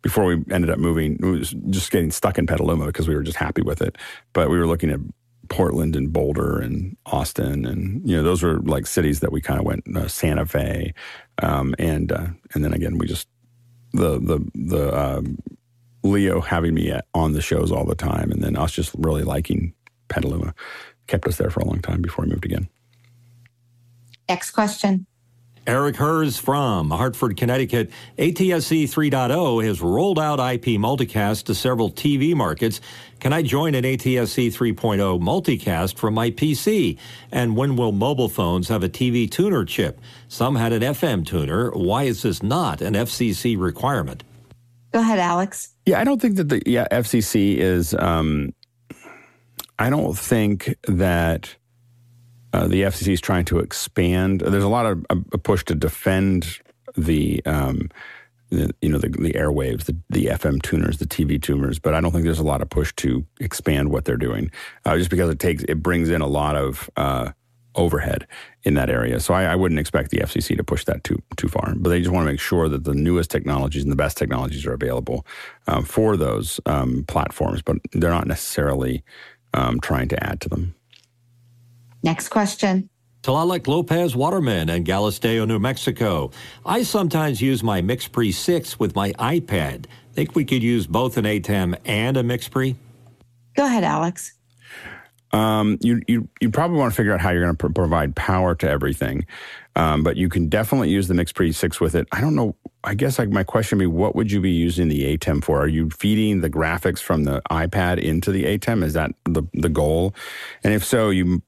before 0.00 0.24
we 0.24 0.42
ended 0.50 0.70
up 0.70 0.78
moving. 0.78 1.18
We 1.20 1.38
was 1.38 1.50
just 1.68 1.90
getting 1.90 2.10
stuck 2.10 2.38
in 2.38 2.46
Petaluma 2.46 2.86
because 2.86 3.06
we 3.06 3.14
were 3.14 3.22
just 3.22 3.36
happy 3.36 3.60
with 3.60 3.82
it. 3.82 3.96
But 4.32 4.48
we 4.48 4.56
were 4.56 4.66
looking 4.66 4.90
at 4.90 5.00
Portland 5.50 5.94
and 5.94 6.10
Boulder 6.10 6.58
and 6.58 6.96
Austin, 7.04 7.66
and 7.66 8.08
you 8.08 8.16
know 8.16 8.22
those 8.22 8.42
were 8.42 8.60
like 8.60 8.86
cities 8.86 9.20
that 9.20 9.30
we 9.30 9.42
kind 9.42 9.60
of 9.60 9.66
went 9.66 9.84
uh, 9.94 10.08
Santa 10.08 10.46
Fe, 10.46 10.94
um, 11.42 11.74
and 11.78 12.10
uh, 12.10 12.28
and 12.54 12.64
then 12.64 12.72
again 12.72 12.98
we 12.98 13.06
just 13.06 13.28
the 13.92 14.18
the 14.18 14.50
the 14.54 14.98
um, 14.98 15.38
Leo 16.02 16.40
having 16.40 16.74
me 16.74 16.90
at, 16.90 17.06
on 17.14 17.32
the 17.32 17.42
shows 17.42 17.72
all 17.72 17.84
the 17.84 17.94
time, 17.94 18.30
and 18.30 18.42
then 18.42 18.56
us 18.56 18.72
just 18.72 18.94
really 18.98 19.24
liking 19.24 19.74
Petaluma 20.08 20.54
kept 21.06 21.26
us 21.26 21.36
there 21.36 21.50
for 21.50 21.60
a 21.60 21.64
long 21.64 21.80
time 21.80 22.02
before 22.02 22.24
we 22.24 22.30
moved 22.30 22.44
again. 22.44 22.68
Next 24.28 24.50
question. 24.50 25.06
Eric 25.68 25.96
Hers 25.96 26.38
from 26.38 26.88
Hartford, 26.90 27.36
Connecticut. 27.36 27.90
ATSC 28.16 28.84
3.0 28.84 29.62
has 29.62 29.82
rolled 29.82 30.18
out 30.18 30.40
IP 30.40 30.80
multicast 30.80 31.44
to 31.44 31.54
several 31.54 31.90
TV 31.90 32.34
markets. 32.34 32.80
Can 33.20 33.34
I 33.34 33.42
join 33.42 33.74
an 33.74 33.84
ATSC 33.84 34.46
3.0 34.46 35.20
multicast 35.20 35.98
from 35.98 36.14
my 36.14 36.30
PC? 36.30 36.96
And 37.30 37.54
when 37.54 37.76
will 37.76 37.92
mobile 37.92 38.30
phones 38.30 38.68
have 38.68 38.82
a 38.82 38.88
TV 38.88 39.30
tuner 39.30 39.66
chip? 39.66 40.00
Some 40.28 40.56
had 40.56 40.72
an 40.72 40.80
FM 40.80 41.26
tuner. 41.26 41.70
Why 41.72 42.04
is 42.04 42.22
this 42.22 42.42
not 42.42 42.80
an 42.80 42.94
FCC 42.94 43.58
requirement? 43.58 44.24
Go 44.92 45.00
ahead, 45.00 45.18
Alex. 45.18 45.74
Yeah, 45.84 46.00
I 46.00 46.04
don't 46.04 46.18
think 46.18 46.36
that 46.36 46.48
the 46.48 46.62
yeah 46.64 46.88
FCC 46.90 47.58
is. 47.58 47.92
Um, 47.92 48.54
I 49.78 49.90
don't 49.90 50.16
think 50.16 50.74
that 50.84 51.54
uh, 52.52 52.66
the 52.66 52.82
FCC 52.82 53.12
is 53.12 53.20
trying 53.20 53.44
to 53.46 53.58
expand. 53.58 54.40
There's 54.40 54.64
a 54.64 54.68
lot 54.68 54.86
of 54.86 55.04
a 55.10 55.38
push 55.38 55.64
to 55.66 55.74
defend 55.74 56.60
the, 56.96 57.44
um, 57.44 57.90
the 58.50 58.74
you 58.80 58.88
know 58.88 58.98
the, 58.98 59.08
the 59.08 59.32
airwaves, 59.32 59.84
the, 59.84 59.96
the 60.08 60.26
FM 60.26 60.62
tuners, 60.62 60.98
the 60.98 61.06
TV 61.06 61.40
tuners, 61.40 61.78
but 61.78 61.94
I 61.94 62.00
don't 62.00 62.12
think 62.12 62.24
there's 62.24 62.38
a 62.38 62.44
lot 62.44 62.62
of 62.62 62.70
push 62.70 62.94
to 62.96 63.26
expand 63.40 63.90
what 63.90 64.04
they're 64.04 64.16
doing, 64.16 64.50
uh, 64.84 64.96
just 64.96 65.10
because 65.10 65.30
it 65.30 65.38
takes 65.38 65.62
it 65.64 65.82
brings 65.82 66.08
in 66.08 66.22
a 66.22 66.26
lot 66.26 66.56
of 66.56 66.88
uh, 66.96 67.32
overhead 67.74 68.26
in 68.64 68.74
that 68.74 68.90
area. 68.90 69.20
So 69.20 69.34
I, 69.34 69.44
I, 69.44 69.54
wouldn't 69.54 69.78
expect 69.78 70.10
the 70.10 70.18
FCC 70.18 70.56
to 70.56 70.64
push 70.64 70.84
that 70.86 71.04
too 71.04 71.22
too 71.36 71.48
far. 71.48 71.74
But 71.76 71.90
they 71.90 72.00
just 72.00 72.10
want 72.10 72.26
to 72.26 72.32
make 72.32 72.40
sure 72.40 72.68
that 72.68 72.84
the 72.84 72.94
newest 72.94 73.30
technologies 73.30 73.82
and 73.82 73.92
the 73.92 73.96
best 73.96 74.16
technologies 74.16 74.66
are 74.66 74.72
available 74.72 75.26
um, 75.66 75.84
for 75.84 76.16
those 76.16 76.60
um, 76.66 77.04
platforms, 77.06 77.62
but 77.62 77.76
they're 77.92 78.10
not 78.10 78.26
necessarily 78.26 79.04
um, 79.54 79.80
trying 79.80 80.08
to 80.08 80.26
add 80.26 80.40
to 80.42 80.48
them. 80.48 80.74
Next 82.02 82.28
question. 82.28 82.88
Tlaloc 83.22 83.66
Lopez 83.66 84.14
Waterman 84.14 84.68
in 84.68 84.84
Galisteo, 84.84 85.46
New 85.46 85.58
Mexico. 85.58 86.30
I 86.64 86.82
sometimes 86.82 87.42
use 87.42 87.62
my 87.62 87.82
MixPre 87.82 88.32
6 88.32 88.78
with 88.78 88.94
my 88.94 89.12
iPad. 89.12 89.86
Think 90.12 90.34
we 90.34 90.44
could 90.44 90.62
use 90.62 90.86
both 90.86 91.16
an 91.16 91.24
ATEM 91.24 91.76
and 91.84 92.16
a 92.16 92.22
MixPre? 92.22 92.76
Go 93.56 93.66
ahead, 93.66 93.84
Alex. 93.84 94.34
Um, 95.32 95.78
you, 95.82 96.00
you, 96.06 96.28
you 96.40 96.50
probably 96.50 96.78
want 96.78 96.92
to 96.92 96.96
figure 96.96 97.12
out 97.12 97.20
how 97.20 97.30
you're 97.30 97.42
going 97.42 97.56
to 97.56 97.66
pr- 97.68 97.72
provide 97.72 98.16
power 98.16 98.54
to 98.54 98.70
everything. 98.70 99.26
Um, 99.76 100.02
but 100.02 100.16
you 100.16 100.28
can 100.28 100.48
definitely 100.48 100.90
use 100.90 101.08
the 101.08 101.14
MixPre 101.14 101.54
6 101.54 101.80
with 101.80 101.94
it. 101.94 102.08
I 102.12 102.20
don't 102.20 102.34
know. 102.34 102.56
I 102.84 102.94
guess 102.94 103.18
like 103.18 103.28
my 103.28 103.44
question 103.44 103.78
would 103.78 103.82
be, 103.82 103.86
what 103.86 104.16
would 104.16 104.32
you 104.32 104.40
be 104.40 104.50
using 104.50 104.88
the 104.88 105.16
ATEM 105.16 105.44
for? 105.44 105.60
Are 105.60 105.68
you 105.68 105.90
feeding 105.90 106.40
the 106.40 106.48
graphics 106.48 107.00
from 107.00 107.24
the 107.24 107.42
iPad 107.50 107.98
into 107.98 108.32
the 108.32 108.44
ATEM? 108.44 108.82
Is 108.82 108.94
that 108.94 109.10
the, 109.24 109.42
the 109.52 109.68
goal? 109.68 110.14
And 110.64 110.72
if 110.72 110.84
so, 110.84 111.10
you 111.10 111.42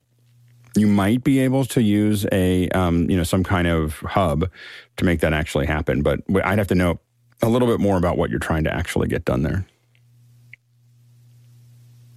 you 0.77 0.87
might 0.87 1.25
be 1.25 1.41
able 1.41 1.65
to 1.67 1.83
use 1.83 2.27
a 2.33 2.69
um, 2.71 3.11
you 3.11 3.17
know 3.17 3.25
some 3.25 3.45
kind 3.45 3.67
of 3.67 3.99
hub 4.01 4.49
to 4.97 5.05
make 5.05 5.21
that 5.21 5.33
actually 5.33 5.67
happen. 5.67 6.03
But 6.03 6.21
I'd 6.45 6.59
have 6.59 6.69
to 6.69 6.75
know 6.75 7.01
a 7.43 7.49
little 7.49 7.69
bit 7.69 7.81
more 7.81 7.97
about 7.97 8.17
what 8.17 8.31
you're 8.31 8.39
trying 8.39 8.65
to 8.65 8.75
actually 8.75 9.09
get 9.09 9.25
done 9.25 9.43
there. 9.43 9.67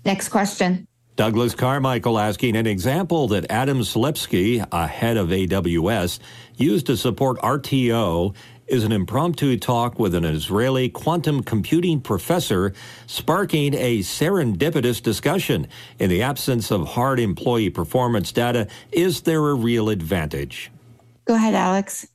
Next 0.06 0.30
question. 0.30 0.88
Douglas 1.16 1.54
Carmichael 1.54 2.18
asking 2.18 2.56
an 2.56 2.66
example 2.66 3.28
that 3.28 3.46
Adam 3.52 3.82
Selipsky, 3.82 4.66
a 4.72 4.88
head 4.88 5.16
of 5.16 5.30
AWS, 5.30 6.18
used 6.58 6.88
to 6.88 6.98
support 6.98 7.38
RTO 7.38 8.36
is 8.74 8.84
an 8.84 8.92
impromptu 8.92 9.56
talk 9.56 10.00
with 10.00 10.16
an 10.16 10.26
Israeli 10.26 10.90
quantum 10.90 11.44
computing 11.44 12.02
professor, 12.02 12.74
sparking 13.06 13.76
a 13.76 14.00
serendipitous 14.00 15.00
discussion. 15.00 15.68
In 16.00 16.10
the 16.10 16.24
absence 16.24 16.72
of 16.72 16.88
hard 16.88 17.20
employee 17.20 17.70
performance 17.70 18.32
data, 18.32 18.68
is 18.92 19.22
there 19.22 19.48
a 19.48 19.54
real 19.54 19.90
advantage? 19.90 20.72
Go 21.26 21.36
ahead, 21.36 21.54
Alex. 21.54 22.08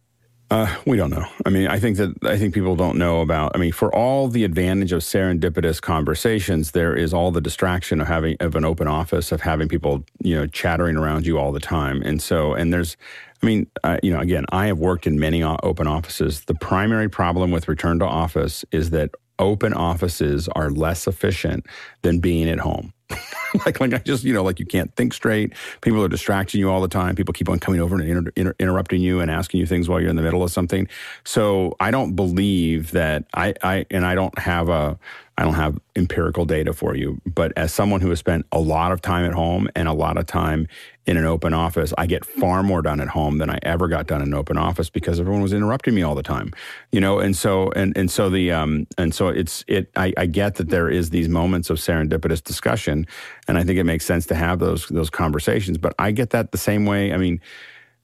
Uh, 0.51 0.75
we 0.87 0.97
don't 0.97 1.11
know. 1.11 1.27
I 1.45 1.51
mean, 1.51 1.67
I 1.67 1.79
think 1.79 1.99
that 1.99 2.15
I 2.25 2.39
think 2.39 2.55
people 2.55 2.75
don't 2.75 2.97
know 2.97 3.21
about. 3.21 3.53
I 3.55 3.59
mean, 3.59 3.73
for 3.73 3.95
all 3.95 4.29
the 4.29 4.45
advantage 4.45 4.93
of 4.93 5.03
serendipitous 5.03 5.81
conversations, 5.81 6.71
there 6.71 6.97
is 6.97 7.13
all 7.13 7.31
the 7.31 7.43
distraction 7.43 8.01
of 8.01 8.09
having 8.09 8.37
of 8.41 8.57
an 8.57 8.65
open 8.65 8.89
office 8.89 9.31
of 9.31 9.43
having 9.43 9.69
people 9.69 10.05
you 10.23 10.35
know 10.35 10.47
chattering 10.47 10.97
around 10.97 11.27
you 11.27 11.39
all 11.39 11.53
the 11.53 11.61
time, 11.61 12.01
and 12.01 12.23
so 12.23 12.55
and 12.55 12.73
there's 12.73 12.97
I 13.43 13.47
mean, 13.47 13.67
uh, 13.85 13.99
you 14.03 14.13
know, 14.13 14.21
again, 14.21 14.47
I 14.51 14.67
have 14.67 14.79
worked 14.79 15.07
in 15.07 15.21
many 15.21 15.43
open 15.43 15.87
offices. 15.87 16.45
The 16.45 16.55
primary 16.55 17.09
problem 17.09 17.51
with 17.51 17.69
return 17.69 17.99
to 18.01 18.07
office 18.07 18.65
is 18.73 18.91
that 18.91 19.11
open 19.39 19.73
offices 19.75 20.49
are 20.49 20.71
less 20.71 21.07
efficient 21.07 21.67
than 22.03 22.19
being 22.19 22.49
at 22.49 22.59
home. 22.59 22.93
like, 23.67 23.81
like 23.81 23.95
I 23.95 23.99
just, 23.99 24.25
you 24.25 24.35
know, 24.35 24.43
like 24.43 24.59
you 24.59 24.67
can't 24.67 24.95
think 24.95 25.15
straight. 25.15 25.53
People 25.81 26.03
are 26.03 26.09
distracting 26.09 26.61
you 26.61 26.71
all 26.71 26.81
the 26.81 26.89
time. 26.89 27.15
People 27.15 27.33
keep 27.33 27.49
on 27.49 27.59
coming 27.59 27.81
over 27.81 27.97
and 27.97 28.09
inter- 28.09 28.33
inter- 28.37 28.55
interrupting 28.59 29.01
you 29.01 29.21
and 29.21 29.31
asking 29.31 29.61
you 29.61 29.67
things 29.67 29.89
while 29.89 30.01
you're 30.01 30.11
in 30.11 30.17
the 30.17 30.23
middle 30.23 30.43
of 30.43 30.51
something. 30.51 30.89
So 31.25 31.77
I 31.81 31.91
don't 31.91 32.15
believe 32.15 32.91
that 32.93 33.25
I, 33.35 33.55
I, 33.63 33.87
and 33.91 34.05
I 34.05 34.15
don't 34.15 34.39
have 34.39 34.69
a, 34.69 34.99
I 35.39 35.43
don't 35.43 35.55
have 35.55 35.79
empirical 35.95 36.45
data 36.45 36.73
for 36.73 36.97
you, 36.97 37.21
but 37.25 37.53
as 37.57 37.73
someone 37.73 38.01
who 38.01 38.11
has 38.11 38.19
spent 38.19 38.45
a 38.51 38.59
lot 38.59 38.91
of 38.91 39.01
time 39.01 39.25
at 39.25 39.33
home 39.33 39.69
and 39.77 39.87
a 39.87 39.93
lot 39.93 40.19
of 40.19 40.27
time 40.27 40.67
in 41.07 41.17
an 41.17 41.25
open 41.25 41.55
office, 41.55 41.95
I 41.97 42.07
get 42.07 42.25
far 42.25 42.65
more 42.65 42.83
done 42.83 43.01
at 43.01 43.07
home 43.07 43.39
than 43.39 43.49
I 43.49 43.61
ever 43.63 43.87
got 43.87 44.09
done 44.09 44.21
in 44.21 44.29
an 44.29 44.35
open 44.35 44.59
office 44.59 44.91
because 44.91 45.21
everyone 45.21 45.41
was 45.41 45.53
interrupting 45.53 45.95
me 45.95 46.03
all 46.03 46.17
the 46.17 46.25
time, 46.25 46.53
you 46.91 47.01
know. 47.01 47.21
And 47.21 47.37
so 47.37 47.71
and 47.77 47.97
and 47.97 48.11
so 48.11 48.29
the 48.29 48.51
um 48.51 48.89
and 48.99 49.15
so 49.15 49.29
it's 49.29 49.65
it. 49.69 49.93
I, 49.95 50.13
I 50.17 50.27
get 50.27 50.57
that 50.57 50.71
there 50.71 50.91
is 50.91 51.11
these 51.11 51.29
moments 51.29 51.71
of 51.71 51.79
serendipitous 51.79 52.43
discussion, 52.43 53.07
and 53.47 53.57
I 53.57 53.63
think 53.63 53.79
it 53.79 53.85
makes 53.85 54.05
sense 54.05 54.27
to 54.27 54.35
have 54.35 54.59
those 54.59 54.89
those 54.89 55.09
conversations. 55.09 55.79
But 55.79 55.95
I 56.01 56.11
get 56.11 56.31
that 56.31 56.51
the 56.51 56.59
same 56.59 56.85
way. 56.85 57.13
I 57.13 57.17
mean, 57.17 57.41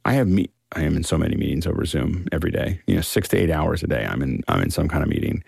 I 0.05 0.12
have 0.12 0.28
me. 0.28 0.51
I 0.77 0.82
am 0.82 0.97
in 0.97 1.02
so 1.02 1.19
many 1.19 1.36
meetings 1.36 1.66
over 1.66 1.85
Zoom 1.85 2.28
every 2.31 2.52
day. 2.52 2.81
You 2.86 2.94
know, 2.94 3.01
six 3.01 3.28
to 3.31 3.36
eight 3.36 3.51
hours 3.51 3.82
a 3.82 3.89
day. 3.89 4.06
I'm 4.09 4.23
in. 4.23 4.43
I'm 4.47 4.62
in 4.62 4.70
some 4.70 4.86
kind 4.89 5.02
of 5.02 5.09
meeting, 5.09 5.43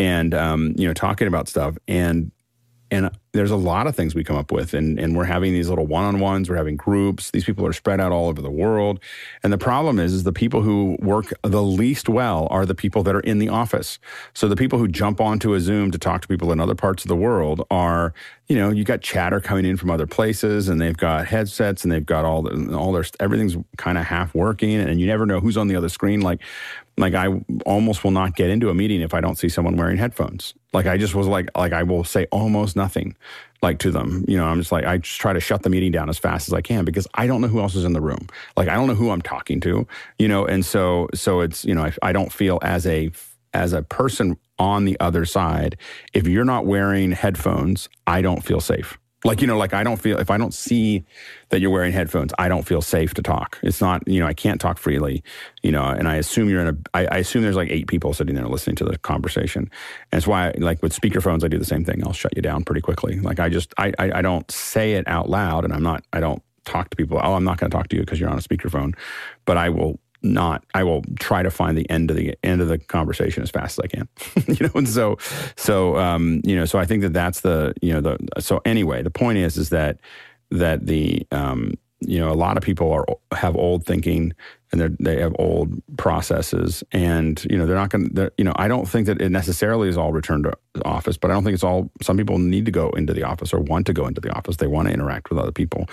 and 0.00 0.32
um, 0.32 0.74
you 0.78 0.88
know 0.88 0.94
talking 0.94 1.28
about 1.28 1.46
stuff. 1.46 1.76
And 1.86 2.32
and 2.90 3.10
there's 3.32 3.50
a 3.50 3.56
lot 3.56 3.86
of 3.86 3.94
things 3.94 4.14
we 4.14 4.24
come 4.24 4.36
up 4.36 4.52
with 4.52 4.74
and, 4.74 4.98
and 4.98 5.16
we're 5.16 5.24
having 5.24 5.52
these 5.52 5.68
little 5.68 5.86
one-on-ones 5.86 6.48
we're 6.48 6.56
having 6.56 6.76
groups 6.76 7.30
these 7.30 7.44
people 7.44 7.66
are 7.66 7.72
spread 7.72 8.00
out 8.00 8.12
all 8.12 8.28
over 8.28 8.42
the 8.42 8.50
world. 8.50 9.00
And 9.42 9.52
the 9.52 9.58
problem 9.58 9.98
is, 9.98 10.12
is 10.12 10.24
the 10.24 10.32
people 10.32 10.62
who 10.62 10.96
work 11.00 11.32
the 11.42 11.62
least 11.62 12.08
well 12.08 12.46
are 12.50 12.66
the 12.66 12.74
people 12.74 13.02
that 13.04 13.14
are 13.14 13.20
in 13.20 13.38
the 13.38 13.48
office. 13.48 13.98
So 14.34 14.48
the 14.48 14.56
people 14.56 14.78
who 14.78 14.88
jump 14.88 15.20
onto 15.20 15.54
a 15.54 15.60
zoom 15.60 15.90
to 15.90 15.98
talk 15.98 16.22
to 16.22 16.28
people 16.28 16.52
in 16.52 16.60
other 16.60 16.74
parts 16.74 17.04
of 17.04 17.08
the 17.08 17.16
world 17.16 17.66
are 17.70 18.12
you 18.48 18.56
know 18.56 18.70
you 18.70 18.84
got 18.84 19.00
chatter 19.00 19.40
coming 19.40 19.64
in 19.64 19.76
from 19.76 19.90
other 19.90 20.06
places 20.06 20.68
and 20.68 20.80
they've 20.80 20.96
got 20.96 21.26
headsets 21.26 21.84
and 21.84 21.92
they've 21.92 22.06
got 22.06 22.24
all 22.24 22.42
the, 22.42 22.76
all 22.76 22.92
their 22.92 23.04
everything's 23.20 23.56
kind 23.76 23.96
of 23.96 24.04
half 24.04 24.34
working 24.34 24.74
and 24.74 25.00
you 25.00 25.06
never 25.06 25.24
know 25.24 25.40
who's 25.40 25.56
on 25.56 25.68
the 25.68 25.76
other 25.76 25.88
screen. 25.88 26.20
Like 26.20 26.40
like 26.98 27.14
I 27.14 27.28
almost 27.64 28.04
will 28.04 28.10
not 28.10 28.36
get 28.36 28.50
into 28.50 28.68
a 28.68 28.74
meeting 28.74 29.00
if 29.00 29.14
I 29.14 29.20
don't 29.20 29.38
see 29.38 29.48
someone 29.48 29.76
wearing 29.76 29.96
headphones. 29.96 30.54
Like 30.72 30.86
I 30.86 30.98
just 30.98 31.14
was 31.14 31.26
like 31.26 31.48
like 31.56 31.72
I 31.72 31.82
will 31.82 32.04
say 32.04 32.26
almost 32.30 32.76
nothing 32.76 33.16
like 33.62 33.78
to 33.80 33.90
them. 33.90 34.24
You 34.26 34.36
know, 34.36 34.46
I'm 34.46 34.58
just 34.58 34.72
like 34.72 34.84
I 34.84 34.98
just 34.98 35.20
try 35.20 35.32
to 35.32 35.40
shut 35.40 35.62
the 35.62 35.70
meeting 35.70 35.92
down 35.92 36.08
as 36.08 36.18
fast 36.18 36.48
as 36.48 36.54
I 36.54 36.60
can 36.60 36.84
because 36.84 37.06
I 37.14 37.26
don't 37.26 37.40
know 37.40 37.48
who 37.48 37.60
else 37.60 37.74
is 37.74 37.84
in 37.84 37.92
the 37.92 38.00
room. 38.00 38.28
Like 38.56 38.68
I 38.68 38.74
don't 38.74 38.86
know 38.86 38.94
who 38.94 39.10
I'm 39.10 39.22
talking 39.22 39.60
to, 39.60 39.86
you 40.18 40.28
know, 40.28 40.46
and 40.46 40.64
so 40.64 41.08
so 41.14 41.40
it's, 41.40 41.64
you 41.64 41.74
know, 41.74 41.84
I, 41.84 41.92
I 42.02 42.12
don't 42.12 42.32
feel 42.32 42.58
as 42.62 42.86
a 42.86 43.10
as 43.52 43.72
a 43.72 43.82
person 43.82 44.38
on 44.58 44.84
the 44.84 44.98
other 45.00 45.24
side, 45.24 45.76
if 46.12 46.28
you're 46.28 46.44
not 46.44 46.66
wearing 46.66 47.12
headphones, 47.12 47.88
I 48.06 48.22
don't 48.22 48.44
feel 48.44 48.60
safe. 48.60 48.98
Like, 49.22 49.42
you 49.42 49.46
know, 49.46 49.58
like 49.58 49.74
I 49.74 49.82
don't 49.82 49.98
feel, 49.98 50.18
if 50.18 50.30
I 50.30 50.38
don't 50.38 50.54
see 50.54 51.04
that 51.50 51.60
you're 51.60 51.70
wearing 51.70 51.92
headphones, 51.92 52.32
I 52.38 52.48
don't 52.48 52.66
feel 52.66 52.80
safe 52.80 53.12
to 53.14 53.22
talk. 53.22 53.58
It's 53.62 53.80
not, 53.80 54.06
you 54.08 54.18
know, 54.18 54.26
I 54.26 54.32
can't 54.32 54.60
talk 54.60 54.78
freely, 54.78 55.22
you 55.62 55.70
know, 55.70 55.84
and 55.84 56.08
I 56.08 56.16
assume 56.16 56.48
you're 56.48 56.62
in 56.62 56.68
a, 56.68 56.76
I, 56.94 57.06
I 57.06 57.18
assume 57.18 57.42
there's 57.42 57.56
like 57.56 57.70
eight 57.70 57.86
people 57.86 58.14
sitting 58.14 58.34
there 58.34 58.48
listening 58.48 58.76
to 58.76 58.84
the 58.84 58.96
conversation. 58.96 59.70
And 60.10 60.18
it's 60.18 60.26
why, 60.26 60.52
like 60.56 60.82
with 60.82 60.98
speakerphones, 60.98 61.44
I 61.44 61.48
do 61.48 61.58
the 61.58 61.66
same 61.66 61.84
thing. 61.84 62.02
I'll 62.06 62.14
shut 62.14 62.34
you 62.34 62.40
down 62.40 62.64
pretty 62.64 62.80
quickly. 62.80 63.20
Like 63.20 63.40
I 63.40 63.50
just, 63.50 63.74
I, 63.76 63.92
I, 63.98 64.12
I 64.18 64.22
don't 64.22 64.50
say 64.50 64.92
it 64.92 65.06
out 65.06 65.28
loud 65.28 65.64
and 65.64 65.74
I'm 65.74 65.82
not, 65.82 66.02
I 66.14 66.20
don't 66.20 66.42
talk 66.64 66.88
to 66.90 66.96
people. 66.96 67.20
Oh, 67.22 67.34
I'm 67.34 67.44
not 67.44 67.58
going 67.58 67.70
to 67.70 67.76
talk 67.76 67.88
to 67.88 67.96
you 67.96 68.02
because 68.02 68.20
you're 68.20 68.30
on 68.30 68.38
a 68.38 68.42
speakerphone, 68.42 68.94
but 69.44 69.58
I 69.58 69.68
will 69.68 69.98
not 70.22 70.64
i 70.74 70.82
will 70.82 71.02
try 71.18 71.42
to 71.42 71.50
find 71.50 71.76
the 71.76 71.88
end 71.90 72.10
of 72.10 72.16
the 72.16 72.36
end 72.42 72.60
of 72.60 72.68
the 72.68 72.78
conversation 72.78 73.42
as 73.42 73.50
fast 73.50 73.78
as 73.78 73.84
i 73.84 73.86
can. 73.86 74.08
You 74.48 74.66
know 74.66 74.72
and 74.74 74.88
so 74.88 75.16
so 75.56 75.96
um 75.96 76.40
you 76.44 76.56
know 76.56 76.64
so 76.64 76.78
i 76.78 76.84
think 76.84 77.02
that 77.02 77.12
that's 77.12 77.40
the 77.40 77.74
you 77.80 77.92
know 77.92 78.00
the 78.00 78.18
so 78.40 78.60
anyway 78.64 79.02
the 79.02 79.10
point 79.10 79.38
is 79.38 79.56
is 79.56 79.70
that 79.70 79.98
that 80.50 80.86
the 80.86 81.26
um 81.30 81.74
you 82.00 82.18
know 82.18 82.30
a 82.30 82.34
lot 82.34 82.56
of 82.56 82.62
people 82.62 82.90
are 82.90 83.06
have 83.36 83.54
old 83.56 83.84
thinking 83.84 84.32
and 84.72 84.80
they 84.80 84.88
they 85.14 85.20
have 85.20 85.34
old 85.38 85.72
processes 85.96 86.82
and 86.92 87.46
you 87.50 87.56
know 87.56 87.66
they're 87.66 87.76
not 87.76 87.90
going 87.90 88.12
to 88.14 88.32
you 88.38 88.44
know 88.44 88.52
i 88.56 88.66
don't 88.66 88.88
think 88.88 89.06
that 89.06 89.20
it 89.20 89.28
necessarily 89.28 89.88
is 89.88 89.96
all 89.96 90.12
return 90.12 90.42
to 90.42 90.52
office 90.84 91.16
but 91.16 91.30
i 91.30 91.34
don't 91.34 91.44
think 91.44 91.54
it's 91.54 91.64
all 91.64 91.90
some 92.00 92.16
people 92.16 92.38
need 92.38 92.64
to 92.64 92.70
go 92.70 92.90
into 92.90 93.12
the 93.12 93.22
office 93.22 93.52
or 93.52 93.60
want 93.60 93.86
to 93.86 93.92
go 93.92 94.06
into 94.06 94.20
the 94.20 94.30
office. 94.36 94.56
They 94.56 94.66
want 94.66 94.88
to 94.88 94.94
interact 94.94 95.30
with 95.30 95.38
other 95.38 95.52
people. 95.52 95.88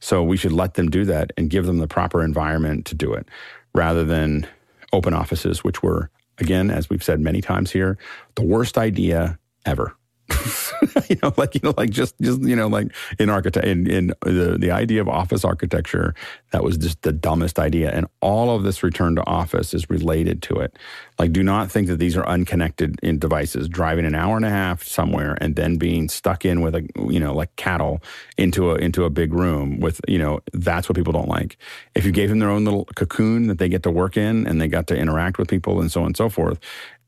So 0.00 0.22
we 0.22 0.36
should 0.36 0.52
let 0.52 0.74
them 0.74 0.88
do 0.88 1.04
that 1.06 1.32
and 1.36 1.50
give 1.50 1.66
them 1.66 1.78
the 1.78 1.88
proper 1.88 2.22
environment 2.22 2.86
to 2.86 2.94
do 2.94 3.12
it 3.14 3.28
rather 3.76 4.04
than 4.04 4.46
open 4.92 5.14
offices, 5.14 5.62
which 5.62 5.82
were, 5.82 6.10
again, 6.38 6.70
as 6.70 6.88
we've 6.88 7.04
said 7.04 7.20
many 7.20 7.40
times 7.40 7.70
here, 7.70 7.98
the 8.34 8.42
worst 8.42 8.78
idea 8.78 9.38
ever. 9.64 9.94
you 11.08 11.16
know, 11.22 11.32
like 11.36 11.54
you 11.54 11.60
know, 11.62 11.74
like 11.76 11.90
just 11.90 12.14
just 12.20 12.42
you 12.42 12.56
know, 12.56 12.66
like 12.66 12.92
in 13.18 13.30
architect 13.30 13.66
in, 13.66 13.88
in 13.88 14.06
the 14.22 14.56
the 14.58 14.70
idea 14.70 15.00
of 15.00 15.08
office 15.08 15.44
architecture, 15.44 16.14
that 16.50 16.64
was 16.64 16.76
just 16.76 17.02
the 17.02 17.12
dumbest 17.12 17.58
idea. 17.58 17.90
And 17.92 18.06
all 18.20 18.54
of 18.54 18.64
this 18.64 18.82
return 18.82 19.14
to 19.16 19.26
office 19.26 19.72
is 19.72 19.88
related 19.88 20.42
to 20.42 20.54
it. 20.56 20.76
Like, 21.18 21.32
do 21.32 21.42
not 21.42 21.70
think 21.70 21.86
that 21.88 21.98
these 21.98 22.16
are 22.16 22.26
unconnected 22.26 22.98
in 23.02 23.18
devices. 23.18 23.68
Driving 23.68 24.04
an 24.04 24.14
hour 24.14 24.36
and 24.36 24.44
a 24.44 24.50
half 24.50 24.82
somewhere 24.82 25.38
and 25.40 25.54
then 25.54 25.76
being 25.76 26.08
stuck 26.08 26.44
in 26.44 26.60
with 26.60 26.74
a 26.74 26.86
you 27.08 27.20
know 27.20 27.32
like 27.32 27.54
cattle 27.56 28.02
into 28.36 28.72
a 28.72 28.74
into 28.76 29.04
a 29.04 29.10
big 29.10 29.32
room 29.32 29.78
with 29.78 30.00
you 30.08 30.18
know 30.18 30.40
that's 30.52 30.88
what 30.88 30.96
people 30.96 31.12
don't 31.12 31.28
like. 31.28 31.56
If 31.94 32.04
you 32.04 32.10
gave 32.10 32.30
them 32.30 32.40
their 32.40 32.50
own 32.50 32.64
little 32.64 32.84
cocoon 32.96 33.46
that 33.46 33.58
they 33.58 33.68
get 33.68 33.84
to 33.84 33.90
work 33.90 34.16
in 34.16 34.46
and 34.46 34.60
they 34.60 34.66
got 34.68 34.88
to 34.88 34.96
interact 34.96 35.38
with 35.38 35.48
people 35.48 35.80
and 35.80 35.90
so 35.90 36.00
on 36.00 36.06
and 36.06 36.16
so 36.16 36.28
forth, 36.28 36.58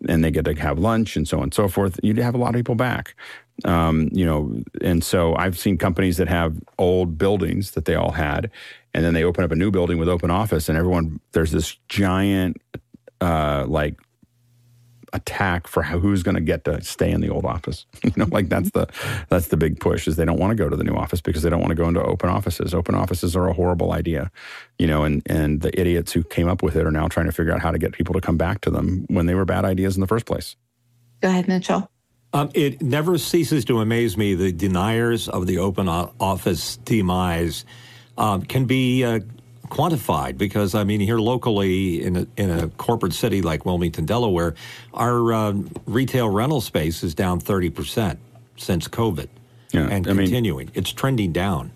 and 0.08 0.22
they 0.22 0.30
get 0.30 0.44
to 0.44 0.54
have 0.54 0.78
lunch 0.78 1.16
and 1.16 1.26
so 1.26 1.38
on 1.38 1.44
and 1.44 1.54
so 1.54 1.68
forth, 1.68 1.98
you'd 2.02 2.18
have 2.18 2.34
a 2.34 2.38
lot 2.38 2.50
of 2.50 2.54
people 2.54 2.74
back. 2.74 3.14
Um, 3.64 4.08
you 4.12 4.24
know, 4.24 4.62
and 4.82 5.02
so 5.02 5.34
I've 5.34 5.58
seen 5.58 5.78
companies 5.78 6.16
that 6.18 6.28
have 6.28 6.60
old 6.78 7.18
buildings 7.18 7.72
that 7.72 7.86
they 7.86 7.96
all 7.96 8.12
had, 8.12 8.50
and 8.94 9.04
then 9.04 9.14
they 9.14 9.24
open 9.24 9.42
up 9.42 9.50
a 9.50 9.56
new 9.56 9.72
building 9.72 9.98
with 9.98 10.08
open 10.08 10.30
office, 10.30 10.68
and 10.68 10.78
everyone 10.78 11.18
there's 11.32 11.50
this 11.50 11.76
giant 11.88 12.58
uh, 13.20 13.64
like 13.66 13.96
attack 15.12 15.66
for 15.66 15.82
how, 15.82 15.98
who's 15.98 16.22
going 16.22 16.34
to 16.34 16.40
get 16.40 16.64
to 16.64 16.82
stay 16.82 17.10
in 17.10 17.20
the 17.20 17.28
old 17.28 17.44
office. 17.44 17.86
you 18.04 18.12
know, 18.16 18.26
like 18.30 18.48
that's 18.48 18.70
the 18.70 18.86
that's 19.28 19.48
the 19.48 19.56
big 19.56 19.80
push 19.80 20.06
is 20.06 20.16
they 20.16 20.24
don't 20.24 20.38
want 20.38 20.50
to 20.50 20.54
go 20.54 20.68
to 20.68 20.76
the 20.76 20.84
new 20.84 20.94
office 20.94 21.20
because 21.20 21.42
they 21.42 21.50
don't 21.50 21.60
want 21.60 21.70
to 21.70 21.74
go 21.74 21.88
into 21.88 22.02
open 22.02 22.28
offices. 22.28 22.74
Open 22.74 22.94
offices 22.94 23.36
are 23.36 23.48
a 23.48 23.52
horrible 23.52 23.92
idea, 23.92 24.30
you 24.78 24.86
know, 24.86 25.04
and 25.04 25.22
and 25.26 25.60
the 25.60 25.78
idiots 25.78 26.12
who 26.12 26.22
came 26.22 26.48
up 26.48 26.62
with 26.62 26.76
it 26.76 26.86
are 26.86 26.90
now 26.90 27.08
trying 27.08 27.26
to 27.26 27.32
figure 27.32 27.52
out 27.52 27.60
how 27.60 27.70
to 27.70 27.78
get 27.78 27.92
people 27.92 28.14
to 28.14 28.20
come 28.20 28.36
back 28.36 28.60
to 28.62 28.70
them 28.70 29.06
when 29.08 29.26
they 29.26 29.34
were 29.34 29.44
bad 29.44 29.64
ideas 29.64 29.96
in 29.96 30.00
the 30.00 30.06
first 30.06 30.26
place. 30.26 30.56
Go 31.20 31.28
ahead, 31.28 31.48
Mitchell. 31.48 31.90
Um, 32.32 32.50
it 32.54 32.82
never 32.82 33.16
ceases 33.16 33.64
to 33.66 33.80
amaze 33.80 34.16
me 34.16 34.34
the 34.34 34.52
deniers 34.52 35.28
of 35.28 35.46
the 35.46 35.58
open 35.58 35.88
office 35.88 36.76
demise 36.76 37.64
um, 38.18 38.42
can 38.42 38.66
be 38.66 39.04
uh, 39.04 39.20
quantified 39.68 40.38
because 40.38 40.74
I 40.74 40.84
mean 40.84 41.00
here 41.00 41.18
locally 41.18 42.02
in 42.02 42.16
a, 42.16 42.26
in 42.36 42.50
a 42.50 42.68
corporate 42.68 43.12
city 43.12 43.42
like 43.42 43.64
Wilmington, 43.64 44.06
Delaware, 44.06 44.54
our 44.94 45.32
uh, 45.32 45.52
retail 45.86 46.28
rental 46.28 46.60
space 46.60 47.02
is 47.02 47.14
down 47.14 47.40
thirty 47.40 47.70
percent 47.70 48.18
since 48.56 48.88
COVID, 48.88 49.28
yeah, 49.72 49.88
and 49.88 50.06
I 50.06 50.14
continuing. 50.14 50.66
Mean, 50.66 50.74
it's 50.74 50.92
trending 50.92 51.32
down. 51.32 51.70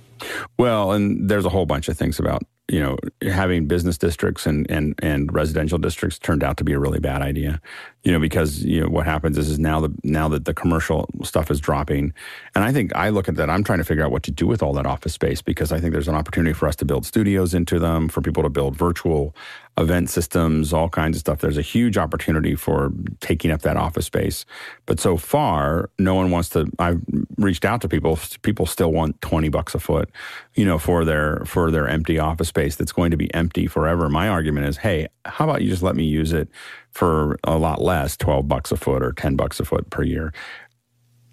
Well, 0.59 0.93
and 0.93 1.29
there's 1.29 1.45
a 1.45 1.49
whole 1.51 1.67
bunch 1.67 1.89
of 1.89 1.97
things 1.97 2.19
about 2.19 2.43
you 2.69 2.81
know 2.81 2.97
having 3.23 3.67
business 3.67 3.99
districts 3.99 4.47
and 4.47 4.69
and 4.71 4.95
and 5.03 5.33
residential 5.33 5.79
districts 5.79 6.19
turned 6.19 6.43
out 6.43 6.57
to 6.59 6.65
be 6.65 6.73
a 6.73 6.79
really 6.79 7.01
bad 7.01 7.23
idea 7.23 7.61
you 8.05 8.11
know, 8.11 8.19
because 8.19 8.65
you 8.65 8.81
know 8.81 8.89
what 8.89 9.07
happens 9.07 9.39
is, 9.39 9.49
is 9.49 9.59
now 9.59 9.81
the 9.81 9.95
now 10.03 10.29
that 10.29 10.45
the 10.45 10.55
commercial 10.55 11.09
stuff 11.23 11.51
is 11.51 11.61
dropping, 11.61 12.13
and 12.55 12.65
I 12.65 12.73
think 12.73 12.95
I 12.97 13.11
look 13.11 13.29
at 13.29 13.37
that. 13.37 13.49
I'm 13.49 13.63
trying 13.63 13.79
to 13.79 13.85
figure 13.85 14.05
out 14.05 14.11
what 14.11 14.25
to 14.25 14.33
do 14.33 14.47
with 14.47 14.63
all 14.63 14.73
that 14.73 14.87
office 14.87 15.13
space 15.13 15.41
because 15.41 15.71
I 15.71 15.79
think 15.79 15.93
there's 15.93 16.09
an 16.09 16.17
opportunity 16.17 16.53
for 16.53 16.67
us 16.67 16.75
to 16.77 16.85
build 16.85 17.07
studios 17.07 17.55
into 17.55 17.79
them, 17.79 18.09
for 18.09 18.21
people 18.21 18.43
to 18.43 18.49
build 18.49 18.77
virtual 18.77 19.37
event 19.79 20.11
systems, 20.11 20.73
all 20.73 20.89
kinds 20.89 21.17
of 21.17 21.21
stuff. 21.21 21.39
There's 21.39 21.57
a 21.57 21.63
huge 21.63 21.97
opportunity 21.97 22.55
for 22.57 22.93
taking 23.21 23.51
up 23.51 23.63
that 23.63 23.77
office 23.77 24.07
space, 24.07 24.45
but 24.85 24.99
so 24.99 25.17
far, 25.17 25.89
no 25.99 26.15
one 26.15 26.33
wants 26.33 26.49
to. 26.51 26.67
I've 26.81 27.01
reached 27.39 27.65
out 27.65 27.81
to 27.83 27.89
people. 27.89 28.19
People 28.43 28.67
still 28.67 28.91
want 28.91 29.21
twenty 29.21 29.49
bucks 29.49 29.77
a 29.77 29.79
foot, 29.79 30.11
you 30.55 30.65
know, 30.65 30.79
for 30.79 31.05
their 31.05 31.45
for 31.47 31.71
their 31.71 31.87
empty 31.87 32.19
office 32.19 32.49
space 32.49 32.75
that's 32.75 32.93
going 32.93 33.13
to 33.13 33.17
be 33.17 33.33
empty 33.33 33.69
forever. 33.69 34.09
My 34.09 34.29
argument 34.29 34.67
is, 34.67 34.79
hey, 34.79 35.07
how 35.25 35.45
about 35.45 35.63
you 35.63 35.71
just 35.71 35.85
let 35.85 35.95
me 35.95 36.05
use 36.05 36.33
it 36.33 36.49
for 36.93 37.39
a 37.45 37.57
lot 37.57 37.81
less, 37.81 38.17
12 38.17 38.47
bucks 38.49 38.71
a 38.71 38.77
foot 38.77 39.03
or 39.03 39.13
10 39.13 39.37
bucks 39.37 39.59
a 39.61 39.65
foot 39.65 39.91
per 39.91 40.03
year. 40.03 40.33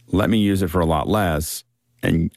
Let 0.07 0.29
me 0.29 0.39
use 0.39 0.61
it 0.61 0.69
for 0.69 0.79
a 0.79 0.85
lot 0.85 1.07
less 1.07 1.63
and 2.01 2.31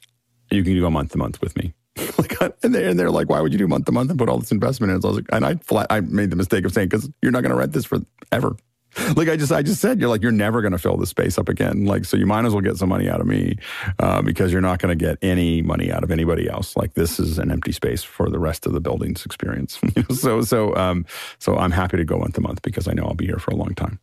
you 0.51 0.63
can 0.63 0.79
go 0.79 0.89
month 0.89 1.11
to 1.13 1.17
month 1.17 1.41
with 1.41 1.55
me. 1.55 1.73
like, 2.17 2.35
and, 2.63 2.75
they, 2.75 2.87
and 2.87 2.99
they're 2.99 3.11
like, 3.11 3.29
why 3.29 3.39
would 3.39 3.51
you 3.51 3.57
do 3.57 3.67
month 3.67 3.85
to 3.85 3.91
month 3.91 4.09
and 4.09 4.19
put 4.19 4.29
all 4.29 4.39
this 4.39 4.51
investment 4.51 4.91
in? 4.91 5.01
So 5.01 5.07
I 5.07 5.11
was 5.11 5.17
like, 5.17 5.29
and 5.31 5.45
I 5.45 5.55
flat, 5.55 5.87
I 5.89 6.01
made 6.01 6.29
the 6.29 6.35
mistake 6.35 6.65
of 6.65 6.73
saying, 6.73 6.89
because 6.89 7.09
you're 7.21 7.31
not 7.31 7.41
going 7.41 7.51
to 7.51 7.57
rent 7.57 7.71
this 7.71 7.85
forever. 7.85 8.55
like 9.15 9.29
I 9.29 9.35
just 9.35 9.51
I 9.51 9.61
just 9.61 9.81
said, 9.81 9.99
you're 9.99 10.09
like 10.09 10.21
you're 10.21 10.31
never 10.31 10.61
going 10.61 10.71
to 10.71 10.77
fill 10.77 10.97
the 10.97 11.07
space 11.07 11.37
up 11.37 11.49
again. 11.49 11.85
Like 11.85 12.05
so, 12.05 12.17
you 12.17 12.25
might 12.25 12.45
as 12.45 12.53
well 12.53 12.61
get 12.61 12.77
some 12.77 12.89
money 12.89 13.09
out 13.09 13.21
of 13.21 13.27
me 13.27 13.57
uh, 13.99 14.21
because 14.21 14.51
you're 14.51 14.61
not 14.61 14.79
going 14.79 14.97
to 14.97 15.05
get 15.05 15.17
any 15.21 15.61
money 15.61 15.91
out 15.91 16.03
of 16.03 16.11
anybody 16.11 16.49
else. 16.49 16.77
Like 16.77 16.93
this 16.93 17.19
is 17.19 17.39
an 17.39 17.51
empty 17.51 17.71
space 17.71 18.03
for 18.03 18.29
the 18.29 18.39
rest 18.39 18.65
of 18.65 18.73
the 18.73 18.81
building's 18.81 19.25
experience. 19.25 19.79
so 20.11 20.41
so 20.41 20.75
um, 20.75 21.05
so 21.39 21.55
I'm 21.55 21.71
happy 21.71 21.97
to 21.97 22.05
go 22.05 22.17
month 22.19 22.35
to 22.35 22.41
month 22.41 22.61
because 22.61 22.87
I 22.87 22.93
know 22.93 23.03
I'll 23.03 23.15
be 23.15 23.25
here 23.25 23.39
for 23.39 23.51
a 23.51 23.55
long 23.55 23.73
time. 23.73 23.99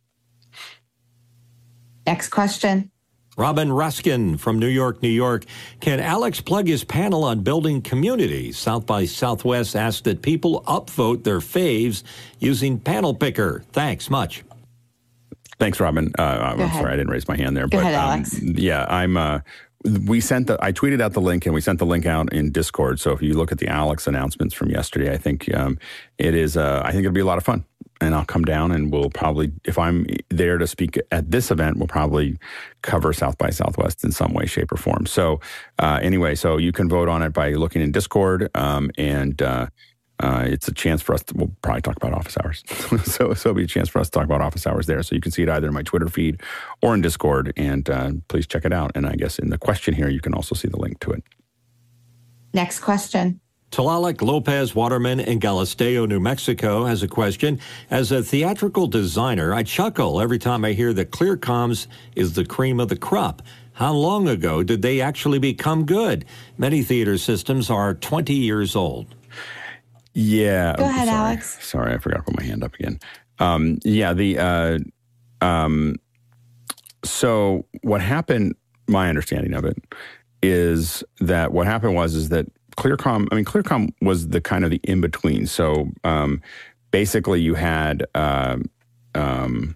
Next 2.05 2.29
question. 2.29 2.91
Robin 3.37 3.71
Ruskin 3.71 4.37
from 4.37 4.59
New 4.59 4.67
York, 4.67 5.01
New 5.01 5.09
York. 5.09 5.45
Can 5.79 6.01
Alex 6.01 6.41
plug 6.41 6.67
his 6.67 6.83
panel 6.83 7.23
on 7.23 7.41
building 7.41 7.81
communities? 7.81 8.57
South 8.57 8.85
by 8.85 9.05
Southwest 9.05 9.75
asked 9.75 10.03
that 10.03 10.21
people 10.21 10.63
upvote 10.67 11.23
their 11.23 11.39
faves 11.39 12.03
using 12.39 12.77
Panel 12.77 13.15
Picker. 13.15 13.63
Thanks 13.71 14.09
much. 14.09 14.43
Thanks, 15.61 15.79
Robin. 15.79 16.11
Uh, 16.17 16.23
I'm 16.23 16.59
ahead. 16.59 16.81
sorry 16.81 16.91
I 16.91 16.95
didn't 16.95 17.11
raise 17.11 17.27
my 17.27 17.37
hand 17.37 17.55
there. 17.55 17.67
Go 17.67 17.77
but 17.77 17.81
ahead, 17.83 17.93
um, 17.93 18.09
Alex. 18.09 18.41
yeah, 18.41 18.87
I'm. 18.89 19.15
Uh, 19.15 19.41
we 20.07 20.19
sent 20.19 20.47
the. 20.47 20.57
I 20.59 20.71
tweeted 20.71 21.01
out 21.01 21.13
the 21.13 21.21
link 21.21 21.45
and 21.45 21.53
we 21.53 21.61
sent 21.61 21.77
the 21.77 21.85
link 21.85 22.07
out 22.07 22.33
in 22.33 22.51
Discord. 22.51 22.99
So 22.99 23.11
if 23.11 23.21
you 23.21 23.35
look 23.35 23.51
at 23.51 23.59
the 23.59 23.67
Alex 23.67 24.07
announcements 24.07 24.55
from 24.55 24.71
yesterday, 24.71 25.13
I 25.13 25.17
think 25.17 25.53
um, 25.53 25.77
it 26.17 26.33
is. 26.33 26.57
Uh, 26.57 26.81
I 26.83 26.91
think 26.91 27.05
it'll 27.05 27.13
be 27.13 27.19
a 27.21 27.25
lot 27.25 27.37
of 27.37 27.43
fun. 27.43 27.63
And 27.99 28.15
I'll 28.15 28.25
come 28.25 28.43
down 28.43 28.71
and 28.71 28.91
we'll 28.91 29.11
probably, 29.11 29.51
if 29.63 29.77
I'm 29.77 30.07
there 30.29 30.57
to 30.57 30.65
speak 30.65 30.99
at 31.11 31.29
this 31.29 31.51
event, 31.51 31.77
we'll 31.77 31.85
probably 31.87 32.39
cover 32.81 33.13
South 33.13 33.37
by 33.37 33.51
Southwest 33.51 34.03
in 34.03 34.11
some 34.11 34.33
way, 34.33 34.47
shape, 34.47 34.71
or 34.71 34.77
form. 34.77 35.05
So 35.05 35.39
uh, 35.77 35.99
anyway, 36.01 36.33
so 36.33 36.57
you 36.57 36.71
can 36.71 36.89
vote 36.89 37.07
on 37.07 37.21
it 37.21 37.31
by 37.31 37.51
looking 37.51 37.83
in 37.83 37.91
Discord 37.91 38.49
um, 38.55 38.89
and 38.97 39.39
uh, 39.39 39.67
uh, 40.21 40.43
it's 40.45 40.67
a 40.67 40.73
chance 40.73 41.01
for 41.01 41.13
us 41.13 41.23
to, 41.23 41.35
we'll 41.35 41.51
probably 41.61 41.81
talk 41.81 41.97
about 41.97 42.13
office 42.13 42.37
hours. 42.43 42.63
so, 43.05 43.33
so 43.33 43.49
it'll 43.49 43.53
be 43.53 43.63
a 43.63 43.67
chance 43.67 43.89
for 43.89 43.99
us 43.99 44.07
to 44.07 44.11
talk 44.11 44.25
about 44.25 44.41
office 44.41 44.67
hours 44.67 44.85
there. 44.85 45.01
So 45.03 45.15
you 45.15 45.21
can 45.21 45.31
see 45.31 45.43
it 45.43 45.49
either 45.49 45.67
in 45.67 45.73
my 45.73 45.83
Twitter 45.83 46.07
feed 46.07 46.41
or 46.81 46.93
in 46.93 47.01
Discord. 47.01 47.51
And 47.57 47.89
uh, 47.89 48.11
please 48.27 48.45
check 48.45 48.63
it 48.65 48.71
out. 48.71 48.91
And 48.95 49.07
I 49.07 49.15
guess 49.15 49.39
in 49.39 49.49
the 49.49 49.57
question 49.57 49.93
here, 49.93 50.09
you 50.09 50.21
can 50.21 50.33
also 50.33 50.55
see 50.55 50.67
the 50.67 50.79
link 50.79 50.99
to 51.01 51.11
it. 51.11 51.23
Next 52.53 52.79
question. 52.79 53.39
Tlaloc 53.71 54.21
Lopez 54.21 54.75
Waterman 54.75 55.21
in 55.21 55.39
Galisteo, 55.39 56.05
New 56.05 56.19
Mexico 56.19 56.83
has 56.83 57.03
a 57.03 57.07
question. 57.07 57.57
As 57.89 58.11
a 58.11 58.21
theatrical 58.21 58.85
designer, 58.85 59.53
I 59.53 59.63
chuckle 59.63 60.19
every 60.19 60.39
time 60.39 60.65
I 60.65 60.73
hear 60.73 60.91
that 60.91 61.11
ClearComms 61.11 61.87
is 62.13 62.33
the 62.33 62.43
cream 62.43 62.81
of 62.81 62.89
the 62.89 62.97
crop. 62.97 63.41
How 63.71 63.93
long 63.93 64.27
ago 64.27 64.61
did 64.61 64.81
they 64.81 64.99
actually 64.99 65.39
become 65.39 65.85
good? 65.85 66.25
Many 66.57 66.83
theater 66.83 67.17
systems 67.17 67.69
are 67.69 67.93
20 67.93 68.33
years 68.33 68.75
old. 68.75 69.15
Yeah. 70.13 70.75
Go 70.77 70.85
ahead, 70.85 71.07
sorry. 71.07 71.19
Alex. 71.19 71.65
Sorry, 71.65 71.93
I 71.93 71.97
forgot 71.97 72.17
to 72.17 72.23
put 72.23 72.37
my 72.37 72.43
hand 72.43 72.63
up 72.63 72.73
again. 72.75 72.99
Um, 73.39 73.79
yeah, 73.83 74.13
the 74.13 74.37
uh, 74.37 74.79
um, 75.41 75.95
so 77.03 77.65
what 77.81 78.01
happened? 78.01 78.55
My 78.87 79.09
understanding 79.09 79.53
of 79.53 79.63
it 79.65 79.77
is 80.43 81.03
that 81.19 81.53
what 81.53 81.65
happened 81.65 81.95
was 81.95 82.13
is 82.13 82.29
that 82.29 82.45
Clearcom. 82.77 83.27
I 83.31 83.35
mean, 83.35 83.45
Clearcom 83.45 83.93
was 84.01 84.29
the 84.29 84.41
kind 84.41 84.65
of 84.65 84.71
the 84.71 84.79
in 84.83 85.01
between. 85.01 85.47
So 85.47 85.89
um, 86.03 86.41
basically, 86.91 87.41
you 87.41 87.55
had. 87.55 88.05
Uh, 88.13 88.57
um, 89.15 89.75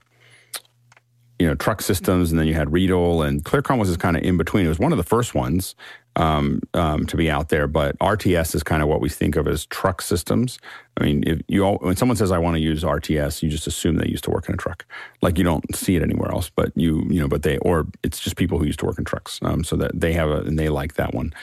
you 1.39 1.47
know, 1.47 1.55
truck 1.55 1.81
systems, 1.81 2.31
and 2.31 2.39
then 2.39 2.47
you 2.47 2.53
had 2.53 2.71
Riedel, 2.71 3.21
and 3.21 3.43
Clearcom 3.43 3.77
was 3.77 3.89
just 3.89 3.99
kind 3.99 4.15
of 4.15 4.23
in 4.23 4.37
between. 4.37 4.65
It 4.65 4.69
was 4.69 4.79
one 4.79 4.93
of 4.93 4.97
the 4.97 5.03
first 5.03 5.35
ones, 5.35 5.75
um, 6.15 6.61
um, 6.73 7.05
to 7.07 7.17
be 7.17 7.29
out 7.29 7.49
there. 7.49 7.67
But 7.67 7.97
RTS 7.99 8.55
is 8.55 8.63
kind 8.63 8.81
of 8.81 8.87
what 8.89 9.01
we 9.01 9.09
think 9.09 9.35
of 9.35 9.47
as 9.47 9.65
truck 9.67 10.01
systems. 10.01 10.59
I 10.97 11.03
mean, 11.03 11.23
if 11.27 11.41
you 11.47 11.63
all, 11.63 11.77
when 11.79 11.95
someone 11.95 12.15
says 12.15 12.31
I 12.31 12.37
want 12.37 12.55
to 12.55 12.61
use 12.61 12.83
RTS, 12.83 13.43
you 13.43 13.49
just 13.49 13.67
assume 13.67 13.97
they 13.97 14.07
used 14.07 14.23
to 14.25 14.31
work 14.31 14.47
in 14.47 14.53
a 14.53 14.57
truck. 14.57 14.85
Like 15.21 15.37
you 15.37 15.43
don't 15.43 15.75
see 15.75 15.95
it 15.95 16.01
anywhere 16.01 16.31
else, 16.31 16.49
but 16.49 16.71
you 16.75 17.05
you 17.09 17.19
know, 17.19 17.27
but 17.27 17.43
they 17.43 17.57
or 17.59 17.87
it's 18.03 18.19
just 18.19 18.37
people 18.37 18.59
who 18.59 18.65
used 18.65 18.79
to 18.79 18.85
work 18.85 18.97
in 18.97 19.03
trucks, 19.03 19.39
um, 19.41 19.63
so 19.63 19.75
that 19.75 19.99
they 19.99 20.13
have 20.13 20.29
a 20.29 20.37
and 20.37 20.57
they 20.57 20.69
like 20.69 20.95
that 20.95 21.13
one. 21.13 21.33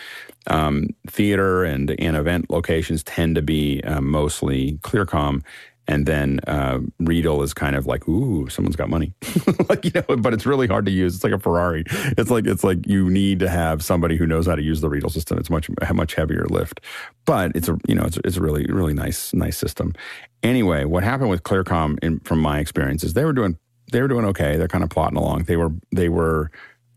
Um, 0.47 0.89
theater 1.07 1.65
and 1.65 1.95
and 2.01 2.17
event 2.17 2.51
locations 2.51 3.03
tend 3.03 3.35
to 3.37 3.43
be 3.43 3.83
uh, 3.83 4.01
mostly 4.01 4.79
Clearcom, 4.83 5.43
and 5.89 6.07
then 6.07 6.41
uh, 6.47 6.79
Riedel 7.01 7.43
is 7.43 7.53
kind 7.53 7.75
of 7.75 7.87
like, 7.87 8.09
ooh, 8.09 8.49
someone's 8.49 8.77
got 8.77 8.89
money, 8.89 9.13
like 9.69 9.85
you 9.85 9.91
know. 9.95 10.17
But 10.17 10.33
it's 10.33 10.47
really 10.47 10.67
hard 10.67 10.87
to 10.87 10.93
use. 10.93 11.15
It's 11.15 11.25
like 11.25 11.33
a 11.33 11.39
Ferrari. 11.39 11.85
It's 12.17 12.31
like 12.31 12.47
it's 12.47 12.63
like 12.63 12.87
you 12.87 13.11
need 13.11 13.41
to 13.41 13.49
have 13.49 13.83
somebody 13.83 14.17
who 14.17 14.27
knows 14.27 14.47
how 14.47 14.55
to 14.55 14.63
use 14.63 14.81
the 14.81 14.89
Riedel 14.89 15.11
system. 15.11 15.39
It's 15.39 15.51
much 15.51 15.71
much 15.93 16.15
heavier 16.15 16.47
lift, 16.49 16.81
but 17.25 17.53
it's 17.57 17.69
a 17.69 17.79
you 17.87 17.95
know 17.95 18.05
it's 18.05 18.19
it's 18.25 18.37
a 18.37 18.41
really 18.41 18.67
really 18.67 18.95
nice 18.95 19.35
nice 19.35 19.57
system. 19.57 19.95
Anyway, 20.43 20.85
what 20.85 21.05
happened 21.05 21.31
with 21.31 21.43
Clearcom, 21.45 21.99
in, 22.03 22.21
from 22.21 22.41
my 22.41 22.59
experience, 22.59 23.05
is 23.05 23.15
they 23.15 23.25
were 23.25 23.33
doing 23.33 23.59
they 23.91 24.01
were 24.01 24.09
doing 24.09 24.25
okay. 24.27 24.57
They're 24.57 24.69
kind 24.69 24.85
of 24.85 24.91
plotting 24.91 25.19
along. 25.19 25.45
They 25.45 25.57
were 25.57 25.71
they 25.91 26.09
were 26.09 26.51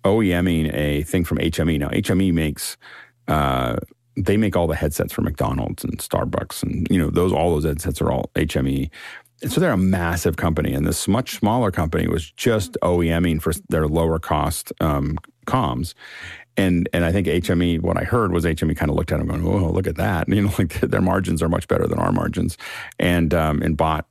OEMing 0.03 0.73
a 0.73 1.03
thing 1.03 1.23
from 1.23 1.39
HME. 1.39 1.79
Now 1.79 1.89
HME 1.89 2.33
makes 2.33 2.77
uh, 3.27 3.77
they 4.17 4.37
make 4.37 4.55
all 4.55 4.67
the 4.67 4.75
headsets 4.75 5.13
for 5.13 5.21
McDonald's 5.21 5.83
and 5.83 5.97
Starbucks, 5.99 6.63
and 6.63 6.87
you 6.89 6.99
know 6.99 7.09
those 7.09 7.31
all 7.31 7.51
those 7.51 7.65
headsets 7.65 8.01
are 8.01 8.11
all 8.11 8.29
HME. 8.35 8.89
And 9.41 9.51
so 9.51 9.59
they're 9.59 9.71
a 9.71 9.77
massive 9.77 10.37
company, 10.37 10.73
and 10.73 10.87
this 10.87 11.07
much 11.07 11.35
smaller 11.35 11.69
company 11.69 12.07
was 12.07 12.31
just 12.31 12.77
OEMing 12.81 13.41
for 13.41 13.53
their 13.69 13.87
lower 13.87 14.17
cost 14.17 14.71
um, 14.79 15.17
comms. 15.45 15.93
And 16.57 16.87
and 16.93 17.03
I 17.03 17.11
think 17.11 17.27
HME, 17.27 17.81
what 17.81 17.97
I 17.97 18.05
heard 18.05 18.31
was 18.31 18.45
HME 18.45 18.77
kind 18.77 18.89
of 18.89 18.95
looked 18.95 19.11
at 19.11 19.19
them 19.19 19.27
going, 19.27 19.45
"Oh, 19.45 19.69
look 19.69 19.87
at 19.87 19.97
that!" 19.97 20.27
And, 20.27 20.35
you 20.35 20.43
know, 20.43 20.53
like 20.57 20.79
their 20.81 21.01
margins 21.01 21.43
are 21.43 21.49
much 21.49 21.67
better 21.67 21.87
than 21.87 21.99
our 21.99 22.11
margins, 22.11 22.57
and 22.99 23.33
um, 23.33 23.61
and 23.61 23.75
bought 23.75 24.05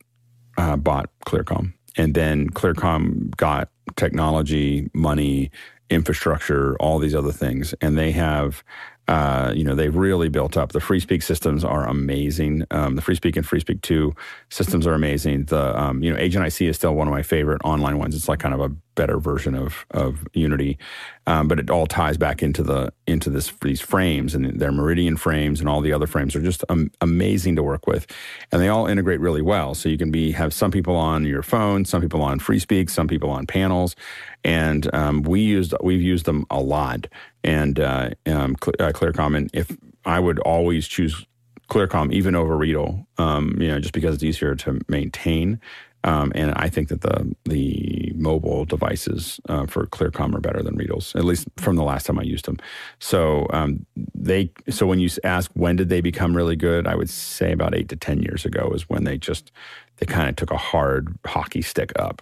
uh, 0.58 0.76
bought 0.76 1.08
Clearcom, 1.26 1.72
and 1.96 2.14
then 2.14 2.50
Clearcom 2.50 3.34
got 3.36 3.70
technology, 3.96 4.90
money, 4.92 5.50
infrastructure, 5.90 6.76
all 6.76 6.98
these 6.98 7.14
other 7.14 7.32
things, 7.32 7.74
and 7.80 7.96
they 7.96 8.10
have 8.12 8.62
uh, 9.06 9.52
you 9.54 9.64
know, 9.64 9.74
they've 9.74 9.94
really 9.94 10.28
built 10.28 10.56
up. 10.56 10.72
The 10.72 10.78
FreeSpeak 10.78 11.22
systems 11.22 11.64
are 11.64 11.86
amazing. 11.86 12.64
Um, 12.70 12.96
the 12.96 13.02
FreeSpeak 13.02 13.36
and 13.36 13.46
FreeSpeak 13.46 13.82
2 13.82 14.14
systems 14.48 14.86
are 14.86 14.94
amazing. 14.94 15.44
The, 15.44 15.78
um, 15.78 16.02
you 16.02 16.10
know, 16.10 16.18
Agent 16.18 16.46
IC 16.46 16.62
is 16.62 16.76
still 16.76 16.94
one 16.94 17.06
of 17.06 17.12
my 17.12 17.22
favorite 17.22 17.60
online 17.64 17.98
ones. 17.98 18.14
It's 18.14 18.28
like 18.28 18.40
kind 18.40 18.54
of 18.54 18.60
a 18.60 18.74
better 18.94 19.18
version 19.18 19.54
of 19.54 19.84
of 19.90 20.26
Unity, 20.34 20.78
um, 21.26 21.48
but 21.48 21.58
it 21.58 21.70
all 21.70 21.86
ties 21.86 22.16
back 22.16 22.42
into 22.42 22.62
the 22.62 22.92
into 23.06 23.30
this 23.30 23.52
these 23.60 23.80
frames 23.80 24.34
and 24.34 24.58
their 24.60 24.72
Meridian 24.72 25.16
frames 25.16 25.60
and 25.60 25.68
all 25.68 25.80
the 25.80 25.92
other 25.92 26.06
frames 26.06 26.34
are 26.36 26.40
just 26.40 26.64
amazing 27.00 27.56
to 27.56 27.62
work 27.62 27.86
with, 27.86 28.06
and 28.52 28.60
they 28.60 28.68
all 28.68 28.86
integrate 28.86 29.20
really 29.20 29.42
well. 29.42 29.74
So 29.74 29.88
you 29.88 29.98
can 29.98 30.10
be 30.10 30.32
have 30.32 30.52
some 30.52 30.70
people 30.70 30.96
on 30.96 31.24
your 31.24 31.42
phone, 31.42 31.84
some 31.84 32.00
people 32.00 32.22
on 32.22 32.38
FreeSpeak, 32.40 32.90
some 32.90 33.08
people 33.08 33.30
on 33.30 33.46
panels, 33.46 33.96
and 34.44 34.92
um, 34.94 35.22
we 35.22 35.40
used 35.40 35.74
we've 35.82 36.02
used 36.02 36.26
them 36.26 36.46
a 36.50 36.60
lot. 36.60 37.06
And 37.42 37.80
uh, 37.80 38.10
um, 38.26 38.56
uh, 38.78 38.92
Clearcom, 38.92 39.36
and 39.36 39.50
if 39.52 39.76
I 40.04 40.20
would 40.20 40.38
always 40.40 40.86
choose 40.86 41.26
Clearcom 41.70 42.12
even 42.12 42.34
over 42.34 42.56
Riedel, 42.56 43.06
um, 43.18 43.56
you 43.58 43.68
know, 43.68 43.80
just 43.80 43.94
because 43.94 44.14
it's 44.14 44.24
easier 44.24 44.54
to 44.56 44.80
maintain. 44.88 45.60
Um, 46.04 46.32
and 46.34 46.52
I 46.56 46.68
think 46.68 46.88
that 46.88 47.00
the 47.00 47.34
the 47.46 48.12
mobile 48.14 48.66
devices 48.66 49.40
uh, 49.48 49.66
for 49.66 49.86
Clearcom 49.86 50.34
are 50.34 50.40
better 50.40 50.62
than 50.62 50.76
Riedel's, 50.76 51.16
at 51.16 51.24
least 51.24 51.48
from 51.56 51.76
the 51.76 51.82
last 51.82 52.04
time 52.04 52.18
I 52.18 52.22
used 52.22 52.44
them. 52.44 52.58
So 52.98 53.46
um, 53.50 53.86
they 54.14 54.50
so 54.68 54.86
when 54.86 54.98
you 54.98 55.08
ask 55.24 55.50
when 55.54 55.76
did 55.76 55.88
they 55.88 56.02
become 56.02 56.36
really 56.36 56.56
good, 56.56 56.86
I 56.86 56.94
would 56.94 57.08
say 57.08 57.52
about 57.52 57.74
eight 57.74 57.88
to 57.88 57.96
ten 57.96 58.20
years 58.20 58.44
ago 58.44 58.70
is 58.74 58.88
when 58.90 59.04
they 59.04 59.16
just 59.16 59.50
they 59.96 60.06
kind 60.06 60.28
of 60.28 60.36
took 60.36 60.50
a 60.50 60.58
hard 60.58 61.18
hockey 61.24 61.62
stick 61.62 61.92
up. 61.98 62.20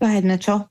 Go 0.00 0.06
ahead, 0.06 0.24
Mitchell. 0.24 0.68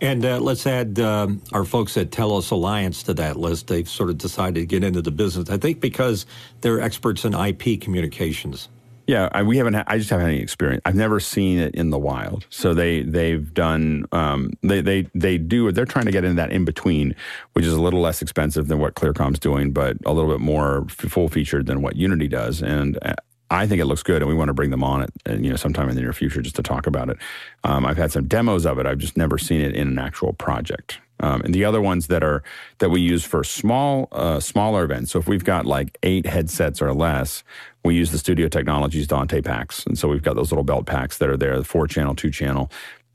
And 0.00 0.24
uh, 0.24 0.40
let's 0.40 0.66
add 0.66 0.98
um, 0.98 1.42
our 1.52 1.64
folks 1.64 1.96
at 1.96 2.10
Telos 2.10 2.50
Alliance 2.50 3.02
to 3.04 3.14
that 3.14 3.36
list. 3.36 3.66
They've 3.66 3.88
sort 3.88 4.08
of 4.08 4.18
decided 4.18 4.54
to 4.60 4.66
get 4.66 4.82
into 4.82 5.02
the 5.02 5.10
business, 5.10 5.50
I 5.50 5.58
think, 5.58 5.80
because 5.80 6.24
they're 6.62 6.80
experts 6.80 7.24
in 7.24 7.34
IP 7.34 7.80
communications. 7.80 8.68
Yeah, 9.06 9.28
I, 9.32 9.42
we 9.42 9.56
haven't. 9.56 9.74
I 9.74 9.98
just 9.98 10.08
haven't 10.10 10.26
had 10.26 10.34
any 10.34 10.42
experience. 10.42 10.82
I've 10.84 10.94
never 10.94 11.18
seen 11.18 11.58
it 11.58 11.74
in 11.74 11.90
the 11.90 11.98
wild. 11.98 12.46
So 12.48 12.74
they 12.74 13.02
they've 13.02 13.52
done. 13.52 14.04
Um, 14.12 14.52
they 14.62 14.82
they 14.82 15.08
they 15.16 15.36
do. 15.36 15.72
They're 15.72 15.84
trying 15.84 16.04
to 16.04 16.12
get 16.12 16.22
into 16.22 16.36
that 16.36 16.52
in 16.52 16.64
between, 16.64 17.16
which 17.54 17.64
is 17.64 17.72
a 17.72 17.80
little 17.80 18.00
less 18.00 18.22
expensive 18.22 18.68
than 18.68 18.78
what 18.78 18.94
Clearcom's 18.94 19.40
doing, 19.40 19.72
but 19.72 19.96
a 20.06 20.12
little 20.12 20.30
bit 20.30 20.40
more 20.40 20.86
full 20.88 21.28
featured 21.28 21.66
than 21.66 21.82
what 21.82 21.96
Unity 21.96 22.28
does. 22.28 22.62
And 22.62 22.98
uh, 23.02 23.14
I 23.50 23.66
think 23.66 23.80
it 23.80 23.86
looks 23.86 24.02
good, 24.02 24.22
and 24.22 24.28
we 24.28 24.34
want 24.34 24.48
to 24.48 24.54
bring 24.54 24.70
them 24.70 24.84
on 24.84 25.02
it, 25.02 25.12
uh, 25.28 25.34
you 25.34 25.50
know, 25.50 25.56
sometime 25.56 25.88
in 25.88 25.96
the 25.96 26.02
near 26.02 26.12
future 26.12 26.40
just 26.40 26.56
to 26.56 26.62
talk 26.62 26.86
about 26.86 27.08
it. 27.10 27.18
Um, 27.64 27.84
I've 27.84 27.96
had 27.96 28.12
some 28.12 28.26
demos 28.28 28.64
of 28.64 28.78
it. 28.78 28.86
I've 28.86 28.98
just 28.98 29.16
never 29.16 29.38
seen 29.38 29.60
it 29.60 29.74
in 29.74 29.88
an 29.88 29.98
actual 29.98 30.32
project. 30.32 31.00
Um, 31.22 31.42
and 31.42 31.54
the 31.54 31.64
other 31.64 31.80
ones 31.82 32.06
that 32.06 32.24
are 32.24 32.42
that 32.78 32.88
we 32.88 33.00
use 33.00 33.24
for 33.24 33.44
small, 33.44 34.08
uh, 34.12 34.40
smaller 34.40 34.84
events. 34.84 35.10
So 35.12 35.18
if 35.18 35.28
we've 35.28 35.44
got 35.44 35.66
like 35.66 35.98
eight 36.02 36.24
headsets 36.24 36.80
or 36.80 36.94
less, 36.94 37.44
we 37.84 37.94
use 37.94 38.10
the 38.10 38.18
Studio 38.18 38.48
Technologies 38.48 39.06
Dante 39.06 39.40
packs, 39.42 39.84
and 39.84 39.98
so 39.98 40.08
we've 40.08 40.22
got 40.22 40.36
those 40.36 40.50
little 40.50 40.64
belt 40.64 40.86
packs 40.86 41.18
that 41.18 41.28
are 41.28 41.36
there, 41.36 41.58
the 41.58 41.64
four 41.64 41.86
channel, 41.86 42.14
two 42.14 42.30
channel. 42.30 42.70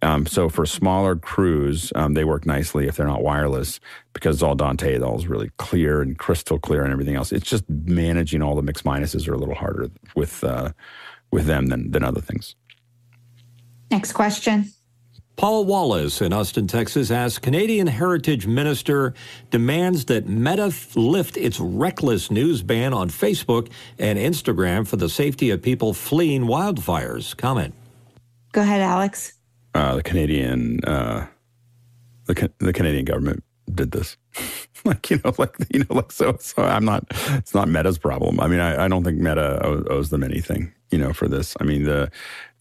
Um, 0.06 0.28
so 0.28 0.50
for 0.50 0.68
smaller 0.68 1.16
crews, 1.16 1.92
um, 1.96 2.14
they 2.14 2.24
work 2.24 2.46
nicely 2.46 2.88
if 2.88 2.96
they're 2.96 3.08
not 3.08 3.24
wireless 3.24 3.80
because 4.14 4.36
it's 4.36 4.44
all 4.44 4.54
Dante. 4.54 4.94
It 4.94 5.02
all 5.02 5.18
is 5.18 5.26
really 5.26 5.50
clear 5.58 6.00
and 6.04 6.16
crystal 6.16 6.60
clear 6.60 6.84
and 6.84 6.94
everything 6.94 7.16
else. 7.16 7.32
It's 7.32 7.50
just 7.50 7.68
managing 7.68 8.44
all 8.44 8.56
the 8.56 8.62
mix 8.62 8.84
minuses 8.84 9.28
are 9.28 9.34
a 9.34 9.38
little 9.38 9.56
harder 9.56 9.90
with 10.16 10.44
uh, 10.44 10.74
with 11.32 11.48
them 11.48 11.68
than 11.68 11.90
than 11.90 12.04
other 12.04 12.22
things. 12.22 12.56
Next 13.90 14.14
question. 14.14 14.72
Paul 15.38 15.66
Wallace 15.66 16.22
in 16.22 16.32
Austin, 16.32 16.68
Texas 16.68 17.12
asks 17.12 17.40
Canadian 17.40 17.88
Heritage 17.88 18.48
Minister 18.48 19.14
demands 19.50 20.06
that 20.06 20.30
Meta 20.30 20.74
lift 20.96 21.36
its 21.36 21.60
reckless 21.60 22.32
news 22.32 22.62
ban 22.62 22.94
on 22.94 23.10
Facebook 23.10 23.70
and 24.00 24.18
Instagram 24.18 24.88
for 24.88 24.96
the 24.96 25.10
safety 25.10 25.50
of 25.50 25.62
people 25.62 25.94
fleeing 25.94 26.44
wildfires. 26.44 27.36
Comment. 27.36 27.74
Go 28.54 28.62
ahead, 28.62 28.82
Alex 28.82 29.35
uh, 29.76 29.96
the 29.96 30.04
Canadian 30.04 30.84
uh, 30.86 31.28
the 32.26 32.52
the 32.60 32.74
Canadian 32.74 33.06
government 33.06 33.44
did 33.74 33.92
this. 33.92 34.18
like 34.86 35.10
you 35.10 35.20
know, 35.24 35.34
like 35.38 35.56
you 35.72 35.80
know, 35.80 35.96
like 35.96 36.12
so. 36.12 36.38
So 36.40 36.64
I'm 36.64 36.86
not. 36.86 37.06
It's 37.30 37.54
not 37.54 37.68
Meta's 37.68 37.98
problem. 37.98 38.40
I 38.40 38.48
mean, 38.48 38.60
I, 38.60 38.86
I 38.86 38.88
don't 38.88 39.04
think 39.04 39.20
Meta 39.20 39.62
owes 39.90 40.10
them 40.10 40.24
anything. 40.24 40.72
You 40.92 41.00
know, 41.00 41.14
for 41.14 41.28
this. 41.28 41.56
I 41.60 41.66
mean, 41.66 41.84
the 41.84 42.10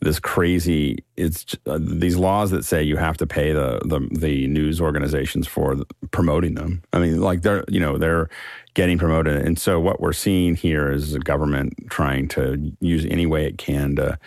this 0.00 0.18
crazy. 0.18 1.04
It's 1.16 1.46
uh, 1.66 1.78
these 1.80 2.16
laws 2.16 2.50
that 2.50 2.64
say 2.64 2.82
you 2.82 2.96
have 2.96 3.16
to 3.18 3.26
pay 3.26 3.52
the 3.52 3.80
the, 3.84 4.00
the 4.10 4.46
news 4.48 4.80
organizations 4.80 5.46
for 5.46 5.76
promoting 6.10 6.54
them. 6.54 6.82
I 6.92 6.98
mean, 6.98 7.20
like 7.20 7.42
they're 7.42 7.64
you 7.68 7.80
know 7.80 7.96
they're 7.98 8.28
getting 8.74 8.98
promoted, 8.98 9.36
and 9.46 9.58
so 9.58 9.78
what 9.78 10.00
we're 10.00 10.12
seeing 10.12 10.56
here 10.56 10.90
is 10.90 11.14
a 11.14 11.20
government 11.20 11.74
trying 11.90 12.28
to 12.28 12.72
use 12.80 13.04
any 13.06 13.26
way 13.26 13.46
it 13.46 13.58
can 13.58 13.94
to 13.96 14.18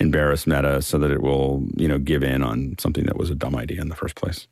embarrass 0.00 0.46
Meta 0.46 0.82
so 0.82 0.98
that 0.98 1.10
it 1.10 1.22
will, 1.22 1.66
you 1.76 1.86
know, 1.86 1.98
give 1.98 2.22
in 2.22 2.42
on 2.42 2.74
something 2.78 3.04
that 3.04 3.16
was 3.16 3.30
a 3.30 3.34
dumb 3.34 3.54
idea 3.54 3.80
in 3.80 3.88
the 3.88 3.94
first 3.94 4.16
place. 4.16 4.48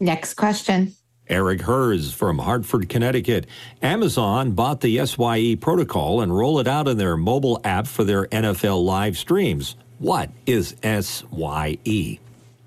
Next 0.00 0.34
question. 0.34 0.94
Eric 1.28 1.62
Hers 1.62 2.12
from 2.12 2.38
Hartford, 2.38 2.88
Connecticut. 2.88 3.46
Amazon 3.82 4.52
bought 4.52 4.80
the 4.80 5.04
SYE 5.04 5.56
protocol 5.60 6.20
and 6.20 6.36
roll 6.36 6.60
it 6.60 6.68
out 6.68 6.86
in 6.88 6.98
their 6.98 7.16
mobile 7.16 7.60
app 7.64 7.86
for 7.86 8.04
their 8.04 8.26
NFL 8.26 8.84
live 8.84 9.18
streams. 9.18 9.76
What 9.98 10.30
is 10.46 10.76
SYE? 10.82 12.20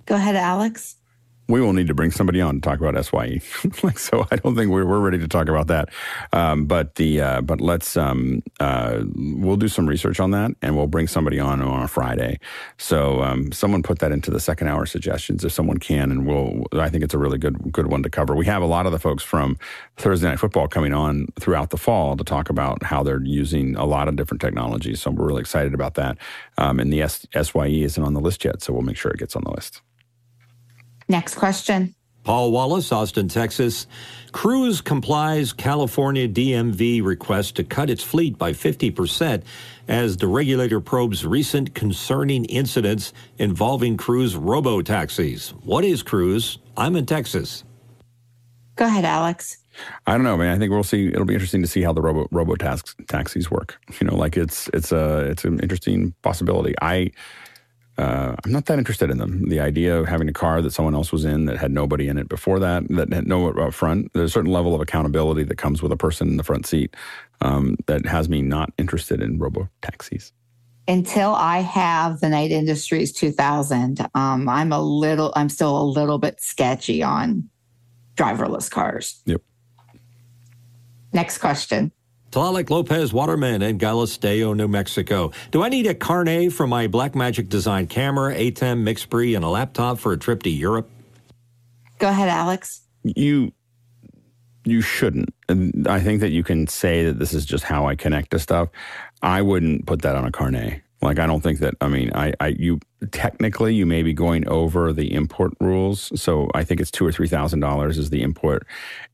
Go 0.06 0.16
ahead, 0.16 0.36
Alex 0.36 0.99
we 1.50 1.60
will 1.60 1.74
need 1.74 1.88
to 1.88 1.96
bring 1.96 2.12
somebody 2.12 2.40
on 2.40 2.56
to 2.56 2.62
talk 2.62 2.80
about 2.80 3.04
SYE. 3.04 3.42
like, 3.84 3.98
so 3.98 4.26
I 4.32 4.36
don't 4.38 4.56
think 4.56 4.70
we're, 4.70 4.86
we're 4.86 5.00
ready 5.00 5.18
to 5.18 5.28
talk 5.28 5.50
about 5.50 5.68
that. 5.68 5.90
Um, 6.32 6.66
but 6.66 6.96
the 6.96 7.20
uh, 7.20 7.42
but 7.42 7.60
let's 7.60 7.98
um, 7.98 8.44
uh, 8.60 9.04
we'll 9.16 9.58
do 9.58 9.68
some 9.68 9.88
research 9.88 10.20
on 10.20 10.32
that, 10.32 10.52
and 10.62 10.78
we'll 10.78 10.88
bring 10.88 11.08
somebody 11.08 11.40
on 11.40 11.62
on 11.62 11.82
a 11.82 11.88
Friday. 11.88 12.40
So 12.78 13.24
um, 13.24 13.52
someone 13.52 13.82
put 13.82 14.00
that 14.00 14.12
into 14.12 14.30
the 14.30 14.40
second 14.40 14.68
hour 14.68 14.86
suggestions 14.86 15.44
if 15.44 15.52
someone 15.52 15.80
can, 15.80 16.12
and 16.12 16.28
we'll. 16.28 16.64
I 16.74 16.90
think 16.90 17.04
it's 17.04 17.16
a 17.16 17.18
really 17.18 17.40
good 17.40 17.72
good 17.72 17.88
one 17.88 18.04
to 18.04 18.10
cover. 18.10 18.36
We 18.36 18.46
have 18.46 18.62
a 18.62 18.68
lot 18.68 18.86
of 18.86 18.92
the 18.92 19.00
folks 19.00 19.24
from 19.24 19.58
Thursday 19.98 20.28
Night 20.28 20.40
Football 20.40 20.68
coming 20.68 20.94
on 20.94 21.28
throughout 21.40 21.72
the 21.72 21.78
fall 21.78 22.16
to 22.16 22.24
talk 22.24 22.50
about 22.50 22.84
how 22.84 23.02
they're 23.02 23.24
using 23.24 23.76
a 23.76 23.86
lot 23.86 24.08
of 24.08 24.16
different 24.16 24.40
technologies. 24.40 25.02
So 25.02 25.10
we're 25.10 25.26
really 25.26 25.42
excited 25.42 25.74
about 25.74 25.96
that. 25.96 26.18
Um, 26.60 26.80
and 26.80 26.94
the 26.94 27.02
S- 27.02 27.26
SYE 27.34 27.84
isn't 27.84 28.04
on 28.04 28.14
the 28.14 28.22
list 28.22 28.46
yet, 28.46 28.62
so 28.62 28.74
we'll 28.74 28.84
make 28.84 28.98
sure 28.98 29.12
it 29.12 29.20
gets 29.20 29.36
on 29.36 29.44
the 29.44 29.52
list. 29.52 29.82
Next 31.10 31.36
question. 31.36 31.96
Paul 32.24 32.52
Wallace, 32.52 32.92
Austin, 32.92 33.28
Texas. 33.28 33.88
Cruise 34.32 34.82
complies 34.82 35.52
California 35.52 36.28
DMV 36.28 37.04
request 37.04 37.56
to 37.56 37.64
cut 37.64 37.90
its 37.90 38.04
fleet 38.04 38.38
by 38.38 38.52
50% 38.52 39.42
as 39.88 40.18
the 40.18 40.28
regulator 40.28 40.80
probes 40.80 41.26
recent 41.26 41.74
concerning 41.74 42.46
incidents 42.46 43.14
involving 43.40 43.98
cruise 43.98 44.36
robo 44.36 44.82
taxis. 44.84 45.50
What 45.64 45.84
is 45.84 46.04
cruise? 46.04 46.60
I'm 46.78 46.96
in 46.96 47.08
Texas. 47.08 47.64
Go 48.76 48.86
ahead, 48.86 49.06
Alex. 49.06 49.58
I 50.06 50.14
don't 50.14 50.24
know, 50.24 50.38
man. 50.38 50.56
I 50.56 50.60
think 50.60 50.72
we'll 50.72 50.84
see. 50.84 51.08
It'll 51.08 51.26
be 51.26 51.34
interesting 51.34 51.62
to 51.62 51.68
see 51.68 51.82
how 51.82 51.94
the 51.94 52.02
robo 52.02 52.28
robo 52.32 52.56
taxis 52.56 53.50
work. 53.50 53.80
You 54.00 54.08
know, 54.08 54.16
like 54.16 54.38
it's 54.38 54.70
it's 54.74 54.92
a 54.92 55.22
it's 55.32 55.46
an 55.46 55.60
interesting 55.62 56.14
possibility. 56.22 56.76
I 56.82 57.12
uh, 58.00 58.34
I'm 58.46 58.52
not 58.54 58.66
that 58.68 58.80
interested 58.80 59.10
in 59.10 59.18
them. 59.18 59.50
The 59.50 59.60
idea 59.60 60.00
of 60.00 60.08
having 60.08 60.30
a 60.30 60.34
car 60.34 60.62
that 60.62 60.72
someone 60.72 60.96
else 60.96 61.12
was 61.12 61.26
in 61.26 61.46
that 61.46 61.58
had 61.58 61.70
nobody 61.70 62.08
in 62.08 62.18
it 62.18 62.30
before 62.30 62.58
that, 62.60 62.88
that 62.88 63.12
had 63.12 63.28
no 63.28 63.50
up 63.50 63.74
front, 63.74 64.14
there's 64.14 64.30
a 64.30 64.34
certain 64.34 64.54
level 64.54 64.74
of 64.74 64.80
accountability 64.80 65.44
that 65.44 65.58
comes 65.58 65.82
with 65.82 65.92
a 65.92 65.98
person 65.98 66.30
in 66.30 66.38
the 66.38 66.44
front 66.44 66.66
seat 66.66 66.96
um, 67.42 67.76
that 67.88 68.06
has 68.06 68.30
me 68.30 68.42
not 68.42 68.72
interested 68.78 69.22
in 69.22 69.38
robo 69.38 69.68
taxis. 69.82 70.32
Until 70.88 71.36
I 71.36 71.58
have 71.58 72.22
the 72.22 72.30
Knight 72.30 72.52
Industries 72.52 73.12
2000, 73.12 74.00
um, 74.16 74.48
I'm 74.48 74.72
a 74.72 74.82
little, 74.82 75.34
I'm 75.36 75.50
still 75.50 75.78
a 75.78 75.84
little 75.84 76.20
bit 76.20 76.40
sketchy 76.40 77.04
on 77.04 77.50
driverless 78.16 78.72
cars. 78.72 79.22
Yep. 79.26 79.42
Next 81.12 81.40
question. 81.40 81.92
Tlaloc 82.32 82.70
Lopez 82.70 83.12
Waterman 83.12 83.62
in 83.62 83.80
Galisteo, 83.80 84.56
New 84.56 84.68
Mexico. 84.68 85.32
Do 85.52 85.64
I 85.64 85.70
need 85.70 85.88
a 85.88 85.96
carnet 85.96 86.54
for 86.54 86.68
my 86.68 86.88
Blackmagic 86.88 87.50
design 87.50 87.88
camera, 87.88 88.36
ATEM, 88.36 88.84
MixPre, 88.84 89.36
and 89.36 89.44
a 89.44 89.50
laptop 89.50 89.98
for 89.98 90.12
a 90.12 90.18
trip 90.18 90.44
to 90.44 90.50
Europe? 90.50 90.90
Go 91.98 92.10
ahead, 92.10 92.30
Alex. 92.30 92.82
You 93.04 93.52
you 94.64 94.82
shouldn't. 94.82 95.34
I 95.88 96.00
think 96.00 96.22
that 96.22 96.30
you 96.30 96.44
can 96.44 96.68
say 96.68 97.06
that 97.06 97.18
this 97.18 97.34
is 97.34 97.46
just 97.46 97.64
how 97.64 97.88
I 97.88 97.96
connect 97.96 98.32
to 98.32 98.40
stuff. 98.40 98.70
I 99.22 99.42
wouldn't 99.42 99.88
put 99.88 100.04
that 100.04 100.16
on 100.16 100.26
a 100.26 100.32
carnet. 100.32 100.82
Like 101.02 101.20
I 101.20 101.26
don't 101.26 101.42
think 101.42 101.60
that. 101.60 101.76
I 101.80 101.88
mean, 101.88 102.12
I, 102.14 102.34
I 102.40 102.48
you 102.48 102.80
technically 103.12 103.74
you 103.74 103.86
may 103.86 104.04
be 104.04 104.14
going 104.14 104.48
over 104.48 104.92
the 104.92 105.14
import 105.14 105.54
rules. 105.60 106.12
So 106.22 106.50
I 106.54 106.64
think 106.64 106.82
it's 106.82 106.92
two 106.92 107.06
or 107.06 107.12
three 107.12 107.28
thousand 107.28 107.62
dollars 107.62 107.98
is 107.98 108.10
the 108.10 108.22
import 108.22 108.68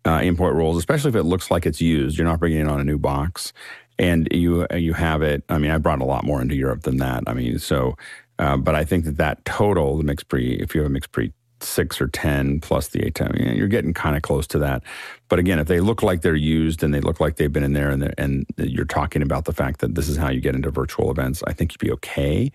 uh, 0.05 0.21
import 0.23 0.55
rules, 0.55 0.77
especially 0.77 1.09
if 1.09 1.15
it 1.15 1.23
looks 1.23 1.51
like 1.51 1.65
it's 1.65 1.81
used. 1.81 2.17
You're 2.17 2.27
not 2.27 2.39
bringing 2.39 2.61
it 2.61 2.67
on 2.67 2.79
a 2.79 2.83
new 2.83 2.97
box, 2.97 3.53
and 3.99 4.27
you 4.31 4.65
you 4.73 4.93
have 4.93 5.21
it. 5.21 5.43
I 5.49 5.59
mean, 5.59 5.71
I 5.71 5.77
brought 5.77 6.01
a 6.01 6.05
lot 6.05 6.23
more 6.23 6.41
into 6.41 6.55
Europe 6.55 6.83
than 6.83 6.97
that. 6.97 7.23
I 7.27 7.33
mean, 7.33 7.59
so. 7.59 7.97
Uh, 8.37 8.57
but 8.57 8.75
I 8.75 8.83
think 8.83 9.05
that 9.05 9.15
that 9.15 9.45
total, 9.45 9.97
the 9.97 10.03
MixPre 10.03 10.61
if 10.61 10.75
you 10.75 10.81
have 10.81 10.91
a 10.91 10.93
MixPre 10.93 11.31
six 11.61 11.99
or 11.99 12.07
10 12.07 12.59
plus 12.59 12.89
the 12.89 12.99
ATEM. 12.99 13.57
You're 13.57 13.67
getting 13.67 13.93
kind 13.93 14.15
of 14.15 14.21
close 14.21 14.47
to 14.47 14.59
that. 14.59 14.83
But 15.27 15.39
again, 15.39 15.59
if 15.59 15.67
they 15.67 15.79
look 15.79 16.03
like 16.03 16.21
they're 16.21 16.35
used 16.35 16.83
and 16.83 16.93
they 16.93 16.99
look 16.99 17.19
like 17.19 17.37
they've 17.37 17.51
been 17.51 17.63
in 17.63 17.73
there 17.73 17.89
and, 17.89 18.13
and 18.17 18.45
you're 18.57 18.85
talking 18.85 19.21
about 19.21 19.45
the 19.45 19.53
fact 19.53 19.79
that 19.79 19.95
this 19.95 20.07
is 20.07 20.17
how 20.17 20.29
you 20.29 20.39
get 20.39 20.55
into 20.55 20.69
virtual 20.69 21.09
events, 21.09 21.41
I 21.47 21.53
think 21.53 21.73
you'd 21.73 21.79
be 21.79 21.91
okay. 21.93 22.51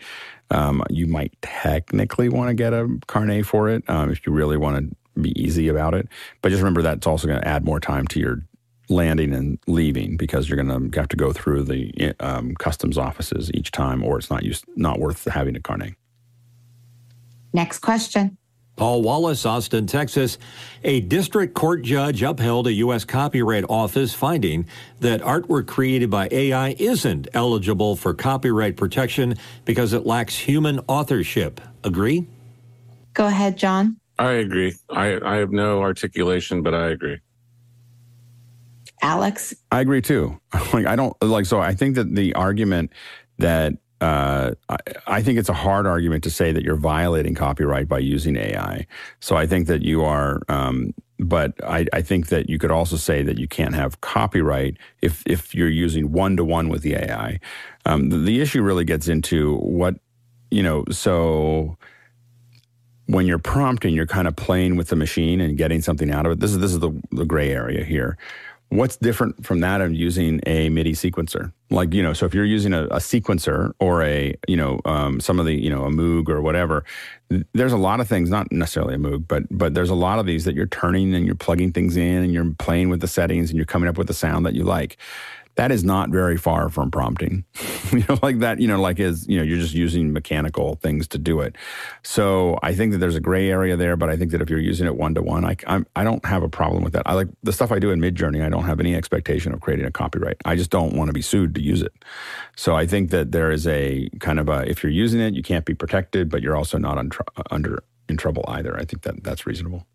Um, 0.50 0.82
you 0.88 1.06
might 1.06 1.34
technically 1.42 2.28
want 2.28 2.48
to 2.48 2.54
get 2.54 2.72
a 2.72 2.88
carnet 3.06 3.46
for 3.46 3.68
it 3.68 3.88
um, 3.88 4.10
if 4.10 4.24
you 4.26 4.32
really 4.32 4.56
want 4.56 4.90
to 4.90 5.20
be 5.20 5.40
easy 5.40 5.68
about 5.68 5.94
it. 5.94 6.08
But 6.42 6.50
just 6.50 6.62
remember 6.62 6.82
that's 6.82 7.06
also 7.06 7.26
going 7.26 7.40
to 7.40 7.48
add 7.48 7.64
more 7.64 7.80
time 7.80 8.06
to 8.08 8.20
your 8.20 8.42
landing 8.88 9.32
and 9.32 9.58
leaving 9.66 10.16
because 10.16 10.48
you're 10.48 10.62
going 10.62 10.90
to 10.90 10.98
have 10.98 11.08
to 11.08 11.16
go 11.16 11.32
through 11.32 11.62
the 11.62 12.14
um, 12.20 12.54
customs 12.56 12.98
offices 12.98 13.50
each 13.54 13.70
time, 13.70 14.02
or 14.02 14.18
it's 14.18 14.30
not 14.30 14.42
used, 14.42 14.64
not 14.76 14.98
worth 14.98 15.24
having 15.26 15.56
a 15.56 15.60
carnet. 15.60 15.94
Next 17.52 17.80
question. 17.80 18.36
Paul 18.80 19.02
Wallace, 19.02 19.44
Austin, 19.44 19.86
Texas. 19.86 20.38
A 20.84 21.00
district 21.00 21.52
court 21.52 21.82
judge 21.82 22.22
upheld 22.22 22.66
a 22.66 22.72
U.S. 22.72 23.04
Copyright 23.04 23.66
Office 23.68 24.14
finding 24.14 24.66
that 25.00 25.20
artwork 25.20 25.66
created 25.66 26.08
by 26.08 26.28
AI 26.30 26.74
isn't 26.78 27.28
eligible 27.34 27.94
for 27.94 28.14
copyright 28.14 28.78
protection 28.78 29.34
because 29.66 29.92
it 29.92 30.06
lacks 30.06 30.34
human 30.34 30.80
authorship. 30.88 31.60
Agree? 31.84 32.26
Go 33.12 33.26
ahead, 33.26 33.58
John. 33.58 33.98
I 34.18 34.32
agree. 34.32 34.74
I, 34.88 35.20
I 35.22 35.36
have 35.36 35.50
no 35.50 35.82
articulation, 35.82 36.62
but 36.62 36.72
I 36.72 36.88
agree. 36.88 37.18
Alex? 39.02 39.54
I 39.70 39.80
agree 39.80 40.00
too. 40.00 40.40
Like, 40.72 40.86
I 40.86 40.96
don't 40.96 41.14
like, 41.22 41.44
so 41.44 41.60
I 41.60 41.74
think 41.74 41.96
that 41.96 42.14
the 42.14 42.32
argument 42.32 42.92
that 43.36 43.74
uh, 44.00 44.52
I, 44.68 44.76
I, 45.06 45.22
think 45.22 45.38
it's 45.38 45.48
a 45.48 45.54
hard 45.54 45.86
argument 45.86 46.24
to 46.24 46.30
say 46.30 46.52
that 46.52 46.62
you're 46.62 46.76
violating 46.76 47.34
copyright 47.34 47.86
by 47.86 47.98
using 47.98 48.36
AI. 48.36 48.86
So 49.20 49.36
I 49.36 49.46
think 49.46 49.66
that 49.66 49.82
you 49.82 50.02
are, 50.04 50.40
um, 50.48 50.94
but 51.18 51.52
I, 51.62 51.86
I, 51.92 52.00
think 52.00 52.28
that 52.28 52.48
you 52.48 52.58
could 52.58 52.70
also 52.70 52.96
say 52.96 53.22
that 53.22 53.38
you 53.38 53.46
can't 53.46 53.74
have 53.74 54.00
copyright 54.00 54.78
if 55.02 55.22
if 55.26 55.54
you're 55.54 55.68
using 55.68 56.12
one 56.12 56.36
to 56.38 56.44
one 56.44 56.70
with 56.70 56.80
the 56.80 56.94
AI. 56.94 57.40
Um, 57.84 58.08
the, 58.08 58.16
the 58.16 58.40
issue 58.40 58.62
really 58.62 58.84
gets 58.84 59.06
into 59.06 59.56
what 59.56 59.96
you 60.50 60.62
know. 60.62 60.84
So 60.90 61.76
when 63.06 63.26
you're 63.26 63.38
prompting, 63.38 63.94
you're 63.94 64.06
kind 64.06 64.28
of 64.28 64.36
playing 64.36 64.76
with 64.76 64.88
the 64.88 64.96
machine 64.96 65.40
and 65.40 65.58
getting 65.58 65.82
something 65.82 66.10
out 66.10 66.26
of 66.26 66.32
it. 66.32 66.40
This 66.40 66.52
is 66.52 66.58
this 66.58 66.72
is 66.72 66.78
the, 66.78 66.92
the 67.10 67.26
gray 67.26 67.50
area 67.50 67.84
here. 67.84 68.16
What's 68.70 68.96
different 68.96 69.44
from 69.44 69.60
that 69.60 69.80
of 69.80 69.92
using 69.92 70.40
a 70.46 70.68
MIDI 70.68 70.92
sequencer? 70.92 71.52
Like, 71.70 71.92
you 71.92 72.04
know, 72.04 72.12
so 72.12 72.24
if 72.24 72.34
you're 72.34 72.44
using 72.44 72.72
a, 72.72 72.84
a 72.84 72.98
sequencer 72.98 73.72
or 73.80 74.02
a, 74.04 74.36
you 74.46 74.56
know, 74.56 74.80
um, 74.84 75.18
some 75.20 75.40
of 75.40 75.46
the, 75.46 75.54
you 75.54 75.68
know, 75.68 75.84
a 75.84 75.90
Moog 75.90 76.28
or 76.28 76.40
whatever, 76.40 76.84
there's 77.52 77.72
a 77.72 77.76
lot 77.76 77.98
of 77.98 78.08
things, 78.08 78.30
not 78.30 78.50
necessarily 78.52 78.94
a 78.94 78.98
Moog, 78.98 79.26
but 79.26 79.42
but 79.50 79.74
there's 79.74 79.90
a 79.90 79.94
lot 79.94 80.20
of 80.20 80.26
these 80.26 80.44
that 80.44 80.54
you're 80.54 80.66
turning 80.66 81.14
and 81.14 81.26
you're 81.26 81.34
plugging 81.34 81.72
things 81.72 81.96
in 81.96 82.22
and 82.22 82.32
you're 82.32 82.54
playing 82.58 82.90
with 82.90 83.00
the 83.00 83.08
settings 83.08 83.50
and 83.50 83.56
you're 83.56 83.66
coming 83.66 83.88
up 83.88 83.98
with 83.98 84.08
a 84.08 84.14
sound 84.14 84.46
that 84.46 84.54
you 84.54 84.62
like 84.62 84.96
that 85.56 85.72
is 85.72 85.84
not 85.84 86.10
very 86.10 86.36
far 86.36 86.70
from 86.70 86.90
prompting. 86.90 87.44
you 87.92 88.04
know, 88.08 88.18
like 88.22 88.38
that, 88.38 88.60
you 88.60 88.68
know, 88.68 88.80
like 88.80 88.98
is, 89.00 89.26
you 89.28 89.36
know, 89.36 89.42
you're 89.42 89.58
just 89.58 89.74
using 89.74 90.12
mechanical 90.12 90.76
things 90.76 91.08
to 91.08 91.18
do 91.18 91.40
it. 91.40 91.56
So 92.02 92.58
I 92.62 92.74
think 92.74 92.92
that 92.92 92.98
there's 92.98 93.16
a 93.16 93.20
gray 93.20 93.50
area 93.50 93.76
there, 93.76 93.96
but 93.96 94.08
I 94.08 94.16
think 94.16 94.30
that 94.30 94.40
if 94.40 94.48
you're 94.48 94.60
using 94.60 94.86
it 94.86 94.96
one 94.96 95.14
to 95.14 95.22
one, 95.22 95.44
I 95.44 95.56
I'm, 95.66 95.86
I 95.96 96.04
don't 96.04 96.24
have 96.24 96.42
a 96.42 96.48
problem 96.48 96.82
with 96.84 96.92
that. 96.94 97.02
I 97.06 97.14
like 97.14 97.28
the 97.42 97.52
stuff 97.52 97.72
I 97.72 97.78
do 97.78 97.90
in 97.90 98.00
Midjourney. 98.00 98.44
I 98.44 98.48
don't 98.48 98.64
have 98.64 98.80
any 98.80 98.94
expectation 98.94 99.52
of 99.52 99.60
creating 99.60 99.86
a 99.86 99.90
copyright. 99.90 100.36
I 100.44 100.56
just 100.56 100.70
don't 100.70 100.94
want 100.94 101.08
to 101.08 101.12
be 101.12 101.22
sued 101.22 101.54
to 101.56 101.60
use 101.60 101.82
it. 101.82 101.92
So 102.56 102.76
I 102.76 102.86
think 102.86 103.10
that 103.10 103.32
there 103.32 103.50
is 103.50 103.66
a 103.66 104.08
kind 104.20 104.38
of 104.38 104.48
a, 104.48 104.68
if 104.68 104.82
you're 104.82 104.92
using 104.92 105.20
it, 105.20 105.34
you 105.34 105.42
can't 105.42 105.64
be 105.64 105.74
protected, 105.74 106.30
but 106.30 106.42
you're 106.42 106.56
also 106.56 106.78
not 106.78 106.98
un- 106.98 107.10
uh, 107.36 107.42
under 107.50 107.82
in 108.08 108.16
trouble 108.16 108.44
either. 108.48 108.76
I 108.76 108.84
think 108.84 109.02
that 109.02 109.22
that's 109.22 109.46
reasonable. 109.46 109.86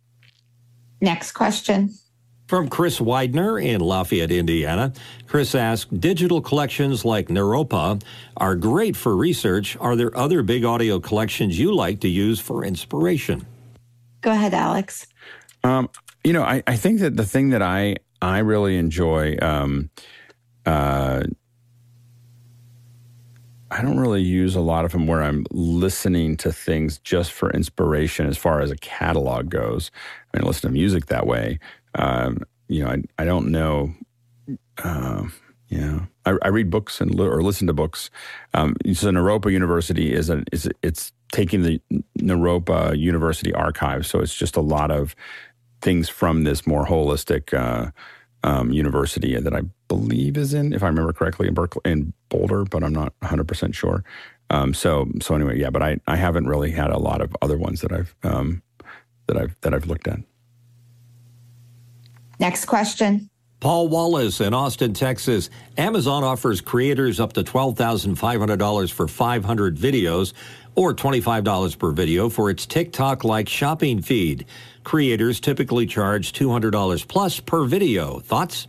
Next 1.02 1.34
question. 1.34 1.94
From 2.48 2.70
Chris 2.70 3.02
Widener 3.02 3.58
in 3.58 3.82
Lafayette, 3.82 4.32
Indiana. 4.32 4.94
Chris 5.26 5.56
asked 5.56 6.00
Digital 6.00 6.42
collections 6.42 7.04
like 7.04 7.30
Naropa 7.30 8.00
are 8.38 8.56
great 8.56 8.96
for 8.96 9.16
research. 9.16 9.76
Are 9.80 9.96
there 9.96 10.16
other 10.16 10.44
big 10.44 10.64
audio 10.64 11.00
collections 11.00 11.58
you 11.58 11.74
like 11.74 12.02
to 12.02 12.08
use 12.08 12.40
for 12.40 12.64
inspiration? 12.64 13.48
Go 14.22 14.32
ahead, 14.32 14.54
Alex. 14.54 15.08
Um, 15.64 15.90
you 16.24 16.34
know, 16.34 16.44
I, 16.44 16.62
I 16.68 16.76
think 16.76 17.00
that 17.00 17.18
the 17.18 17.26
thing 17.26 17.50
that 17.50 17.64
I, 17.64 17.96
I 18.22 18.40
really 18.40 18.78
enjoy, 18.78 19.38
um, 19.42 19.90
uh, 20.68 21.24
I 23.72 23.82
don't 23.82 24.00
really 24.00 24.22
use 24.22 24.56
a 24.56 24.62
lot 24.62 24.86
of 24.86 24.92
them 24.92 25.08
where 25.08 25.24
I'm 25.24 25.46
listening 25.50 26.38
to 26.38 26.52
things 26.52 27.00
just 27.00 27.32
for 27.32 27.50
inspiration 27.50 28.28
as 28.28 28.38
far 28.38 28.62
as 28.62 28.70
a 28.70 28.78
catalog 28.78 29.50
goes. 29.50 29.90
I 30.32 30.38
mean, 30.38 30.46
I 30.46 30.48
listen 30.48 30.70
to 30.70 30.74
music 30.74 31.08
that 31.08 31.26
way. 31.26 31.60
Um, 31.96 32.40
you 32.68 32.84
know, 32.84 32.92
I, 32.92 33.02
I 33.18 33.26
don't 33.26 33.52
know. 33.52 33.94
Uh, 34.78 35.24
I, 36.26 36.38
I, 36.42 36.48
read 36.50 36.70
books 36.70 37.00
and 37.00 37.14
li- 37.14 37.28
or 37.28 37.42
listen 37.42 37.68
to 37.68 37.74
books. 37.74 38.10
Um, 38.54 38.76
so 38.94 39.10
Naropa 39.10 39.52
University 39.52 40.14
is 40.14 40.30
a, 40.30 40.44
is 40.52 40.70
it's 40.82 41.12
taking 41.32 41.64
the 41.64 41.82
Naropa 42.20 42.98
University 42.98 43.54
archive. 43.54 44.06
So 44.06 44.20
it's 44.20 44.36
just 44.36 44.56
a 44.56 44.62
lot 44.62 44.92
of 44.92 45.16
things 45.82 46.10
from 46.10 46.44
this 46.44 46.66
more 46.66 46.86
holistic 46.86 47.54
uh, 47.54 47.92
um, 48.44 48.72
university 48.72 49.40
that 49.40 49.54
I 49.54 49.62
believe 49.88 50.38
is 50.38 50.54
in, 50.54 50.74
if 50.74 50.84
I 50.84 50.88
remember 50.88 51.14
correctly, 51.14 51.48
in 51.48 51.54
Berkeley, 51.54 51.82
in 51.86 52.14
Boulder, 52.30 52.64
but 52.64 52.84
I'm 52.84 52.94
not 52.94 53.14
100 53.20 53.48
percent 53.48 53.76
sure. 53.76 54.04
Um, 54.50 54.74
so 54.74 55.08
so 55.22 55.36
anyway, 55.36 55.60
yeah, 55.60 55.70
but 55.70 55.82
I, 55.82 55.98
I 56.08 56.16
haven't 56.16 56.48
really 56.48 56.72
had 56.72 56.92
a 56.92 57.00
lot 57.00 57.22
of 57.22 57.36
other 57.42 57.58
ones 57.58 57.82
that 57.82 57.92
I've 57.92 58.16
um, 58.24 58.62
that 59.28 59.38
I've 59.38 59.56
that 59.62 59.74
I've 59.74 59.88
looked 59.88 60.08
at. 60.08 60.20
Next 62.40 62.66
question. 62.66 63.30
Paul 63.60 63.88
Wallace 63.88 64.42
in 64.42 64.54
Austin, 64.54 64.94
Texas. 64.94 65.50
Amazon 65.78 66.24
offers 66.24 66.62
creators 66.62 67.20
up 67.20 67.34
to 67.34 67.44
$12,500 67.44 68.92
for 68.92 69.08
500 69.08 69.78
videos 69.78 70.34
or 70.76 70.94
$25 70.94 71.80
per 71.80 71.92
video 71.92 72.30
for 72.30 72.50
its 72.50 72.66
TikTok 72.66 73.24
like 73.24 73.50
shopping 73.50 74.02
feed. 74.02 74.46
Creators 74.84 75.40
typically 75.40 75.86
charge 75.86 76.34
$200 76.34 77.08
plus 77.08 77.40
per 77.40 77.66
video. 77.66 78.20
Thoughts? 78.20 78.68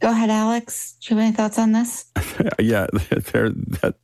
Go 0.00 0.10
ahead, 0.10 0.30
Alex. 0.30 0.96
Do 1.00 1.14
you 1.14 1.18
have 1.18 1.26
any 1.26 1.36
thoughts 1.36 1.58
on 1.58 1.72
this? 1.72 2.06
yeah, 2.58 2.86
that. 2.92 3.94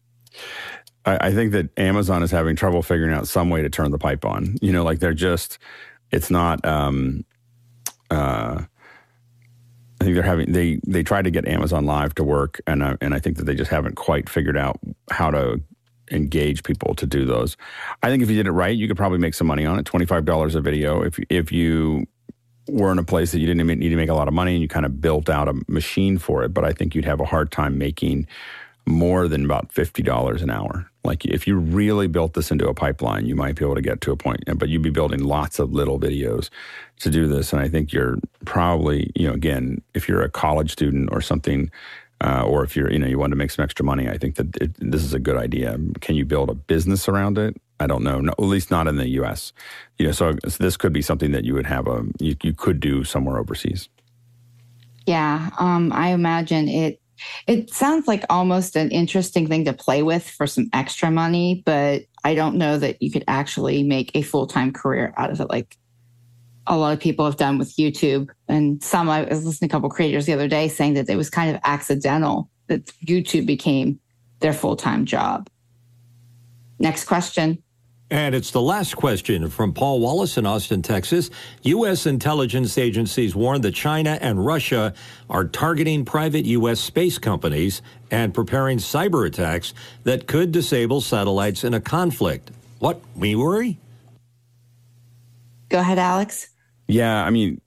I, 1.05 1.29
I 1.29 1.33
think 1.33 1.53
that 1.53 1.71
Amazon 1.79 2.23
is 2.23 2.31
having 2.31 2.57
trouble 2.57 2.83
figuring 2.83 3.15
out 3.15 3.29
some 3.29 3.49
way 3.49 3.63
to 3.63 3.71
turn 3.71 3.91
the 3.93 3.99
pipe 3.99 4.25
on. 4.25 4.57
You 4.61 4.73
know, 4.73 4.83
like 4.83 4.99
they're 4.99 5.15
just, 5.15 5.59
it's 6.11 6.31
not, 6.31 6.65
um, 6.67 7.25
uh, 8.11 8.65
I 10.01 10.05
think 10.05 10.15
they're 10.15 10.23
having 10.23 10.53
they 10.53 10.81
they 10.87 11.03
tried 11.03 11.23
to 11.23 11.31
get 11.31 11.49
Amazon 11.49 11.87
Live 11.87 12.15
to 12.17 12.25
work, 12.25 12.61
and 12.67 12.83
uh, 12.83 12.97
and 13.01 13.15
I 13.15 13.19
think 13.19 13.39
that 13.39 13.45
they 13.45 13.55
just 13.55 13.71
haven't 13.71 13.97
quite 13.97 14.29
figured 14.29 14.57
out 14.57 14.79
how 15.11 15.31
to 15.31 15.61
engage 16.11 16.63
people 16.63 16.95
to 16.95 17.07
do 17.07 17.25
those. 17.25 17.57
I 18.03 18.11
think 18.11 18.23
if 18.23 18.31
you 18.31 18.37
did 18.37 18.47
it 18.47 18.53
right, 18.53 18.77
you 18.77 18.89
could 18.89 18.97
probably 18.97 19.19
make 19.19 19.35
some 19.35 19.47
money 19.47 19.65
on 19.65 19.79
it. 19.79 19.85
Twenty 19.85 20.07
five 20.07 20.25
dollars 20.25 20.55
a 20.55 20.61
video. 20.61 21.03
If 21.03 21.19
if 21.31 21.51
you 21.51 22.07
were 22.69 22.93
in 22.93 22.99
a 22.99 23.05
place 23.05 23.33
that 23.33 23.39
you 23.39 23.47
didn't 23.47 23.67
need 23.67 23.89
to 23.89 23.97
make 23.97 24.09
a 24.09 24.15
lot 24.15 24.29
of 24.29 24.35
money 24.35 24.53
and 24.53 24.61
you 24.61 24.69
kind 24.69 24.85
of 24.85 25.01
built 25.01 25.31
out 25.31 25.49
a 25.49 25.55
machine 25.69 26.19
for 26.19 26.43
it, 26.43 26.53
but 26.53 26.65
I 26.65 26.73
think 26.73 26.95
you'd 26.95 27.05
have 27.05 27.21
a 27.21 27.25
hard 27.25 27.53
time 27.53 27.79
making 27.79 28.27
more 28.87 29.29
than 29.29 29.45
about 29.45 29.73
fifty 29.73 30.03
dollars 30.03 30.43
an 30.43 30.51
hour. 30.51 30.91
Like 31.07 31.25
if 31.25 31.47
you 31.47 31.57
really 31.57 32.07
built 32.07 32.35
this 32.35 32.51
into 32.51 32.69
a 32.69 32.75
pipeline, 32.75 33.27
you 33.27 33.35
might 33.35 33.57
be 33.57 33.65
able 33.65 33.77
to 33.77 33.83
get 33.83 34.01
to 34.03 34.13
a 34.13 34.17
point, 34.17 34.43
but 34.57 34.69
you'd 34.69 34.83
be 34.83 34.91
building 34.91 35.25
lots 35.25 35.59
of 35.59 35.73
little 35.73 35.99
videos 35.99 36.51
to 37.01 37.11
do 37.11 37.27
this. 37.27 37.53
And 37.53 37.63
I 37.63 37.69
think 37.69 37.93
you're 37.93 38.19
probably, 38.45 39.11
you 39.15 39.29
know, 39.29 39.35
again, 39.35 39.81
if 39.95 40.09
you're 40.09 40.23
a 40.23 40.31
college 40.31 40.73
student 40.73 41.09
or 41.13 41.21
something, 41.21 41.71
uh, 42.23 42.43
or 42.47 42.65
if 42.65 42.77
you're, 42.77 42.91
you 42.91 42.99
know, 42.99 43.07
you 43.07 43.19
want 43.19 43.31
to 43.31 43.37
make 43.37 43.51
some 43.51 43.63
extra 43.63 43.85
money, 43.85 44.09
I 44.09 44.19
think 44.19 44.37
that 44.37 44.57
it, 44.57 44.75
this 44.79 45.05
is 45.05 45.15
a 45.15 45.19
good 45.19 45.37
idea. 45.37 45.79
Can 46.01 46.17
you 46.17 46.25
build 46.25 46.51
a 46.51 46.55
business 46.55 47.09
around 47.09 47.39
it? 47.39 47.57
I 47.79 47.87
don't 47.87 48.03
know. 48.03 48.21
No, 48.21 48.33
at 48.33 48.41
least 48.41 48.71
not 48.71 48.89
in 48.89 48.97
the 48.97 49.09
U.S. 49.21 49.53
You 49.99 50.07
know, 50.07 50.13
so, 50.13 50.37
so 50.49 50.63
this 50.63 50.77
could 50.77 50.93
be 50.93 51.03
something 51.03 51.33
that 51.33 51.45
you 51.45 51.55
would 51.55 51.67
have 51.67 51.87
a 51.87 52.05
you, 52.19 52.35
you 52.43 52.55
could 52.55 52.81
do 52.81 53.05
somewhere 53.05 53.39
overseas. 53.39 53.89
Yeah, 55.05 55.51
um, 55.59 55.93
I 55.93 56.09
imagine 56.09 56.69
it 56.69 57.01
it 57.47 57.73
sounds 57.73 58.07
like 58.07 58.25
almost 58.31 58.77
an 58.77 58.91
interesting 58.91 59.47
thing 59.47 59.65
to 59.65 59.73
play 59.73 60.03
with 60.03 60.29
for 60.29 60.47
some 60.47 60.69
extra 60.73 61.11
money, 61.11 61.63
but 61.65 62.03
I 62.25 62.35
don't 62.35 62.57
know 62.57 62.79
that 62.79 63.01
you 63.01 63.11
could 63.11 63.25
actually 63.29 63.83
make 63.83 64.11
a 64.15 64.23
full 64.23 64.47
time 64.47 64.73
career 64.73 65.15
out 65.17 65.31
of 65.31 65.41
it 65.41 65.49
like 65.49 65.77
a 66.67 66.77
lot 66.77 66.93
of 66.93 67.01
people 67.01 67.25
have 67.25 67.37
done 67.37 67.59
with 67.59 67.77
YouTube. 67.77 68.29
And 68.49 68.83
some, 68.83 69.09
I 69.09 69.23
was 69.23 69.45
listening 69.45 69.69
to 69.69 69.75
a 69.75 69.77
couple 69.77 69.91
creators 69.91 70.27
the 70.27 70.33
other 70.33 70.49
day 70.49 70.69
saying 70.69 70.95
that 70.95 71.09
it 71.09 71.17
was 71.17 71.31
kind 71.31 71.55
of 71.55 71.61
accidental 71.65 72.51
that 72.67 72.87
YouTube 73.07 73.47
became 73.47 74.01
their 74.41 74.53
full 74.53 74.77
time 74.77 75.05
job. 75.05 75.49
Next 76.79 77.05
question. 77.05 77.63
And 78.11 78.37
it's 78.37 78.53
the 78.53 78.63
last 78.63 78.95
question 78.95 79.51
from 79.51 79.73
Paul 79.73 79.99
Wallace 79.99 80.39
in 80.39 80.47
Austin, 80.47 80.81
Texas. 80.81 81.29
U.S. 81.63 82.07
intelligence 82.07 82.79
agencies 82.79 83.35
warn 83.35 83.63
that 83.63 83.73
China 83.73 84.17
and 84.21 84.45
Russia 84.45 84.95
are 85.29 85.45
targeting 85.45 86.05
private 86.05 86.45
U.S. 86.45 86.79
space 86.79 87.19
companies 87.19 87.83
and 88.13 88.33
preparing 88.33 88.79
cyber 88.79 89.27
attacks 89.27 89.75
that 90.05 90.29
could 90.29 90.53
disable 90.53 91.01
satellites 91.01 91.65
in 91.65 91.75
a 91.75 91.81
conflict. 91.81 92.53
What, 92.79 93.01
we 93.17 93.35
worry? 93.35 93.77
Go 95.69 95.81
ahead, 95.81 95.99
Alex. 95.99 96.51
Yeah, 96.87 97.25
I 97.25 97.31
mean, 97.31 97.61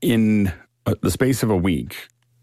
in 0.00 0.52
uh, 0.86 0.94
the 1.02 1.10
space 1.10 1.42
of 1.42 1.50
a 1.50 1.56
week, 1.56 1.96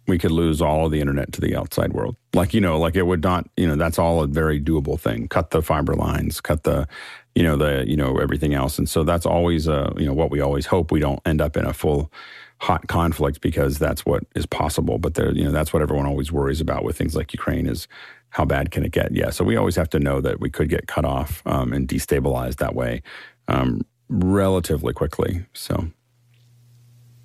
we 0.07 0.17
could 0.17 0.31
lose 0.31 0.61
all 0.61 0.85
of 0.85 0.91
the 0.91 1.01
internet 1.01 1.33
to 1.33 1.41
the 1.41 1.55
outside 1.55 1.93
world. 1.93 2.15
Like, 2.33 2.53
you 2.53 2.61
know, 2.61 2.79
like 2.79 2.95
it 2.95 3.03
would 3.03 3.21
not, 3.21 3.47
you 3.57 3.67
know, 3.67 3.75
that's 3.75 3.99
all 3.99 4.23
a 4.23 4.27
very 4.27 4.59
doable 4.59 4.99
thing. 4.99 5.27
Cut 5.27 5.51
the 5.51 5.61
fiber 5.61 5.95
lines, 5.95 6.39
cut 6.39 6.63
the, 6.63 6.87
you 7.35 7.43
know, 7.43 7.57
the, 7.57 7.83
you 7.87 7.97
know, 7.97 8.17
everything 8.17 8.53
else. 8.53 8.77
And 8.77 8.87
so 8.87 9.03
that's 9.03 9.25
always, 9.25 9.67
uh, 9.67 9.93
you 9.97 10.05
know, 10.05 10.13
what 10.13 10.31
we 10.31 10.39
always 10.39 10.65
hope 10.65 10.91
we 10.91 10.99
don't 10.99 11.19
end 11.25 11.41
up 11.41 11.57
in 11.57 11.65
a 11.65 11.73
full 11.73 12.11
hot 12.59 12.87
conflict 12.87 13.41
because 13.41 13.77
that's 13.77 14.05
what 14.05 14.23
is 14.33 14.45
possible. 14.45 14.97
But 14.97 15.15
there, 15.15 15.31
you 15.31 15.43
know, 15.43 15.51
that's 15.51 15.73
what 15.73 15.81
everyone 15.81 16.05
always 16.05 16.31
worries 16.31 16.61
about 16.61 16.83
with 16.83 16.97
things 16.97 17.15
like 17.15 17.33
Ukraine 17.33 17.67
is 17.67 17.87
how 18.29 18.45
bad 18.45 18.71
can 18.71 18.85
it 18.85 18.91
get? 18.91 19.13
Yeah. 19.13 19.29
So 19.29 19.43
we 19.43 19.57
always 19.57 19.75
have 19.75 19.89
to 19.91 19.99
know 19.99 20.21
that 20.21 20.39
we 20.39 20.49
could 20.49 20.69
get 20.69 20.87
cut 20.87 21.05
off 21.05 21.43
um, 21.45 21.73
and 21.73 21.87
destabilized 21.87 22.57
that 22.57 22.75
way 22.75 23.03
um, 23.47 23.81
relatively 24.09 24.93
quickly. 24.93 25.45
So 25.53 25.87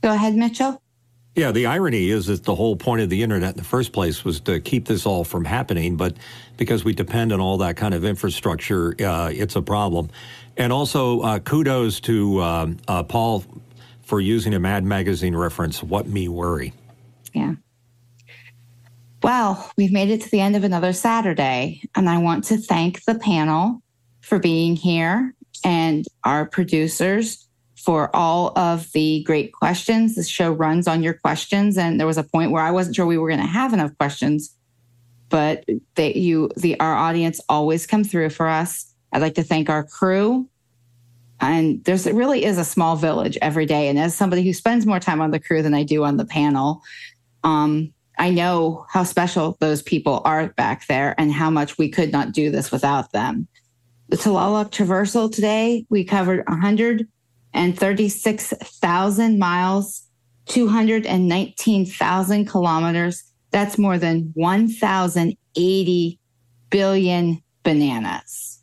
go 0.02 0.12
ahead, 0.12 0.34
Mitchell. 0.34 0.81
Yeah, 1.34 1.50
the 1.50 1.64
irony 1.64 2.10
is 2.10 2.26
that 2.26 2.44
the 2.44 2.54
whole 2.54 2.76
point 2.76 3.00
of 3.00 3.08
the 3.08 3.22
internet 3.22 3.52
in 3.52 3.56
the 3.56 3.64
first 3.64 3.92
place 3.92 4.22
was 4.22 4.40
to 4.40 4.60
keep 4.60 4.86
this 4.86 5.06
all 5.06 5.24
from 5.24 5.46
happening, 5.46 5.96
but 5.96 6.14
because 6.58 6.84
we 6.84 6.92
depend 6.92 7.32
on 7.32 7.40
all 7.40 7.56
that 7.58 7.76
kind 7.76 7.94
of 7.94 8.04
infrastructure, 8.04 8.94
uh, 9.02 9.30
it's 9.32 9.56
a 9.56 9.62
problem. 9.62 10.10
And 10.58 10.72
also, 10.72 11.20
uh, 11.20 11.38
kudos 11.38 12.00
to 12.00 12.42
um, 12.42 12.76
uh, 12.86 13.02
Paul 13.02 13.44
for 14.02 14.20
using 14.20 14.52
a 14.52 14.60
Mad 14.60 14.84
Magazine 14.84 15.34
reference, 15.34 15.82
What 15.82 16.06
Me 16.06 16.28
Worry. 16.28 16.74
Yeah. 17.32 17.54
Well, 19.22 19.70
we've 19.78 19.92
made 19.92 20.10
it 20.10 20.20
to 20.22 20.30
the 20.30 20.40
end 20.40 20.54
of 20.54 20.64
another 20.64 20.92
Saturday, 20.92 21.82
and 21.94 22.10
I 22.10 22.18
want 22.18 22.44
to 22.44 22.58
thank 22.58 23.04
the 23.04 23.14
panel 23.14 23.80
for 24.20 24.38
being 24.38 24.76
here 24.76 25.34
and 25.64 26.04
our 26.24 26.44
producers 26.44 27.48
for 27.84 28.14
all 28.14 28.56
of 28.56 28.90
the 28.92 29.24
great 29.24 29.52
questions. 29.52 30.14
This 30.14 30.28
show 30.28 30.52
runs 30.52 30.86
on 30.86 31.02
your 31.02 31.14
questions, 31.14 31.76
and 31.76 31.98
there 31.98 32.06
was 32.06 32.18
a 32.18 32.22
point 32.22 32.52
where 32.52 32.62
I 32.62 32.70
wasn't 32.70 32.94
sure 32.94 33.06
we 33.06 33.18
were 33.18 33.28
going 33.28 33.40
to 33.40 33.46
have 33.46 33.72
enough 33.72 33.96
questions, 33.98 34.56
but 35.28 35.64
they, 35.96 36.14
you, 36.14 36.50
the 36.56 36.78
our 36.78 36.94
audience 36.94 37.40
always 37.48 37.86
come 37.86 38.04
through 38.04 38.30
for 38.30 38.46
us. 38.46 38.94
I'd 39.12 39.22
like 39.22 39.34
to 39.34 39.42
thank 39.42 39.68
our 39.68 39.82
crew. 39.82 40.48
And 41.40 41.82
there's 41.84 42.06
it 42.06 42.14
really 42.14 42.44
is 42.44 42.56
a 42.56 42.64
small 42.64 42.94
village 42.94 43.36
every 43.42 43.66
day. 43.66 43.88
And 43.88 43.98
as 43.98 44.14
somebody 44.14 44.44
who 44.44 44.52
spends 44.52 44.86
more 44.86 45.00
time 45.00 45.20
on 45.20 45.32
the 45.32 45.40
crew 45.40 45.60
than 45.60 45.74
I 45.74 45.82
do 45.82 46.04
on 46.04 46.16
the 46.16 46.24
panel, 46.24 46.82
um, 47.42 47.92
I 48.16 48.30
know 48.30 48.86
how 48.90 49.02
special 49.02 49.56
those 49.58 49.82
people 49.82 50.22
are 50.24 50.48
back 50.50 50.86
there 50.86 51.16
and 51.18 51.32
how 51.32 51.50
much 51.50 51.78
we 51.78 51.88
could 51.88 52.12
not 52.12 52.30
do 52.30 52.50
this 52.50 52.70
without 52.70 53.10
them. 53.10 53.48
The 54.08 54.16
Tulalip 54.16 54.70
Traversal 54.70 55.34
today, 55.34 55.84
we 55.88 56.04
covered 56.04 56.46
100 56.46 57.08
and 57.54 57.78
36,000 57.78 59.38
miles, 59.38 60.02
219,000 60.46 62.46
kilometers. 62.46 63.22
That's 63.50 63.78
more 63.78 63.98
than 63.98 64.32
1,080 64.34 66.18
billion 66.70 67.42
bananas. 67.62 68.62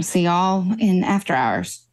See 0.00 0.22
y'all 0.22 0.64
in 0.78 1.02
after 1.02 1.34
hours. 1.34 1.87